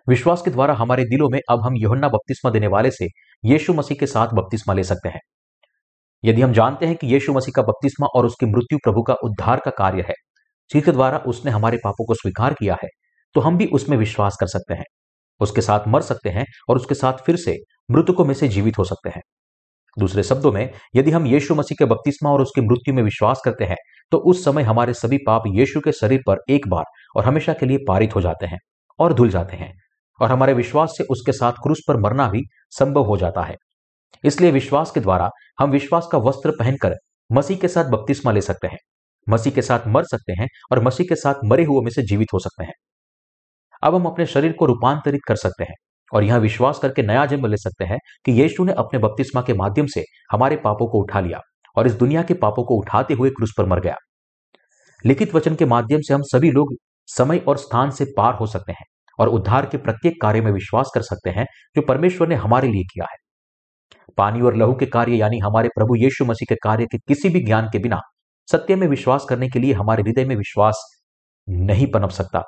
विश्वास 0.06 0.42
के 0.42 0.50
द्वारा 0.50 0.74
हमारे 0.74 1.04
दिलों 1.04 1.28
में 1.30 1.38
अब 1.50 1.60
हम 1.60 1.76
योहन्ना 1.76 2.08
बपतिस्मा 2.08 2.50
देने 2.50 2.66
वाले 2.66 2.90
से 2.90 3.08
यीशु 3.44 3.74
मसीह 3.74 3.96
के 4.00 4.06
साथ 4.06 4.28
बपतिस्मा 4.28 4.74
ले 4.74 4.84
सकते 4.84 5.08
हैं। 5.08 5.20
यदि 6.24 6.42
हम 6.42 6.52
जानते 6.52 6.86
हैं 6.86 6.96
कि 6.96 7.06
यीशु 7.06 7.32
मसीह 7.32 7.52
का 7.56 7.62
बपतिस्मा 7.62 8.06
और 8.06 8.26
उसकी 8.26 8.46
मृत्यु 8.46 8.78
प्रभु 8.78 9.02
का 9.02 9.14
उद्धार 9.14 9.60
का 9.64 9.70
कार्य 9.70 10.02
है, 10.02 10.14
जिसके 10.70 10.92
द्वारा 10.92 11.18
उसने 11.18 11.50
हमारे 11.50 11.78
पापों 11.84 12.06
को 12.06 12.14
स्वीकार 12.14 12.54
किया 12.54 12.76
है 12.82 12.88
तो 13.34 13.40
हम 13.40 13.56
भी 13.58 13.66
उसमें 13.66 13.96
विश्वास 13.98 14.36
कर 14.40 14.46
सकते 14.46 14.74
हैं। 14.74 14.84
उसके 15.40 15.60
साथ 15.60 15.88
मर 15.88 16.00
सकते 16.00 16.30
हैं 16.30 16.44
और 16.68 16.76
उसके 16.76 16.94
साथ 16.94 17.24
फिर 17.26 17.36
से 17.36 17.56
मृतकों 17.90 18.24
में 18.24 18.34
से 18.34 18.48
जीवित 18.48 18.78
हो 18.78 18.84
सकते 18.84 19.10
हैं। 19.10 19.22
दूसरे 19.96 20.22
शब्दों 20.22 20.52
में, 20.52 20.70
यदि 20.96 21.10
हम 21.10 21.26
यीशु 21.26 21.54
मसीह 21.54 21.76
के 21.78 21.84
बपतिस्मा 21.84 22.30
और 22.30 22.42
उसकी 22.42 22.60
मृत्यु 22.60 22.94
में 22.94 23.02
विश्वास 23.02 23.40
करते 23.44 23.64
हैं 23.64 23.76
तो 24.12 24.18
उस 24.20 24.44
समय 24.44 24.62
हमारे 24.62 24.94
सभी 24.94 25.18
पाप 25.18 25.42
यीशु 25.48 25.80
के 25.80 25.92
शरीर 25.92 26.22
पर 26.26 26.42
एक 26.50 26.68
बार 26.68 26.84
और 27.16 27.24
हमेशा 27.24 27.52
के 27.52 27.66
लिए 27.66 27.78
पारित 27.88 28.14
हो 28.14 28.20
जाते 28.20 28.46
हैं 28.46 28.58
और 28.98 29.14
धुल 29.14 29.30
जाते 29.30 29.56
हैं 29.56 29.72
और 30.20 30.30
हमारे 30.30 30.52
विश्वास 30.52 30.94
से 30.98 31.04
उसके 31.04 31.32
साथ 31.32 31.52
क्रूस 31.62 31.80
पर 31.88 31.96
मरना 32.00 32.28
भी 32.28 32.42
संभव 32.70 33.04
हो 33.04 33.16
जाता 33.16 33.42
है। 33.42 33.54
इसलिए 34.24 34.50
विश्वास 34.50 34.90
के 34.90 35.00
द्वारा 35.00 35.30
हम 35.60 35.70
विश्वास 35.70 36.08
का 36.12 36.18
वस्त्र 36.20 36.50
पहनकर 36.58 36.94
मसीह 37.30 37.56
के 37.56 37.68
साथ 37.68 37.84
बपतिस्मा 37.84 38.32
ले 38.32 38.40
सकते 38.40 38.66
हैं, 38.66 38.78
मसीह 39.26 39.52
के 39.52 39.62
साथ 39.62 39.86
मर 39.86 40.04
सकते 40.04 40.32
हैं 40.32 40.46
और 40.72 40.82
मसीह 40.82 41.06
के 41.08 41.14
साथ 41.14 41.44
मरे 41.44 41.64
हुए 41.64 41.84
में 41.84 41.90
से 41.90 42.02
जीवित 42.02 42.32
हो 42.34 42.38
सकते 42.38 42.64
हैं। 42.64 42.72
अब 43.82 43.94
हम 43.94 44.06
अपने 44.06 44.26
शरीर 44.26 44.52
को 44.52 44.66
रूपांतरित 44.66 45.20
कर 45.28 45.36
सकते 45.36 45.64
हैं। 45.64 45.74
और 46.12 46.24
यह 46.24 46.36
विश्वास 46.36 46.78
करके 46.78 47.02
नया 47.02 47.26
जन्म 47.26 47.46
ले 47.46 47.56
सकते 47.56 47.84
हैं 47.84 47.98
कि 48.24 48.32
यीशु 48.32 48.64
ने 48.64 48.72
अपने 48.72 48.98
बपतिस्मा 48.98 49.42
के 49.42 49.54
माध्यम 49.54 49.86
से 49.86 50.04
हमारे 50.32 50.56
पापों 50.56 50.86
को 50.86 50.98
उठा 50.98 51.20
लिया 51.20 51.40
और 51.76 51.86
इस 51.86 51.92
दुनिया 51.92 52.22
के 52.22 52.34
पापों 52.34 52.64
को 52.64 52.74
उठाते 52.74 53.14
हुए 53.14 53.30
क्रूस 53.30 53.54
पर 53.58 53.66
मर 53.66 53.80
गया। 53.80 53.96
लिखित 55.04 55.34
वचन 55.34 55.54
के 55.54 55.64
माध्यम 55.64 56.00
से 56.00 56.14
हम 56.14 56.22
सभी 56.22 56.50
लोग 56.50 56.74
समय 57.08 57.38
और 57.38 57.56
स्थान 57.56 57.90
से 57.90 58.04
पार 58.16 58.34
हो 58.34 58.46
सकते 58.46 58.72
हैं 58.72 58.84
और 59.18 59.28
उद्धार 59.28 59.66
के 59.66 59.78
प्रत्येक 59.78 60.20
कार्य 60.22 60.40
में 60.40 60.52
विश्वास 60.52 60.90
कर 60.94 61.02
सकते 61.02 61.30
हैं 61.30 61.44
जो 61.76 61.82
परमेश्वर 61.82 62.28
ने 62.28 62.34
हमारे 62.34 62.68
लिए 62.68 62.82
किया 62.84 63.06
है। 63.10 63.16
पानी 64.16 64.40
और 64.40 64.56
लहू 64.56 64.74
के 64.74 64.86
कार्य 64.86 65.16
यानी 65.16 65.38
हमारे 65.38 65.68
प्रभु 65.68 65.96
यीशु 65.96 66.24
मसीह 66.24 66.46
के 66.48 66.54
कार्य 66.54 66.86
के 66.86 66.98
किसी 66.98 67.28
भी 67.28 67.40
ज्ञान 67.40 67.68
के 67.72 67.78
बिना 67.78 68.00
सत्य 68.48 68.76
में 68.76 68.86
विश्वास 68.88 69.24
करने 69.28 69.48
के 69.48 69.58
लिए 69.58 69.72
हमारे 69.72 70.02
हृदय 70.02 70.24
में 70.24 70.36
विश्वास 70.36 70.82
नहीं 71.48 71.86
पनप 71.86 72.10
सकता। 72.10 72.42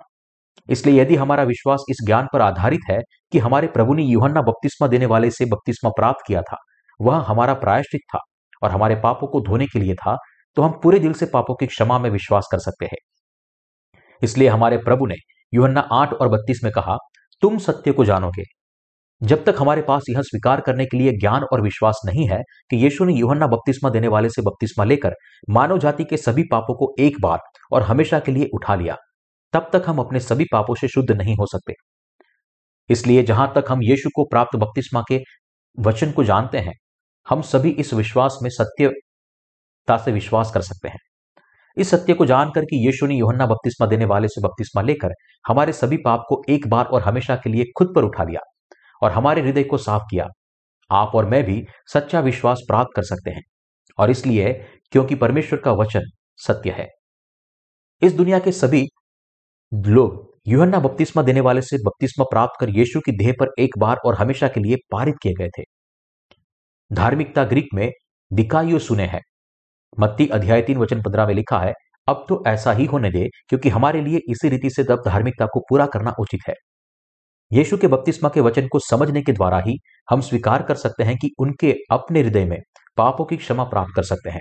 इसलिए 0.70 1.00
यदि 1.00 1.16
हमारा 1.16 1.42
विश्वास 1.42 1.84
इस 1.90 1.96
ज्ञान 2.07 2.26
पर 2.32 2.40
आधारित 2.40 2.80
है 2.90 2.98
कि 3.33 3.39
हमारे 3.39 3.66
प्रभु 3.68 3.95
ने 3.95 4.03
यूहन्ना 4.05 4.43
बपतिस्मा 4.43 4.89
देने 4.89 5.07
वाले 5.07 5.31
से 5.31 5.45
बपतिस्मा 5.47 5.91
प्राप्त 5.91 6.27
किया 6.27 6.43
था। 6.43 6.57
वह 7.01 7.16
हमारा 7.29 7.55
प्रायश्चित 7.57 8.01
था 8.14 8.18
और 8.62 8.70
हमारे 8.70 8.95
पापों 8.97 9.27
को 9.29 9.41
धोने 9.43 9.66
के 9.66 9.81
लिए 9.81 9.95
था 9.97 10.16
तो 10.57 10.62
हम 10.62 10.79
पूरे 10.83 10.99
दिल 10.99 11.12
से 11.12 11.27
पापों 11.27 11.55
की 11.55 11.66
क्षमा 11.66 11.99
में 11.99 12.09
विश्वास 12.11 12.49
कर 12.53 12.59
सकते 12.59 12.87
हैं। 12.87 12.99
इसलिए 14.22 14.49
हमारे 14.49 14.77
प्रभु 14.79 15.07
ने 15.07 15.14
यूहन्ना 15.53 15.81
आठ 15.93 16.12
और 16.12 16.29
बत्तीस 16.29 16.61
में 16.64 16.72
कहा, 16.72 16.97
तुम 17.43 17.59
सत्य 17.59 17.93
को 17.93 18.05
जानोगे। 18.05 18.45
जब 19.20 19.45
तक 19.45 19.57
हमारे 19.59 19.83
पास 19.83 20.05
यह 20.11 20.22
स्वीकार 20.22 20.61
करने 20.61 20.85
के 20.87 20.97
लिए 20.97 21.12
ज्ञान 21.12 21.43
और 21.43 21.61
विश्वास 21.62 22.01
नहीं 22.07 22.27
है 22.29 22.41
कि 22.70 22.77
यीशु 22.77 23.05
ने 23.05 23.14
यूहन्ना 23.14 23.47
बपतिस्मा 23.47 23.91
देने 23.91 24.09
वाले 24.09 24.31
से 24.31 24.43
बपतिस्मा 24.43 24.85
लेकर 24.85 25.14
मानव 25.51 25.79
जाति 25.79 26.05
के 26.05 26.16
सभी 26.16 26.43
पापों 26.51 26.74
को 26.77 26.93
एक 26.99 27.20
बार 27.20 27.39
और 27.72 27.83
हमेशा 27.83 28.18
के 28.18 28.33
लिए 28.33 28.49
उठा 28.55 28.74
लिया, 28.74 28.97
तब 29.55 29.70
तक 29.72 29.85
हम 29.87 29.99
अपने 29.99 30.20
सभी 30.20 30.47
पापों 30.53 30.74
से 30.74 30.89
शुद्ध 30.89 31.11
नहीं 31.12 31.37
हो 31.37 31.47
सकते। 31.47 31.74
इसलिए 32.91 33.22
जहाँ 33.22 33.53
तक 33.55 33.64
हम 33.68 33.82
यीशु 33.82 34.11
को 34.14 34.24
प्राप्त 34.24 34.57
बपतिस्मा 34.57 35.03
के 35.09 35.22
वचन 35.78 36.12
को 36.12 36.24
जानते 36.24 36.59
हैं, 36.59 36.74
हम 37.26 37.43
सभी 37.43 37.70
इस 37.70 37.93
विश्वास 37.95 38.39
में 38.43 38.51
सत्यता 38.51 39.97
से 39.97 40.12
विश्वास 40.12 40.51
कर 40.55 40.61
सकते 40.61 40.89
हैं। 40.89 40.99
इस 41.76 41.91
सत्य 41.91 42.14
को 42.14 42.26
जानकर 42.26 42.64
कि 42.64 42.87
यीशु 42.87 43.07
ने 43.07 43.14
योहन्ना 43.14 43.47
बपतिस्मा 43.47 43.87
देने 43.87 44.05
वाले 44.05 44.28
से 44.28 44.41
बपतिस्मा 44.41 44.82
लेकर 44.82 45.12
हमारे 45.45 45.72
सभी 45.72 45.97
पाप 45.97 46.24
को 46.28 46.43
एक 46.49 46.66
बार 46.68 46.84
और 46.84 47.03
हमेशा 47.03 47.37
के 47.37 47.51
लिए 47.51 47.64
खुद 47.78 47.93
पर 47.97 48.05
उठा 48.05 48.24
लिया 48.24 48.41
और 49.03 49.11
हमारे 49.12 49.43
हृदय 49.43 49.64
को 49.64 49.78
साफ़ 49.78 50.03
किया। 50.11 50.26
आप 50.91 51.14
और 51.14 51.24
मैं 51.24 51.43
भी 51.45 51.64
सच्चा 51.93 52.20
विश्वास 52.20 52.61
प्राप्त 52.68 52.97
कर 52.97 53.03
सकते 53.03 53.30
हैं 53.30 53.43
और 53.99 54.11
इसलिए 54.11 54.53
क्योंकि 54.93 55.14
परमेश्वर 55.14 55.59
का 55.59 55.72
वचन 55.72 56.11
सत्य 56.39 56.70
है। 56.70 56.89
इस 58.03 58.12
दुनिया 58.12 58.39
के 58.39 58.53
सभी 58.53 58.87
लोग 59.72 60.36
युहन्ना 60.49 60.78
बपतिस्मा 60.78 61.22
देने 61.22 61.40
वाले 61.40 61.62
से 61.62 61.76
बपतिस्मा 61.76 62.24
प्राप्त 62.24 62.61
कर 62.61 62.68
यीशु 62.68 63.01
की 63.01 63.12
देह 63.12 63.32
पर 63.40 63.47
एक 63.59 63.78
बार 63.78 63.97
और 63.97 64.14
हमेशा 64.14 64.49
के 64.49 64.61
लिए 64.61 64.76
पारित 64.92 65.14
किए 65.22 65.32
गए 65.32 65.49
थे। 65.59 65.62
धार्मिकता 66.92 67.44
ग्रीक 67.44 67.66
में 67.74 67.90
दिकाइयो 68.32 68.78
सुने 68.78 69.07
हैं। 69.07 69.20
मत्ती 70.01 70.26
अध्याय 70.26 70.62
तीन 70.62 70.78
वचन 70.78 71.03
पंद्रह 71.03 71.26
में 71.26 71.34
लिखा 71.34 71.59
है, 71.59 71.72
अब 72.09 72.26
तो 72.28 72.44
ऐसा 72.47 72.72
ही 72.72 72.84
होने 72.84 73.11
दे, 73.11 73.28
क्योंकि 73.49 73.68
हमारे 73.68 74.01
लिए 74.01 74.20
इसी 74.28 74.49
रीति 74.49 74.70
से 74.70 74.84
तब 74.84 75.03
धार्मिकता 75.07 75.47
को 75.47 75.61
पूरा 75.61 75.86
करना 75.86 76.12
उचित 76.20 76.40
है। 76.49 76.55
यीशु 77.53 77.76
के 77.76 77.86
बपतिस्मा 77.86 78.28
के 78.28 78.40
वचन 78.40 78.68
को 78.68 78.78
समझने 78.78 79.22
के 79.22 79.32
द्वारा 79.32 79.59
ही 79.59 79.76
हम 80.11 80.20
स्वीकार 80.20 80.62
कर 80.62 80.74
सकते 80.74 81.05
हैं 81.05 81.16
कि 81.16 81.30
उनके 81.38 81.74
अपने 81.90 82.22
हृदय 82.22 82.44
में 82.44 82.59
पापों 82.97 83.24
की 83.24 83.36
क्षमा 83.36 83.64
प्राप्त 83.64 83.92
कर 83.97 84.03
सकते 84.03 84.30
हैं। 84.30 84.40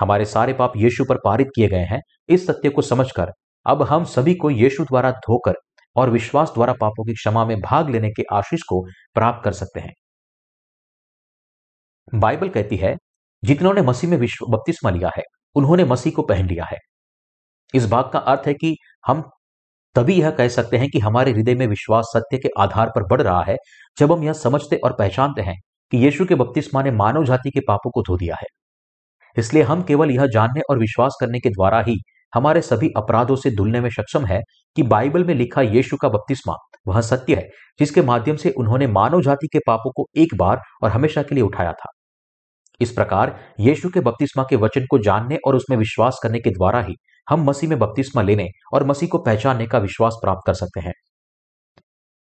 हमारे 0.00 0.24
सारे 0.24 0.52
पाप 0.52 0.72
यीशु 0.76 1.04
पर 1.04 1.18
पारित 1.24 1.48
किए 1.54 1.68
गए 1.68 1.84
हैं, 1.84 2.00
इस 2.28 2.46
सत्य 2.46 2.70
को 2.70 2.82
समझकर 2.82 3.32
अब 3.66 3.82
हम 3.82 4.04
सभी 4.04 4.34
को 4.34 4.50
यीशु 4.50 4.84
द्वारा 4.84 5.10
धोकर 5.10 5.54
और 5.96 6.10
विश्वास 6.10 6.50
द्वारा 6.54 6.72
पापों 6.72 7.04
की 7.04 7.12
क्षमा 7.12 7.44
में 7.44 7.60
भाग 7.60 7.90
लेने 7.90 8.10
के 8.10 8.22
आशीष 8.32 8.62
को 8.62 8.80
प्राप्त 9.14 9.44
कर 9.44 9.52
सकते 9.52 9.80
हैं। 9.80 9.92
बाइबल 12.14 12.48
कहती 12.48 12.76
है, 12.76 12.96
जितनों 13.44 13.74
मसीह 13.74 14.10
में 14.10 14.16
विश्व 14.18 14.46
बपतिस्मा 14.46 14.90
लिया 14.90 15.10
है, 15.16 15.22
उन्होंने 15.54 15.84
मसीह 15.84 16.12
को 16.12 16.22
पहन 16.22 16.46
लिया 16.46 16.64
है। 16.64 16.76
इस 17.74 17.84
बात 17.86 18.10
का 18.12 18.18
अर्थ 18.18 18.46
है 18.46 18.54
कि 18.54 18.76
हम 19.06 19.22
तभी 19.94 20.20
यह 20.20 20.30
कह 20.30 20.48
सकते 20.48 20.76
हैं 20.76 20.88
कि 20.90 20.98
हमारे 20.98 21.32
हृदय 21.32 21.54
में 21.54 21.66
विश्वास 21.66 22.04
सत्य 22.16 22.38
के 22.38 22.48
आधार 22.58 22.90
पर 22.90 23.02
बढ़ 23.02 23.22
रहा 23.22 23.42
है, 23.42 23.56
जब 23.98 24.12
हम 24.12 24.24
यह 24.24 24.32
समझते 24.32 24.76
और 24.76 24.96
पहचानते 24.98 25.42
हैं 25.42 25.56
कि 25.92 25.98
यीशु 25.98 26.26
के 26.26 26.34
बपतिस्मा 26.34 26.82
ने 26.82 26.90
मानव 26.90 27.24
जाति 27.24 27.50
के 27.50 27.60
पापों 27.60 27.90
को 27.90 28.02
धो 28.02 28.16
दिया 28.16 28.36
है। 28.36 28.46
इसलिए 29.36 29.62
हम 29.62 29.82
केवल 29.82 30.10
यह 30.10 30.26
जानने 30.26 30.60
और 30.70 30.78
विश्वास 30.78 31.16
करने 31.20 31.40
के 31.40 31.50
द्वारा 31.50 31.80
ही 31.80 31.96
हमारे 32.34 32.62
सभी 32.62 32.90
अपराधों 32.96 33.36
से 33.36 33.50
धुलने 33.50 33.80
में 33.80 33.90
सक्षम 33.90 34.26
है 34.26 34.40
कि 34.76 34.82
बाइबल 34.82 35.24
में 35.24 35.34
लिखा 35.34 35.62
यीशु 35.62 35.96
का 35.96 36.08
बपतिस्मा 36.08 36.54
वह 36.88 37.00
सत्य 37.00 37.34
है, 37.34 37.48
जिसके 37.80 38.02
माध्यम 38.02 38.36
से 38.36 38.50
उन्होंने 38.50 38.86
मानव 38.86 39.22
जाति 39.22 39.46
के 39.46 39.58
पापों 39.58 39.90
को 39.92 40.06
एक 40.16 40.34
बार 40.34 40.60
और 40.82 40.90
हमेशा 40.90 41.22
के 41.22 41.34
लिए 41.34 41.44
उठाया 41.44 41.72
था। 41.72 41.90
इस 42.80 42.92
प्रकार 42.92 43.38
यीशु 43.60 43.88
के 43.88 44.00
बपतिस्मा 44.00 44.44
के 44.50 44.56
वचन 44.56 44.86
को 44.90 44.98
जानने 44.98 45.38
और 45.46 45.56
उसमें 45.56 45.76
विश्वास 45.76 46.20
करने 46.22 46.38
के 46.38 46.50
द्वारा 46.50 46.80
ही 46.80 46.94
हम 47.30 47.44
मसीह 47.44 47.70
में 47.70 47.78
बपतिस्मा 47.78 48.22
लेने 48.22 48.48
और 48.74 48.86
मसीह 48.86 49.08
को 49.08 49.18
पहचानने 49.18 49.66
का 49.66 49.78
विश्वास 49.78 50.14
प्राप्त 50.22 50.40
कर 50.46 50.54
सकते 50.54 50.80
हैं। 50.80 50.92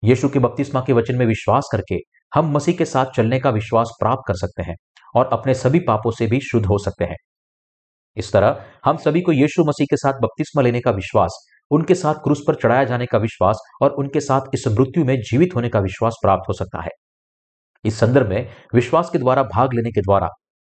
यीशु 0.04 0.30
के 0.30 0.40
बपतिस्मा 0.40 0.82
के 0.82 0.94
वचन 0.94 1.16
में 1.16 1.26
विश्वास 1.26 1.70
करके 1.72 1.96
हम 2.36 2.52
मसीह 2.52 2.76
के 2.76 2.86
साथ 2.86 3.06
चलने 3.06 3.40
का 3.40 3.50
विश्वास 3.50 3.90
प्राप्त 4.00 4.24
कर 4.28 4.34
सकते 4.34 4.64
हैं 4.64 4.76
और 5.16 5.30
अपने 5.34 5.54
सभी 5.54 5.80
पापों 5.80 6.12
से 6.12 6.28
भी 6.28 6.40
शुद्ध 6.40 6.66
हो 6.66 6.78
सकते 6.78 7.06
हैं। 7.06 7.16
इस 8.18 8.32
तरह 8.32 8.66
हम 8.86 8.98
सभी 8.98 9.22
को 9.22 9.32
यीशु 9.32 9.64
मसीह 9.64 9.86
के 9.86 9.98
साथ 9.98 10.14
बपतिस्मा 10.14 10.62
लेने 10.62 10.80
का 10.80 10.92
विश्वास, 10.92 11.38
उनके 11.72 11.96
साथ 11.96 12.14
क्रूस 12.14 12.44
पर 12.48 12.56
चढ़ाया 12.56 12.84
जाने 12.84 13.06
का 13.06 13.18
विश्वास 13.18 13.60
और 13.82 13.92
उनके 13.92 14.20
साथ 14.20 14.42
इस 14.54 14.68
मृत्यु 14.68 15.06
में 15.06 15.16
जीवित 15.22 15.56
होने 15.56 15.70
का 15.70 15.80
विश्वास 15.80 16.16
प्राप्त 16.22 16.50
हो 16.50 16.54
सकता 16.54 16.82
है। 16.82 16.92
इस 17.86 18.00
संदर्भ 18.00 18.30
में 18.30 18.50
विश्वास 18.76 19.10
के 19.10 19.18
द्वारा 19.18 19.44
भाग 19.44 19.74
लेने 19.74 19.92
के 19.92 20.02
द्वारा, 20.02 20.30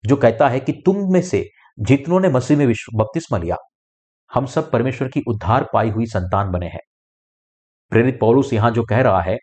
जो 0.05 0.17
कहता 0.17 0.49
है 0.49 0.61
कि 0.61 0.73
तुम 0.73 1.13
में 1.13 1.23
से 1.23 1.49
जितनों 1.79 2.21
ने 2.21 2.29
मसीह 2.29 2.57
में 2.57 2.73
बपतिस्मा 2.95 3.39
लिया, 3.39 3.57
हम 4.31 4.47
सब 4.47 4.71
परमेश्वर 4.71 5.09
की 5.09 5.23
उद्धार 5.29 5.67
पाई 5.73 5.91
हुई 5.91 6.07
संतान 6.07 6.51
बने 6.51 6.67
हैं। 6.67 6.81
प्रेरित 7.91 8.19
पौलुस 8.21 8.53
यहाँ 8.53 8.71
जो 8.71 8.83
कह 8.83 9.01
रहा 9.01 9.21
है, 9.21 9.37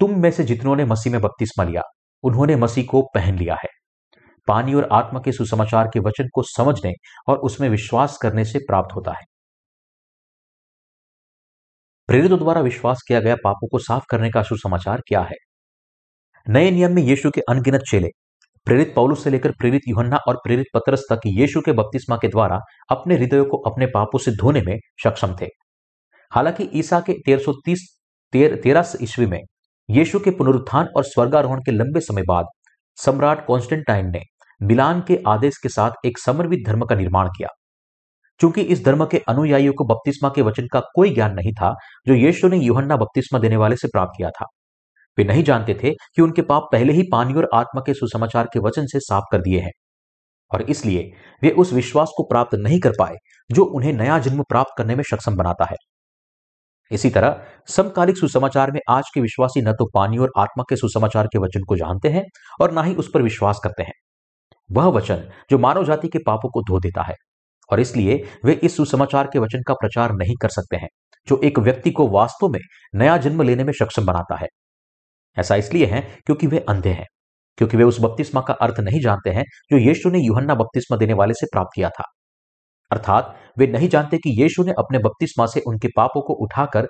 तुम 0.00 0.18
में 0.22 0.30
से 0.30 0.44
जितनों 0.44 0.76
ने 0.76 0.84
मसीह 0.84 1.12
में 1.12 1.20
बपतिस्मा 1.22 1.64
लिया, 1.64 1.82
उन्होंने 2.22 2.56
मसीह 2.56 2.84
को 2.90 3.02
पहन 3.14 3.38
लिया 3.38 3.54
है। 3.54 3.68
पानी 4.48 4.74
और 4.74 4.88
आत्मा 4.92 5.20
के 5.20 5.32
सुसमाचार 5.32 5.88
के 5.94 6.00
वचन 6.00 6.28
को 6.34 6.42
समझने 6.42 6.92
और 7.28 7.38
उसमें 7.38 7.68
विश्वास 7.68 8.18
करने 8.22 8.44
से 8.44 8.58
प्राप्त 8.58 8.94
होता 8.96 9.12
है। 9.12 9.24
प्रेरितों 12.08 12.38
द्वारा 12.38 12.60
विश्वास 12.60 13.02
किया 13.08 13.20
गया 13.20 13.36
पापों 13.44 13.68
को 13.68 13.78
साफ़ 13.78 14.04
करने 14.10 14.30
का 14.30 14.42
सुसमाचार 14.42 15.00
क्या 15.08 15.20
है? 15.20 15.36
नए 16.46 16.70
नियम 16.70 16.94
में 16.94 17.02
यीशु 17.02 17.30
के 17.30 17.40
अनगिनत 17.40 17.82
चेले, 17.90 18.08
प्रेरित 18.66 18.92
पौलुस 18.94 19.22
से 19.24 19.30
लेकर 19.30 19.52
प्रेरित 19.52 19.82
युहन्ना 19.88 20.16
और 20.28 20.36
प्रेरित 20.36 20.66
पत्रस 20.74 21.04
तक 21.10 21.20
यीशु 21.26 21.60
के 21.60 21.72
बपतिस्मा 21.72 22.16
के 22.16 22.28
द्वारा 22.28 22.58
अपने 22.90 23.16
हृदयों 23.16 23.44
को 23.44 23.58
अपने 23.70 23.86
पापों 23.86 24.18
से 24.18 24.30
धोने 24.32 24.62
में 24.62 24.76
सक्षम 25.04 25.36
थे। 25.40 25.48
हालाँकि 26.32 26.68
ईसा 26.74 27.00
के 27.00 27.12
तेरह 27.26 27.42
सौ 27.42 27.52
तीस 27.64 27.88
तेरह 28.32 28.92
ईस्वी 29.02 29.26
में 29.26 29.40
यीशु 29.88 30.20
के 30.20 30.30
पुनरुत्थान 30.30 30.88
और 30.96 31.04
स्वर्गारोहण 31.04 31.60
के 31.60 31.72
लंबे 31.72 32.00
समय 32.00 32.22
बाद 32.22 32.46
सम्राट 32.98 33.46
कॉन्स्टेंटाइन 33.46 34.10
ने 34.10 34.22
मिलान 34.62 35.00
के 35.00 35.22
आदेश 35.26 35.58
के 35.58 35.68
साथ 35.68 35.90
एक 36.06 36.18
समर्वित 36.18 36.60
धर्म 36.66 36.84
का 36.84 36.94
निर्माण 36.94 37.28
किया। 37.28 37.48
चूँकि 38.40 38.60
इस 38.60 38.84
धर्म 38.84 39.06
के 39.06 39.18
अनुयायियों 39.18 39.72
को 39.72 39.84
बपतिस्मा 39.84 40.28
के 40.28 40.42
वचन 40.42 40.66
का 40.72 40.80
कोई 40.80 41.14
ज्ञान 41.14 41.34
नहीं 41.34 41.52
था, 41.52 41.74
जो 42.06 42.14
यीशु 42.14 42.48
ने 42.48 42.56
युहन्ना 42.56 42.96
बपतिस्मा 42.96 43.40
देने 43.40 43.56
वाले 43.56 43.76
से 43.76 43.88
प्राप्त 43.88 44.12
किया 44.16 44.30
था। 44.30 44.46
वे 45.18 45.24
नहीं 45.24 45.44
जानते 45.44 45.74
थे 45.74 45.90
कि 45.90 46.22
उनके 46.22 46.42
पाप 46.42 46.68
पहले 46.72 46.92
ही 46.92 47.02
पानी 47.12 47.34
और 47.34 47.48
आत्मा 47.54 47.82
के 47.86 47.94
सुसमाचार 47.94 48.48
के 48.52 48.58
वचन 48.58 48.86
से 48.86 49.00
साफ़ 49.00 49.24
कर 49.32 49.38
दिए 49.38 49.60
हैं। 49.60 49.70
और 50.52 50.62
इसलिए 50.62 51.12
वे 51.42 51.50
उस 51.50 51.72
विश्वास 51.72 52.10
को 52.16 52.22
प्राप्त 52.22 52.54
नहीं 52.54 52.80
कर 52.80 52.92
पाए, 52.98 53.14
जो 53.52 53.64
उन्हें 53.64 53.92
नया 53.92 54.18
जन्म 54.18 54.42
प्राप्त 54.42 54.74
करने 54.78 54.94
में 54.94 55.04
सक्षम 55.10 55.36
बनाता 55.36 55.64
है। 55.64 55.76
इसी 56.90 57.10
तरह, 57.10 57.44
समकालिक 57.68 58.18
सुसमाचार 58.18 58.70
में 58.72 58.80
आज 58.88 59.04
के 59.14 59.20
विश्वासी 59.20 59.62
न 59.62 59.72
तो 59.72 59.90
पानी 59.94 60.18
और 60.18 60.32
आत्मा 60.38 60.64
के 60.68 60.76
सुसमाचार 60.76 61.26
के 61.26 61.38
वचन 61.38 61.62
को 61.62 61.76
जानते 61.76 62.08
हैं 62.08 62.24
और 62.60 62.72
ना 62.72 62.82
ही 62.82 62.94
उस 62.94 63.10
पर 63.14 63.22
विश्वास 63.22 63.60
करते 63.64 63.82
हैं। 63.82 63.92
वह 64.70 64.86
वचन 64.86 65.30
जो 65.50 65.58
मानव 65.58 65.84
जाति 65.84 66.08
के 66.08 66.18
पापों 66.18 66.50
को 66.50 66.62
धो 66.62 66.80
देता 66.80 67.02
है। 67.02 67.14
और 67.70 67.80
इसलिए 67.80 68.24
वे 68.44 68.52
इस 68.52 68.76
सुसमाचार 68.76 69.30
के 69.32 69.38
वचन 69.38 69.62
का 69.62 69.74
प्रचार 69.74 70.12
नहीं 70.12 70.34
कर 70.42 70.48
सकते 70.48 70.76
हैं, 70.76 70.88
जो 71.28 71.40
एक 71.44 71.58
व्यक्ति 71.58 71.90
को 71.90 72.08
वास्तव 72.08 72.48
में 72.48 72.60
नया 72.94 73.16
जन्म 73.16 73.42
लेने 73.42 73.64
में 73.64 73.72
सक्षम 73.72 74.06
बनाता 74.06 74.36
है। 74.36 74.46
ऐसा 75.36 75.56
इसलिए 75.56 75.86
है 75.86 76.00
क्योंकि 76.26 76.46
वे 76.46 76.58
अंधे 76.68 76.90
हैं, 76.90 77.06
क्योंकि 77.58 77.76
वे 77.76 77.84
उस 77.84 78.00
बपतिस्मा 78.00 78.40
का 78.40 78.54
अर्थ 78.54 78.80
नहीं 78.80 79.00
जानते 79.00 79.30
हैं 79.30 79.44
जो 79.70 79.78
यीशु 79.78 80.10
ने 80.10 80.18
यूहन्ना 80.18 80.54
बपतिस्मा 80.54 80.98
देने 80.98 81.12
वाले 81.14 81.34
से 81.34 81.46
प्राप्त 81.46 81.70
किया 81.74 81.88
था। 81.90 82.04
अर्थात 82.90 83.36
वे 83.58 83.66
नहीं 83.66 83.88
जानते 83.88 84.18
कि 84.18 84.42
यीशु 84.42 84.64
ने 84.64 84.72
अपने 84.72 84.98
बपतिस्मा 84.98 85.46
से 85.46 85.60
उनके 85.66 85.88
पापों 85.96 86.22
को 86.22 86.34
उठाकर 86.34 86.88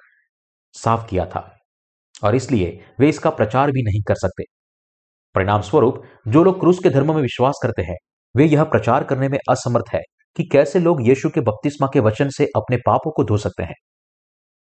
साफ़ 0.72 1.06
किया 1.08 1.26
था। 1.26 1.56
और 2.24 2.34
इसलिए 2.34 2.80
वे 3.00 3.08
इसका 3.08 3.30
प्रचार 3.30 3.70
भी 3.70 3.82
नहीं 3.82 4.02
कर 4.02 4.14
सकते। 4.14 4.44
परिणाम 5.34 5.60
स्वरूप 5.60 6.02
जो 6.28 6.42
लोग 6.44 6.60
क्रूस 6.60 6.78
के 6.78 6.90
धर्म 6.90 7.14
में 7.14 7.22
विश्वास 7.22 7.58
करते 7.62 7.82
हैं, 7.82 7.96
वे 8.34 8.44
यह 8.44 8.64
प्रचार 8.64 9.04
करने 9.04 9.28
में 9.28 9.38
असमर्थ 9.50 9.94
है 9.94 10.00
कि 10.36 10.44
कैसे 10.44 10.78
लोग 10.78 11.06
यीशु 11.08 11.30
के 11.30 11.40
बपतिस्मा 11.40 11.88
के 11.92 12.00
वचन 12.00 12.28
से 12.28 12.46
अपने 12.56 12.76
पापों 12.76 13.10
को 13.10 13.24
धो 13.24 13.36
सकते 13.36 13.62
हैं। 13.62 13.74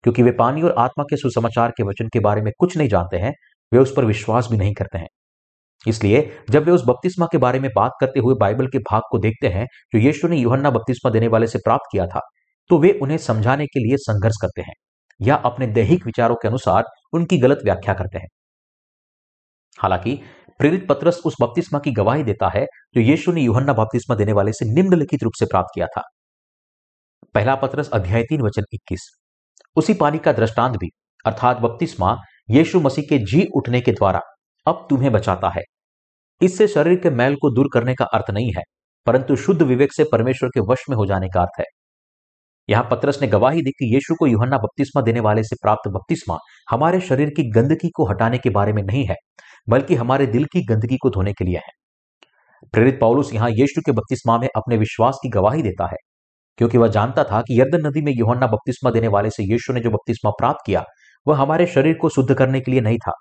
क्योंकि 0.03 0.24
वे 0.24 0.32
पानी 0.32 0.61
और 0.61 0.76
आत्मा 0.78 1.03
के 1.03 1.17
सुसमाचार 1.17 1.72
के 1.72 1.84
वचन 1.84 2.07
के 2.07 2.19
बारे 2.19 2.41
में 2.41 2.51
कुछ 2.59 2.78
नहीं 2.78 2.89
जानते 2.89 3.17
हैं, 3.17 3.34
वे 3.72 3.80
उस 3.80 3.93
पर 3.97 4.05
विश्वास 4.05 4.47
भी 4.51 4.57
नहीं 4.57 4.74
करते 4.74 4.97
हैं। 4.97 5.07
इसलिए 5.88 6.30
जब 6.49 6.63
वे 6.63 6.72
उस 6.72 6.84
बपतिस्मा 6.86 7.28
के 7.32 7.38
बारे 7.38 7.59
में 7.59 7.69
बात 7.76 7.91
करते 8.01 8.19
हुए 8.19 8.36
बाइबल 8.36 8.67
के 8.67 8.80
भाग 8.82 9.01
को 9.11 9.17
देखते 9.19 9.47
हैं, 9.47 9.65
जो 9.93 9.99
यीशु 9.99 10.28
ने 10.28 10.38
युहन्ना 10.38 10.69
बपतिस्मा 10.69 11.11
देने 11.11 11.28
वाले 11.28 11.47
से 11.47 11.59
प्राप्त 11.59 11.89
किया 11.91 12.05
था 12.07 12.19
तो 12.69 12.78
वे 12.78 12.91
उन्हें 13.01 13.17
समझाने 13.17 13.65
के 13.65 13.80
लिए 13.80 13.97
संघर्ष 13.97 14.36
करते 14.41 14.61
हैं, 14.61 14.74
या 15.19 15.36
अपने 15.36 15.67
दैहिक 15.67 16.05
विचारों 16.05 16.36
के 16.36 16.47
अनुसार 16.47 16.84
उनकी 17.13 17.38
गलत 17.38 17.59
व्याख्या 17.63 17.93
करते 17.93 18.17
हैं। 18.17 18.28
हालाँकि 19.80 20.19
प्रेरित 20.62 20.88
पत्रस 20.88 21.22
उस 21.26 21.36
बपतिस्मा 21.41 21.80
की 21.80 21.91
गवाही 21.91 22.24
देता 22.24 22.49
है, 22.49 22.66
जो 22.95 23.01
यीशु 23.01 23.32
ने 23.32 23.41
युहन्ना 23.41 23.74
बपतिस्मा 23.74 24.16
देने 24.16 24.34
वाले 24.34 24.51
से 24.53 24.66
निम्नलिखित 24.74 25.24
रूप 25.24 25.34
से 25.39 25.45
प्राप्त 25.45 25.70
किया 25.76 25.88
था। 25.88 26.01
पहला 27.34 27.55
पत्रस 27.55 27.89
अध्याय 27.89 28.24
तीन 28.24 28.41
वचन 28.41 28.64
इक्कीस। 28.74 28.99
उसी 29.76 29.93
पानी 29.93 30.18
का 30.18 30.34
दृष्टांत 30.34 30.78
भी, 30.78 30.89
अर्थात 31.26 31.57
बपतिस्मा, 31.57 32.18
यीशु 32.49 32.80
मसीह 32.80 33.05
के 33.09 33.18
जी 33.18 33.47
उठने 33.55 33.82
के 33.82 33.91
द्वारा, 33.91 34.22
अब 34.68 34.88
तुम्हें 34.89 35.12
बचाता 35.12 35.49
है। 35.49 35.62
इससे 36.41 36.68
शरीर 36.68 36.99
के 36.99 37.09
मैल 37.09 37.36
को 37.36 37.55
दूर 37.55 37.70
करने 37.74 37.95
का 37.95 38.05
अर्थ 38.05 38.32
नहीं 38.32 38.51
है, 38.57 38.64
परंतु 39.05 39.36
शुद्ध 39.36 39.62
विवेक 39.62 39.93
से 39.93 40.03
परमेश्वर 40.03 40.49
के 40.49 40.59
वश 40.59 40.84
में 40.89 40.97
हो 40.97 41.05
जाने 41.05 41.28
का 41.28 41.41
अर्थ 41.41 41.59
है। 41.59 41.66
यहाँ 42.70 42.88
पत्रस 42.91 43.22
ने 43.22 43.28
गवाही 43.28 43.62
दी 43.62 43.72
कि 43.72 43.93
यीशु 43.93 44.16
को 44.16 44.28
युहन्ना 44.28 44.57
बपतिस्मा 44.57 45.01
देने 45.01 45.20
वाले 45.20 45.43
से 45.43 45.55
प्राप्त 45.62 45.89
बपतिस्मा 45.89 46.38
हमारे 46.70 46.99
शरीर 46.99 47.30
की 47.30 47.49
गंदगी 47.51 47.89
को 47.89 48.09
हटाने 48.09 48.38
के 48.38 48.49
बारे 48.49 48.74
में 48.74 48.82
नहीं 48.84 49.05
है, 49.05 49.16
बल्कि 49.68 49.95
हमारे 49.95 50.26
दिल 50.28 50.45
की 50.45 50.66
गंदगी 50.66 50.97
को 50.97 51.09
धोने 51.09 51.34
के 51.34 51.45
लिए 51.45 51.57
है। 51.57 52.70
प्रेरित 52.74 52.99
पौलुस 52.99 53.34
यहाँ 53.34 53.49
यीशु 53.49 53.82
के 53.82 53.91
बपतिस्मा 53.91 54.38
में 54.38 54.47
अपने 54.55 54.77
विश्वास 54.77 55.19
की 55.23 55.30
गवाही 55.30 55.61
देता 55.61 55.85
है, 55.85 55.98
क्योंकि 56.60 56.77
वह 56.77 56.88
जानता 56.88 57.23
था 57.23 57.41
कि 57.41 57.60
यर्दन 57.60 57.88
नदी 57.88 58.02
में 58.02 58.11
युहन्ना 58.15 58.48
बपतिस्मा 58.48 58.91
देने 58.91 59.07
वाले 59.07 59.30
से 59.30 59.44
यीशु 59.44 59.73
ने 59.73 59.80
जो 59.80 59.90
बपतिस्मा 59.90 60.31
प्राप्त 60.31 60.60
किया, 60.65 60.84
वह 61.27 61.38
हमारे 61.38 61.65
शरीर 61.65 61.98
को 62.02 62.10
शुद्ध 62.10 62.34
करने 62.34 62.61
के 62.61 62.72
लिए 62.72 62.81
नहीं 62.81 62.98
था, 62.98 63.11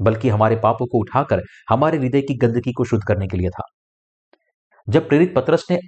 बल्कि 0.00 0.28
हमारे 0.28 0.56
पापों 0.56 0.86
को 0.86 0.98
उठाकर 0.98 1.42
हमारे 1.70 1.98
हृदय 1.98 2.20
की 2.20 2.34
गंदगी 2.36 2.72
को 2.72 2.84
शुद्ध 2.84 3.02
करने 3.04 3.26
के 3.26 3.36
लिए 3.36 3.50
था। 3.50 3.64
जब 4.88 5.08
प्रेरित 5.08 5.34
पत्रस 5.36 5.66
ने 5.70 5.78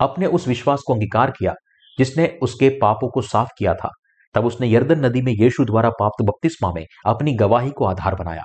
अपने 0.00 0.26
उस 0.26 0.46
विश्वास 0.48 0.82
को 0.86 0.94
अंगीकार 0.94 1.30
किया 1.30 1.54
जिसने 2.00 2.26
उसके 2.42 2.68
पापों 2.68 3.10
को 3.10 3.22
साफ़ 3.22 3.48
किया 3.58 3.74
था। 3.74 3.88
तब 4.34 4.46
उसने 4.46 4.70
यर्दन 4.70 5.04
नदी 5.06 5.22
में 5.22 5.32
यीशु 5.32 5.64
द्वारा 5.64 5.90
प्राप्त 5.90 6.22
बपतिस्मा 6.22 6.72
में 6.72 6.84
अपनी 7.06 7.34
गवाही 7.34 7.70
को 7.70 7.84
आधार 7.84 8.14
बनाया। 8.14 8.42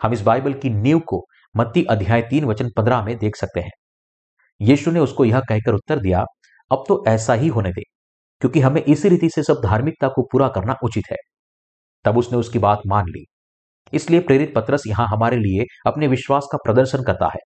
हम 0.00 0.12
इस 0.12 0.22
बाइबल 0.22 0.52
की 0.52 0.70
नींव 0.70 1.00
को 1.00 1.24
मत्ती 1.56 1.84
अध्याय 1.84 2.22
तीन 2.22 2.44
वचन 2.44 2.70
पंद्रह 2.76 3.04
में 3.04 3.16
देख 3.18 3.36
सकते 3.36 3.60
हैं। 3.60 3.70
यीशु 4.60 4.90
ने 4.90 5.00
उसको 5.00 5.24
यह 5.24 5.40
कहकर 5.40 5.74
उत्तर 5.74 5.98
दिया, 5.98 6.24
अब 6.70 6.84
तो 6.88 7.04
ऐसा 7.08 7.34
ही 7.34 7.48
होने 7.48 7.70
दे, 7.70 7.82
क्योंकि 8.40 8.60
हमें 8.60 8.82
इसी 8.82 9.08
रीति 9.08 9.30
से 9.30 9.42
सब 9.42 9.60
धार्मिकता 9.64 10.08
को 10.08 10.22
पूरा 10.22 10.48
करना 10.48 10.76
उचित 10.84 11.04
है। 11.10 11.16
तब 12.04 12.18
उसने 12.18 12.38
उसकी 12.38 12.58
बात 12.58 12.80
मान 12.86 13.04
ली। 13.08 13.24
इसलिए 13.92 14.20
प्रेरित 14.20 14.52
पत्रस 14.54 14.82
यहाँ 14.86 15.06
हमारे 15.06 15.36
लिए 15.36 15.64
अपने 15.86 16.06
विश्वास 16.06 16.48
का 16.52 16.58
प्रदर्शन 16.64 17.02
करता 17.02 17.26
है। 17.26 17.40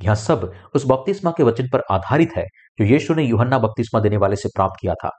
यह 0.00 0.14
सब 0.14 0.52
उस 0.74 0.84
बपतिस्मा 0.86 1.30
के 1.30 1.42
वचन 1.42 1.68
पर 1.72 1.82
आधारित 1.90 2.30
है 2.36 2.44
जो 2.78 2.84
यीशु 2.84 3.14
ने 3.14 3.22
युहन्ना 3.24 3.58
बपतिस्मा 3.58 4.00
देने 4.00 4.16
वाले 4.16 4.36
से 4.36 4.48
प्राप्त 4.48 4.74
किया 4.80 4.94
था, 4.94 5.10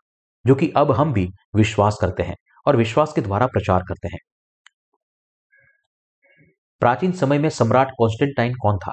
जो 0.46 0.56
कि 0.56 0.74
अब 0.76 0.92
हम 0.92 1.14
भी 1.14 1.30
विश्वास 1.56 1.98
करते 2.02 2.24
हैं 2.24 2.36
और 2.68 2.76
विश्वास 2.76 3.14
के 3.14 3.22
द्वारा 3.22 3.48
प्रचार 3.48 3.84
करते 3.88 4.08
हैं। 4.08 4.20
प्राचीन 6.82 7.12
समय 7.12 7.40
में 7.40 7.50
सम्राट 7.50 7.92
कॉन्स्टेंटाइन 7.98 8.54
कौन 8.54 8.78
था? 8.78 8.92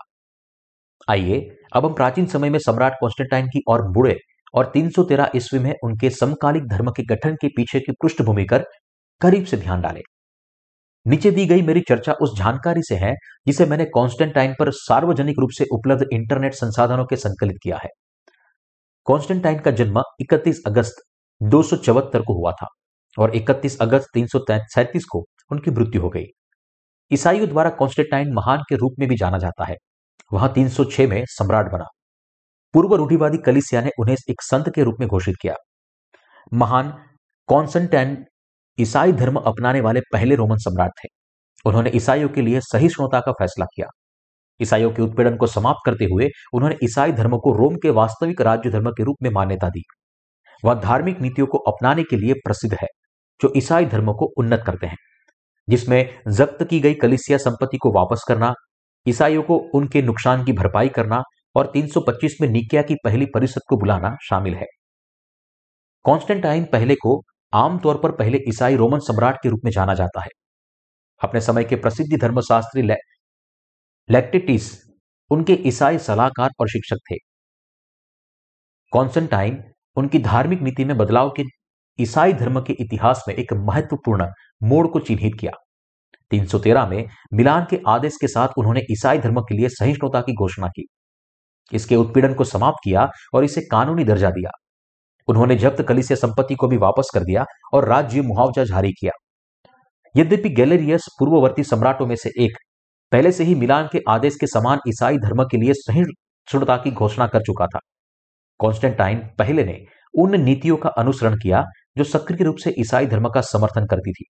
आइए, 1.09 1.57
अब 1.73 1.87
हम 1.87 1.95
प्राचीन 1.95 2.27
समय 2.27 2.51
में 2.51 2.59
सम्राट 2.59 2.95
कॉन्स्टेंटाइन 3.01 3.47
की 3.47 3.63
और 3.69 3.83
बुढ़े 3.89 4.17
और 4.55 4.71
313 4.75 5.31
ईस्वी 5.37 5.61
में 5.61 5.75
उनके 5.85 6.11
समकालिक 6.11 6.69
धर्म 6.69 6.91
के 6.91 7.03
गठन 7.03 7.35
के 7.35 7.49
पीछे 7.49 7.81
की 7.81 7.93
पृष्ठभूमि 7.93 8.45
कर 8.45 8.65
करीब 9.21 9.45
से 9.45 9.57
ध्यान 9.57 9.81
डालें। 9.81 10.03
नीचे 11.09 11.31
दी 11.31 11.47
गई 11.47 11.63
मेरी 11.63 11.81
चर्चा 11.81 12.13
उस 12.13 12.39
जानकारी 12.39 12.83
से 12.83 12.95
है, 12.95 13.15
जिसे 13.47 13.67
मैंने 13.67 13.85
कॉन्स्टेंटाइन 13.85 14.55
पर 14.59 14.71
सार्वजनिक 14.71 15.37
रूप 15.39 15.51
से 15.59 15.65
उपलब्ध 15.73 16.07
इंटरनेट 16.13 16.55
संसाधनों 16.55 17.07
के 17.07 17.17
संकलित 17.17 17.57
किया 17.63 17.77
है। 17.77 17.89
कॉन्स्टेंटाइन 19.05 19.59
का 19.59 19.71
जन्म 19.71 20.03
31 20.21 20.63
अगस्त 20.67 20.95
दो 21.43 21.63
को 22.07 22.41
हुआ 22.41 22.53
था 22.53 22.67
और 23.19 23.37
31 23.37 23.79
अगस्त 23.81 24.07
तीन 24.15 24.27
को 25.13 25.25
उनकी 25.53 25.71
मृत्यु 25.71 26.03
हो 26.03 26.09
गई। 26.09 26.25
ईसाइयों 27.13 27.49
द्वारा 27.49 27.71
कॉन्स्टेंटाइन 27.71 28.33
महान 28.33 28.59
के 28.59 28.75
रूप 28.75 28.93
में 28.99 29.09
भी 29.09 29.17
जाना 29.17 29.39
जाता 29.39 29.65
है। 29.65 29.77
वहाँ 30.33 30.53
306 30.53 31.07
में 31.07 31.25
सम्राट 31.27 31.73
बना। 31.73 31.85
पूर्व 32.75 32.95
रूढ़िवादी 32.95 33.39
कलिसिया 33.39 33.81
ने 33.81 33.91
उन्हें 33.99 34.17
एक 34.31 34.43
संत 34.43 34.75
के 34.75 34.83
रूप 34.83 34.97
में 35.01 35.09
घोषित 35.09 35.35
किया। 35.43 35.55
महान 36.55 36.95
कॉन्सेंटैन 37.47 38.25
ईसाई 38.81 39.13
धर्म 39.13 39.37
अपनाने 39.37 39.81
वाले 39.81 40.01
पहले 40.01 40.35
रोमन 40.35 40.57
सम्राट 40.57 40.91
थे। 41.05 41.09
उन्होंने 41.67 41.91
ईसाइयों 41.95 42.29
के 42.29 42.43
लिए 42.43 42.61
सहिष्णुता 42.61 43.21
का 43.21 43.33
फैसला 43.33 43.65
किया। 43.65 43.87
ईसाइयों 44.63 44.91
के 44.91 45.03
उत्पीड़न 45.03 45.37
को 45.37 45.47
समाप्त 45.47 45.81
करते 45.87 46.05
हुए 46.05 46.29
उन्होंने 46.53 46.77
ईसाई 46.85 47.13
धर्म 47.13 47.39
को 47.39 47.57
रोम 47.57 47.77
के 47.77 47.91
वास्तविक 47.91 48.41
राज्य 48.41 48.71
धर्म 48.71 48.91
के 48.91 49.05
रूप 49.05 49.17
में 49.23 49.31
मान्यता 49.31 49.69
दी। 49.69 49.83
वह 50.65 50.75
धार्मिक 50.75 51.21
नीतियों 51.21 51.47
को 51.47 51.59
अपनाने 51.59 52.03
के 52.03 52.17
लिए 52.17 52.35
प्रसिद्ध 52.35 52.77
है, 52.83 52.89
जो 53.41 53.53
ईसाई 53.57 53.87
धर्म 53.87 54.13
को 54.13 54.31
उन्नत 54.39 54.63
करते 54.67 54.87
हैं। 54.87 54.97
जिसमें 55.69 56.21
जब्त 56.29 56.65
की 56.65 56.81
गई 56.81 56.95
कलिसिया 56.95 57.39
संपत्ति 57.39 57.77
को 57.77 57.93
वापस 57.93 58.25
करना, 58.29 58.53
ईसाइयों 59.09 59.43
को 59.43 59.59
उनके 59.75 60.03
नुकसान 60.03 60.45
की 60.45 60.53
भरपाई 60.53 60.89
करना 60.89 61.23
और 61.57 61.67
325 61.67 62.37
में 62.41 62.49
निकिया 62.49 62.83
की 62.83 62.95
पहली 63.05 63.27
परिषद 63.27 63.61
को 63.69 63.77
बुलाना 63.77 64.17
शामिल 64.29 64.55
है। 64.55 64.67
कॉन्स्टेंटाइन 66.05 66.65
पहले 66.65 66.95
को 66.95 67.23
आमतौर 67.53 67.99
पर 67.99 68.11
पहले 68.11 68.39
ईसाई 68.49 68.77
रोमन 68.77 68.99
सम्राट 68.99 69.37
के 69.43 69.49
रूप 69.49 69.61
में 69.65 69.71
जाना 69.73 69.95
जाता 69.95 70.21
है। 70.21 70.29
अपने 71.21 71.41
समय 71.41 71.65
के 71.65 71.77
प्रसिद्ध 71.77 72.21
धर्मशास्त्री 72.21 72.83
ले, 72.83 72.95
लेक्टिटिस 74.09 74.71
उनके 75.31 75.53
ईसाई 75.53 75.99
सलाहकार 75.99 76.51
और 76.61 76.69
शिक्षक 76.69 76.97
थे। 77.11 77.17
कॉन्स्टेंटाइन 78.93 79.63
उनकी 79.97 80.19
धार्मिक 80.19 80.61
नीति 80.61 80.85
में 80.85 80.97
बदलाव 80.99 81.31
के 81.37 81.43
ईसाई 81.99 82.33
धर्म 82.33 82.61
के 82.61 82.73
इतिहास 82.73 83.25
में 83.29 83.35
एक 83.35 83.53
महत्वपूर्ण 83.53 84.27
मोड़ 84.63 84.87
को 84.87 85.01
चिन्हित 85.01 85.33
किया। 85.41 85.53
313 86.31 86.87
में 86.87 87.09
मिलान 87.33 87.67
के 87.71 87.81
आदेश 87.89 88.17
के 88.21 88.29
साथ 88.29 88.49
उन्होंने 88.59 88.81
ईसाई 88.91 89.19
धर्म 89.19 89.41
के 89.41 89.57
लिए 89.57 89.69
सहिष्णुता 89.69 90.21
की 90.21 90.33
घोषणा 90.33 90.69
की। 90.69 90.87
इसके 91.73 91.97
उत्पीड़न 91.97 92.35
को 92.35 92.45
समाप्त 92.45 92.79
किया 92.85 93.09
और 93.35 93.45
इसे 93.45 93.61
कानूनी 93.61 94.05
दर्जा 94.05 94.31
दिया। 94.31 94.51
उन्होंने 95.29 95.57
जब्त 95.57 95.83
कलिसिया 95.83 96.17
संपत्ति 96.17 96.55
को 96.55 96.69
भी 96.69 96.77
वापस 96.77 97.11
कर 97.15 97.25
दिया 97.25 97.45
और 97.75 97.85
राज्य 97.85 98.23
मुआवजा 98.23 98.65
जारी 98.65 98.93
किया। 98.93 99.13
यद्यपि 100.15 100.49
गैलेरियस 100.49 101.07
पूर्ववर्ती 101.19 101.65
सम्राटों 101.65 102.07
में 102.07 102.17
से 102.17 102.31
एक 102.39 102.57
पहले 103.13 103.33
से 103.33 103.45
ही 103.45 103.55
मिलान 103.55 103.89
के 103.93 104.01
आदेश 104.09 104.35
के 104.35 104.47
समान 104.47 104.79
ईसाई 104.89 105.19
धर्म 105.19 105.45
के 105.45 105.57
लिए 105.57 105.73
सहिष्णुता 105.75 106.77
की 106.77 106.91
घोषणा 106.91 107.27
कर 107.27 107.43
चुका 107.43 107.67
था। 107.67 107.79
कॉन्स्टेंटाइन 108.61 109.19
पहले 109.39 109.65
ने 109.65 109.79
उन 110.15 110.41
नीतियों 110.41 110.77
का 110.77 110.89
अनुसरण 110.89 111.37
किया 111.37 111.65
जो 111.99 112.05
सक्रिय 112.05 112.45
रूप 112.45 112.57
से 112.57 112.75
ईसाई 112.79 113.07
धर्म 113.07 113.29
का 113.29 113.41
समर्थन 113.41 113.87
करती 113.87 114.13
थी। 114.13 114.25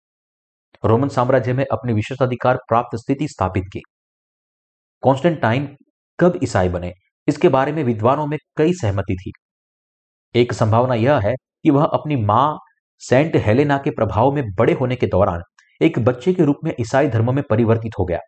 रोमन 0.85 1.09
साम्राज्य 1.09 1.53
में 1.53 1.65
अपने 1.71 1.93
विशेषाधिकार 1.93 2.57
प्राप्त 2.69 2.95
स्थिति 2.95 3.27
स्थापित 3.27 3.63
की। 3.73 3.81
कॉन्स्टेंटाइन 5.03 5.75
कब 6.19 6.39
ईसाई 6.43 6.69
बने, 6.69 6.91
इसके 7.27 7.49
बारे 7.49 7.71
में 7.71 7.83
विद्वानों 7.83 8.25
में 8.27 8.37
कई 8.57 8.73
सहमति 8.73 9.15
थी। 9.15 9.31
एक 10.37 10.53
संभावना 10.53 10.93
यह 10.93 11.19
है 11.19 11.33
कि 11.33 11.69
वह 11.69 11.83
अपनी 11.83 12.15
माँ 12.15 12.57
सेंट 12.99 13.35
हेलेना 13.35 13.77
के 13.77 13.89
प्रभाव 13.89 14.31
में 14.31 14.43
बड़े 14.55 14.73
होने 14.73 14.95
के 14.95 15.07
दौरान 15.07 15.41
एक 15.81 15.99
बच्चे 15.99 16.33
के 16.33 16.43
रूप 16.43 16.57
में 16.63 16.73
ईसाई 16.79 17.07
धर्म 17.07 17.35
में 17.35 17.43
परिवर्तित 17.49 17.91
हो 17.99 18.05
गया। 18.05 18.19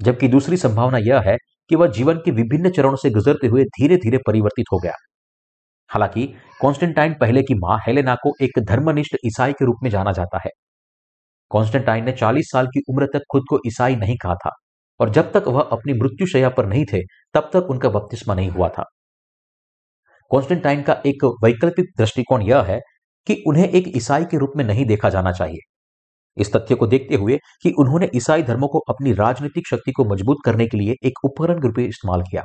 जबकि 0.00 0.28
दूसरी 0.28 0.56
संभावना 0.56 0.98
यह 0.98 1.20
है 1.20 1.36
कि 1.68 1.76
वह 1.76 1.86
जीवन 1.86 2.16
के 2.16 2.30
विभिन्न 2.30 2.70
चरणों 2.70 2.96
से 2.96 3.10
गुजरते 3.10 3.46
हुए 3.46 3.64
धीरे 3.64 3.96
धीरे 3.96 4.18
परिवर्तित 4.18 4.66
हो 4.72 4.78
गया। 4.78 4.92
हालाँकि 5.90 6.34
कॉन्स्टेंटाइन 6.60 7.14
पहले 7.14 7.42
की 7.42 7.54
माँ 7.54 7.78
हेलेना 7.86 8.14
को 8.14 8.32
एक 8.40 8.58
धर्मनिष्ठ 8.58 9.16
ईसाई 9.26 9.52
के 9.52 9.64
रूप 9.64 9.76
में 9.82 9.90
जाना 9.90 10.12
जाता 10.12 10.38
है। 10.38 10.50
कॉन्स्टेंटाइन 11.50 12.04
ने 12.04 12.12
40 12.12 12.50
साल 12.50 12.66
की 12.66 12.80
उम्र 12.88 13.06
तक 13.06 13.22
खुद 13.32 13.42
को 13.50 13.60
ईसाई 13.66 13.96
नहीं 13.96 14.16
कहा 14.16 14.34
था, 14.34 14.50
और 15.00 15.10
जब 15.10 15.32
तक 15.32 15.48
वह 15.48 15.62
अपनी 15.62 15.92
मृत्युशया 15.92 16.48
पर 16.48 16.66
नहीं 16.66 16.84
थे, 16.92 17.02
तब 17.34 17.50
तक 17.52 17.66
उनका 17.70 17.88
बपतिस्मा 17.88 18.34
नहीं 18.34 18.50
हुआ 18.50 18.68
था। 18.68 18.84
कॉन्स्टेंटाइन 20.32 20.82
का 20.82 21.00
एक 21.06 21.24
वैकल्पिक 21.44 21.86
दृष्टिकोण 21.98 22.42
यह 22.42 22.62
है 22.62 22.80
कि 23.26 23.42
उन्हें 23.46 23.68
एक 23.68 23.92
ईसाई 23.96 24.24
के 24.24 24.38
रूप 24.38 24.52
में 24.56 24.64
नहीं 24.64 24.86
देखा 24.86 25.08
जाना 25.10 25.32
चाहिए। 25.32 25.58
इस 26.36 26.52
तथ्य 26.52 26.74
को 26.74 26.86
देखते 26.86 27.14
हुए 27.14 27.38
कि 27.62 27.70
उन्होंने 27.78 28.10
ईसाई 28.16 28.42
धर्म 28.42 28.66
को 28.66 28.78
अपनी 28.90 29.12
राजनीतिक 29.14 29.68
शक्ति 29.68 29.92
को 29.92 30.04
मज़बूत 30.04 30.38
करने 30.44 30.66
के 30.66 30.78
लिए 30.78 30.94
एक 31.04 31.18
उपकरण 31.24 31.60
के 31.60 31.68
रूप 31.68 31.78
में 31.78 31.86
इस्तेमाल 31.86 32.22
किया 32.22 32.42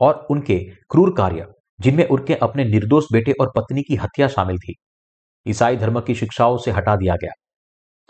और 0.00 0.26
उनके 0.30 0.58
क्रूर 0.90 1.14
कार्य, 1.16 1.46
जिनमें 1.80 2.06
उनके 2.08 2.34
अपने 2.42 2.64
निर्दोष 2.64 3.04
बेटे 3.12 3.32
और 3.40 3.52
पत्नी 3.56 3.82
की 3.82 3.96
हत्या 3.96 4.28
शामिल 4.28 4.58
थी, 4.58 4.74
ईसाई 5.46 5.76
धर्म 5.76 6.00
की 6.00 6.14
शिक्षाओं 6.14 6.58
से 6.58 6.70
हटा 6.70 6.96
दिया 6.96 7.16
गया। 7.16 7.32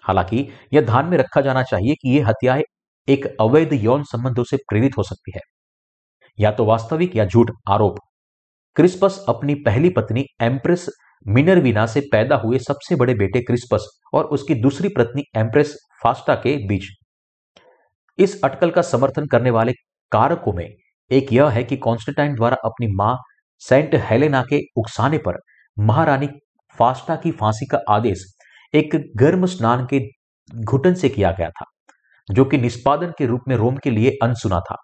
हालाँकि 0.05 0.48
यह 0.74 0.82
ध्यान 0.82 1.06
में 1.06 1.19
रखा 1.19 1.40
जाना 1.40 1.62
चाहिए 1.62 1.94
कि 1.94 2.16
यह 2.19 2.28
हत्याएँ 2.28 2.62
एक 3.09 3.27
अवैध 3.40 3.73
यौन 3.74 4.02
संबंधों 4.05 4.44
से 4.44 4.56
प्रेरित 4.69 4.98
हो 4.98 5.02
सकती 5.02 5.32
है। 5.36 5.40
या 6.39 6.52
तो 6.52 6.64
वास्तविक 6.64 7.16
या 7.16 7.27
झूठ 7.27 7.51
आरोप। 7.69 7.98
क्रिस्पस 8.77 9.24
अपनी 9.28 9.55
पहली 9.55 9.89
पत्नी 9.89 10.24
एम्प्रेस 10.43 10.86
मिनरविना 11.27 11.85
से 11.86 12.01
पैदा 12.12 12.36
हुए 12.36 12.59
सबसे 12.59 12.97
बड़े 12.97 13.15
बेटे 13.15 13.40
क्रिस्पस 13.40 13.89
और 14.15 14.24
उसकी 14.24 14.55
दूसरी 14.55 14.89
पत्नी 14.89 15.23
एम्प्रेस 15.36 15.74
फास्टा 16.03 16.35
के 16.35 16.57
बीच। 16.69 16.86
इस 18.19 18.40
अटकल 18.44 18.70
का 18.70 18.82
समर्थन 18.82 19.27
करने 19.27 19.51
वाले 19.51 19.73
कारकों 20.12 20.53
में 20.53 20.66
एक 21.11 21.32
यह 21.32 21.49
है 21.49 21.65
कि 21.65 21.77
कॉन्स्टेंटाइन 21.77 22.35
द्वारा 22.35 22.57
अपनी 22.65 22.86
माँ 22.94 23.16
सेंट 23.62 23.94
हेलेना 23.94 24.43
के 24.51 24.61
उकसाने 24.77 25.19
पर 25.19 25.39
महारानी 25.77 26.28
फास्टा 26.78 27.16
की 27.16 27.31
फांसी 27.31 27.66
का 27.66 27.81
आदेश 27.90 28.24
एक 28.74 28.97
गर्म 29.16 29.47
स्नान 29.47 29.86
के 29.86 30.01
घुटन 30.55 30.94
से 30.94 31.09
किया 31.09 31.31
गया 31.31 31.51
था, 31.51 31.65
जो 32.28 32.44
कि 32.44 32.59
निष्पादन 32.59 33.12
के 33.19 33.27
रूप 33.27 33.40
में 33.49 33.57
रोम 33.57 33.77
के 33.77 33.90
लिए 33.90 34.19
अनसुना 34.23 34.61
था। 34.61 34.77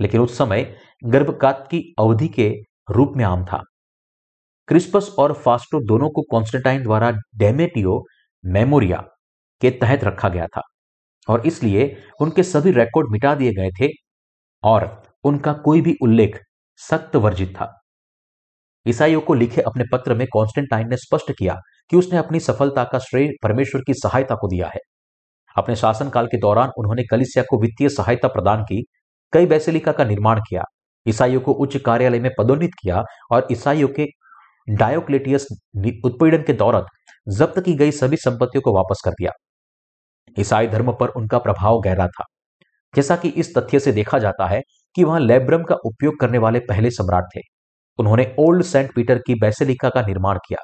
लेकिन 0.00 0.20
उस 0.20 0.38
समय 0.38 0.74
गर्भकात 1.04 1.66
की 1.70 1.94
अवधि 1.98 2.28
के 2.28 2.52
रूप 2.90 3.12
में 3.16 3.24
आम 3.24 3.44
था। 3.44 3.62
क्रिस्पस 4.68 5.14
और 5.18 5.32
फास्टो 5.34 5.80
दोनों 5.86 6.08
को 6.10 6.22
कॉन्स्टेंटाइन 6.22 6.82
द्वारा 6.82 7.10
डेमेटियो 7.36 8.04
मेमोरिया 8.44 9.02
के 9.62 9.70
तहत 9.70 10.04
रखा 10.04 10.28
गया 10.28 10.46
था 10.46 10.62
और 11.28 11.46
इसलिए 11.46 11.94
उनके 12.20 12.42
सभी 12.42 12.70
रिकॉर्ड 12.70 13.10
मिटा 13.10 13.34
दिए 13.34 13.52
गए 13.52 13.70
थे 13.80 13.88
और 14.62 15.02
उनका 15.24 15.52
कोई 15.52 15.80
भी 15.80 15.96
उल्लेख 16.02 16.38
सख्त 16.80 17.16
वर्जित 17.16 17.54
था। 17.56 17.72
ईसाइयों 18.86 19.20
को 19.20 19.34
लिखे 19.34 19.62
अपने 19.62 19.84
पत्र 19.92 20.14
में 20.14 20.26
कॉन्स्टेंटाइन 20.32 20.88
ने 20.88 20.96
स्पष्ट 20.96 21.32
किया 21.32 21.60
कि 21.90 21.96
उसने 21.96 22.18
अपनी 22.18 22.40
सफलता 22.40 22.84
का 22.84 22.98
श्रेय 22.98 23.30
परमेश्वर 23.42 23.82
की 23.86 23.94
सहायता 23.94 24.34
को 24.34 24.48
दिया 24.48 24.68
है। 24.68 24.80
अपने 25.56 25.76
शासनकाल 25.76 26.26
के 26.26 26.38
दौरान 26.38 26.70
उन्होंने 26.78 27.02
कलिसिया 27.10 27.44
को 27.50 27.60
वित्तीय 27.60 27.88
सहायता 27.88 28.28
प्रदान 28.28 28.62
की, 28.62 28.82
कई 29.32 29.46
बैसिलिका 29.46 29.92
का 29.92 30.04
निर्माण 30.04 30.40
किया 30.40 30.62
ईसाइयों 31.08 31.40
को 31.40 31.52
उच्च 31.54 31.76
कार्यालय 31.76 32.20
में 32.20 32.30
पदोन्नत 32.38 32.70
किया 32.82 33.02
और 33.32 33.46
ईसाइयों 33.52 33.88
के 33.88 34.06
डायोक्लेटियस 34.68 35.46
उत्पीड़न 36.04 36.42
के 36.42 36.52
दौरान 36.52 36.86
जब्त 37.26 37.60
की 37.60 37.74
गई 37.74 37.90
सभी 37.90 38.16
संपत्तियों 38.16 38.62
को 38.62 38.74
वापस 38.74 39.02
कर 39.04 39.10
दिया। 39.10 39.30
ईसाई 40.36 40.66
धर्म 40.66 40.92
पर 40.92 41.08
उनका 41.08 41.38
प्रभाव 41.38 41.80
गहरा 41.80 42.06
था। 42.08 42.24
जैसा 42.94 43.16
कि 43.16 43.28
इस 43.28 43.54
तथ्य 43.58 43.78
से 43.80 43.92
देखा 43.92 44.18
जाता 44.18 44.46
है 44.46 44.60
कि 44.96 45.04
वहाँ 45.04 45.20
लेब्रम 45.20 45.62
का 45.62 45.74
उपयोग 45.84 46.18
करने 46.20 46.38
वाले 46.38 46.58
पहले 46.60 46.90
सम्राट 46.90 47.24
थे। 47.36 47.40
उन्होंने 47.98 48.34
ओल्ड 48.38 48.62
सेंट 48.62 48.94
पीटर 48.94 49.18
की 49.18 49.34
बैसेलिका 49.34 49.88
का 49.88 50.02
निर्माण 50.02 50.38
किया 50.38 50.58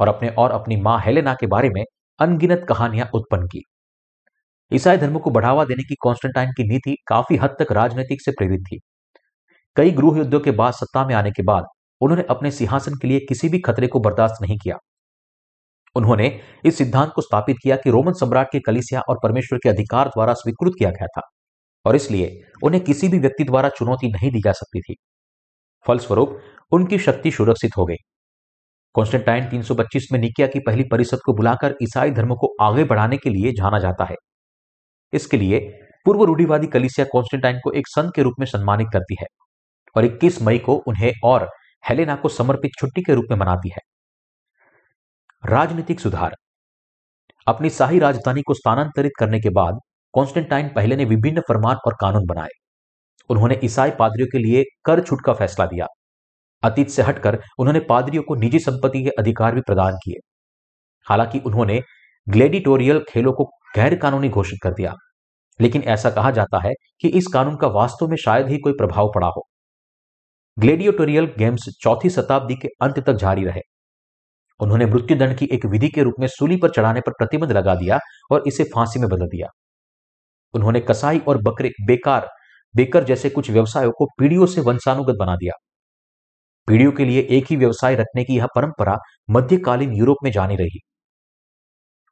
और 0.00 0.08
अपने 0.08 0.28
और 0.28 0.50
अपनी 0.50 0.76
माँ 0.76 0.98
हेलेना 1.00 1.34
के 1.34 1.46
बारे 1.46 1.68
में 1.68 1.82
अनगिनत 2.18 2.66
कहानियाँ 2.68 3.08
उत्पन्न 3.14 3.46
की। 3.46 3.62
ईसाई 4.72 4.96
धर्म 4.96 5.18
को 5.18 5.30
बढ़ावा 5.30 5.64
देने 5.64 5.82
की 5.82 5.94
कॉन्स्टेंटाइन 6.00 6.50
की 6.50 6.68
नीति 6.68 6.96
काफ़ी 7.06 7.36
हद 7.36 7.56
तक 7.58 7.72
राजनीतिक 7.72 8.22
से 8.22 8.30
प्रेरित 8.30 8.60
थी। 8.62 8.78
कई 9.76 9.90
गृह 9.90 10.18
युद्धों 10.18 10.40
के 10.40 10.50
बाद 10.50 10.72
सत्ता 10.72 11.06
में 11.06 11.14
आने 11.14 11.30
के 11.30 11.42
बाद 11.42 11.64
उन्होंने 12.00 12.24
अपने 12.30 12.50
सिंहासन 12.50 12.94
के 12.94 13.08
लिए 13.08 13.20
किसी 13.20 13.48
भी 13.48 13.58
खतरे 13.58 13.86
को 13.86 14.00
बर्दाश्त 14.00 14.42
नहीं 14.42 14.58
किया। 14.58 14.76
उन्होंने 15.96 16.40
इस 16.64 16.78
सिद्धांत 16.78 17.12
को 17.14 17.22
स्थापित 17.22 17.56
किया 17.62 17.76
कि 17.76 17.90
रोमन 17.90 18.12
सम्राट 18.12 18.48
के 18.52 18.60
कलिसिया 18.60 19.00
और 19.00 19.18
परमेश्वर 19.22 19.58
के 19.58 19.68
अधिकार 19.68 20.08
द्वारा 20.08 20.34
स्वीकृत 20.34 20.72
किया 20.78 20.90
गया 20.90 21.06
था, 21.06 21.20
और 21.86 21.96
इसलिए 21.96 22.40
उन्हें 22.62 22.82
किसी 22.84 23.08
भी 23.08 23.18
व्यक्ति 23.18 23.44
द्वारा 23.44 23.68
चुनौती 23.68 24.10
नहीं 24.12 24.30
दी 24.30 24.40
जा 24.40 24.52
सकती 24.52 24.80
थी। 24.80 24.94
फलस्वरूप, 25.86 26.38
उनकी 26.72 26.98
शक्ति 26.98 27.30
सुरक्षित 27.30 27.76
हो 27.76 27.84
गई। 27.86 27.96
कॉन्स्टेंटाइन 28.94 29.48
325 29.48 30.08
में 30.12 30.18
निकिया 30.20 30.46
की 30.46 30.60
पहली 30.60 30.84
परिषद 30.84 31.18
को 31.26 31.34
बुलाकर 31.34 31.74
ईसाई 31.82 32.10
धर्म 32.10 32.34
को 32.34 32.54
आगे 32.60 32.84
बढ़ाने 32.84 33.16
के 33.16 33.30
लिए 33.30 33.52
जाना 33.52 33.78
जाता 33.78 34.04
है। 34.04 34.16
इसके 35.12 35.36
लिए 35.36 35.60
पूर्व 36.06 36.22
रूढ़िवादी 36.24 36.66
कलिसिया 36.66 37.06
कॉन्स्टेंटाइन 37.12 37.60
को 37.64 37.72
एक 37.72 37.88
संत 37.88 38.12
के 38.16 38.22
रूप 38.22 38.34
में 38.38 38.46
सम्मानित 38.46 38.88
करती 38.92 39.16
है। 39.20 39.26
और 39.96 40.04
21 40.04 40.42
मई 40.42 40.58
को 40.58 40.74
उन्हें 40.74 41.12
और 41.24 41.48
हेलेना 41.88 42.16
को 42.16 42.28
समर्पित 42.28 42.70
छुट्टी 42.78 43.02
के 43.02 43.14
रूप 43.14 43.24
में 43.30 43.38
मनाती 43.38 43.68
है। 43.68 43.80
राजनीतिक 45.50 46.00
सुधार। 46.00 46.36
अपनी 47.46 47.70
शाही 47.70 47.98
राजधानी 47.98 48.42
को 48.42 48.54
स्थानांतरित 48.54 49.12
करने 49.18 49.40
के 49.40 49.50
बाद 49.50 49.78
कॉन्स्टेंटाइन 50.12 50.68
पहले 50.68 50.96
ने 50.96 51.04
विभिन्न 51.04 51.40
फरमान 51.40 51.76
और 51.86 51.96
कानून 52.00 52.26
बनाए। 52.26 52.48
उन्होंने 53.30 53.60
ईसाई 53.64 53.90
पादरियों 53.90 54.26
के 54.26 54.38
लिए 54.38 54.64
कर 54.84 55.00
छूट 55.00 55.20
का 55.24 55.32
फैसला 55.32 55.66
दिया। 55.66 55.86
अतीत 56.62 56.88
से 56.88 57.02
हटकर 57.02 57.40
उन्होंने 57.58 57.80
पादरियों 57.80 58.22
को 58.22 58.34
निजी 58.34 58.58
संपत्ति 58.58 59.02
के 59.02 59.10
अधिकार 59.10 59.54
भी 59.54 59.60
प्रदान 59.60 59.94
किए। 59.94 60.32
हालाँकि 61.06 61.38
उन्होंने 61.38 61.82
ग्लेडिटोरियल 62.28 63.04
खेलों 63.08 63.32
को 63.32 63.44
गैर 63.76 63.98
कानूनी 63.98 64.28
घोषित 64.28 64.58
कर 64.62 64.70
दिया। 64.70 64.94
लेकिन 65.60 65.82
ऐसा 65.82 66.10
कहा 66.10 66.30
जाता 66.30 66.60
है 66.68 66.72
कि 67.00 67.08
इस 67.08 67.26
कानून 67.26 67.56
का 67.56 67.68
वास्तव 67.68 68.08
में 68.08 68.16
शायद 68.16 68.48
ही 68.48 68.58
कोई 68.58 68.72
प्रभाव 68.72 69.12
पड़ा 69.14 69.26
हो। 69.26 69.46
ग्लेडियोटोरियल 70.58 71.24
गेम्स 71.38 71.62
चौथी 71.82 72.10
शताब्दी 72.10 72.54
के 72.54 72.68
अंत 72.80 72.98
तक 72.98 73.12
जारी 73.12 73.44
रहे। 73.44 73.60
उन्होंने 74.60 74.86
मृत्युदंड 74.86 75.36
की 75.36 75.48
एक 75.52 75.66
विधि 75.66 75.88
के 75.88 76.02
रूप 76.02 76.14
में 76.20 76.26
सूली 76.26 76.56
पर 76.56 76.70
चढ़ाने 76.70 77.00
पर 77.00 77.12
प्रतिबंध 77.12 77.52
लगा 77.52 77.74
दिया 77.74 77.98
और 78.32 78.44
इसे 78.46 78.64
फांसी 78.64 79.00
में 79.00 79.08
बदल 79.08 79.26
दिया। 79.26 79.46
उन्होंने 80.54 80.80
कसाई 80.80 81.18
और 81.18 81.42
बकरे 81.42 81.70
बेकार, 81.86 82.28
बेकर 82.74 83.04
जैसे 83.04 83.30
कुछ 83.30 83.50
व्यवसायों 83.50 83.90
को 83.90 84.06
पीढ़ियों 84.18 84.46
से 84.46 84.60
वंशानुगत 84.60 85.16
बना 85.20 85.36
दिया। 85.36 85.52
पीढ़ियों 86.68 86.92
के 86.92 87.04
लिए 87.04 87.26
एक 87.30 87.44
ही 87.50 87.56
व्यवसाय 87.56 87.94
रखने 87.94 88.24
की 88.24 88.36
यह 88.36 88.46
परंपरा 88.46 88.98
मध्यकालीन 89.30 89.92
यूरोप 89.92 90.16
में 90.24 90.30
जानी 90.30 90.56
रही। 90.56 90.80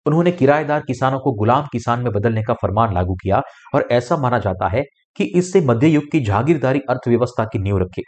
उन्होंने 0.07 0.33
किराएदार 0.33 0.81
किसानों 0.81 1.19
को 1.19 1.33
गुलाम 1.33 1.67
किसान 1.73 2.01
में 2.01 2.13
बदलने 2.13 2.43
का 2.43 2.55
फरमान 2.55 2.95
लागू 2.95 3.15
किया 3.15 3.41
और 3.75 3.89
ऐसा 3.91 4.17
माना 4.17 4.39
जाता 4.39 4.69
है 4.69 4.83
कि 5.17 5.25
इससे 5.25 5.61
मध्ययुग 5.61 6.05
की 6.13 6.21
जागीरदारी 6.21 6.81
अर्थव्यवस्था 6.91 7.45
की 7.45 7.59
नींव 7.59 7.79
रखी। 7.79 8.03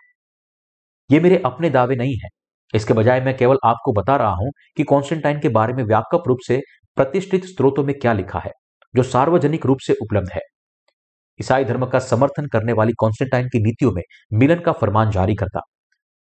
ये 1.11 1.21
मेरे 1.21 1.43
अपने 1.47 1.71
दावे 1.71 1.97
नहीं 1.97 2.17
है। 2.17 2.29
इसके 2.75 2.95
बजाय 2.95 3.21
मैं 3.21 3.37
केवल 3.37 3.59
आपको 3.65 3.93
बता 3.93 4.17
रहा 4.17 4.35
हूँ 4.35 4.51
कि 4.77 4.83
कॉन्स्टेंटाइन 4.85 5.41
के 5.41 5.49
बारे 5.51 5.73
में 5.73 5.83
व्यापक 5.85 6.29
रूप 6.29 6.39
से 6.47 6.61
प्रतिष्ठित 6.97 7.45
स्रोतों 7.47 7.85
में 7.85 7.99
क्या 7.99 8.13
लिखा 8.13 8.39
है, 8.39 8.51
जो 8.95 9.03
सार्वजनिक 9.03 9.67
रूप 9.67 9.79
से 9.81 9.95
उपलब्ध 10.03 10.31
है। 10.33 10.41
ईसाई 11.41 11.65
धर्म 11.65 11.87
का 11.87 11.99
समर्थन 12.01 12.47
करने 12.47 12.73
वाली 12.73 12.93
कॉन्स्टेंटाइन 12.93 13.49
की 13.49 13.63
नीतियों 13.63 13.93
में 13.93 14.03
मिलन 14.33 14.61
का 14.61 14.73
फरमान 14.73 15.11
जारी 15.11 15.35
करता। 15.35 15.61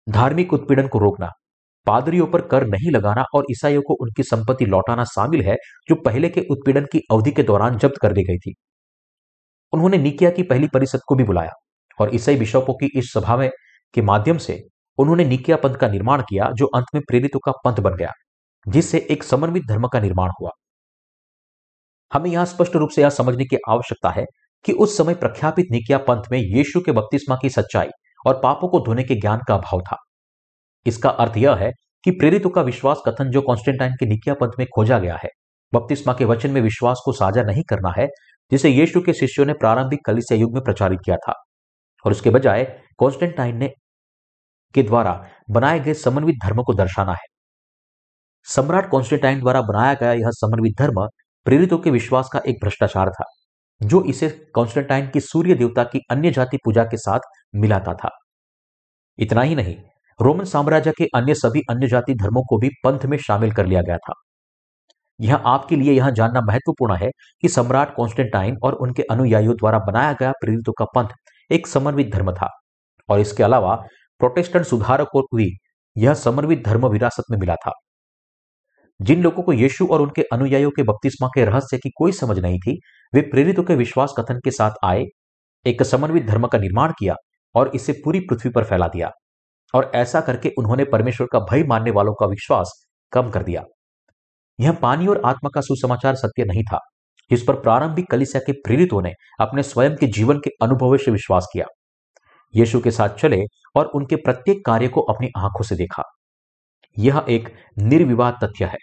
धार्मिक 0.07 0.53
उत्पीड़न 0.53 0.89
को 0.89 0.99
रोकना, 0.99 1.31
पादरियों 1.87 2.27
पर 2.27 2.41
कर 2.47 2.67
नहीं 2.67 2.91
लगाना 2.91 3.25
और 3.35 3.47
ईसाइयों 3.51 3.83
को 3.83 3.95
उनकी 3.95 4.23
संपत्ति 4.23 4.67
लौटाना 4.67 5.05
शामिल 5.07 5.43
है, 5.43 5.57
जो 5.89 5.95
पहले 5.97 6.29
के 6.29 6.47
उत्पीड़न 6.51 6.87
की 6.93 7.01
अवधि 7.11 7.31
के 7.31 7.43
दौरान 7.43 7.79
जब्त 7.79 7.99
कर 8.03 8.13
दी 8.13 8.23
गई 8.23 8.39
थी। 8.39 8.55
उन्होंने 9.73 9.99
निकिया 9.99 10.31
की 10.31 10.43
पहली 10.43 10.69
परिषद 10.69 11.01
को 11.09 11.15
भी 11.15 11.25
बुलाया 11.25 11.51
और 11.99 12.15
ईसाई 12.15 12.37
बिशपों 12.37 12.75
की 12.75 12.91
इस 12.99 13.13
सभा 13.13 13.37
में 13.37 13.49
के 13.95 14.03
माध्यम 14.03 14.39
से 14.39 14.63
उन्होंने 14.99 15.25
निकिया 15.25 15.57
पंथ 15.57 15.75
का 15.75 15.89
निर्माण 15.89 16.23
किया, 16.23 16.51
जो 16.55 16.67
अंत 16.67 16.85
में 16.95 17.03
प्रेरितों 17.09 17.39
का 17.39 17.53
पंथ 17.53 17.75
बन 17.75 17.95
गया, 17.95 18.13
जिससे 18.69 19.07
एक 19.11 19.23
समन्वित 19.23 19.63
धर्म 19.69 19.89
का 19.89 20.01
निर्माण 20.01 20.31
हुआ। 20.41 20.51
हमें 22.13 22.31
यहाँ 22.31 22.45
स्पष्ट 22.45 22.77
रूप 22.77 22.91
से 22.91 23.03
यह 23.03 23.11
समझने 23.11 23.45
की 23.45 23.57
आवश्यकता 23.69 24.11
है 24.11 24.25
कि 24.65 24.73
उस 24.73 24.97
समय 24.99 25.15
प्रख्यापित 25.15 25.67
निकिया 25.71 25.99
पंथ 25.99 26.23
में 26.33 26.39
यीशु 26.39 26.81
के 26.81 26.93
बपतिस्मा 26.93 27.37
की 27.43 27.51
सच्चाई 27.51 27.89
और 28.27 28.41
पापों 28.43 28.69
को 28.69 28.81
धोने 28.81 29.03
के 29.03 29.15
ज्ञान 29.15 29.41
का 29.49 29.55
अभाव 29.55 29.81
था। 29.81 29.97
इसका 30.87 31.11
अर्थ 31.11 31.37
यह 31.37 31.55
है 31.55 31.73
कि 32.05 32.11
प्रेरितों 32.11 32.51
का 32.51 32.63
विश्वास 32.63 33.03
कथन 33.07 33.31
जो 33.31 33.43
कॉन्स्टेंटाइन 33.43 33.93
के 33.93 34.07
निकिया 34.07 34.35
पंथ 34.35 34.51
में 34.59 34.67
खोजा 34.75 34.99
गया 34.99 35.17
है, 35.17 35.29
बपतिस्मा 35.75 36.15
के 36.15 36.25
वचन 36.25 36.51
में 36.51 36.61
विश्वास 36.61 37.03
को 37.05 37.13
साझा 37.13 37.43
नहीं 37.43 37.63
करना 37.63 37.93
है, 37.99 38.09
जिसे 38.53 38.69
यीशु 38.69 39.01
के 39.01 39.13
शिष्यों 39.13 39.47
ने 39.47 39.53
प्रारंभिक 39.53 40.01
कलिसिया 40.07 40.41
युग 40.41 40.55
में 40.55 40.65
प्रचारित 40.65 40.99
किया 41.05 41.17
था। 41.17 41.33
और 42.05 42.13
उसके 42.13 42.31
बजाय 42.31 42.81
कॉन्स्टेंटाइन 42.99 43.57
ने 43.57 43.71
के 44.75 44.83
द्वारा 44.83 45.13
बनाए 45.51 45.81
गए 45.81 45.95
समन्वित 45.97 46.37
धर्म 46.45 46.63
को 46.63 46.75
दर्शाना 46.75 47.13
है। 47.13 47.27
सम्राट 48.47 48.89
कॉन्स्टेंटाइन 48.91 49.41
द्वारा 49.41 49.61
बनाया 49.63 49.95
गया 49.95 50.13
यह 50.15 50.31
समन्वित 50.33 50.79
धर्म 50.79 51.07
प्रेरितों 51.47 51.79
के 51.79 51.91
विश्वास 51.91 52.29
का 52.33 52.41
एक 52.47 52.57
भ्रष्टाचार 52.63 53.11
था, 53.11 53.25
जो 53.81 54.03
इसे 54.05 54.29
कॉन्स्टेंटाइन 54.55 55.09
की 55.09 55.21
सूर्य 55.21 55.55
देवता 55.55 55.85
की 55.85 56.01
अन्य 56.11 56.31
जाति 56.31 56.57
पूजा 56.65 56.85
के 56.85 56.97
साथ 56.99 57.21
मिलाता 57.55 57.95
था। 57.95 58.09
इतना 59.19 59.43
ही 59.43 59.55
नहीं, 59.55 59.77
रोमन 60.19 60.45
साम्राज्य 60.47 60.93
के 60.93 61.05
अन्य 61.15 61.35
सभी 61.35 61.61
अन्य 61.71 61.89
जाति 61.89 62.15
धर्मों 62.15 62.43
को 62.43 62.59
भी 62.59 62.69
पंथ 62.85 63.07
में 63.07 63.17
शामिल 63.19 63.53
कर 63.53 63.67
लिया 63.67 63.83
गया 63.83 63.97
था। 63.99 64.15
यह 65.21 65.35
आपके 65.47 65.77
लिए 65.77 65.93
यह 65.93 66.11
जानना 66.11 66.41
महत्वपूर्ण 66.41 66.97
है 66.97 67.11
कि 67.43 67.49
सम्राट 67.49 67.95
कॉन्स्टेंटाइन 67.95 68.57
और 68.65 68.75
उनके 68.77 69.03
अनुयायियों 69.11 69.57
द्वारा 69.57 69.79
बनाया 69.87 70.13
गया 70.13 70.31
प्रेरितों 70.41 70.73
का 70.73 70.85
पंथ 70.95 71.15
एक 71.51 71.67
समन्वित 71.67 72.13
धर्म 72.13 72.33
था, 72.33 72.49
और 73.09 73.21
इसके 73.21 73.43
अलावा 73.43 73.77
प्रोटेस्टेंट 74.21 74.65
सुधारकों 74.65 75.23
को 75.23 75.37
भी 75.37 75.57
यह 75.99 76.15
समन्वित 76.15 76.65
धर्म 76.67 76.89
विरासत 76.89 77.23
में 77.31 77.39
मिला 77.39 77.55
था। 77.55 77.73
जिन 79.03 79.23
लोगों 79.23 79.43
को 79.43 79.53
यीशु 79.53 79.87
और 79.87 80.03
उनके 80.03 80.23
अनुयायियों 80.23 80.71
के 80.71 80.83
बपतिस्मा 80.83 81.29
के 81.29 81.45
रहस्य 81.45 81.79
की 81.79 81.91
कोई 81.97 82.13
समझ 82.13 82.39
नहीं 82.39 82.59
थी, 82.59 82.81
वे 83.15 83.21
प्रेरितों 83.21 83.63
के 83.63 83.75
विश्वास 83.75 84.15
कथन 84.19 84.41
के 84.45 84.51
साथ 84.51 84.71
आए, 84.85 85.05
एक 85.67 85.83
समन्वित 85.83 86.27
धर्म 86.27 86.47
का 86.47 86.59
निर्माण 86.59 86.93
किया 86.99 87.15
और 87.55 87.71
इसे 87.75 87.93
पूरी 87.93 88.21
पृथ्वी 88.21 88.51
पर 88.51 88.65
फैला 88.65 88.89
दिया 88.89 89.11
और 89.75 89.93
ऐसा 89.95 90.21
करके 90.21 90.53
उन्होंने 90.59 90.85
परमेश्वर 90.85 91.27
का 91.33 91.39
भय 91.39 91.65
मानने 91.65 91.91
वालों 91.91 92.15
का 92.15 92.27
विश्वास 92.27 92.87
कम 93.13 93.31
कर 93.31 93.43
दिया। 93.43 93.65
यह 94.61 94.73
पानी 94.73 95.07
और 95.07 95.23
आत्मा 95.27 95.51
का 95.55 95.61
सुसमाचार 95.61 96.15
सत्य 96.15 96.45
नहीं 96.45 96.63
था। 96.63 96.79
जिस 97.31 97.43
पर 97.43 97.55
प्रारंभिक 97.55 98.11
कलिसिया 98.11 98.43
के 98.47 98.53
प्रेरितों 98.53 99.03
ने 99.03 99.13
अपने 99.41 99.63
स्वयं 99.63 99.97
के 99.97 100.07
जीवन 100.07 100.39
के 100.39 100.51
अनुभव 100.63 100.97
से 100.97 101.11
विश्वास 101.11 101.47
किया। 101.53 101.65
यीशु 102.55 102.81
के 102.81 102.91
साथ 102.91 103.09
चले 103.19 103.43
और 103.77 103.87
उनके 103.87 104.17
प्रत्येक 104.17 104.65
कार्य 104.67 104.89
को 104.89 105.01
अपनी 105.05 105.29
आँखों 105.37 105.65
से 105.65 105.77
देखा। 105.77 106.03
यह 106.97 107.25
एक 107.29 107.49
निर्विवाद 107.79 108.39
तथ्य 108.45 108.65
है। 108.65 108.79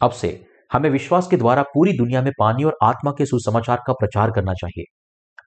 अब 0.00 0.10
से 0.10 0.28
हमें 0.70 0.88
विश्वास 0.90 1.28
के 1.28 1.36
द्वारा 1.36 1.62
पूरी 1.64 1.92
दुनिया 1.92 2.22
में 2.22 2.32
पानी 2.40 2.64
और 2.64 2.76
आत्मा 2.82 3.10
के 3.10 3.26
सुसमाचार 3.26 3.82
का 3.86 3.92
प्रचार 3.92 4.30
करना 4.30 4.52
चाहिए 4.54 4.84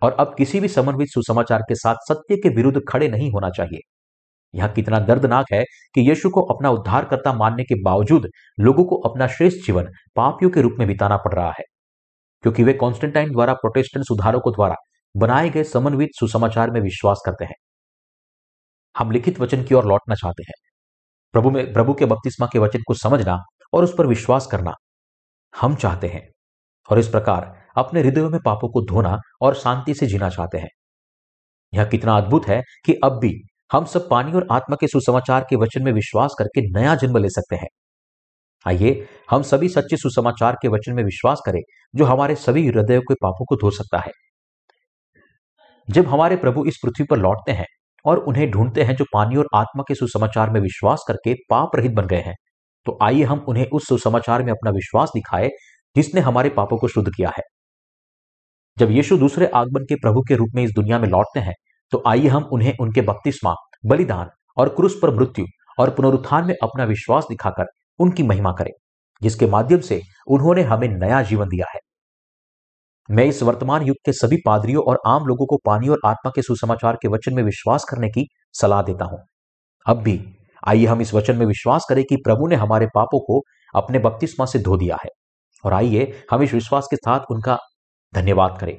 और 0.02 0.16
अब 0.20 0.34
किसी 0.38 0.60
भी 0.60 0.68
समन्वित 0.68 1.08
सुसमाचार 1.08 1.62
के 1.62 1.76
साथ 1.76 1.96
सत्य 2.08 2.36
के 2.36 2.50
विरुद्ध 2.50 2.82
खड़े 2.90 3.08
नहीं 3.08 3.32
होना 3.32 3.50
चाहिए। 3.50 3.80
यह 4.54 4.68
कितना 4.68 5.00
दर्दनाक 5.00 5.46
है 5.54 5.64
कि 5.96 6.02
यीशु 6.10 6.30
को 6.30 6.42
अपना 6.46 6.70
उद्धारकर्ता 6.70 7.34
मानने 7.34 7.64
के 7.64 7.76
बावजूद 7.84 8.28
लोगों 8.60 8.84
को 8.84 8.96
अपना 9.10 9.28
श्रेष्ठ 9.28 9.66
जीवन 9.66 9.88
पापियों 10.16 10.52
के 10.52 10.62
रूप 10.62 10.76
में 10.80 10.88
बिताना 10.88 11.18
पड़ 11.18 11.34
रहा 11.34 11.52
है, 11.60 11.64
क्योंकि 12.44 12.64
वे 12.64 12.74
कॉन्स्टेंटाइन 12.74 13.32
द्वारा 13.32 13.54
प्रोटेस्टेंट 13.54 14.06
सुधारकों 14.06 14.54
द्वारा 14.54 14.76
बनाए 15.16 15.50
गए 15.50 15.64
समन्वित 15.64 16.10
सुसमाचार 16.20 16.72
में 16.72 16.82
विश्वास 16.82 17.22
करते 17.26 17.46
हैं। 17.46 17.56
हम 18.98 19.12
लिखित 19.12 19.40
वचन 19.40 19.64
की 19.64 19.76
ओर 19.76 19.86
लौटना 19.86 20.16
चाहते 20.16 20.44
हैं। 20.44 20.54
प्रभु 21.34 21.52
में, 21.52 21.74
प्रभु 21.74 21.94
के 21.94 22.06
बपतिस्मा 22.06 22.48
के 22.54 22.60
वचन 22.60 22.80
को 22.88 22.94
समझना 22.94 23.38
और 23.74 23.84
उस 23.84 23.96
पर 23.98 24.08
विश्वास 24.08 24.48
करना 24.48 24.74
हम 25.62 25.76
चाहते 25.76 26.08
हैं 26.08 26.28
और 26.90 27.00
इस 27.00 27.08
प्रकार 27.08 27.66
अपने 27.78 28.02
हृदयों 28.02 28.30
में 28.30 28.40
पापों 28.46 28.70
को 28.70 28.82
धोना 28.82 29.18
और 29.42 29.56
शांति 29.56 29.94
से 29.94 30.06
जीना 30.06 30.30
चाहते 30.30 30.58
हैं। 30.58 30.70
यह 31.74 31.86
कितना 31.86 32.18
अद्भुत 32.18 32.48
है 32.48 32.62
कि 32.86 32.94
अब 33.04 33.20
भी 33.20 33.34
हम 33.72 33.86
सब 33.86 34.10
पानी 34.10 34.32
और 34.32 34.48
आत्मा 34.52 34.76
के 34.80 34.88
सुसमाचार 34.88 35.46
के 35.50 35.56
वचन 35.56 35.84
में 35.84 35.92
विश्वास 35.92 36.36
करके 36.40 36.62
नया 36.80 36.96
जन्म 36.96 37.18
ले 37.18 37.30
सकते 37.30 37.56
हैं। 37.56 37.68
आइए, 38.68 39.08
हम 39.30 39.42
सभी 39.42 39.70
सच्चे 39.70 39.98
सुसमाचार 39.98 40.58
के 40.62 40.68
वचन 40.68 40.94
में 40.94 41.04
विश्वास 41.04 41.42
करें 41.46 41.62
जो 41.96 42.06
हमारे 42.06 42.36
सभी 42.36 42.68
हृदयों 42.68 43.02
के 43.02 43.14
पापों 43.14 43.46
को 43.46 43.56
धो 43.56 43.72
सकता 43.72 44.00
है। 44.00 44.12
जब 45.88 46.08
हमारे 46.08 46.36
प्रभु 46.36 46.66
इस 46.66 46.78
पृथ्वी 46.84 47.06
पर 47.06 47.18
लौटते 47.18 47.52
हैं 47.52 47.66
और 48.06 48.20
उन्हें 48.20 48.50
ढूंढते 48.52 48.84
हैं 48.84 48.96
जो 48.96 49.06
पानी 49.14 49.36
और 49.36 49.48
आत्मा 49.56 49.84
के 49.88 49.96
सुसमाचार 49.96 50.50
में 50.50 50.60
विश्वास 50.62 51.04
करके 51.08 51.34
पाप 51.50 51.76
रहित 51.76 51.92
बन 51.92 52.08
गए 52.08 52.22
हैं 52.22 52.36
तो 52.86 52.98
आइए 53.02 53.24
हम 53.24 53.46
उन्हें 53.48 53.66
उस 53.68 53.88
सुसमाचार 53.88 54.44
में 54.44 54.52
अपना 54.52 54.72
विश्वास 54.72 55.12
दिखाए, 55.16 55.50
जिसने 55.96 56.22
हमारे 56.22 56.50
पापों 56.50 56.78
को 56.78 56.88
शुद्ध 56.88 57.08
किया 57.10 57.30
है। 57.38 57.44
जब 58.78 58.92
यीशु 58.92 59.18
दूसरे 59.18 59.46
आगमन 59.56 59.84
के 59.84 59.96
प्रभु 59.96 60.22
के 60.22 60.36
रूप 60.36 60.56
में 60.56 60.64
इस 60.64 60.72
दुनिया 60.72 61.00
में 61.00 61.08
लौटते 61.10 61.40
हैं 61.40 61.54
तो 61.94 62.02
आइए 62.08 62.28
हम 62.28 62.44
उन्हें 62.44 62.74
उनके 62.82 63.02
बपतिस्मा, 63.02 63.54
बलिदान 63.86 64.30
और 64.58 64.70
क्रूस 64.70 64.98
पर 65.02 65.14
मृत्यु 65.16 65.46
और 65.80 65.90
पुनरुत्थान 65.90 66.48
में 66.48 66.56
अपना 66.64 66.84
विश्वास 66.84 67.26
दिखाकर 67.30 67.66
उनकी 68.00 68.24
महिमा 68.24 68.52
करें, 68.52 68.72
जिसके 69.22 69.48
माध्यम 69.48 69.80
से 69.82 70.02
उन्होंने 70.28 70.62
हमें 70.64 70.88
नया 70.90 71.22
जीवन 71.24 71.50
दिया 71.50 71.66
है। 71.74 71.80
मैं 73.10 73.26
इस 73.26 73.42
वर्तमान 73.44 73.84
युग 73.84 73.96
के 74.06 74.12
सभी 74.14 74.38
पादरियों 74.38 74.84
और 74.84 75.00
आम 75.08 75.26
लोगों 75.26 75.46
को 75.46 75.58
पानी 75.66 75.88
और 75.88 76.00
आत्मा 76.06 76.32
के 76.36 76.42
सुसमाचार 76.42 76.98
के 77.02 77.08
वचन 77.08 77.34
में 77.34 77.42
विश्वास 77.44 77.84
करने 77.84 78.10
की 78.10 78.26
सलाह 78.54 78.82
देता 78.82 79.06
हूँ। 79.06 79.20
अब 79.86 80.02
भी, 80.02 80.20
आइए 80.64 80.86
हम 80.86 81.02
इस 81.02 81.14
वचन 81.14 81.38
में 81.38 81.46
विश्वास 81.46 81.86
करें 81.90 82.04
कि 82.04 82.16
प्रभु 82.16 82.48
ने 82.48 82.56
हमारे 82.56 82.86
पापों 82.86 83.20
को 83.20 83.42
अपने 83.74 84.00
बपतिस्मा 84.00 84.46
से 84.46 84.60
धो 84.60 84.78
दिया 84.78 84.98
है। 85.04 85.10
और 85.64 85.74
आइए, 85.74 86.26
हम 86.32 86.44
इस 86.44 86.54
विश्वास 86.54 86.88
के 86.92 86.96
साथ 86.96 87.32
उनका 87.32 87.58
धन्यवाद 88.14 88.58
करें। 88.60 88.78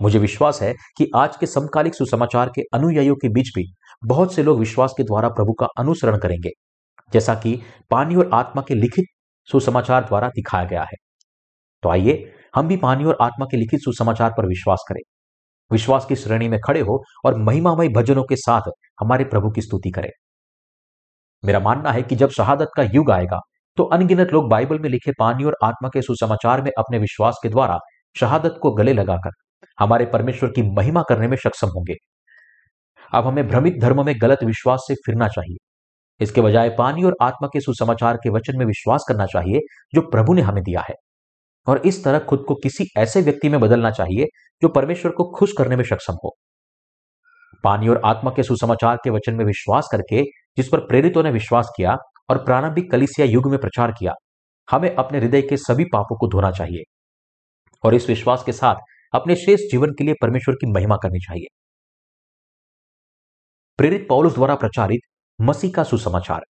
मुझे 0.00 0.18
विश्वास 0.18 0.60
है 0.62 0.72
कि 0.98 1.10
आज 1.16 1.36
के 1.36 1.46
समकालिक 1.46 1.94
सुसमाचार 1.94 2.50
के 2.54 2.62
अनुयायियों 2.74 3.14
के 3.14 3.28
बीच 3.28 3.48
भी 3.56 3.64
बहुत 4.02 4.34
से 4.34 4.42
लोग 4.42 4.58
विश्वास 4.58 4.94
के 4.96 5.02
द्वारा 5.02 5.28
प्रभु 5.28 5.52
का 5.52 5.66
अनुसरण 5.78 6.18
करेंगे, 6.18 6.50
जैसा 7.12 7.34
कि 7.34 7.60
पानी 7.90 8.16
और 8.16 8.30
आत्मा 8.34 8.62
के 8.68 8.74
लिखित 8.74 9.06
सुसमाचार 9.48 10.04
द्वारा 10.04 10.28
दिखाया 10.28 10.64
गया 10.64 10.82
है। 10.82 10.96
तो 11.82 11.88
आइए 11.88 12.32
हम 12.54 12.68
भी 12.68 12.76
पानी 12.76 13.04
और 13.04 13.16
आत्मा 13.22 13.46
के 13.46 13.56
लिखित 13.56 13.80
सुसमाचार 13.80 14.30
पर 14.30 14.46
विश्वास 14.46 14.84
करें। 14.88 15.00
विश्वास 15.70 16.06
की 16.06 16.16
श्रेणी 16.16 16.48
में 16.48 16.58
खड़े 16.60 16.80
हो 16.80 17.02
और 17.24 17.36
महिमामय 17.38 17.88
भजनों 17.88 18.24
के 18.24 18.36
साथ 18.36 18.70
हमारे 19.00 19.24
प्रभु 19.24 19.50
की 19.50 19.62
स्तुति 19.62 19.90
करें। 19.90 20.10
मेरा 21.44 21.60
मानना 21.60 21.92
है 21.92 22.02
कि 22.02 22.16
जब 22.16 22.30
शहादत 22.30 22.70
का 22.76 22.82
युग 22.94 23.10
आएगा 23.10 23.40
तो 23.76 23.84
अनगिनत 23.84 24.32
लोग 24.32 24.48
बाइबल 24.50 24.78
में 24.78 24.88
लिखे 24.90 25.12
पानी 25.18 25.44
और 25.44 25.56
आत्मा 25.64 25.88
के 25.88 26.02
सुसमाचार 26.02 26.62
में 26.62 26.70
अपने 26.78 26.98
विश्वास 26.98 27.38
के 27.42 27.48
द्वारा 27.48 27.78
शहादत 28.16 28.58
को 28.62 28.70
गले 28.70 28.92
लगाकर 28.92 29.30
हमारे 29.78 30.06
परमेश्वर 30.06 30.48
की 30.48 30.62
महिमा 30.62 31.02
करने 31.08 31.28
में 31.28 31.36
सक्षम 31.36 31.68
होंगे। 31.68 31.94
अब 33.14 33.26
हमें 33.26 33.46
भ्रमित 33.48 33.74
धर्म 33.80 34.04
में 34.06 34.14
गलत 34.22 34.42
विश्वास 34.44 34.84
से 34.88 34.94
फिरना 34.94 35.28
चाहिए। 35.28 35.56
इसके 36.20 36.40
बजाय 36.40 36.70
पानी 36.70 37.04
और 37.04 37.16
आत्मा 37.22 37.48
के 37.52 37.60
सुसमाचार 37.60 38.16
के 38.16 38.30
वचन 38.30 38.58
में 38.58 38.66
विश्वास 38.66 39.04
करना 39.08 39.26
चाहिए 39.26 39.60
जो 39.94 40.00
प्रभु 40.00 40.34
ने 40.34 40.42
हमें 40.42 40.62
दिया 40.64 40.80
है। 40.80 40.94
और 41.66 41.86
इस 41.86 42.04
तरह 42.04 42.18
खुद 42.18 42.44
को 42.48 42.54
किसी 42.54 42.84
ऐसे 42.96 43.22
व्यक्ति 43.22 43.48
में 43.48 43.60
बदलना 43.60 43.90
चाहिए 43.90 44.26
जो 44.62 44.68
परमेश्वर 44.68 45.12
को 45.12 45.24
खुश 45.30 45.52
करने 45.58 45.76
में 45.76 45.84
सक्षम 45.84 46.14
हो। 46.24 46.34
पानी 47.64 47.88
और 47.88 48.00
आत्मा 48.04 48.30
के 48.30 48.42
सुसमाचार 48.42 48.96
के 48.96 49.10
वचन 49.10 49.34
में 49.34 49.44
विश्वास 49.44 49.88
करके, 49.92 50.22
जिस 50.56 50.68
पर 50.68 50.78
प्रेरितों 50.78 51.22
ने 51.22 51.30
विश्वास 51.30 51.72
किया 51.76 51.96
और 52.30 52.44
प्रारंभिक 52.44 52.90
कलिसिया 52.90 53.26
युग 53.26 53.50
में 53.50 53.58
प्रचार 53.58 53.92
किया, 53.92 54.12
हमें 54.70 54.94
अपने 54.94 55.18
हृदय 55.18 55.42
के 55.42 55.56
सभी 55.56 55.84
पापों 55.84 56.16
को 56.16 56.28
धोना 56.28 56.50
चाहिए 56.50 56.82
और 57.84 57.94
इस 57.94 58.08
विश्वास 58.08 58.42
के 58.44 58.52
साथ 58.52 58.74
अपने 59.14 59.36
शेष 59.36 59.60
जीवन 59.60 59.90
के 59.90 60.04
लिए 60.04 60.14
परमेश्वर 60.22 60.54
की 60.54 60.72
महिमा 60.72 60.96
करनी 60.96 61.18
चाहिए। 61.18 61.46
प्रेरित 63.78 64.06
पौलुस 64.08 64.34
द्वारा 64.34 64.54
प्रचारित 64.54 65.00
मसीह 65.40 65.72
का 65.72 65.82
सुसमाचार। 65.82 66.40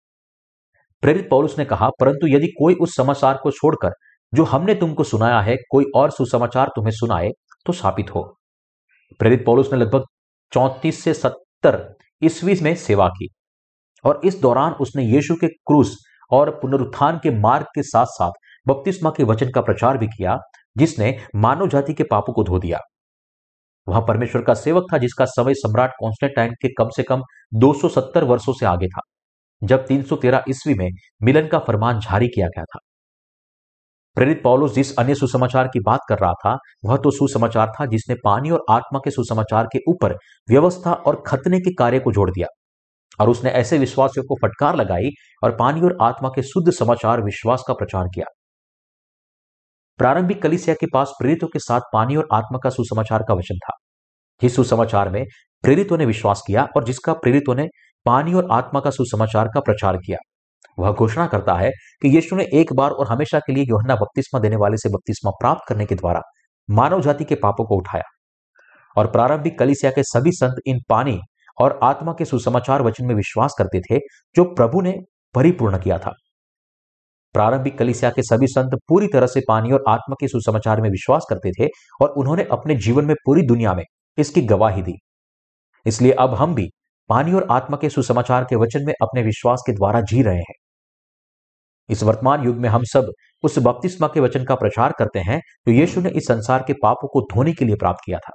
प्रेरित 1.01 1.29
पौलुस 1.29 1.57
ने 1.59 1.65
कहा, 1.65 1.89
परंतु 1.89 2.27
यदि 2.27 2.47
कोई 2.47 2.75
उस 2.75 2.95
समाचार 2.95 3.39
को 3.43 3.51
छोड़कर 3.51 3.91
जो 4.33 4.43
हमने 4.43 4.75
तुमको 4.75 5.03
सुनाया 5.03 5.39
है, 5.41 5.55
कोई 5.71 5.85
और 5.95 6.11
सुसमाचार 6.11 6.67
तुम्हें 6.67 6.91
सुनाए 6.91 7.29
तो 7.65 7.73
साबित 7.73 8.15
हो। 8.15 8.21
प्रेरित 9.19 9.45
पौलुस 9.45 9.73
ने 9.73 9.79
लगभग 9.79 10.05
चौतीस 10.51 11.03
से 11.03 11.13
सत्तर 11.13 11.95
ईस्वी 12.21 12.55
में 12.61 12.75
सेवा 12.75 13.07
की 13.07 13.27
और 14.03 14.21
इस 14.25 14.39
दौरान 14.41 14.73
उसने 14.73 15.03
यीशु 15.03 15.35
के 15.35 15.47
क्रूस 15.47 15.95
और 16.31 16.49
पुनरुत्थान 16.49 17.17
के 17.17 17.29
मार्ग 17.39 17.65
के 17.65 17.83
साथ 17.83 18.05
साथ 18.05 18.31
बपतिस्मा 18.67 19.09
के 19.09 19.23
वचन 19.23 19.51
का 19.51 19.61
प्रचार 19.61 19.97
भी 19.97 20.07
किया, 20.07 20.37
जिसने 20.77 21.17
मानव 21.35 21.67
जाति 21.67 21.93
के 21.93 22.03
पापों 22.03 22.33
को 22.33 22.43
धो 22.43 22.59
दिया। 22.59 22.79
वह 23.87 23.99
परमेश्वर 23.99 24.41
का 24.41 24.53
सेवक 24.53 24.83
था, 24.93 24.97
जिसका 24.97 25.25
समय 25.25 25.53
सम्राट 25.53 25.91
कॉन्स्टेंटाइन 25.99 26.51
के 26.51 26.67
कम 26.67 26.89
से 26.89 27.03
कम 27.03 27.21
270 27.53 28.23
वर्षों 28.23 28.53
से 28.53 28.65
आगे 28.65 28.87
था, 28.87 29.01
जब 29.63 29.85
313 29.87 30.43
ईस्वी 30.49 30.73
में 30.73 30.89
मिलन 31.23 31.47
का 31.47 31.59
फरमान 31.59 31.99
जारी 31.99 32.27
किया 32.27 32.47
गया 32.47 32.63
था। 32.63 32.79
प्रेरित 34.15 34.43
पौलुस 34.43 34.73
जिस 34.73 34.97
अन्य 34.97 35.15
सुसमाचार 35.15 35.67
की 35.67 35.79
बात 35.79 35.99
कर 36.09 36.17
रहा 36.17 36.33
था, 36.33 36.57
वह 36.85 36.97
तो 36.97 37.11
सुसमाचार 37.11 37.71
था 37.79 37.85
जिसने 37.85 38.15
पानी 38.23 38.49
और 38.49 38.65
आत्मा 38.69 38.99
के 38.99 39.11
सुसमाचार 39.11 39.65
के 39.65 39.79
ऊपर 39.87 40.13
व्यवस्था 40.49 40.93
और 40.93 41.23
खतने 41.27 41.59
के 41.59 41.73
कार्य 41.73 41.99
को 41.99 42.11
जोड़ 42.11 42.31
दिया। 42.31 42.47
और 43.19 43.29
उसने 43.29 43.49
ऐसे 43.49 43.77
विश्वासियों 43.77 44.23
को 44.23 44.35
फटकार 44.35 44.75
लगाई 44.75 45.09
और 45.43 45.55
पानी 45.55 45.81
और 45.81 45.97
आत्मा 46.01 46.29
के 46.29 46.41
शुद्ध 46.41 46.71
समाचार 46.71 47.21
विश्वास 47.21 47.63
का 47.67 47.73
प्रचार 47.73 48.07
किया। 48.07 48.25
प्रारंभिक 49.97 50.41
कलिसिया 50.41 50.75
के 50.75 50.85
पास 50.93 51.13
प्रेरितों 51.19 51.47
के 51.47 51.59
साथ 51.59 51.81
पानी 51.93 52.15
और 52.15 52.27
आत्मा 52.33 52.59
का 52.63 52.69
सुसमाचार 52.69 53.23
का 53.27 53.33
वचन 53.33 53.55
था। 53.55 53.73
जिस 54.41 54.55
सुसमाचार 54.55 55.09
में 55.09 55.25
प्रेरितों 55.61 55.97
ने 55.97 56.05
विश्वास 56.05 56.43
किया 56.47 56.67
और 56.77 56.83
जिसका 56.83 57.13
प्रेरितों 57.13 57.55
ने 57.55 57.67
पानी 58.05 58.33
और 58.33 58.47
आत्मा 58.51 58.79
का 58.79 58.89
सुसमाचार 58.89 59.47
का 59.47 59.59
प्रचार 59.59 59.97
किया। 59.97 60.17
वह 60.79 60.91
घोषणा 60.91 61.27
करता 61.27 61.53
है 61.53 61.71
कि 62.01 62.15
यीशु 62.15 62.35
ने 62.35 62.47
एक 62.53 62.73
बार 62.73 62.91
और 62.91 63.07
हमेशा 63.07 63.39
के 63.39 63.53
लिए 63.53 63.63
योहन्ना 63.63 63.95
बपतिस्मा 63.95 64.39
देने 64.39 64.55
वाले 64.55 64.77
से 64.77 64.89
बपतिस्मा 64.89 65.31
प्राप्त 65.31 65.61
करने 65.67 65.85
के 65.85 65.95
द्वारा 65.95 66.21
मानव 66.69 67.01
जाति 67.01 67.23
के 67.23 67.35
पापों 67.35 67.65
को 67.65 67.75
उठाया। 67.75 68.03
और 68.97 69.11
प्रारंभिक 69.11 69.59
कलिसिया 69.59 69.91
के 69.91 70.03
सभी 70.03 70.31
संत 70.31 70.55
इन 70.65 70.79
पानी 70.89 71.19
और 71.61 71.79
आत्मा 71.83 72.13
के 72.13 72.25
सुसमाचार 72.25 72.81
वचन 72.81 73.05
में 73.05 73.15
विश्वास 73.15 73.55
करते 73.57 73.79
थे, 73.79 73.99
जो 74.35 74.43
प्रभु 74.43 74.81
ने 74.81 74.95
परिपूर्ण 75.35 75.77
किया 75.77 75.97
था। 75.97 76.13
प्रारंभिक 77.33 77.77
कलिसिया 77.77 78.11
के 78.11 78.21
सभी 78.21 78.47
संत 78.47 78.79
पूरी 78.87 79.07
तरह 79.07 79.27
से 79.27 79.41
पानी 79.47 79.71
और 79.71 79.83
आत्मा 79.87 80.15
के 80.19 80.27
सुसमाचार 80.27 80.81
में 80.81 80.89
विश्वास 80.89 81.25
करते 81.29 81.51
थे 81.51 81.69
और 82.01 82.09
उन्होंने 82.09 82.43
अपने 82.51 82.75
जीवन 82.75 83.05
में 83.05 83.15
पूरी 83.25 83.41
दुनिया 83.41 83.73
में 83.73 83.83
इसकी 84.17 84.41
गवाही 84.41 84.81
दी। 84.81 84.93
इसलिए 85.85 86.11
अब 86.11 86.33
हम 86.33 86.55
भी 86.55 86.69
पानी 87.11 87.33
और 87.33 87.47
आत्मा 87.51 87.77
के 87.77 87.89
सुसमाचार 87.89 88.43
के 88.43 88.55
वचन 88.55 88.85
में 88.85 88.93
अपने 89.01 89.21
विश्वास 89.21 89.63
के 89.67 89.73
द्वारा 89.73 90.01
जी 90.01 90.21
रहे 90.21 90.39
हैं। 90.39 90.53
इस 91.89 92.03
वर्तमान 92.03 92.43
युग 92.43 92.55
में 92.55 92.69
हम 92.69 92.83
सब 92.83 93.11
उस 93.43 93.57
बपतिस्मा 93.59 94.07
के 94.07 94.19
वचन 94.19 94.43
का 94.45 94.55
प्रचार 94.55 94.93
करते 94.99 95.19
हैं 95.19 95.39
जो 95.67 95.71
यीशु 95.71 96.01
ने 96.01 96.09
इस 96.09 96.23
संसार 96.23 96.63
के 96.67 96.73
पापों 96.73 97.07
को 97.07 97.21
धोने 97.33 97.53
के 97.53 97.65
लिए 97.65 97.75
प्राप्त 97.75 97.99
किया 98.05 98.19
था। 98.19 98.33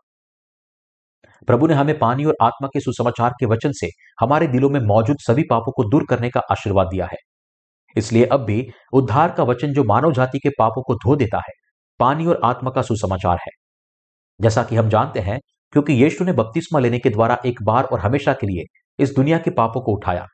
प्रभु 1.49 1.67
ने 1.67 1.75
हमें 1.75 1.99
पानी 1.99 2.25
और 2.25 2.37
आत्मा 2.43 2.69
के 2.69 2.81
सुसमाचार 2.81 3.31
के 3.31 3.47
वचन 3.47 3.73
से 3.73 3.89
हमारे 4.21 4.47
दिलों 4.47 4.71
में 4.71 4.81
मौजूद 4.81 5.17
सभी 5.21 5.43
पापों 5.43 5.73
को 5.73 5.85
दूर 5.85 6.07
करने 6.11 6.31
का 6.31 6.41
आशीर्वाद 6.51 6.87
दिया 6.87 7.07
है। 7.07 7.19
इसलिए 7.97 8.25
अब 8.27 8.41
भी 8.41 8.67
उद्धार 8.93 9.33
का 9.33 9.43
वचन 9.43 9.73
जो 9.73 9.85
मानव 9.85 10.13
जाति 10.13 10.39
के 10.39 10.49
पापों 10.49 10.83
को 10.83 10.95
धो 10.95 11.17
देता 11.17 11.39
है 11.39 11.53
पानी 12.01 12.27
और 12.27 12.41
आत्मा 12.45 12.71
का 12.71 12.83
सुसमाचार 12.83 13.39
है। 13.39 13.53
जैसा 14.41 14.63
कि 14.63 14.77
हम 14.77 14.89
जानते 14.89 15.21
हैं 15.21 15.39
क्योंकि 15.73 15.93
यीशु 15.93 16.25
ने 16.25 16.33
बपतिस्मा 16.33 16.79
लेने 16.79 16.99
के 16.99 17.11
द्वारा 17.11 17.39
एक 17.47 17.63
बार 17.63 17.85
और 17.85 18.01
हमेशा 18.01 18.33
के 18.33 18.47
लिए 18.47 18.81
इस 18.99 19.11
दुनिया 19.11 19.39
के 19.39 19.51
पापों 19.51 19.81
को 19.81 19.93
उठाया। 19.93 20.27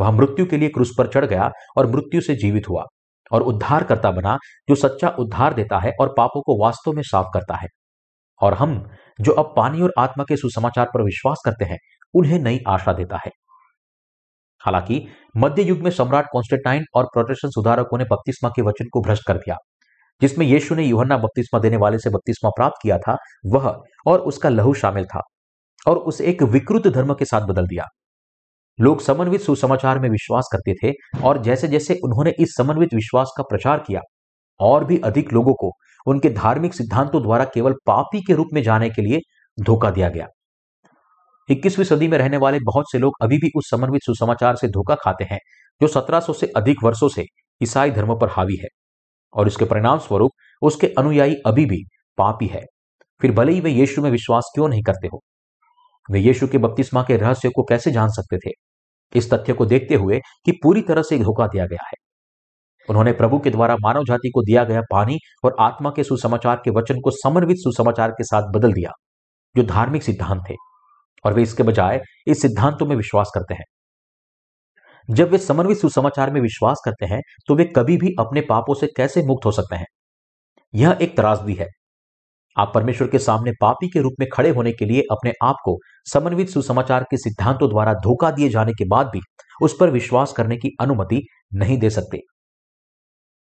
वह 0.00 0.10
मृत्यु 0.10 0.46
के 0.46 0.56
लिए 0.56 0.68
क्रूस 0.68 0.94
पर 0.98 1.06
चढ़ 1.06 1.24
गया 1.24 1.50
और 1.76 1.86
मृत्यु 1.86 2.20
से 2.20 2.34
जीवित 2.34 2.68
हुआ 2.68 2.84
और 3.32 3.42
उद्धार 3.42 3.84
करता 3.84 4.10
बना 4.10 4.36
जो 4.68 4.74
सच्चा 4.74 5.08
उद्धार 5.08 5.54
देता 5.54 5.78
है 5.78 5.92
और 6.00 6.14
पापों 6.16 6.42
को 6.42 6.64
वास्तव 6.64 6.92
में 6.92 7.02
साफ़ 7.02 7.26
करता 7.34 7.54
है। 7.54 7.68
और 8.40 8.54
हम, 8.54 8.90
जो 9.20 9.32
अब 9.32 9.54
पानी 9.56 9.82
और 9.82 9.92
आत्मा 9.98 10.24
के 10.24 10.36
सुसमाचार 10.36 10.86
पर 10.94 11.02
विश्वास 11.02 11.42
करते 11.44 11.64
हैं, 11.64 11.78
उन्हें 12.14 12.38
नई 12.38 12.60
आशा 12.68 12.92
देता 12.92 13.16
है। 13.16 13.30
हालाँकि, 14.60 15.08
मध्य 15.36 15.62
युग 15.62 15.78
में 15.78 15.90
सम्राट 15.90 16.26
कॉन्स्टेंटाइन 16.32 16.84
और 16.94 17.04
प्रोटेस्टेंट 17.04 17.52
सुधारकों 17.52 17.98
ने 17.98 18.04
बपतिस्मा 18.04 18.50
के 18.50 18.62
वचन 18.62 18.84
को 18.92 19.00
भ्रष्ट 19.00 19.22
कर 19.26 19.36
दिया। 19.36 19.56
जिसमें 20.20 20.46
यीशु 20.46 20.74
ने 20.74 20.84
यूहन्ना 20.84 21.16
बपतिस्मा 21.16 21.60
देने 21.60 21.76
वाले 21.76 21.98
से 21.98 22.10
बपतिस्मा 22.10 22.50
प्राप्त 22.50 22.76
किया 22.82 22.98
था, 22.98 23.16
वह 23.46 23.82
और 24.06 24.20
उसका 24.20 24.48
लहू 24.48 24.74
शामिल 24.74 25.04
था 25.04 25.20
और 25.86 25.96
उसे 25.96 26.24
एक 26.24 26.42
विकृत 26.42 26.86
धर्म 26.86 27.14
के 27.14 27.24
साथ 27.24 27.40
बदल 27.40 27.66
दिया। 27.66 27.84
लोग 28.80 29.00
समन्वित 29.00 29.40
सुसमाचार 29.40 29.98
में 29.98 30.08
विश्वास 30.10 30.48
करते 30.52 30.74
थे 30.82 30.92
और 31.22 31.42
जैसे 31.42 31.68
जैसे 31.68 31.94
उन्होंने 31.94 32.32
इस 32.38 32.54
समन्वित 32.56 32.94
विश्वास 32.94 33.32
का 33.36 33.42
प्रचार 33.42 33.78
किया, 33.78 34.00
और 34.60 34.84
भी 34.84 34.98
अधिक 34.98 35.32
लोगों 35.32 35.54
को 35.54 35.70
उनके 36.06 36.30
धार्मिक 36.30 36.74
सिद्धांतों 36.74 37.22
द्वारा 37.22 37.44
केवल 37.44 37.72
पापी 37.86 38.20
के 38.20 38.32
रूप 38.32 38.48
में 38.52 38.62
जाने 38.62 38.90
के 38.90 39.02
लिए 39.02 39.18
धोखा 39.60 39.90
दिया 39.90 40.08
गया। 40.08 40.26
इक्कीसवीं 41.50 41.84
सदी 41.84 42.08
में 42.08 42.18
रहने 42.18 42.36
वाले 42.36 42.58
बहुत 42.58 42.84
से 42.92 42.98
लोग 42.98 43.12
अभी 43.22 43.36
भी 43.36 43.50
उस 43.56 43.70
समन्वित 43.70 44.02
सुसमाचार 44.02 44.56
से 44.56 44.68
धोखा 44.68 44.94
खाते 44.94 45.24
हैं, 45.24 45.38
जो 45.80 45.88
1700 45.88 46.32
से 46.32 46.46
अधिक 46.56 46.76
वर्षों 46.84 47.08
से 47.08 47.24
ईसाई 47.62 47.90
धर्म 47.90 48.18
पर 48.18 48.28
हावी 48.28 48.56
है। 48.56 48.68
और 49.34 49.46
इसके 49.46 49.64
परिणाम 49.64 49.98
स्वरूप 49.98 50.30
उसके 50.62 50.86
अनुयायी 50.98 51.34
अभी 51.46 51.66
भी 51.66 51.84
पापी 52.18 52.46
है। 52.46 52.62
फिर 53.20 53.32
भले 53.32 53.52
ही 53.52 53.60
वे 53.60 53.70
यीशु 53.70 54.02
में 54.02 54.10
विश्वास 54.10 54.50
क्यों 54.54 54.68
नहीं 54.68 54.82
करते 54.82 55.06
हो? 55.06 55.20
वे 56.10 56.20
यीशु 56.20 56.48
के 56.48 56.58
बपतिस्मा 56.58 57.02
के 57.02 57.16
रहस्य 57.16 57.48
को 57.48 57.62
कैसे 57.62 57.90
जान 57.90 58.08
सकते 58.08 58.38
थे? 58.38 58.50
इस 59.14 59.30
तथ्य 59.30 59.52
को 59.52 59.66
देखते 59.66 59.94
हुए 59.94 60.20
कि 60.44 60.52
पूरी 60.52 60.82
तरह 60.82 61.02
से 61.02 61.18
धोखा 61.18 61.46
दिया 61.46 61.66
गया 61.66 61.86
है। 61.86 61.92
उन्होंने 62.90 63.12
प्रभु 63.12 63.38
के 63.38 63.50
द्वारा 63.50 63.76
मानव 63.80 64.04
जाति 64.04 64.30
को 64.34 64.42
दिया 64.42 64.64
गया 64.64 64.80
पानी 64.80 65.18
और 65.44 65.56
आत्मा 65.60 65.90
के 65.90 66.04
सुसमाचार 66.04 66.62
के 66.64 66.70
वचन 66.70 67.00
को 67.00 67.10
समन्वित 67.10 67.56
सुसमाचार 67.58 68.10
के 68.10 68.24
साथ 68.24 68.42
बदल 68.42 68.72
दिया, 68.72 68.90
जो 69.56 69.62
धार्मिक 69.62 70.02
सिद्धांत 70.02 70.42
थे। 70.50 70.54
और 71.24 71.34
वे 71.34 71.42
इसके 71.42 71.62
बजाय 71.62 72.02
इस 72.26 72.42
सिद्धांतों 72.42 72.86
में 72.86 72.96
विश्वास 72.96 73.30
करते 73.34 73.54
हैं। 73.54 73.64
जब 75.08 75.30
वे 75.30 75.38
समन्वित 75.38 75.78
सुसमाचार 75.78 76.30
में 76.30 76.40
विश्वास 76.40 76.80
करते 76.84 77.06
हैं 77.06 77.20
तो 77.48 77.54
वे 77.54 77.64
कभी 77.76 77.96
भी 77.96 78.14
अपने 78.20 78.40
पापों 78.40 78.74
से 78.74 78.86
कैसे 78.86 79.22
मुक्त 79.22 79.46
हो 79.46 79.52
सकते 79.52 79.76
हैं? 79.76 79.86
यह 80.74 80.98
एक 81.02 81.16
त्रासदी 81.16 81.54
है। 81.54 81.66
आप 82.56 82.70
परमेश्वर 82.74 83.08
के 83.08 83.18
सामने 83.18 83.52
पापी 83.60 83.88
के 83.88 84.00
रूप 84.00 84.14
में 84.20 84.28
खड़े 84.32 84.50
होने 84.50 84.72
के 84.72 84.84
लिए 84.84 85.02
अपने 85.10 85.32
आप 85.42 85.56
को 85.64 85.76
समन्वित 86.12 86.48
सुसमाचार 86.48 87.04
के 87.10 87.16
सिद्धांतों 87.16 87.68
द्वारा 87.68 87.92
धोखा 87.94 88.30
दिए 88.30 88.48
जाने 88.48 88.72
के 88.72 88.84
बाद 88.84 89.06
भी 89.06 89.20
उस 89.62 89.76
पर 89.80 89.90
विश्वास 89.90 90.32
करने 90.32 90.56
की 90.56 90.70
अनुमति 90.80 91.22
नहीं 91.54 91.78
दे 91.78 91.90
सकते। 91.90 92.20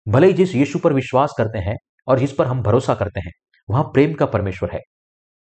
भले 0.07 0.27
ही 0.27 0.33
जिस 0.33 0.55
यीशु 0.55 0.79
पर 0.79 0.93
विश्वास 0.93 1.33
करते 1.37 1.59
हैं 1.59 1.75
और 2.07 2.19
जिस 2.19 2.33
पर 2.33 2.45
हम 2.45 2.61
भरोसा 2.61 2.95
करते 2.95 3.19
हैं, 3.19 3.31
वहाँ 3.69 3.83
प्रेम 3.83 4.13
का 4.13 4.25
परमेश्वर 4.25 4.69
है। 4.73 4.79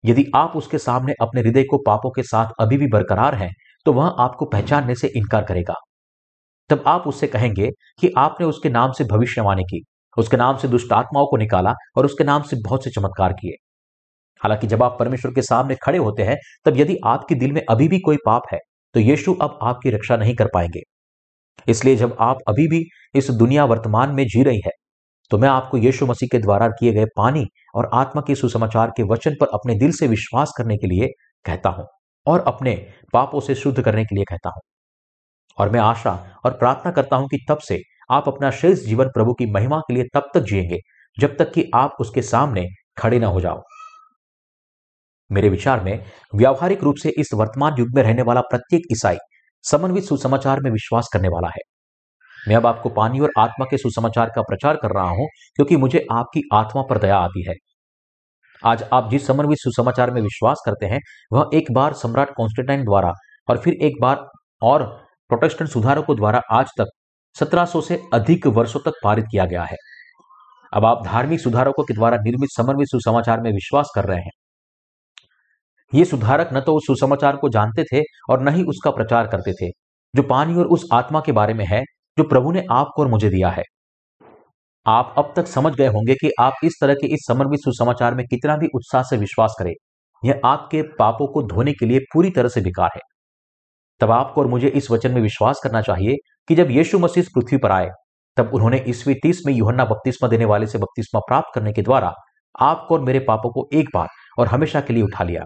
यदि 0.04 0.24
आप 0.34 0.52
उसके 0.56 0.78
सामने 0.78 1.12
अपने 1.20 1.40
हृदय 1.40 1.62
को 1.62 1.78
पापों 1.78 2.10
के 2.10 2.22
साथ 2.22 2.50
अभी 2.60 2.76
भी 2.78 2.86
बरकरार 2.88 3.34
हैं 3.34 3.50
तो 3.86 3.92
वह 3.92 4.06
आपको 4.18 4.46
पहचानने 4.46 4.94
से 4.94 5.08
इनकार 5.08 5.44
करेगा। 5.44 5.74
तब 6.70 6.84
आप 6.86 7.06
उससे 7.06 7.26
कहेंगे 7.26 7.70
कि 8.00 8.12
आपने 8.18 8.46
उसके 8.46 8.68
नाम 8.68 8.92
से 8.92 9.04
भविष्यवाणी 9.06 9.62
की, 9.64 9.82
उसके 10.16 10.36
नाम 10.36 10.56
से 10.56 10.68
दुष्ट 10.68 10.92
आत्माओं 10.92 11.26
को 11.26 11.36
निकाला 11.36 11.72
और 11.96 12.04
उसके 12.04 12.24
नाम 12.24 12.42
से 12.42 12.56
बहुत 12.64 12.84
से 12.84 12.90
चमत्कार 12.90 13.32
किए। 13.32 13.56
हालाँकि 14.40 14.66
जब 14.66 14.82
आप 14.82 14.96
परमेश्वर 15.00 15.32
के 15.32 15.42
सामने 15.42 15.74
खड़े 15.82 15.98
होते 15.98 16.22
हैं, 16.22 16.36
तब 16.66 16.76
यदि 16.76 16.96
आपके 17.06 17.34
दिल 17.34 17.52
में 17.52 17.62
अभी 17.70 17.88
भी 17.88 17.98
कोई 18.00 18.16
पाप 18.26 18.42
है 18.52 18.58
तो 18.94 19.00
यीशु 19.00 19.34
अब 19.34 19.58
आपकी 19.62 19.90
रक्षा 19.90 20.16
नहीं 20.16 20.34
कर 20.34 20.48
पाएँगे। 20.54 20.82
इसलिए 21.68 21.96
जब 21.96 22.16
आप 22.20 22.38
अभी 22.48 22.66
भी 22.68 22.84
इस 23.14 23.30
दुनिया 23.32 23.64
वर्तमान 23.64 24.10
में 24.10 24.24
जी 24.26 24.42
रही 24.42 24.60
है 24.66 24.70
तो 25.30 25.38
मैं 25.38 25.48
आपको 25.48 25.78
यीशु 25.78 26.06
मसीह 26.06 26.28
के 26.32 26.38
द्वारा 26.38 26.68
किए 26.70 26.92
गए 26.92 27.04
पानी 27.16 27.44
और 27.76 27.90
आत्मा 27.94 28.22
के 28.26 28.34
सुसमाचार 28.34 28.90
के 28.96 29.02
वचन 29.04 29.34
पर 29.40 29.46
अपने 29.54 29.74
दिल 29.74 29.92
से 29.92 30.06
विश्वास 30.08 30.52
करने 30.58 30.76
के 30.76 30.86
लिए 30.86 31.08
कहता 31.44 31.68
हूँ 31.70 31.86
और 32.26 32.44
अपने 32.46 32.74
पापों 33.12 33.40
से 33.40 33.54
शुद्ध 33.54 33.80
करने 33.82 34.04
के 34.04 34.14
लिए 34.14 34.24
कहता 34.24 34.50
हूँ। 34.50 34.60
और 35.58 35.70
मैं 35.70 35.80
आशा 35.80 36.40
और 36.44 36.50
प्रार्थना 36.50 36.92
करता 36.92 37.16
हूँ 37.16 37.28
कि 37.28 37.46
तब 37.48 37.58
से 37.58 37.82
आप 38.10 38.28
अपना 38.28 38.50
शेष 38.50 38.78
जीवन 38.78 39.08
प्रभु 39.08 39.34
की 39.34 39.46
महिमा 39.46 39.78
के 39.78 39.94
लिए 39.94 40.04
तब 40.14 40.30
तक 40.34 40.40
जिएँगे, 40.40 40.78
जब 41.18 41.36
तक 41.36 41.52
कि 41.52 41.70
आप 41.74 41.96
उसके 42.00 42.22
सामने 42.22 42.66
खड़े 42.98 43.18
ना 43.18 43.26
हो 43.26 43.40
जाओ। 43.40 43.62
मेरे 45.32 45.48
विचार 45.48 45.84
में, 45.84 46.04
व्यावहारिक 46.34 46.82
रूप 46.82 46.96
से 46.96 47.08
इस 47.18 47.30
वर्तमान 47.34 47.74
युग 47.78 47.88
में 47.94 48.02
रहने 48.02 48.22
वाला 48.22 48.40
प्रत्येक 48.40 48.82
ईसाई 48.92 49.16
समन्वित 49.62 50.04
सुसमाचार 50.04 50.60
में 50.60 50.70
विश्वास 50.70 51.08
करने 51.12 51.28
वाला 51.28 51.48
है। 51.48 51.60
मैं 52.48 52.56
अब 52.56 52.66
आपको 52.66 52.88
पानी 52.88 53.20
और 53.20 53.30
आत्मा 53.38 53.66
के 53.70 53.78
सुसमाचार 53.78 54.32
का 54.34 54.42
प्रचार 54.42 54.76
कर 54.76 54.90
रहा 54.90 55.08
हूँ, 55.08 55.28
क्योंकि 55.56 55.76
मुझे 55.76 56.06
आपकी 56.12 56.42
आत्मा 56.52 56.82
पर 56.82 56.98
दया 56.98 57.18
आती 57.18 57.48
है। 57.48 57.54
आज 58.64 58.82
आप 58.92 59.10
जिस 59.10 59.26
समन्वित 59.26 59.58
सुसमाचार 59.58 60.10
में 60.10 60.22
विश्वास 60.22 60.62
करते 60.66 60.86
हैं, 60.86 61.00
वह 61.32 61.50
एक 61.54 61.72
बार 61.72 61.92
सम्राट 61.92 62.34
कॉन्स्टेंटाइन 62.36 62.84
द्वारा 62.84 63.12
और 63.48 63.58
फिर 63.58 63.74
एक 63.74 63.92
बार 64.00 64.28
और 64.62 65.05
प्रोटेस्टेंट 65.30 65.70
सुधारकों 65.70 66.16
द्वारा 66.16 66.40
आज 66.50 66.66
तक 66.78 66.90
1700 67.36 67.80
से 67.80 68.00
अधिक 68.14 68.46
वर्षों 68.46 68.80
तक 68.80 68.92
पारित 69.04 69.24
किया 69.30 69.44
गया 69.44 69.62
है। 69.62 69.76
अब 70.72 70.84
आप 70.84 71.02
धार्मिक 71.06 71.40
सुधारकों 71.40 71.84
के 71.84 71.94
द्वारा 71.94 72.16
निर्मित 72.16 72.50
समन्वित 72.50 72.88
सुसमाचार 72.88 73.40
में 73.40 73.50
विश्वास 73.52 73.90
कर 73.94 74.04
रहे 74.04 74.20
हैं। 74.20 74.30
ये 75.92 76.04
सुधारक 76.04 76.50
न 76.52 76.60
तो 76.60 76.74
उस 76.74 76.86
सुसमाचार 76.86 77.36
को 77.36 77.48
जानते 77.48 77.84
थे 77.84 78.02
और 78.30 78.42
न 78.42 78.54
ही 78.54 78.62
उसका 78.64 78.90
प्रचार 78.90 79.26
करते 79.26 79.52
थे, 79.52 79.70
जो 80.14 80.22
पानी 80.22 80.54
और 80.54 80.66
उस 80.66 80.88
आत्मा 80.92 81.20
के 81.20 81.32
बारे 81.32 81.54
में 81.54 81.64
है, 81.66 81.82
जो 82.18 82.24
प्रभु 82.24 82.52
ने 82.52 82.64
आपको 82.70 83.02
और 83.02 83.08
मुझे 83.08 83.28
दिया 83.28 83.48
है। 83.48 83.62
आप 84.86 85.14
अब 85.18 85.32
तक 85.36 85.46
समझ 85.46 85.74
गए 85.74 85.86
होंगे 85.86 86.14
कि 86.14 86.30
आप 86.40 86.64
इस 86.64 86.78
तरह 86.80 86.94
के 86.94 87.06
इस 87.06 87.26
समर्पित 87.28 87.60
सुसमाचार 87.60 88.14
में 88.14 88.24
कितना 88.26 88.56
भी 88.56 88.68
उत्साह 88.74 89.02
से 89.02 89.16
विश्वास 89.16 89.54
करें, 89.58 89.72
यह 90.22 90.40
आपके 90.44 90.82
पापों 90.98 91.26
को 91.26 91.42
धोने 91.42 91.72
के 91.72 91.86
लिए 91.86 91.98
पूरी 92.14 92.30
तरह 92.30 92.48
से 92.48 92.60
बेकार 92.60 92.90
है। 92.94 93.00
तब 94.00 94.10
आपको 94.12 94.40
और 94.40 94.46
मुझे 94.48 94.68
इस 94.70 94.90
वचन 94.90 95.12
में 95.12 95.20
विश्वास 95.22 95.60
करना 95.64 95.80
चाहिए 95.82 96.16
कि 96.48 96.54
जब 96.54 96.70
यीशु 96.70 96.98
मसीह 96.98 97.24
पृथ्वी 97.34 97.58
पर 97.58 97.70
आए, 97.72 97.88
तब 98.36 98.50
उन्होंने 98.54 98.84
ईस्वी 98.88 99.14
तीस 99.14 99.42
में 99.46 99.52
युहन्ना 99.54 99.84
बपतिस्मा 99.84 100.28
देने 100.28 100.44
वाले 100.44 100.66
से 100.66 100.78
बपतिस्मा 100.78 101.20
प्राप्त 101.28 101.54
करने 101.54 101.72
के 101.72 101.82
द्वारा 101.82 102.12
आपको 102.60 102.94
और 102.94 103.00
मेरे 103.02 103.18
पापों 103.22 103.50
को 103.52 103.68
एक 103.74 103.88
बार 103.94 104.08
और 104.38 104.46
हमेशा 104.48 104.80
के 104.80 104.94
लिए 104.94 105.02
उठा 105.02 105.24
लिया। 105.24 105.42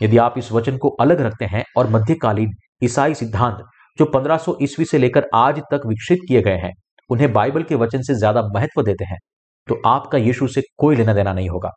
यदि 0.00 0.18
आप 0.18 0.34
इस 0.38 0.50
वचन 0.52 0.76
को 0.78 0.88
अलग 1.00 1.20
रखते 1.20 1.44
हैं 1.46 1.64
और 1.76 1.90
मध्यकालीन 1.90 2.52
ईसाई 2.82 3.14
सिद्धांत, 3.14 3.58
जो 3.98 4.04
1500 4.06 4.56
ईस्वी 4.62 4.84
से 4.84 4.98
लेकर 4.98 5.26
आज 5.34 5.60
तक 5.72 5.86
विकसित 5.86 6.18
किए 6.28 6.42
गए 6.42 6.56
हैं, 6.58 6.72
उन्हें 7.10 7.32
बाइबल 7.32 7.62
के 7.62 7.74
वचन 7.76 8.02
से 8.02 8.14
ज़्यादा 8.14 8.42
महत्व 8.54 8.82
देते 8.82 9.04
हैं 9.04 9.18
तो 9.68 9.80
आपका 9.86 10.18
यीशु 10.18 10.46
से 10.48 10.62
कोई 10.78 10.96
लेना 10.96 11.12
देना 11.14 11.32
नहीं 11.32 11.48
होगा, 11.48 11.70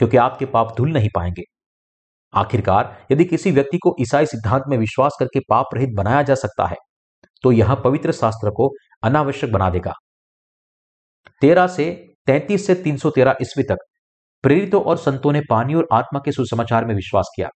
क्योंकि 0.00 0.16
आपके 0.18 0.46
पाप 0.46 0.74
धुल 0.76 0.92
नहीं 0.92 1.08
पाएँगे। 1.14 1.42
आखिरकार, 2.34 3.06
यदि 3.10 3.24
किसी 3.24 3.50
व्यक्ति 3.50 3.78
को 3.78 3.94
ईसाई 4.00 4.26
सिद्धांत 4.26 4.62
में 4.68 4.76
विश्वास 4.78 5.16
करके 5.20 5.40
पाप 5.40 5.74
रहित 5.74 5.90
बनाया 5.94 6.22
जा 6.22 6.34
सकता 6.34 6.66
है 6.66 6.76
तो 7.44 7.52
यह 7.52 7.74
पवित्र 7.74 8.12
शास्त्र 8.12 8.50
को 8.50 8.68
अनावश्यक 9.02 9.52
बना 9.52 9.68
देगा। 9.70 9.92
तेरह 11.42 11.66
से 11.66 11.90
तैतीस 12.26 12.66
से 12.66 12.74
तीन 12.74 12.96
सौ 12.96 13.10
तेरह 13.10 13.36
ईस्वी 13.42 13.62
तक, 13.62 13.76
प्रेरितों 14.44 14.82
और 14.82 14.96
संतों 14.96 15.32
ने 15.32 15.40
पानी 15.50 15.74
और 15.74 15.86
आत्मा 15.92 16.20
के 16.24 16.32
सुसमाचार 16.32 16.84
में 16.84 16.94
विश्वास 16.94 17.30
किया। 17.36 17.48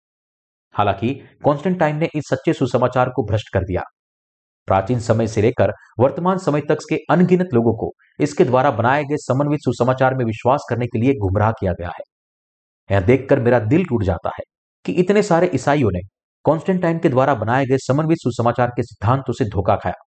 हालाँकि, 0.75 1.13
कॉन्स्टेंटाइन 1.43 1.97
ने 1.97 2.07
इस 2.15 2.23
सच्चे 2.29 2.53
सुसमाचार 2.53 3.09
को 3.09 3.23
भ्रष्ट 3.23 3.53
कर 3.53 3.63
दिया। 3.63 3.81
प्राचीन 4.67 4.99
समय 4.99 5.27
से 5.27 5.41
लेकर 5.41 5.71
वर्तमान 5.99 6.37
समय 6.37 6.61
तक 6.61 6.77
के 6.89 6.97
अनगिनत 7.09 7.49
लोगों 7.53 7.73
को 7.73 7.91
इसके 8.19 8.45
द्वारा 8.45 8.71
बनाए 8.71 9.03
गए 9.03 9.17
समन्वित 9.17 9.59
सुसमाचार 9.59 10.15
में 10.15 10.25
विश्वास 10.25 10.65
करने 10.69 10.85
के 10.85 10.99
लिए 10.99 11.13
गुमराह 11.13 11.51
किया 11.51 11.73
गया 11.73 11.89
है। 11.89 12.03
यह 12.91 13.01
देखकर 13.01 13.39
मेरा 13.39 13.59
दिल 13.59 13.85
टूट 13.85 14.03
जाता 14.03 14.29
है। 14.29 14.43
कि 14.85 14.91
इतने 14.91 15.23
सारे 15.23 15.51
ईसाइयों 15.55 15.89
ने 15.93 15.99
कॉन्स्टेंटाइन 16.43 16.99
के 16.99 17.10
द्वारा 17.10 17.35
बनाए 17.35 17.65
गए 17.65 17.77
समन्वित 17.77 18.18
सुसमाचार 18.18 18.68
के 18.68 18.84
सिद्धांतों 18.84 19.34
से 19.34 19.45
धोखा 19.45 19.76
खाया। 19.76 20.03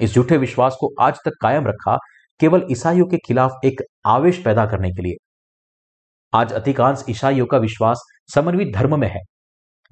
इस 0.00 0.14
झूठे 0.14 0.36
विश्वास 0.36 0.76
को 0.80 0.90
आज 1.00 1.14
तक 1.24 1.32
कायम 1.42 1.66
रखा 1.66 1.96
केवल 2.40 2.66
ईसाइयों 2.70 3.06
के 3.06 3.16
खिलाफ 3.16 3.50
एक 3.64 3.82
आवेश 4.06 4.42
पैदा 4.44 4.66
करने 4.66 4.90
के 4.90 5.02
लिए। 5.02 5.14
आज 6.32 6.52
अधिकांश 6.52 7.04
ईसाइयों 7.10 7.46
का 7.46 7.58
विश्वास 7.58 8.00
समन्वित 8.34 8.74
धर्म 8.74 9.00
में 9.00 9.08
है, 9.08 9.20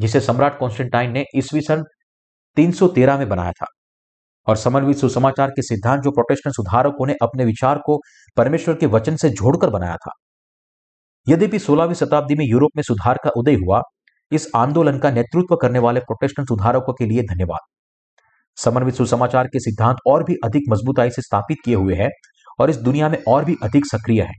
जिसे 0.00 0.20
सम्राट 0.20 0.58
कॉन्स्टेंटाइन 0.58 1.10
ने 1.10 1.24
ईस्वी 1.36 1.60
सन 1.60 1.84
313 2.56 3.18
में 3.18 3.28
बनाया 3.28 3.52
था। 3.52 3.66
और 4.46 4.56
समन्वित 4.56 4.96
सुसमाचार 4.96 5.50
के 5.50 5.62
सिद्धांत 5.62 6.02
जो 6.02 6.10
प्रोटेस्टेंट 6.10 6.54
सुधारकों 6.56 7.06
ने 7.06 7.14
अपने 7.22 7.44
विचार 7.44 7.78
को 7.78 8.00
परमेश्वर 8.36 8.74
के 8.74 8.86
वचन 8.86 9.16
से 9.16 9.30
जोड़कर 9.30 9.70
बनाया 9.70 9.96
था। 9.96 10.10
यद्यपि 11.28 11.58
सोलहवीं 11.58 11.94
शताब्दी 11.94 12.34
में 12.34 12.44
यूरोप 12.44 12.70
में 12.76 12.82
सुधार 12.82 13.18
का 13.24 13.30
उदय 13.36 13.54
हुआ 13.54 13.82
इस 14.32 14.50
आंदोलन 14.56 14.98
का 14.98 15.10
नेतृत्व 15.10 15.56
करने 15.56 15.78
वाले 15.78 16.00
प्रोटेस्टेंट 16.00 16.48
सुधारकों 16.48 16.92
के 16.92 17.06
लिए 17.06 17.22
धन्यवाद। 17.22 17.58
समन्वित 18.56 18.94
सुसमाचार 18.94 19.46
के 19.46 19.60
सिद्धांत 19.60 19.96
और 20.06 20.24
भी 20.24 20.34
अधिक 20.44 20.62
मजबूताई 20.70 21.10
से 21.10 21.22
स्थापित 21.22 21.58
किए 21.64 21.74
हुए 21.74 21.94
हैं 21.94 22.10
और 22.60 22.70
इस 22.70 22.76
दुनिया 22.76 23.08
में 23.08 23.18
और 23.28 23.44
भी 23.44 23.56
अधिक 23.62 23.86
सक्रिय 23.86 24.22
है। 24.22 24.32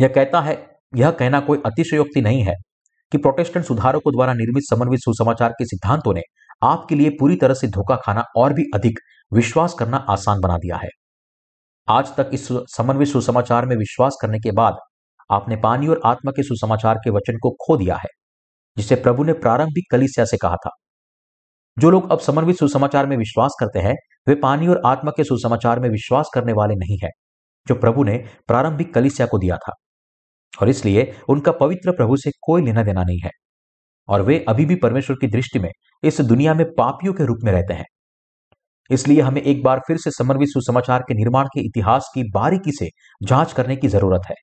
यह 0.00 0.08
कहता 0.08 0.40
है, 0.40 0.66
यह 0.96 1.10
कहना 1.10 1.40
कोई 1.40 1.58
अतिशयोक्ति 1.66 2.20
नहीं 2.20 2.42
है 2.42 2.54
कि 3.12 3.18
प्रोटेस्टेंट 3.18 3.66
सुधारकों 3.66 4.12
द्वारा 4.12 4.32
निर्मित 4.32 4.64
समन्वित 4.70 5.00
सुसमाचार 5.00 5.52
के 5.52 5.64
सिद्धांतों 5.64 6.14
ने 6.14 6.20
आपके 6.62 6.94
लिए 6.94 7.10
पूरी 7.10 7.36
तरह 7.36 7.54
से 7.54 7.68
धोखा 7.68 7.96
खाना 7.96 8.24
और 8.36 8.52
भी 8.52 8.64
अधिक 8.74 8.98
विश्वास 9.32 9.74
करना 9.74 9.96
आसान 9.96 10.40
बना 10.40 10.56
दिया 10.56 10.76
है। 10.76 10.88
आज 11.88 12.16
तक 12.16 12.30
इस 12.32 12.48
समन्वित 12.52 13.08
सुसमाचार 13.08 13.66
में 13.66 13.76
विश्वास 13.76 14.16
करने 14.22 14.38
के 14.38 14.52
बाद 14.52 14.76
आपने 15.30 15.56
पानी 15.56 15.88
और 15.88 16.00
आत्मा 16.04 16.32
के 16.32 16.42
सुसमाचार 16.42 16.94
के 16.94 17.10
वचन 17.10 17.38
को 17.42 17.50
खो 17.50 17.76
दिया 17.76 17.96
है। 17.96 18.08
जिसे 18.76 18.94
प्रभु 18.94 19.24
ने 19.24 19.32
प्रारंभिक 19.32 19.84
कलिसिया 19.90 20.26
से 20.26 20.36
कहा 20.36 20.56
था। 20.56 20.70
जो 21.78 21.90
लोग 21.90 22.10
अब 22.10 22.18
समन्वित 22.18 22.56
सुसमाचार 22.56 23.06
में 23.06 23.16
विश्वास 23.16 23.56
करते 23.60 23.78
हैं, 23.78 23.94
वे 24.28 24.34
पानी 24.34 24.68
और 24.68 24.82
आत्मा 24.86 25.10
के 25.10 25.24
सुसमाचार 25.24 25.80
में 25.80 25.88
विश्वास 25.88 26.30
करने 26.34 26.52
वाले 26.52 26.74
नहीं 26.74 26.98
है, 27.04 27.08
जो 27.66 27.74
प्रभु 27.74 28.04
ने 28.04 28.18
प्रारंभिक 28.46 28.94
कलिसिया 28.94 29.26
को 29.26 29.38
दिया 29.38 29.56
था। 29.56 29.72
और 30.62 30.68
इसलिए 30.68 31.16
उनका 31.28 31.52
पवित्र 31.52 31.90
प्रभु 31.90 32.16
से 32.16 32.30
कोई 32.40 32.62
लेना 32.62 32.82
देना 32.82 33.02
नहीं 33.02 33.18
है। 33.24 33.30
और 34.08 34.22
वे 34.22 34.44
अभी 34.48 34.64
भी 34.64 34.74
परमेश्वर 34.74 35.16
की 35.20 35.26
दृष्टि 35.26 35.58
में 35.58 35.70
इस 36.04 36.20
दुनिया 36.20 36.54
में 36.54 36.66
पापियों 36.66 37.14
के 37.14 37.24
रूप 37.24 37.38
में 37.44 37.52
रहते 37.52 37.74
हैं। 37.74 37.84
इसलिए 38.90 39.20
हमें 39.20 39.42
एक 39.42 39.62
बार 39.62 39.78
फिर 39.78 39.96
से 39.96 40.10
समन्वित 40.10 40.48
सुसमाचार 40.48 41.02
के 41.02 41.14
निर्माण 41.14 41.44
के 41.46 41.66
इतिहास 41.66 42.10
की 42.14 42.30
बारीकी 42.30 42.70
से 42.72 42.88
जाँच 43.22 43.52
करने 43.52 43.76
की 43.76 43.88
ज़रूरत 43.88 44.20
है। 44.28 44.34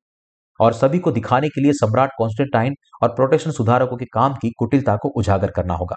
और 0.62 0.74
सभी 0.74 1.00
को 1.00 1.12
दिखाने 1.12 1.50
के 1.50 1.62
लिए 1.62 1.74
सम्राट 1.74 2.10
कॉन्स्टेंटाइन 2.18 2.74
और 3.04 3.10
प्रोटेक्शन 3.10 3.52
सुधारकों 3.52 3.98
के 3.98 4.06
काम 4.06 4.34
की 4.34 4.52
कुटिलता 4.58 4.96
को 4.96 5.10
उजागर 5.10 5.52
करना 5.52 5.74
होगा। 5.74 5.96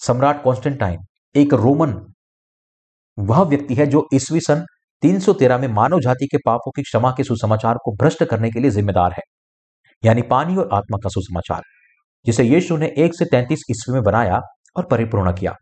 सम्राट 0.00 0.42
कॉन्स्टेंटाइन, 0.42 0.98
एक 1.34 1.54
रोमन 1.54 1.94
वह 3.18 3.42
व्यक्ति 3.42 3.74
है 3.74 3.86
जो 3.86 4.06
ईस्वी 4.14 4.40
सन 4.40 4.64
313 5.02 5.58
में 5.58 5.68
मानव 5.68 6.00
जाति 6.00 6.26
के 6.26 6.38
पापों 6.38 6.70
की 6.70 6.82
क्षमा 6.82 7.10
के 7.10 7.24
सुसमाचार 7.24 7.76
को 7.76 7.94
भ्रष्ट 7.96 8.24
करने 8.24 8.50
के 8.50 8.60
लिए 8.60 8.70
जिम्मेदार 8.70 9.12
है, 9.12 9.22
यानी 10.02 10.22
पानी 10.22 10.56
और 10.56 10.68
आत्मा 10.72 10.98
का 11.04 11.08
सुसमाचार, 11.08 11.62
जिसे 12.24 12.44
यीशु 12.44 12.76
ने 12.76 12.92
एक 12.98 13.14
से 13.14 13.24
तैंतीस 13.24 13.62
ईस्वी 13.70 13.94
में 13.94 14.02
बनाया 14.02 14.40
और 14.76 14.86
परिपूर्ण 14.86 15.32
किया। 15.32 15.54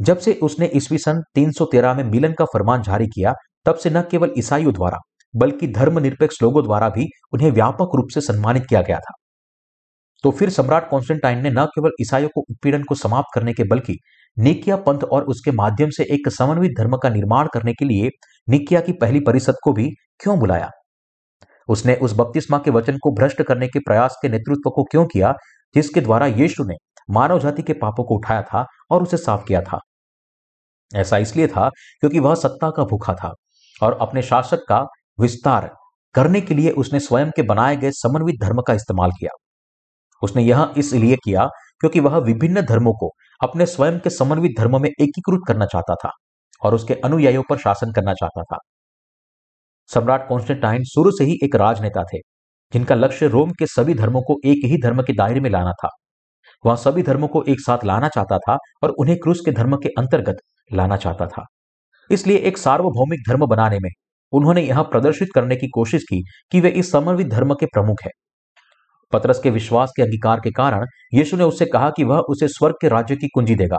जब 0.00 0.18
से 0.18 0.32
उसने 0.42 0.70
ईस्वी 0.74 0.98
सन 0.98 1.22
313 1.34 1.94
में 1.94 2.04
मिलन 2.04 2.32
का 2.32 2.44
फरमान 2.44 2.82
जारी 2.82 3.06
किया, 3.06 3.32
तब 3.66 3.76
से 3.76 3.90
न 3.90 4.02
केवल 4.02 4.32
ईसाइयों 4.38 4.72
द्वारा 4.74 4.98
बल्कि 5.36 5.68
धर्मनिरपेक्ष 5.68 6.42
लोगों 6.42 6.64
द्वारा 6.64 6.88
भी 6.88 7.08
उन्हें 7.32 7.50
व्यापक 7.50 7.96
रूप 7.96 8.08
से 8.14 8.20
सम्मानित 8.20 8.66
किया 8.66 8.82
गया 8.82 8.98
था। 8.98 9.12
तो 10.24 10.30
फिर 10.30 10.50
सम्राट 10.50 10.88
कॉन्स्टेंटाइन 10.90 11.38
ने 11.38 11.50
न 11.50 11.64
केवल 11.66 11.90
ईसाइयों 12.00 12.28
को 12.28 12.40
उत्पीड़न 12.50 12.82
को 12.82 12.94
समाप्त 12.94 13.28
करने 13.34 13.52
के 13.54 13.64
बल्कि 13.64 13.98
निकिया 14.38 14.76
पंथ 14.76 15.04
और 15.04 15.24
उसके 15.24 15.50
माध्यम 15.50 15.90
से 15.90 16.04
एक 16.04 16.28
समन्वित 16.28 16.72
धर्म 16.78 16.96
का 16.96 17.08
निर्माण 17.08 17.48
करने 17.54 17.74
के 17.74 17.84
लिए 17.84 18.10
निकिया 18.48 18.80
की 18.80 18.92
पहली 18.92 19.20
परिषद 19.20 19.56
को 19.64 19.72
भी 19.72 19.90
क्यों 20.20 20.38
बुलाया? 20.38 20.70
उसने 21.68 21.94
उस 21.94 22.14
बपतिस्मा 22.16 22.58
के 22.58 22.70
वचन 22.70 22.98
को 22.98 23.12
भ्रष्ट 23.12 23.42
करने 23.42 23.68
के 23.68 23.78
प्रयास 23.78 24.16
के 24.22 24.28
नेतृत्व 24.28 24.70
को 24.70 24.84
क्यों 24.84 25.06
किया, 25.06 25.34
जिसके 25.74 26.00
द्वारा 26.00 26.26
यीशु 26.26 26.64
ने 26.64 26.74
मानव 27.10 27.40
जाति 27.40 27.62
के 27.62 27.72
पापों 27.72 28.04
को 28.04 28.14
उठाया 28.14 28.42
था 28.42 28.64
और 28.90 29.02
उसे 29.02 29.16
साफ़ 29.16 29.44
किया 29.44 29.62
था? 29.62 29.80
ऐसा 30.90 31.18
इसलिए 31.18 31.48
था 31.48 31.68
क्योंकि 32.00 32.18
वह 32.18 32.34
सत्ता 32.34 32.70
का 32.70 32.84
भूखा 32.84 33.14
था 33.14 33.32
और 33.82 33.98
अपने 34.00 34.22
शासक 34.22 34.64
का 34.68 34.84
विस्तार 35.18 35.70
करने 36.14 36.40
के 36.40 36.54
लिए 36.54 36.70
उसने 36.70 37.00
स्वयं 37.00 37.30
के 37.30 37.42
बनाए 37.42 37.76
गए 37.76 37.90
समन्वित 37.90 38.40
धर्म 38.40 38.62
का 38.62 38.74
इस्तेमाल 38.74 39.10
किया। 39.10 39.30
उसने 40.22 40.42
यह 40.42 40.74
इसलिए 40.76 41.16
किया 41.16 41.46
क्योंकि 41.80 42.00
वह 42.00 42.16
विभिन्न 42.18 42.62
धर्मों 42.62 42.92
को 42.92 43.10
अपने 43.40 43.66
स्वयं 43.66 43.98
के 43.98 44.10
समन्वित 44.10 44.54
धर्म 44.58 44.80
में 44.82 44.88
एकीकृत 44.90 45.40
करना 45.48 45.66
चाहता 45.66 45.94
था 45.94 46.10
और 46.62 46.74
उसके 46.74 46.94
अनुयायियों 46.94 47.42
पर 47.50 47.58
शासन 47.58 47.92
करना 47.92 48.14
चाहता 48.14 48.42
था। 48.42 48.58
सम्राट 49.90 50.28
कॉन्स्टेंटाइन 50.28 50.84
शुरू 50.84 51.10
से 51.10 51.24
ही 51.24 51.38
एक 51.44 51.54
राजनेता 51.56 52.02
थे, 52.04 52.18
जिनका 52.72 52.94
लक्ष्य 52.94 53.28
रोम 53.28 53.50
के 53.50 53.66
सभी 53.66 53.94
धर्मों 53.94 54.22
को 54.22 54.36
एक 54.44 54.64
ही 54.64 54.78
धर्म 54.82 55.02
के 55.02 55.12
दायरे 55.12 55.40
में 55.40 55.50
लाना 55.50 55.72
था। 55.72 55.88
वह 56.64 56.74
सभी 56.76 57.02
धर्मों 57.02 57.28
को 57.28 57.42
एक 57.42 57.60
साथ 57.60 57.84
लाना 57.84 58.08
चाहता 58.08 58.38
था 58.38 58.56
और 58.82 58.90
उन्हें 58.90 59.16
क्रूस 59.18 59.40
के 59.44 59.52
धर्म 59.52 59.76
के 59.76 59.88
अंतर्गत 59.88 60.36
लाना 60.72 60.96
चाहता 60.96 61.26
था। 61.26 61.44
इसलिए 62.10 62.36
एक 62.38 62.58
सार्वभौमिक 62.58 63.20
धर्म 63.28 63.46
बनाने 63.46 63.78
में 63.78 63.90
उन्होंने 64.32 64.62
यह 64.62 64.82
प्रदर्शित 64.82 65.28
करने 65.34 65.56
की 65.56 65.68
कोशिश 65.68 66.02
की 66.02 66.22
कि 66.52 66.60
वे 66.60 66.70
इस 66.70 66.92
समन्वित 66.92 67.26
धर्म 67.26 67.54
के 67.54 67.66
प्रमुख 67.66 68.02
हैं। 68.04 68.12
पतरस 69.12 69.40
के 69.40 69.50
विश्वास 69.50 69.92
के 69.96 70.02
अंगीकार 70.02 70.40
के 70.40 70.50
कारण 70.50 70.86
यीशु 71.14 71.36
ने 71.36 71.44
उससे 71.44 71.66
कहा 71.66 71.90
कि 71.90 72.04
वह 72.04 72.18
उसे 72.30 72.48
स्वर्ग 72.48 72.74
के 72.80 72.88
राज्य 72.88 73.16
की 73.16 73.28
कुंजी 73.28 73.54
देगा 73.54 73.78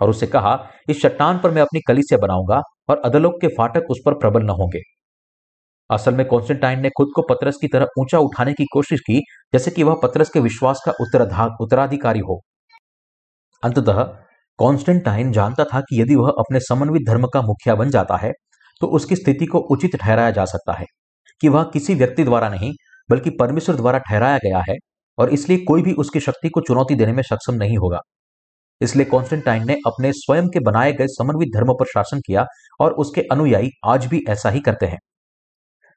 और 0.00 0.10
उससे 0.10 0.26
कहा, 0.26 0.56
इस 0.88 1.02
चट्टान 1.02 1.38
पर 1.38 1.50
मैं 1.50 1.62
अपनी 1.62 1.80
कली 1.88 2.02
से 2.02 2.16
बनाऊँगा 2.16 2.60
और 2.88 3.00
अदलोक 3.04 3.40
के 3.40 3.48
फाटक 3.48 3.90
उस 3.90 4.00
पर 4.06 4.14
प्रबल 4.14 4.42
न 4.42 4.50
होंगे। 4.50 4.80
असल 5.90 6.14
में 6.14 6.26
कॉन्स्टेंटाइन 6.26 6.80
ने 6.80 6.90
खुद 6.90 7.08
को 7.16 7.22
पतरस 7.22 7.56
की 7.60 7.68
तरह 7.68 7.86
ऊँचा 7.98 8.18
उठाने 8.18 8.52
की 8.52 8.64
कोशिश 8.72 9.00
की, 9.00 9.20
जैसे 9.52 9.70
कि 9.70 9.82
वह 9.82 10.00
पतरस 10.02 10.30
के 10.30 10.40
विश्वास 10.40 10.80
का 10.86 10.92
उत्तराधिकारी 11.60 12.20
हो। 12.20 12.40
अंततः 13.62 14.02
कॉन्स्टेंटाइन 14.58 15.32
जानता 15.32 15.64
था 15.64 15.80
कि 15.80 16.00
यदि 16.00 16.14
वह 16.14 16.30
अपने 16.38 16.60
समन्वित 16.60 17.06
धर्म 17.06 17.26
का 17.26 17.42
मुखिया 17.42 17.74
बन 17.74 17.90
जाता 17.90 18.16
है 18.16 18.32
तो 18.80 18.86
उसकी 18.86 19.16
स्थिति 19.16 19.46
को 19.46 19.58
उचित 19.58 19.96
ठहराया 19.96 20.30
जा 20.30 20.44
सकता 20.44 20.72
है, 20.72 20.84
कि 21.40 21.48
वह 21.48 21.62
किसी 21.62 21.94
व्यक्ति 21.94 22.24
द्वारा 22.24 22.48
नहीं, 22.48 22.72
बल्कि 23.10 23.30
परमेश्वर 23.30 23.76
द्वारा 23.76 23.98
ठहराया 23.98 24.38
गया 24.38 24.62
है, 24.68 24.76
और 25.18 25.30
इसलिए 25.30 25.58
कोई 25.58 25.82
भी 25.82 25.92
उसकी 25.92 26.20
शक्ति 26.20 26.48
को 26.48 26.60
चुनौती 26.60 26.94
देने 26.94 27.12
में 27.12 27.22
सक्षम 27.22 27.54
नहीं 27.54 27.76
होगा। 27.76 28.00
इसलिए 28.80 29.06
कॉन्स्टेंटाइन 29.06 29.66
ने 29.66 29.74
अपने 29.86 30.12
स्वयं 30.12 30.48
के 30.48 30.60
बनाए 30.60 30.92
गए 30.92 31.06
समन्वित 31.06 31.48
धर्म 31.54 31.72
पर 31.72 31.86
शासन 31.86 32.20
किया, 32.20 32.46
और 32.80 32.92
उसके 32.92 33.20
अनुयायी 33.32 33.70
आज 33.84 34.06
भी 34.06 34.24
ऐसा 34.28 34.50
ही 34.50 34.60
करते 34.60 34.86
हैं। 34.86 34.98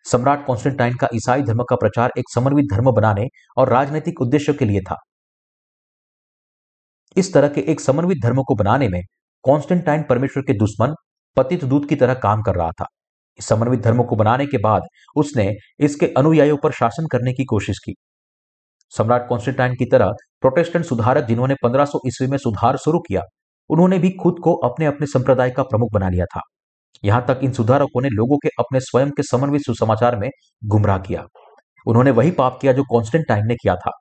सम्राट 0.05 0.45
कॉन्स्टेंटाइन 0.45 0.93
का 0.93 1.07
ईसाई 1.15 1.41
धर्म 1.41 1.63
का 1.63 1.75
प्रचार 1.75 2.11
एक 2.17 2.25
समन्वित 2.33 2.65
धर्म 2.73 2.91
बनाने 2.91 3.27
और 3.57 3.69
राजनीतिक 3.69 4.21
उद्देश्य 4.21 4.53
के 4.53 4.65
लिए 4.65 4.81
था। 4.81 4.97
इस 7.17 7.33
तरह 7.33 7.47
के 7.47 7.61
एक 7.61 7.79
समन्वित 7.79 8.17
धर्म 8.23 8.41
को 8.43 8.55
बनाने 8.55 8.87
में 8.89 9.01
कॉन्स्टेंटाइन 9.43 10.03
परमेश्वर 10.03 10.43
के 10.43 10.53
दुश्मन 10.53 10.93
पतित 11.37 11.63
दूत 11.65 11.89
की 11.89 11.95
तरह 11.95 12.13
काम 12.13 12.41
कर 12.41 12.55
रहा 12.55 12.71
था। 12.71 12.85
समन्वित 13.39 13.79
धर्म 13.79 14.03
को 14.03 14.15
बनाने 14.15 14.45
के 14.45 14.57
बाद 14.57 14.81
उसने 15.15 15.51
इसके 15.79 16.07
अनुयायियों 16.17 16.57
पर 16.57 16.71
शासन 16.71 17.07
करने 17.07 17.33
की 17.33 17.45
कोशिश 17.45 17.77
की। 17.77 17.93
सम्राट 18.93 19.27
कॉन्स्टेंटाइन 19.29 19.73
की 19.73 19.85
तरह 19.85 20.11
प्रोटेस्टेंट 20.41 20.85
सुधारक 20.85 21.23
जिन्होंने 21.23 21.55
1500 21.63 21.99
ईस्वी 22.07 22.27
में 22.27 22.37
सुधार 22.37 22.77
शुरू 22.77 22.99
किया, 22.99 23.21
उन्होंने 23.69 23.99
भी 23.99 24.09
खुद 24.11 24.35
को 24.43 24.53
अपने 24.55 24.85
अपने 24.85 25.07
संप्रदाय 25.07 25.49
का 25.49 25.63
प्रमुख 25.63 25.89
बना 25.93 26.09
लिया 26.09 26.25
था। 26.25 26.41
यहाँ 27.03 27.25
तक 27.27 27.39
इन 27.43 27.51
सुधारकों 27.51 28.01
ने 28.01 28.09
लोगों 28.09 28.37
के 28.37 28.49
अपने 28.59 28.79
स्वयं 28.79 29.09
के 29.09 29.23
समन्वित 29.23 29.61
सुसमाचार 29.61 30.15
में 30.15 30.29
गुमराह 30.65 30.97
किया। 30.97 31.25
उन्होंने 31.87 32.11
वही 32.11 32.31
पाप 32.31 32.59
किया 32.61 32.73
जो 32.73 32.83
कॉन्स्टेंटाइन 32.83 33.47
ने 33.47 33.55
किया 33.55 33.75
था। 33.75 33.91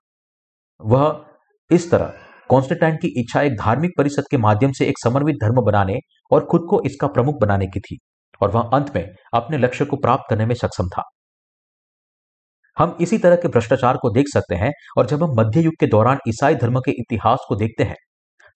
वह 0.81 1.25
इस 1.71 1.91
तरह 1.91 2.13
कॉन्स्टेंटाइन 2.49 2.97
की 2.97 3.21
इच्छा 3.21 3.43
एक 3.43 3.53
धार्मिक 3.53 3.91
परिषद 3.99 4.25
के 4.31 4.37
माध्यम 4.37 4.73
से 4.73 4.87
एक 4.87 4.95
समन्वित 5.05 5.37
धर्म 5.37 5.61
बनाने 5.63 5.95
और 6.33 6.45
खुद 6.45 6.67
को 6.71 6.83
इसका 6.83 7.07
प्रमुख 7.07 7.41
बनाने 7.41 7.67
की 7.67 7.81
थी, 7.81 7.99
और 8.43 8.51
वह 8.51 8.71
अंत 8.75 8.95
में 8.97 9.09
अपने 9.35 9.59
लक्ष्य 9.59 9.85
को 9.85 9.97
प्राप्त 9.97 10.25
करने 10.31 10.47
में 10.47 10.55
सक्षम 10.55 10.89
था। 10.89 11.03
हम 12.77 12.97
इसी 13.01 13.19
तरह 13.19 13.37
के 13.37 13.49
भ्रष्टाचार 13.49 13.97
को 13.97 14.11
देख 14.11 14.27
सकते 14.29 14.55
हैं, 14.55 14.71
और 14.99 15.07
जब 15.07 15.23
हम 15.23 15.35
मध्य 15.41 15.61
युग 15.61 15.75
के 15.81 15.87
दौरान 15.87 16.19
ईसाई 16.29 16.55
धर्म 16.55 16.81
के 16.81 16.91
इतिहास 16.91 17.39
को 17.49 17.57
देखते 17.57 17.85
हैं, 17.85 17.97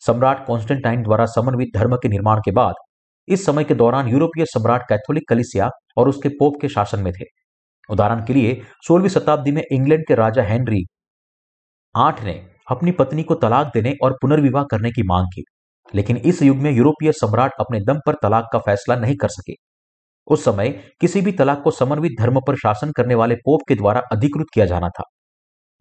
सम्राट 0.03 0.47
कॉन्स्टेंटाइन 0.47 1.03
द्वारा 1.03 1.27
समन्वित 1.27 1.69
धर्म 1.75 1.97
के 1.97 2.09
निर्माण 2.09 2.41
के 2.45 2.51
बाद, 2.51 2.75
इस 3.29 3.47
समय 3.47 3.65
के 3.65 3.75
दौरान 3.75 4.09
यूरोपीय 4.09 4.45
सम्राट 4.45 4.83
कैथोलिक 4.83 5.23
कलिसिया 5.29 5.69
और 5.97 6.09
उसके 6.09 6.29
पोप 6.29 6.55
के 6.61 6.69
शासन 6.69 7.03
में 7.03 7.13
थे। 7.13 7.25
उदाहरण 7.91 8.25
के 8.25 8.35
लिए, 8.35 8.63
सोलहवीं 8.87 9.09
शताब्दी 9.09 9.53
में 9.53 9.63
इंग्लैंड 9.73 10.07
के 10.09 10.15
राजा 10.15 10.43
हेनरी 10.43 10.85
आठ 11.95 12.23
ने 12.25 12.33
अपनी 12.71 12.91
पत्नी 12.91 13.23
को 13.23 13.35
तलाक 13.35 13.67
देने 13.67 13.95
और 14.03 14.17
पुनर्विवाह 14.23 14.65
करने 14.65 14.91
की 14.91 15.03
मांग 15.03 15.27
की। 15.27 15.45
लेकिन 15.95 16.17
इस 16.17 16.43
युग 16.43 16.57
में 16.57 16.71
यूरोपीय 16.71 17.13
सम्राट 17.13 17.53
अपने 17.61 17.81
दम 17.81 18.01
पर 18.07 18.15
तलाक 18.23 18.45
का 18.53 18.59
फैसला 18.59 18.97
नहीं 18.97 19.17
कर 19.17 19.29
सके। 19.29 19.53
उस 20.27 20.45
समय 20.45 20.69
किसी 21.01 21.21
भी 21.21 21.33
तलाक 21.33 21.63
को 21.63 21.71
समन्वित 21.71 22.13
धर्म 22.21 22.41
पर 22.47 22.57
शासन 22.57 22.93
करने 22.93 23.15
वाले 23.15 23.35
पोप 23.35 23.61
के 23.69 23.75
द्वारा 23.75 24.03
अधिकृत 24.13 24.47
किया 24.55 24.67
जाना 24.67 24.89
था। 24.89 25.03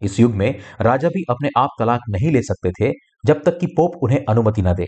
इस 0.02 0.20
युग 0.20 0.32
में 0.32 0.58
राजा 0.80 1.08
भी 1.08 1.24
अपने 1.30 1.48
आप 1.56 1.70
तलाक 1.78 2.00
नहीं 2.08 2.30
ले 2.30 2.42
सकते 2.42 2.70
थे, 2.70 2.92
जब 3.26 3.42
तक 3.42 3.58
कि 3.58 3.66
पोप 3.66 3.92
उन्हें 4.02 4.24
अनुमति 4.28 4.62
न 4.62 4.74
दे। 4.74 4.86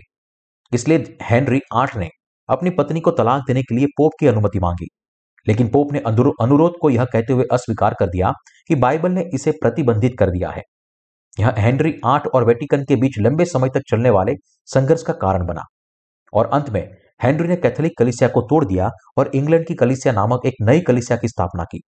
इसलिए 0.73 1.17
हेनरी 1.21 1.61
आठ 1.73 1.97
ने 1.97 2.09
अपनी 2.49 2.69
पत्नी 2.69 2.99
को 2.99 3.11
तलाक 3.11 3.41
देने 3.47 3.61
के 3.61 3.75
लिए 3.75 3.85
पोप 3.85 4.11
की 4.19 4.27
अनुमति 4.27 4.59
मांगी। 4.59 4.87
लेकिन 5.47 5.69
पोप 5.69 5.91
ने 5.91 5.99
अनुरोध 5.99 6.73
को 6.81 6.89
यह 6.89 7.05
कहते 7.05 7.33
हुए 7.33 7.45
अस्वीकार 7.51 7.95
कर 7.99 8.07
दिया 8.07 8.31
कि 8.67 8.75
बाइबल 8.75 9.11
ने 9.11 9.23
इसे 9.33 9.51
प्रतिबंधित 9.51 10.11
कर 10.19 10.29
दिया 10.29 10.49
है। 10.49 10.61
यह 11.39 11.53
हेनरी 11.57 11.93
आठ 12.05 12.27
और 12.27 12.45
वेटिकन 12.45 12.83
के 12.83 12.95
बीच 12.95 13.19
लंबे 13.19 13.45
समय 13.45 13.69
तक 13.69 13.81
चलने 13.89 14.09
वाले 14.09 14.33
संघर्ष 14.69 15.01
का 15.01 15.13
कारण 15.15 15.45
बना। 15.45 15.63
और 16.33 16.49
अंत 16.53 16.69
में, 16.69 16.89
हेनरी 17.23 17.47
ने 17.47 17.55
कैथोलिक 17.55 17.97
कलिसिया 17.99 18.29
को 18.29 18.41
तोड़ 18.41 18.63
दिया 18.65 18.89
और 19.17 19.31
इंग्लैंड 19.35 19.65
की 19.67 19.75
कलिसिया 19.75 20.13
नामक 20.13 20.45
एक 20.45 20.55
नई 20.61 20.81
कलिसिया 20.81 21.17
की 21.17 21.27
स्थापना 21.27 21.63
की, 21.63 21.79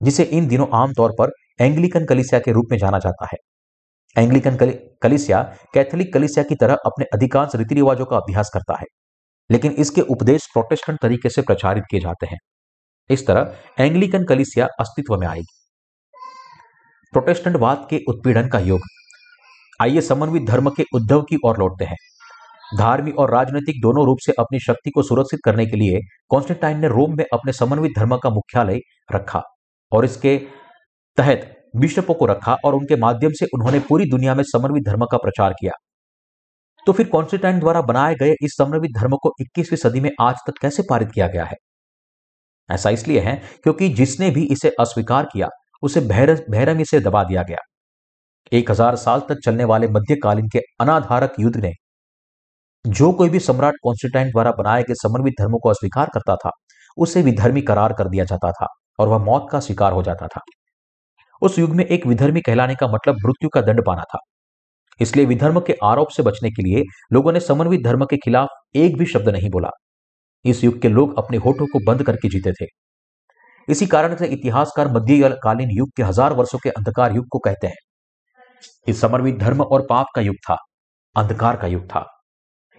जिसे 0.00 0.22
इन 0.22 0.46
दिनों 0.48 0.66
आमतौर 0.74 1.12
पर 1.18 1.30
एंग्लिकन 1.60 2.04
कलिसिया 2.04 2.40
के 2.40 2.52
रूप 2.52 2.66
में 2.70 2.78
जाना 2.78 2.98
जाता 2.98 3.26
है। 3.26 3.38
एंग्लिकन 4.16 4.56
कलिसिया 5.02 5.42
कैथोलिक 5.74 6.12
कलिसिया 6.14 6.44
की 6.44 6.54
तरह 6.54 6.76
अपने 6.86 7.04
अधिकांश 7.14 7.54
रीति 7.54 7.74
रिवाजों 7.74 8.04
का 8.04 8.16
अभ्यास 8.16 8.50
करता 8.54 8.78
है, 8.78 8.86
लेकिन 9.50 9.72
इसके 9.72 10.00
उपदेश 10.00 10.46
प्रोटेस्टेंट 10.46 10.98
तरीके 11.02 11.28
से 11.28 11.42
प्रचारित 11.42 11.84
किए 11.90 12.00
जाते 12.00 12.26
हैं। 12.26 12.38
इस 13.10 13.26
तरह 13.26 13.54
एंग्लिकन 13.78 14.24
कलिसिया 14.24 14.66
अस्तित्व 14.80 15.16
में 15.16 15.26
आएगी। 15.26 15.54
प्रोटेस्टेंटवाद 17.12 17.86
के 17.90 18.00
उत्पीड़न 18.08 18.48
का 18.48 18.58
योग। 18.60 18.80
आइए 19.80 20.00
समन्वित 20.00 20.42
धर्म 20.42 20.70
के 20.70 20.84
उद्धव 20.94 21.22
की 21.22 21.36
ओर 21.44 21.58
लौटते 21.58 21.84
हैं। 21.84 21.96
धार्मिक 22.76 23.18
और 23.18 23.30
राजनीतिक 23.30 23.80
दोनों 23.82 24.04
रूप 24.06 24.18
से 24.20 24.32
अपनी 24.38 24.58
शक्ति 24.60 24.90
को 24.90 25.02
सुरक्षित 25.02 25.40
करने 25.44 25.66
के 25.66 25.76
लिए 25.76 26.00
कॉन्स्टेंटाइन 26.28 26.78
ने 26.78 26.88
रोम 26.88 27.16
में 27.16 27.24
अपने 27.32 27.52
समन्वित 27.52 27.92
धर्म 27.98 28.16
का 28.16 28.30
मुख्यालय 28.30 28.80
रखा 29.14 29.42
और 29.92 30.04
इसके 30.04 30.36
तहत 31.18 31.54
बिशपों 31.76 32.14
को 32.14 32.26
रखा 32.26 32.56
और 32.64 32.74
उनके 32.74 32.96
माध्यम 32.96 33.32
से 33.32 33.46
उन्होंने 33.54 33.80
पूरी 33.80 34.04
दुनिया 34.10 34.34
में 34.34 34.42
समन्वित 34.44 34.84
धर्म 34.84 35.04
का 35.04 35.16
प्रचार 35.16 35.52
किया। 35.52 35.72
तो 36.86 36.92
फिर 36.92 37.06
कॉन्स्टेंटाइन 37.08 37.58
द्वारा 37.60 37.80
बनाए 37.82 38.14
गए 38.14 38.34
इस 38.42 38.56
समन्वित 38.56 38.90
धर्म 38.98 39.16
को 39.16 39.32
21वीं 39.40 39.76
सदी 39.76 40.00
में 40.00 40.10
आज 40.20 40.36
तक 40.46 40.58
कैसे 40.62 40.82
पारित 40.90 41.10
किया 41.12 41.26
गया 41.26 41.44
है? 41.44 41.56
ऐसा 42.70 42.90
इसलिए 42.90 43.20
है 43.20 43.34
क्योंकि 43.62 43.88
जिसने 43.88 44.30
भी 44.30 44.44
इसे 44.44 44.70
अस्वीकार 44.80 45.28
किया, 45.32 45.48
उसे 45.82 46.00
भैरंगी 46.00 46.84
से 46.84 47.00
दबा 47.00 47.24
दिया 47.24 47.42
गया। 47.42 47.58
एक 48.52 48.70
हज़ार 48.70 48.96
साल 48.96 49.20
तक 49.20 49.38
चलने 49.44 49.64
वाले 49.64 49.88
मध्यकालीन 49.88 50.48
के 50.48 50.58
अनाधारक 50.80 51.34
युद्ध 51.40 51.56
ने 51.56 51.72
जो 52.84 53.12
कोई 53.12 53.28
भी 53.28 53.40
सम्राट 53.40 53.74
कॉन्स्टेंटाइन 53.82 54.30
द्वारा 54.30 54.50
बनाए 54.50 54.82
गए 54.82 54.94
समन्वित 54.94 55.34
धर्मों 55.40 55.58
को 55.58 55.68
अस्वीकार 55.68 56.10
करता 56.14 56.36
था, 56.36 56.50
उसे 56.98 57.22
विधर्मी 57.22 57.62
करार 57.62 57.92
कर 57.92 58.08
दिया 58.08 58.24
जाता 58.24 58.50
था 58.52 58.66
और 58.98 59.08
वह 59.08 59.18
मौत 59.18 59.46
का 59.52 59.60
शिकार 59.60 59.92
हो 59.92 60.02
जाता 60.02 60.26
था। 60.26 60.40
उस 61.42 61.58
युग 61.58 61.70
में 61.70 61.84
एक 61.84 62.06
विधर्मी 62.06 62.40
कहलाने 62.40 62.74
का 62.74 62.86
मतलब 62.86 63.16
मृत्यु 63.26 63.48
का 63.48 63.60
दंड 63.60 63.84
पाना 63.84 64.02
था। 64.04 64.18
इसलिए 65.00 65.26
विधर्म 65.26 65.60
के 65.60 65.74
आरोप 65.84 66.08
से 66.08 66.22
बचने 66.22 66.50
के 66.50 66.62
लिए 66.62 66.82
लोगों 67.12 67.32
ने 67.32 67.40
समन्वित 67.40 67.84
धर्म 67.84 68.04
के 68.04 68.16
खिलाफ 68.16 68.76
एक 68.76 68.96
भी 68.98 69.06
शब्द 69.06 69.28
नहीं 69.28 69.50
बोला। 69.50 69.70
इस 70.44 70.64
युग 70.64 70.80
के 70.82 70.88
लोग 70.88 71.18
अपने 71.18 71.36
होठों 71.36 71.66
को 71.66 71.78
बंद 71.86 72.02
करके 72.02 72.28
जीते 72.28 72.52
थे। 72.52 72.66
इसी 73.68 73.86
कारण 73.86 74.16
से 74.16 74.26
इतिहासकार 74.26 74.88
मध्यकालीन 74.88 75.70
युग 75.70 75.88
के 75.96 76.02
हज़ार 76.02 76.32
वर्षों 76.32 76.58
के 76.58 76.70
अंधकार 76.70 77.14
युग 77.16 77.26
को 77.30 77.38
कहते 77.38 77.66
हैं। 77.66 77.76
इस 78.86 79.00
समन्वित 79.00 79.38
धर्म 79.38 79.62
और 79.62 79.86
पाप 79.90 80.06
का 80.14 80.20
युग 80.20 80.36
था, 80.48 80.56
अंधकार 81.16 81.56
का 81.56 81.66
युग 81.66 81.84
था। 81.84 82.04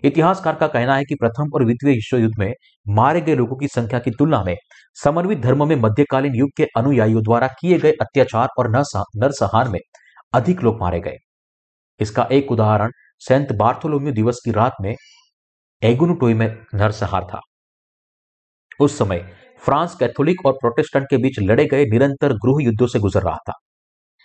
इतिहासकार 0.03 0.55
का 0.55 0.67
कहना 0.67 0.95
है 0.95 1.03
कि 1.03 1.15
प्रथम 1.15 1.51
और 1.53 1.63
द्वितीय 1.63 1.93
विश्व 1.93 2.17
युद्ध 2.17 2.35
में 2.39 2.53
मारे 2.87 3.21
गए 3.21 3.35
लोगों 3.35 3.55
की 3.57 3.67
संख्या 3.67 3.99
की 3.99 4.11
तुलना 4.11 4.43
में 4.43 4.55
समन्वित 5.03 5.39
धर्म 5.39 5.67
में 5.67 5.75
मध्यकालीन 5.75 6.35
युग 6.35 6.49
के 6.57 6.67
अनुयायियों 6.77 7.23
द्वारा 7.23 7.47
किए 7.59 7.79
गए 7.79 7.91
अत्याचार 7.91 8.47
और 8.57 8.69
नरसंहार 8.69 9.69
में 9.69 9.79
अधिक 10.33 10.63
लोग 10.63 10.79
मारे 10.81 10.99
गए। 10.99 11.17
इसका 11.99 12.27
एक 12.31 12.51
उदाहरण 12.51 12.91
सेंट 13.19 13.51
बार्थोलोम्यू 13.51 14.13
दिवस 14.13 14.41
की 14.45 14.51
रात 14.51 14.75
में 14.81 14.95
एगुनुटोई 15.81 16.33
में 16.33 16.47
नरसंहार 16.75 17.23
था। 17.23 17.39
उस 18.79 18.97
समय 18.97 19.25
फ्रांस 19.63 19.95
कैथोलिक 19.95 20.45
और 20.45 20.53
प्रोटेस्टेंट 20.53 21.05
के 21.09 21.17
बीच 21.17 21.39
लड़े 21.39 21.65
गए 21.65 21.85
निरंतर 21.85 22.33
गृह 22.35 22.63
युद्धों 22.65 22.87
से 22.87 22.99
गुजर 22.99 23.21
रहा 23.21 23.37
था। 23.49 23.53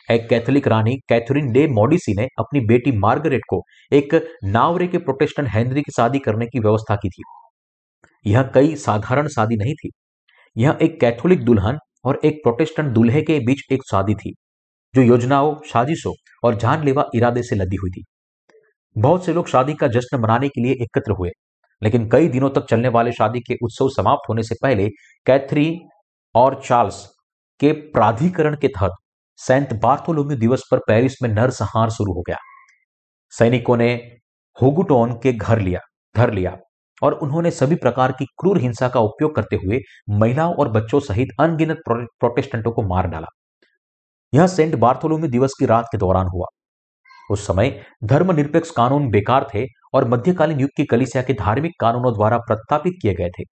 एक 0.09 0.29
कैथोलिक 0.29 0.67
रानी 0.69 0.95
कैथरीन 1.09 1.53
डे 1.53 1.67
मॉडिसी 1.69 2.13
ने 2.15 2.27
अपनी 2.39 2.61
बेटी 2.61 2.93
मार्गरेट 2.93 3.43
को 3.49 3.63
एक 3.93 4.15
नावरे 4.45 4.87
के 4.87 4.99
प्रोटेस्टेंट 4.99 5.49
हेनरी 5.49 5.83
की 5.83 5.93
शादी 5.93 6.19
करने 6.19 6.47
की 6.47 6.59
व्यवस्था 6.59 6.97
की 6.97 7.09
थी। 7.09 7.23
यह 8.27 8.43
कई 8.55 8.75
साधारण 8.75 9.29
शादी 9.29 9.57
नहीं 9.57 9.75
थी। 9.75 9.91
यह 10.57 10.79
एक 10.83 11.01
कैथोलिक 11.01 11.45
दुल्हन 11.45 11.79
और 12.05 12.21
एक 12.25 12.41
प्रोटेस्टेंट 12.43 12.89
दूल्हे 12.89 13.23
के 13.23 13.39
बीच 13.39 13.63
एक 13.73 13.83
शादी 13.91 14.15
थी, 14.15 14.33
जो 14.95 15.03
योजनाओं, 15.03 15.55
साजिशों 15.67 16.13
और 16.45 16.55
जानलेवा 16.55 17.05
इरादे 17.15 17.43
से 17.43 17.57
लदी 17.57 17.77
हुई 17.77 17.91
थी। 17.91 18.05
बहुत 18.97 19.25
से 19.25 19.33
लोग 19.33 19.49
शादी 19.49 19.75
का 19.75 19.87
जश्न 19.87 20.19
मनाने 20.21 20.49
के 20.49 20.63
लिए 20.63 20.73
एकत्र 20.73 21.13
हुए, 21.13 21.31
लेकिन 21.83 22.09
कई 22.09 22.29
दिनों 22.29 22.51
तक 22.51 22.67
चलने 22.67 22.89
वाले 22.89 23.13
शादी 23.13 23.41
के 23.41 23.55
उत्सव 23.63 23.89
समाप्त 23.89 24.29
होने 24.29 24.43
से 24.43 24.55
पहले 24.63 24.89
कैथरीन 25.27 25.81
और 26.35 26.61
चार्ल्स 26.65 27.05
के 27.61 27.73
प्राधिकरण 27.73 28.57
के 28.57 28.69
तहत 28.69 28.91
सेंट 29.39 29.73
बार्थोलोम्यू 29.83 30.37
दिवस 30.39 30.63
पर 30.71 30.79
पेरिस 30.79 31.15
में 31.23 31.29
नरसंहार 31.31 31.91
शुरू 31.91 32.13
हो 32.13 32.23
गया। 32.23 32.37
सैनिकों 33.33 33.77
ने 33.77 33.93
होगुटोन 34.57 35.13
के 35.13 35.33
घर 35.33 35.61
लिया 35.61 35.81
घर 36.15 36.33
लिया 36.33 36.57
और 37.03 37.13
उन्होंने 37.13 37.51
सभी 37.51 37.75
प्रकार 37.75 38.13
की 38.13 38.25
क्रूर 38.39 38.59
हिंसा 38.59 38.89
का 38.89 39.01
उपयोग 39.01 39.35
करते 39.37 39.57
हुए 39.57 39.79
महिलाओं 40.11 40.55
और 40.55 40.69
बच्चों 40.69 41.01
सहित 41.01 41.29
अनगिनत 41.41 41.79
प्रोटेस्टेंटों 41.87 42.73
को 42.73 42.83
मार 42.83 43.07
डाला। 43.07 43.27
यह 44.33 44.47
सेंट 44.47 44.75
बार्थोलोम्यू 44.75 45.31
दिवस 45.31 45.55
की 45.59 45.67
रात 45.67 45.87
के 45.93 45.99
दौरान 45.99 46.27
हुआ। 46.27 46.47
उस 47.31 47.47
समय 47.47 47.71
धर्मनिरपेक्ष 48.05 48.71
कानून 48.71 49.09
बेकार 49.11 49.47
थे 49.55 49.65
और 49.95 50.09
मध्यकालीन 50.09 50.61
युग 50.61 50.71
की 50.77 50.85
कलिसिया 50.85 51.23
के 51.23 51.33
धार्मिक 51.33 51.73
कानूनों 51.81 52.13
द्वारा 52.15 52.39
प्रस्तापित 52.39 52.93
किए 53.03 53.15
गए 53.15 53.29
थे 53.39 53.45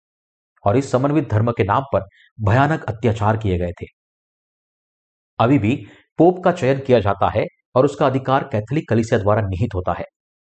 और 0.64 0.76
इस 0.76 0.90
समन्वित 0.92 1.28
धर्म 1.30 1.50
के 1.50 1.64
नाम 1.64 1.82
पर 1.92 2.06
भयानक 2.38 2.84
अत्याचार 2.84 3.36
किए 3.36 3.58
गए 3.58 3.72
थे। 3.82 3.86
अभी 5.40 5.58
भी 5.58 5.74
पोप 6.18 6.44
का 6.44 6.52
चयन 6.52 6.78
किया 6.78 7.00
जाता 7.00 7.30
है 7.30 7.44
और 7.76 7.84
उसका 7.84 8.06
अधिकार 8.06 8.44
कैथोलिक 8.44 8.88
कलिसिया 8.88 9.20
द्वारा 9.20 9.42
निहित 9.42 9.74
होता 9.74 9.92
है। 9.92 10.04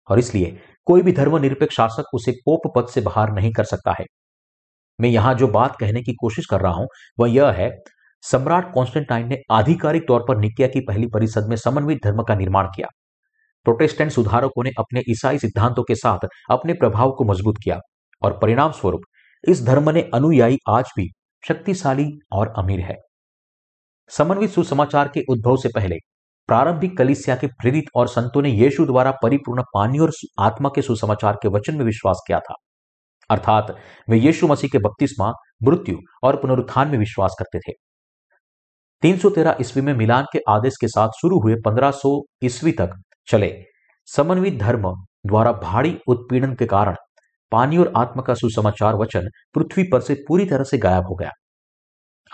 और 0.09 0.19
इसलिए 0.19 0.57
कोई 0.85 1.01
भी 1.01 1.11
धर्मनिरपेक्ष 1.11 1.75
शासक 1.75 2.13
उसे 2.13 2.31
पोप 2.45 2.71
पद 2.75 2.87
से 2.87 3.01
बाहर 3.01 3.31
नहीं 3.31 3.51
कर 3.51 3.63
सकता 3.63 3.95
है। 3.99 4.05
मैं 4.99 5.09
यहाँ 5.09 5.33
जो 5.33 5.47
बात 5.47 5.75
कहने 5.79 6.01
की 6.01 6.13
कोशिश 6.13 6.45
कर 6.45 6.61
रहा 6.61 6.73
हूँ, 6.73 6.87
वह 7.19 7.29
यह 7.29 7.49
है, 7.51 7.69
सम्राट 8.23 8.71
कॉन्स्टेंटाइन 8.73 9.27
ने 9.27 9.37
आधिकारिक 9.51 10.03
तौर 10.07 10.25
पर 10.27 10.37
निकिया 10.37 10.67
की 10.67 10.79
पहली 10.79 11.07
परिषद 11.07 11.47
में 11.49 11.55
समन्वित 11.55 11.99
धर्म 12.03 12.23
का 12.23 12.35
निर्माण 12.35 12.67
किया। 12.67 12.87
प्रोटेस्टेंट 13.65 14.11
सुधारकों 14.11 14.63
ने 14.63 14.71
अपने 14.79 15.01
ईसाई 15.09 15.39
सिद्धांतों 15.39 15.83
के 15.83 15.95
साथ 15.95 16.27
अपने 16.51 16.73
प्रभाव 16.73 17.11
को 17.11 17.23
मज़बूत 17.23 17.57
किया 17.63 17.79
और 18.21 18.37
परिणाम 18.41 18.71
स्वरूप 18.71 19.01
इस 19.43 19.65
धर्म 19.65 19.89
ने 19.89 20.01
अनुयायी 20.13 20.57
आज 20.69 20.91
भी 20.97 21.09
शक्तिशाली 21.43 22.07
और 22.31 22.53
अमीर 22.57 22.79
है। 22.79 22.95
समन्वित 24.09 24.49
सुसमाचार 24.49 25.07
के 25.07 25.21
उद्भव 25.29 25.57
से 25.57 25.69
पहले, 25.75 25.95
प्रारंभिक 26.47 26.97
कलिसिया 26.97 27.35
के 27.35 27.47
प्रेरित 27.47 27.83
और 27.95 28.07
संतों 28.07 28.41
ने 28.41 28.49
यीशु 28.49 28.85
द्वारा 28.85 29.11
परिपूर्ण 29.11 29.63
पानी 29.73 29.99
और 29.99 30.11
आत्मा 30.39 30.69
के 30.75 30.81
सुसमाचार 30.81 31.37
के 31.41 31.47
वचन 31.47 31.75
में 31.77 31.85
विश्वास 31.85 32.21
किया 32.27 32.39
था। 32.39 32.53
अर्थात, 33.29 33.75
वे 34.09 34.17
यीशु 34.17 34.47
मसीह 34.47 34.69
के 34.71 34.77
बपतिस्मा, 34.77 35.31
मृत्यु 35.63 35.97
और 36.23 36.35
पुनरुत्थान 36.35 36.87
में 36.87 36.97
विश्वास 36.97 37.35
करते 37.39 37.59
थे। 37.59 37.73
313 39.01 39.57
ईस्वी 39.61 39.83
में 39.83 39.93
मिलान 39.93 40.25
के 40.33 40.39
आदेश 40.49 40.73
के 40.81 40.87
साथ 40.87 41.09
शुरू 41.09 41.39
हुए 41.39 41.55
1500 41.55 42.23
ईस्वी 42.43 42.71
तक 42.71 42.89
चले। 43.27 43.57
समन्वित 44.05 44.59
धर्म 44.59 44.93
द्वारा 45.25 45.51
भारी 45.51 45.99
उत्पीड़न 46.07 46.55
के 46.55 46.65
कारण 46.65 46.95
पानी 47.51 47.77
और 47.77 47.93
आत्मा 47.97 48.23
का 48.23 48.33
सुसमाचार 48.33 48.95
वचन 48.95 49.27
पृथ्वी 49.53 49.83
पर 49.83 50.01
से 50.01 50.23
पूरी 50.27 50.45
तरह 50.45 50.63
से 50.63 50.77
गायब 50.77 51.03
हो 51.05 51.15
गया। 51.15 51.31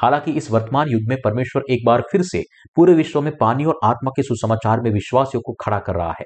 हालाँकि 0.02 0.32
इस 0.32 0.50
वर्तमान 0.52 0.90
युग 0.90 1.02
में 1.08 1.18
परमेश्वर 1.24 1.64
एक 1.70 1.86
बार 1.86 2.02
फिर 2.12 2.22
से 2.24 2.44
पूरे 2.76 2.94
विश्व 2.94 3.22
में 3.22 3.32
पानी 3.38 3.66
और 3.66 3.80
आत्मा 3.84 4.12
के 4.16 4.24
सुसमाचार 4.24 4.82
में 4.82 4.92
विश्वासियों 4.92 5.42
को 5.42 5.54
खड़ा 5.62 5.80
कर 5.80 5.96
रहा 5.96 6.14
है। 6.20 6.26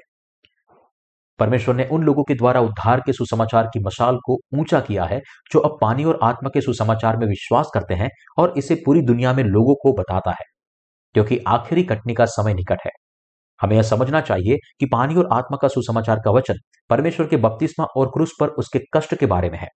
परमेश्वर 1.38 1.74
ने 1.74 1.84
उन 1.86 2.02
लोगों 2.02 2.22
के 2.24 2.34
द्वारा 2.34 2.60
उद्धार 2.60 3.00
के 3.00 3.12
सुसमाचार 3.12 3.66
की 3.66 3.80
मशाल 3.80 4.16
को 4.16 4.38
ऊँचा 4.54 4.80
किया 4.80 5.04
है, 5.04 5.20
जो 5.52 5.60
अब 5.60 5.78
पानी 5.80 6.04
और 6.04 6.18
आत्मा 6.22 6.50
के 6.54 6.60
सुसमाचार 6.60 7.16
में 7.16 7.26
विश्वास 7.26 7.70
करते 7.74 7.94
हैं 7.94 8.08
और 8.38 8.54
इसे 8.58 8.74
पूरी 8.86 9.02
दुनिया 9.02 9.32
में 9.32 9.42
लोगों 9.44 9.74
को 9.74 9.92
बताता 9.92 10.30
है, 10.30 10.44
क्योंकि 11.14 11.38
आखिरी 11.48 11.82
कटनी 11.84 12.14
का 12.14 12.24
समय 12.26 12.54
निकट 12.54 12.78
है। 12.86 12.90
हमें 13.60 13.76
यह 13.76 13.82
समझना 13.82 14.20
चाहिए 14.20 14.56
कि 14.80 14.86
पानी 14.86 15.14
और 15.14 15.28
आत्मा 15.32 15.58
का 15.62 15.68
सुसमाचार 15.68 16.20
का 16.24 16.30
वचन 16.30 16.58
परमेश्वर 16.90 17.26
के 17.26 17.36
बपतिस्मा 17.36 17.86
और 17.96 18.06
क्रूस 18.06 18.32
पर 18.40 18.48
उसके 18.48 18.80
कष्ट 18.94 19.14
के 19.14 19.26
बारे 19.26 19.50
में 19.50 19.58
है। 19.58 19.68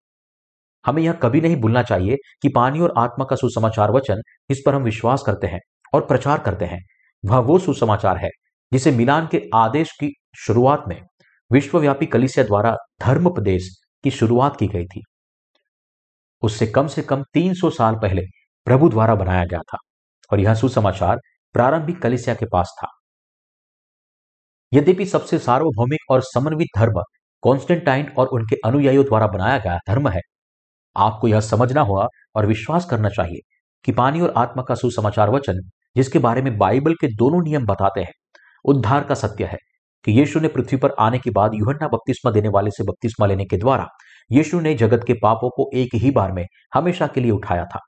हमें 0.85 1.03
यह 1.03 1.13
कभी 1.13 1.41
नहीं 1.41 1.57
भूलना 1.57 1.83
चाहिए 1.83 2.17
कि 2.43 2.49
पानी 2.49 2.81
और 2.81 2.95
आत्मा 2.99 3.25
का 3.25 3.37
सुसमाचार 3.37 3.91
वचन 3.91 4.23
इस 4.51 4.63
पर 4.67 4.75
हम 4.75 4.83
विश्वास 4.83 5.23
करते 5.27 5.47
हैं 5.47 5.61
और 5.95 6.07
प्रचार 6.07 6.39
करते 6.39 6.65
हैं। 6.65 6.81
वह 7.25 7.39
वो 7.39 7.59
सुसमाचार 7.59 8.17
है 8.17 8.31
जिसे 8.73 8.91
मिलान 8.91 9.27
के 9.27 9.43
आदेश 9.55 9.93
की 9.93 10.13
शुरुआत 10.39 10.85
में 10.89 11.01
विश्वव्यापी 11.51 12.07
कलिसिया 12.07 12.45
द्वारा 12.47 12.77
धर्मोपदेश 13.01 13.69
की 14.05 14.11
शुरुआत 14.11 14.57
की 14.57 14.67
गई 14.67 14.85
थी। 14.87 15.03
उससे 16.43 16.67
कम 16.67 16.87
से 16.87 17.03
कम 17.03 17.23
300 17.35 17.71
साल 17.71 17.95
पहले 17.95 18.23
प्रभु 18.67 18.89
द्वारा 18.89 19.15
बनाया 19.15 19.45
गया 19.45 19.61
था 19.61 19.79
और 20.31 20.41
यह 20.41 20.55
सुसमाचार 20.55 21.21
प्रारंभिक 21.55 22.03
कलिसिया 22.03 22.35
के 22.35 22.47
पास 22.47 22.75
था। 22.79 22.89
यद्यपि 24.73 25.07
सबसे 25.07 25.39
सार्वभौमिक 25.39 26.11
और 26.11 26.21
समन्वित 26.23 26.69
धर्म 26.79 27.03
कॉन्स्टेंटाइन 27.43 28.09
और 28.19 28.27
उनके 28.29 28.57
अनुयायियों 28.65 29.05
द्वारा 29.05 29.27
बनाया 29.27 29.59
गया 29.59 29.79
धर्म 29.89 30.09
है 30.09 30.21
आपको 30.97 31.29
यह 31.29 31.41
समझना 31.41 31.81
होगा 31.81 32.09
और 32.37 32.47
विश्वास 32.47 32.85
करना 32.85 33.09
चाहिए 33.09 33.41
कि 33.85 33.93
पानी 33.93 34.21
और 34.21 34.33
आत्मा 34.37 34.63
का 34.63 34.75
सुसमाचार 34.75 35.31
वचन, 35.31 35.61
जिसके 35.97 36.19
बारे 36.19 36.43
में 36.43 36.59
बाइबल 36.59 36.95
के 36.95 37.07
दोनों 37.07 37.43
नियम 37.43 37.67
बताते 37.67 38.01
हैं, 38.01 38.13
उद्धार 38.65 39.05
का 39.05 39.15
सत्य 39.15 39.45
है 39.45 39.57
कि 40.05 40.13
यीशु 40.13 40.41
ने 40.41 40.49
पृथ्वी 40.49 40.79
पर 40.79 40.95
आने 40.99 41.19
के 41.19 41.31
बाद 41.31 41.51
युहन्ना 41.55 41.89
बपतिस्मा 41.89 42.33
देने 42.33 42.49
वाले 42.49 42.71
से 42.71 42.85
बपतिस्मा 42.85 43.27
लेने 43.27 43.45
के 43.45 43.57
द्वारा 43.57 43.87
यीशु 44.33 44.61
ने 44.61 44.75
जगत 44.75 45.05
के 45.07 45.15
पापों 45.15 45.51
को 45.51 45.71
एक 45.75 45.95
ही 45.95 46.11
बार 46.11 46.33
में 46.33 46.45
हमेशा 46.75 47.07
के 47.07 47.21
लिए 47.21 47.31
उठाया 47.31 47.65
था। 47.65 47.79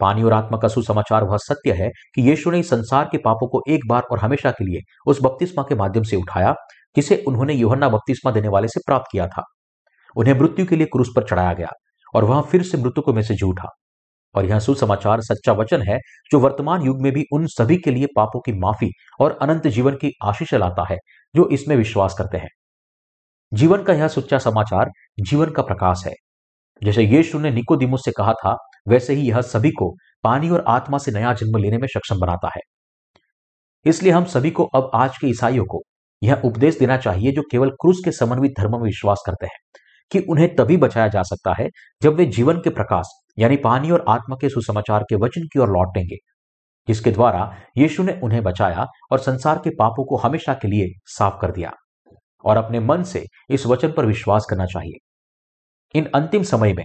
पानी 0.00 0.22
और 0.22 0.32
आत्मा 0.32 0.58
का 0.58 0.68
सुसमाचार 0.68 1.24
वह 1.24 1.36
सत्य 1.36 1.72
है 1.72 1.90
कि 2.14 2.22
यीशु 2.22 2.50
ने 2.50 2.62
संसार 2.62 3.08
के 3.12 3.18
पापों 3.18 3.48
को 3.48 3.62
एक 3.68 3.80
बार 3.88 4.02
और 4.02 4.18
हमेशा 4.18 4.50
के 4.50 4.64
लिए 4.64 4.80
उस 5.06 5.18
बपतिस्मा 5.22 5.64
के 5.68 5.74
माध्यम 5.74 6.02
से 6.02 6.16
उठाया, 6.16 6.54
जिसे 6.96 7.24
उन्होंने 7.28 7.54
युहन्ना 7.54 7.88
बपतिस्मा 7.88 8.32
देने 8.32 8.48
वाले 8.48 8.68
से 8.68 8.80
प्राप्त 8.86 9.06
किया 9.12 9.26
था। 9.26 9.42
उन्हें 10.16 10.40
मृत्यु 10.40 10.66
के 10.66 10.76
लिए 10.76 10.86
क्रूस 10.86 11.12
पर 11.16 11.22
चढ़ाया 11.22 11.52
गया। 11.52 11.68
और 12.14 12.24
वहाँ 12.24 12.42
फिर 12.42 12.62
से 12.62 12.78
मृतकों 12.78 13.12
में 13.12 13.22
से 13.22 13.34
जी 13.34 13.46
उठा 13.46 13.68
और 14.34 14.44
यह 14.44 14.58
सुसमाचार, 14.58 15.20
सच्चा 15.20 15.52
वचन 15.52 15.82
है, 15.82 15.98
जो 16.32 16.40
वर्तमान 16.40 16.82
युग 16.82 17.02
में 17.02 17.12
भी 17.12 17.24
उन 17.32 17.46
सभी 17.46 17.76
के 17.76 17.90
लिए 17.90 18.06
पापों 18.16 18.40
की 18.40 18.52
माफ़ी 18.52 18.90
और 19.20 19.38
अनंत 19.42 19.66
जीवन 19.66 19.94
की 19.94 20.12
आशीष 20.24 20.54
लाता 20.54 20.86
है, 20.90 20.98
जो 21.36 21.48
इसमें 21.48 21.76
विश्वास 21.76 22.14
करते 22.18 22.38
हैं। 22.38 22.48
जीवन 23.54 23.82
का 23.82 23.92
यह 23.92 24.08
सच्चा 24.08 24.38
समाचार, 24.38 24.90
जीवन 25.20 25.50
का 25.50 25.62
प्रकाश 25.62 26.02
है। 26.06 26.12
जैसे 26.82 27.02
यीशु 27.02 27.38
ने 27.38 27.50
निकोदिमुस 27.50 28.04
से 28.04 28.12
कहा 28.12 28.32
था, 28.32 28.56
वैसे 28.88 29.14
ही 29.14 29.28
यह 29.28 29.40
सभी 29.40 29.70
को 29.70 29.96
पानी 30.24 30.50
और 30.50 30.64
आत्मा 30.68 30.98
से 30.98 31.12
नया 31.12 31.32
जन्म 31.32 31.58
लेने 31.58 31.78
में 31.78 31.88
सक्षम 31.88 32.20
बनाता 32.20 32.48
है। 32.56 32.60
इसलिए 33.86 34.12
हम 34.12 34.24
सभी 34.24 34.50
को 34.50 34.64
अब 34.64 34.90
आज 34.94 35.18
के 35.18 35.26
ईसाइयों 35.26 35.64
को 35.64 35.82
यह 36.22 36.42
उपदेश 36.44 36.78
देना 36.78 36.96
चाहिए, 36.96 37.32
जो 37.32 37.42
केवल 37.42 37.70
क्रूस 37.70 38.02
के 38.04 38.12
समन्वित 38.12 38.52
धर्म 38.58 38.72
में 38.72 38.84
विश्वास 38.84 39.22
करते 39.26 39.46
हैं। 39.46 39.80
कि 40.12 40.18
उन्हें 40.20 40.54
तभी 40.56 40.76
बचाया 40.76 41.08
जा 41.08 41.22
सकता 41.22 41.54
है 41.58 41.68
जब 42.02 42.14
वे 42.14 42.26
जीवन 42.26 42.58
के 42.58 42.70
प्रकाश, 42.70 43.06
यानी 43.38 43.56
पानी 43.56 43.90
और 43.90 44.04
आत्मा 44.08 44.36
के 44.40 44.48
सुसमाचार 44.48 45.02
के 45.02 45.16
वचन 45.16 45.46
की 45.52 45.58
ओर 45.58 45.68
लौटेंगे, 45.68 46.16
जिसके 46.88 47.10
द्वारा 47.10 47.56
यीशु 47.78 48.02
ने 48.02 48.20
उन्हें 48.22 48.42
बचाया 48.42 48.86
और 49.12 49.18
संसार 49.18 49.58
के 49.58 49.70
पापों 49.70 50.04
को 50.04 50.16
हमेशा 50.16 50.54
के 50.54 50.68
लिए 50.68 50.88
साफ़ 51.06 51.40
कर 51.40 51.52
दिया 51.52 51.72
और 52.44 52.56
अपने 52.56 52.80
मन 52.80 53.02
से 53.02 53.24
इस 53.50 53.66
वचन 53.66 53.92
पर 53.92 54.06
विश्वास 54.06 54.46
करना 54.50 54.66
चाहिए। 54.66 54.98
इन 55.94 56.10
अंतिम 56.14 56.42
समय 56.42 56.72
में 56.72 56.84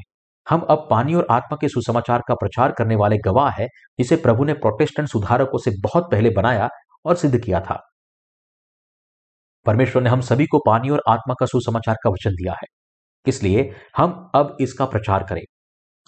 हम 0.50 0.62
अब 0.62 0.88
पानी 0.90 1.14
और 1.14 1.28
आत्मा 1.32 1.58
के 1.62 1.70
सुसमाचार 1.70 2.22
का 2.28 2.36
प्रचार 2.36 2.72
करने 2.72 2.96
वाले 2.96 3.18
गवाह 3.18 3.50
है, 3.50 3.68
जिसे 4.00 4.16
प्रभु 4.16 4.44
ने 4.44 4.54
प्रोटेस्टेंट 4.54 5.10
सुधारकों 5.10 5.58
से 5.58 5.72
बहुत 5.82 6.12
पहले 6.12 6.30
बनाया 6.30 6.70
और 7.06 7.16
सिद्ध 7.16 7.40
किया 7.40 7.60
था। 7.60 7.80
परमेश्वर 9.66 10.02
ने 10.02 10.10
हम 10.10 10.22
सभी 10.22 10.46
को 10.46 10.60
पानी 10.60 10.90
और 10.90 11.04
आत्मा 11.10 11.34
का 11.40 11.46
सुसमाचार 11.46 11.96
का 12.04 12.10
वचन 12.10 12.32
दिया 12.32 12.54
है। 12.54 12.77
इसलिए 13.28 13.72
हम 13.98 14.32
अब 14.36 14.58
इसका 14.62 14.86
प्रचार 14.86 15.24
करें। 15.24 15.42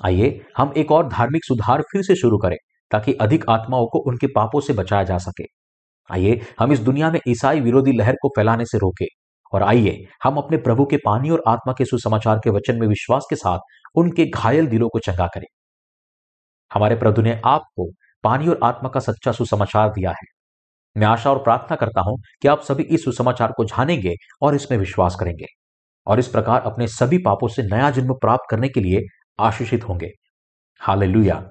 आइए, 0.05 0.45
हम 0.57 0.73
एक 0.77 0.91
और 0.91 1.07
धार्मिक 1.07 1.45
सुधार 1.45 1.81
फिर 1.81 2.01
से 2.01 2.15
शुरू 2.15 2.37
करें, 2.37 2.57
ताकि 2.91 3.13
अधिक 3.13 3.45
आत्माओं 3.49 3.87
को 3.87 3.99
उनके 3.99 4.27
पापों 4.27 4.61
से 4.61 4.73
बचाया 4.73 5.03
जा 5.03 5.17
सके। 5.17 5.43
आइए, 6.13 6.41
हम 6.59 6.71
इस 6.71 6.79
दुनिया 6.79 7.11
में 7.11 7.19
ईसाई 7.27 7.59
विरोधी 7.59 7.91
लहर 7.91 8.15
को 8.21 8.29
फैलाने 8.29 8.65
से 8.65 8.77
रोके। 8.77 9.05
और 9.53 9.63
आइए, 9.63 10.05
हम 10.23 10.35
अपने 10.35 10.57
प्रभु 10.57 10.85
के 10.85 10.97
पानी 10.97 11.29
और 11.29 11.43
आत्मा 11.47 11.73
के 11.77 11.85
सुसमाचार 11.85 12.37
के 12.37 12.49
वचन 12.49 12.79
में 12.79 12.87
विश्वास 12.87 13.25
के 13.29 13.35
साथ 13.35 13.59
उनके 13.95 14.25
घायल 14.25 14.67
दिलों 14.67 14.89
को 14.89 14.99
चंगा 14.99 15.27
करें। 15.27 15.47
हमारे 16.73 16.95
प्रभु 16.95 17.21
ने 17.21 17.41
आपको 17.45 17.91
पानी 18.23 18.47
और 18.47 18.59
आत्मा 18.63 18.89
का 18.89 18.99
सच्चा 18.99 19.31
सुसमाचार 19.31 19.89
दिया 19.89 20.09
है। 20.09 20.27
मैं 20.97 21.07
आशा 21.07 21.31
और 21.31 21.43
प्रार्थना 21.43 21.75
करता 21.75 22.01
हूँ 22.01 22.17
कि 22.41 22.47
आप 22.47 22.61
सभी 22.61 22.83
इस 22.83 23.05
सुसमाचार 23.05 23.51
को 23.51 23.65
जानेंगे 23.65 24.13
और 24.41 24.55
इसमें 24.55 24.77
विश्वास 24.77 25.15
करेंगे। 25.19 25.45
और 26.09 26.19
इस 26.19 26.27
प्रकार 26.27 26.61
अपने 26.61 26.87
सभी 26.87 27.17
पापों 27.17 27.47
से 27.47 27.63
नया 27.63 27.91
जन्म 27.91 28.13
प्राप्त 28.13 28.47
करने 28.49 28.69
के 28.69 28.79
लिए 28.79 29.05
आशीषित 29.39 29.83
होंगे। 29.89 30.07
हाल 30.81 30.99
हालेलुया। 30.99 31.49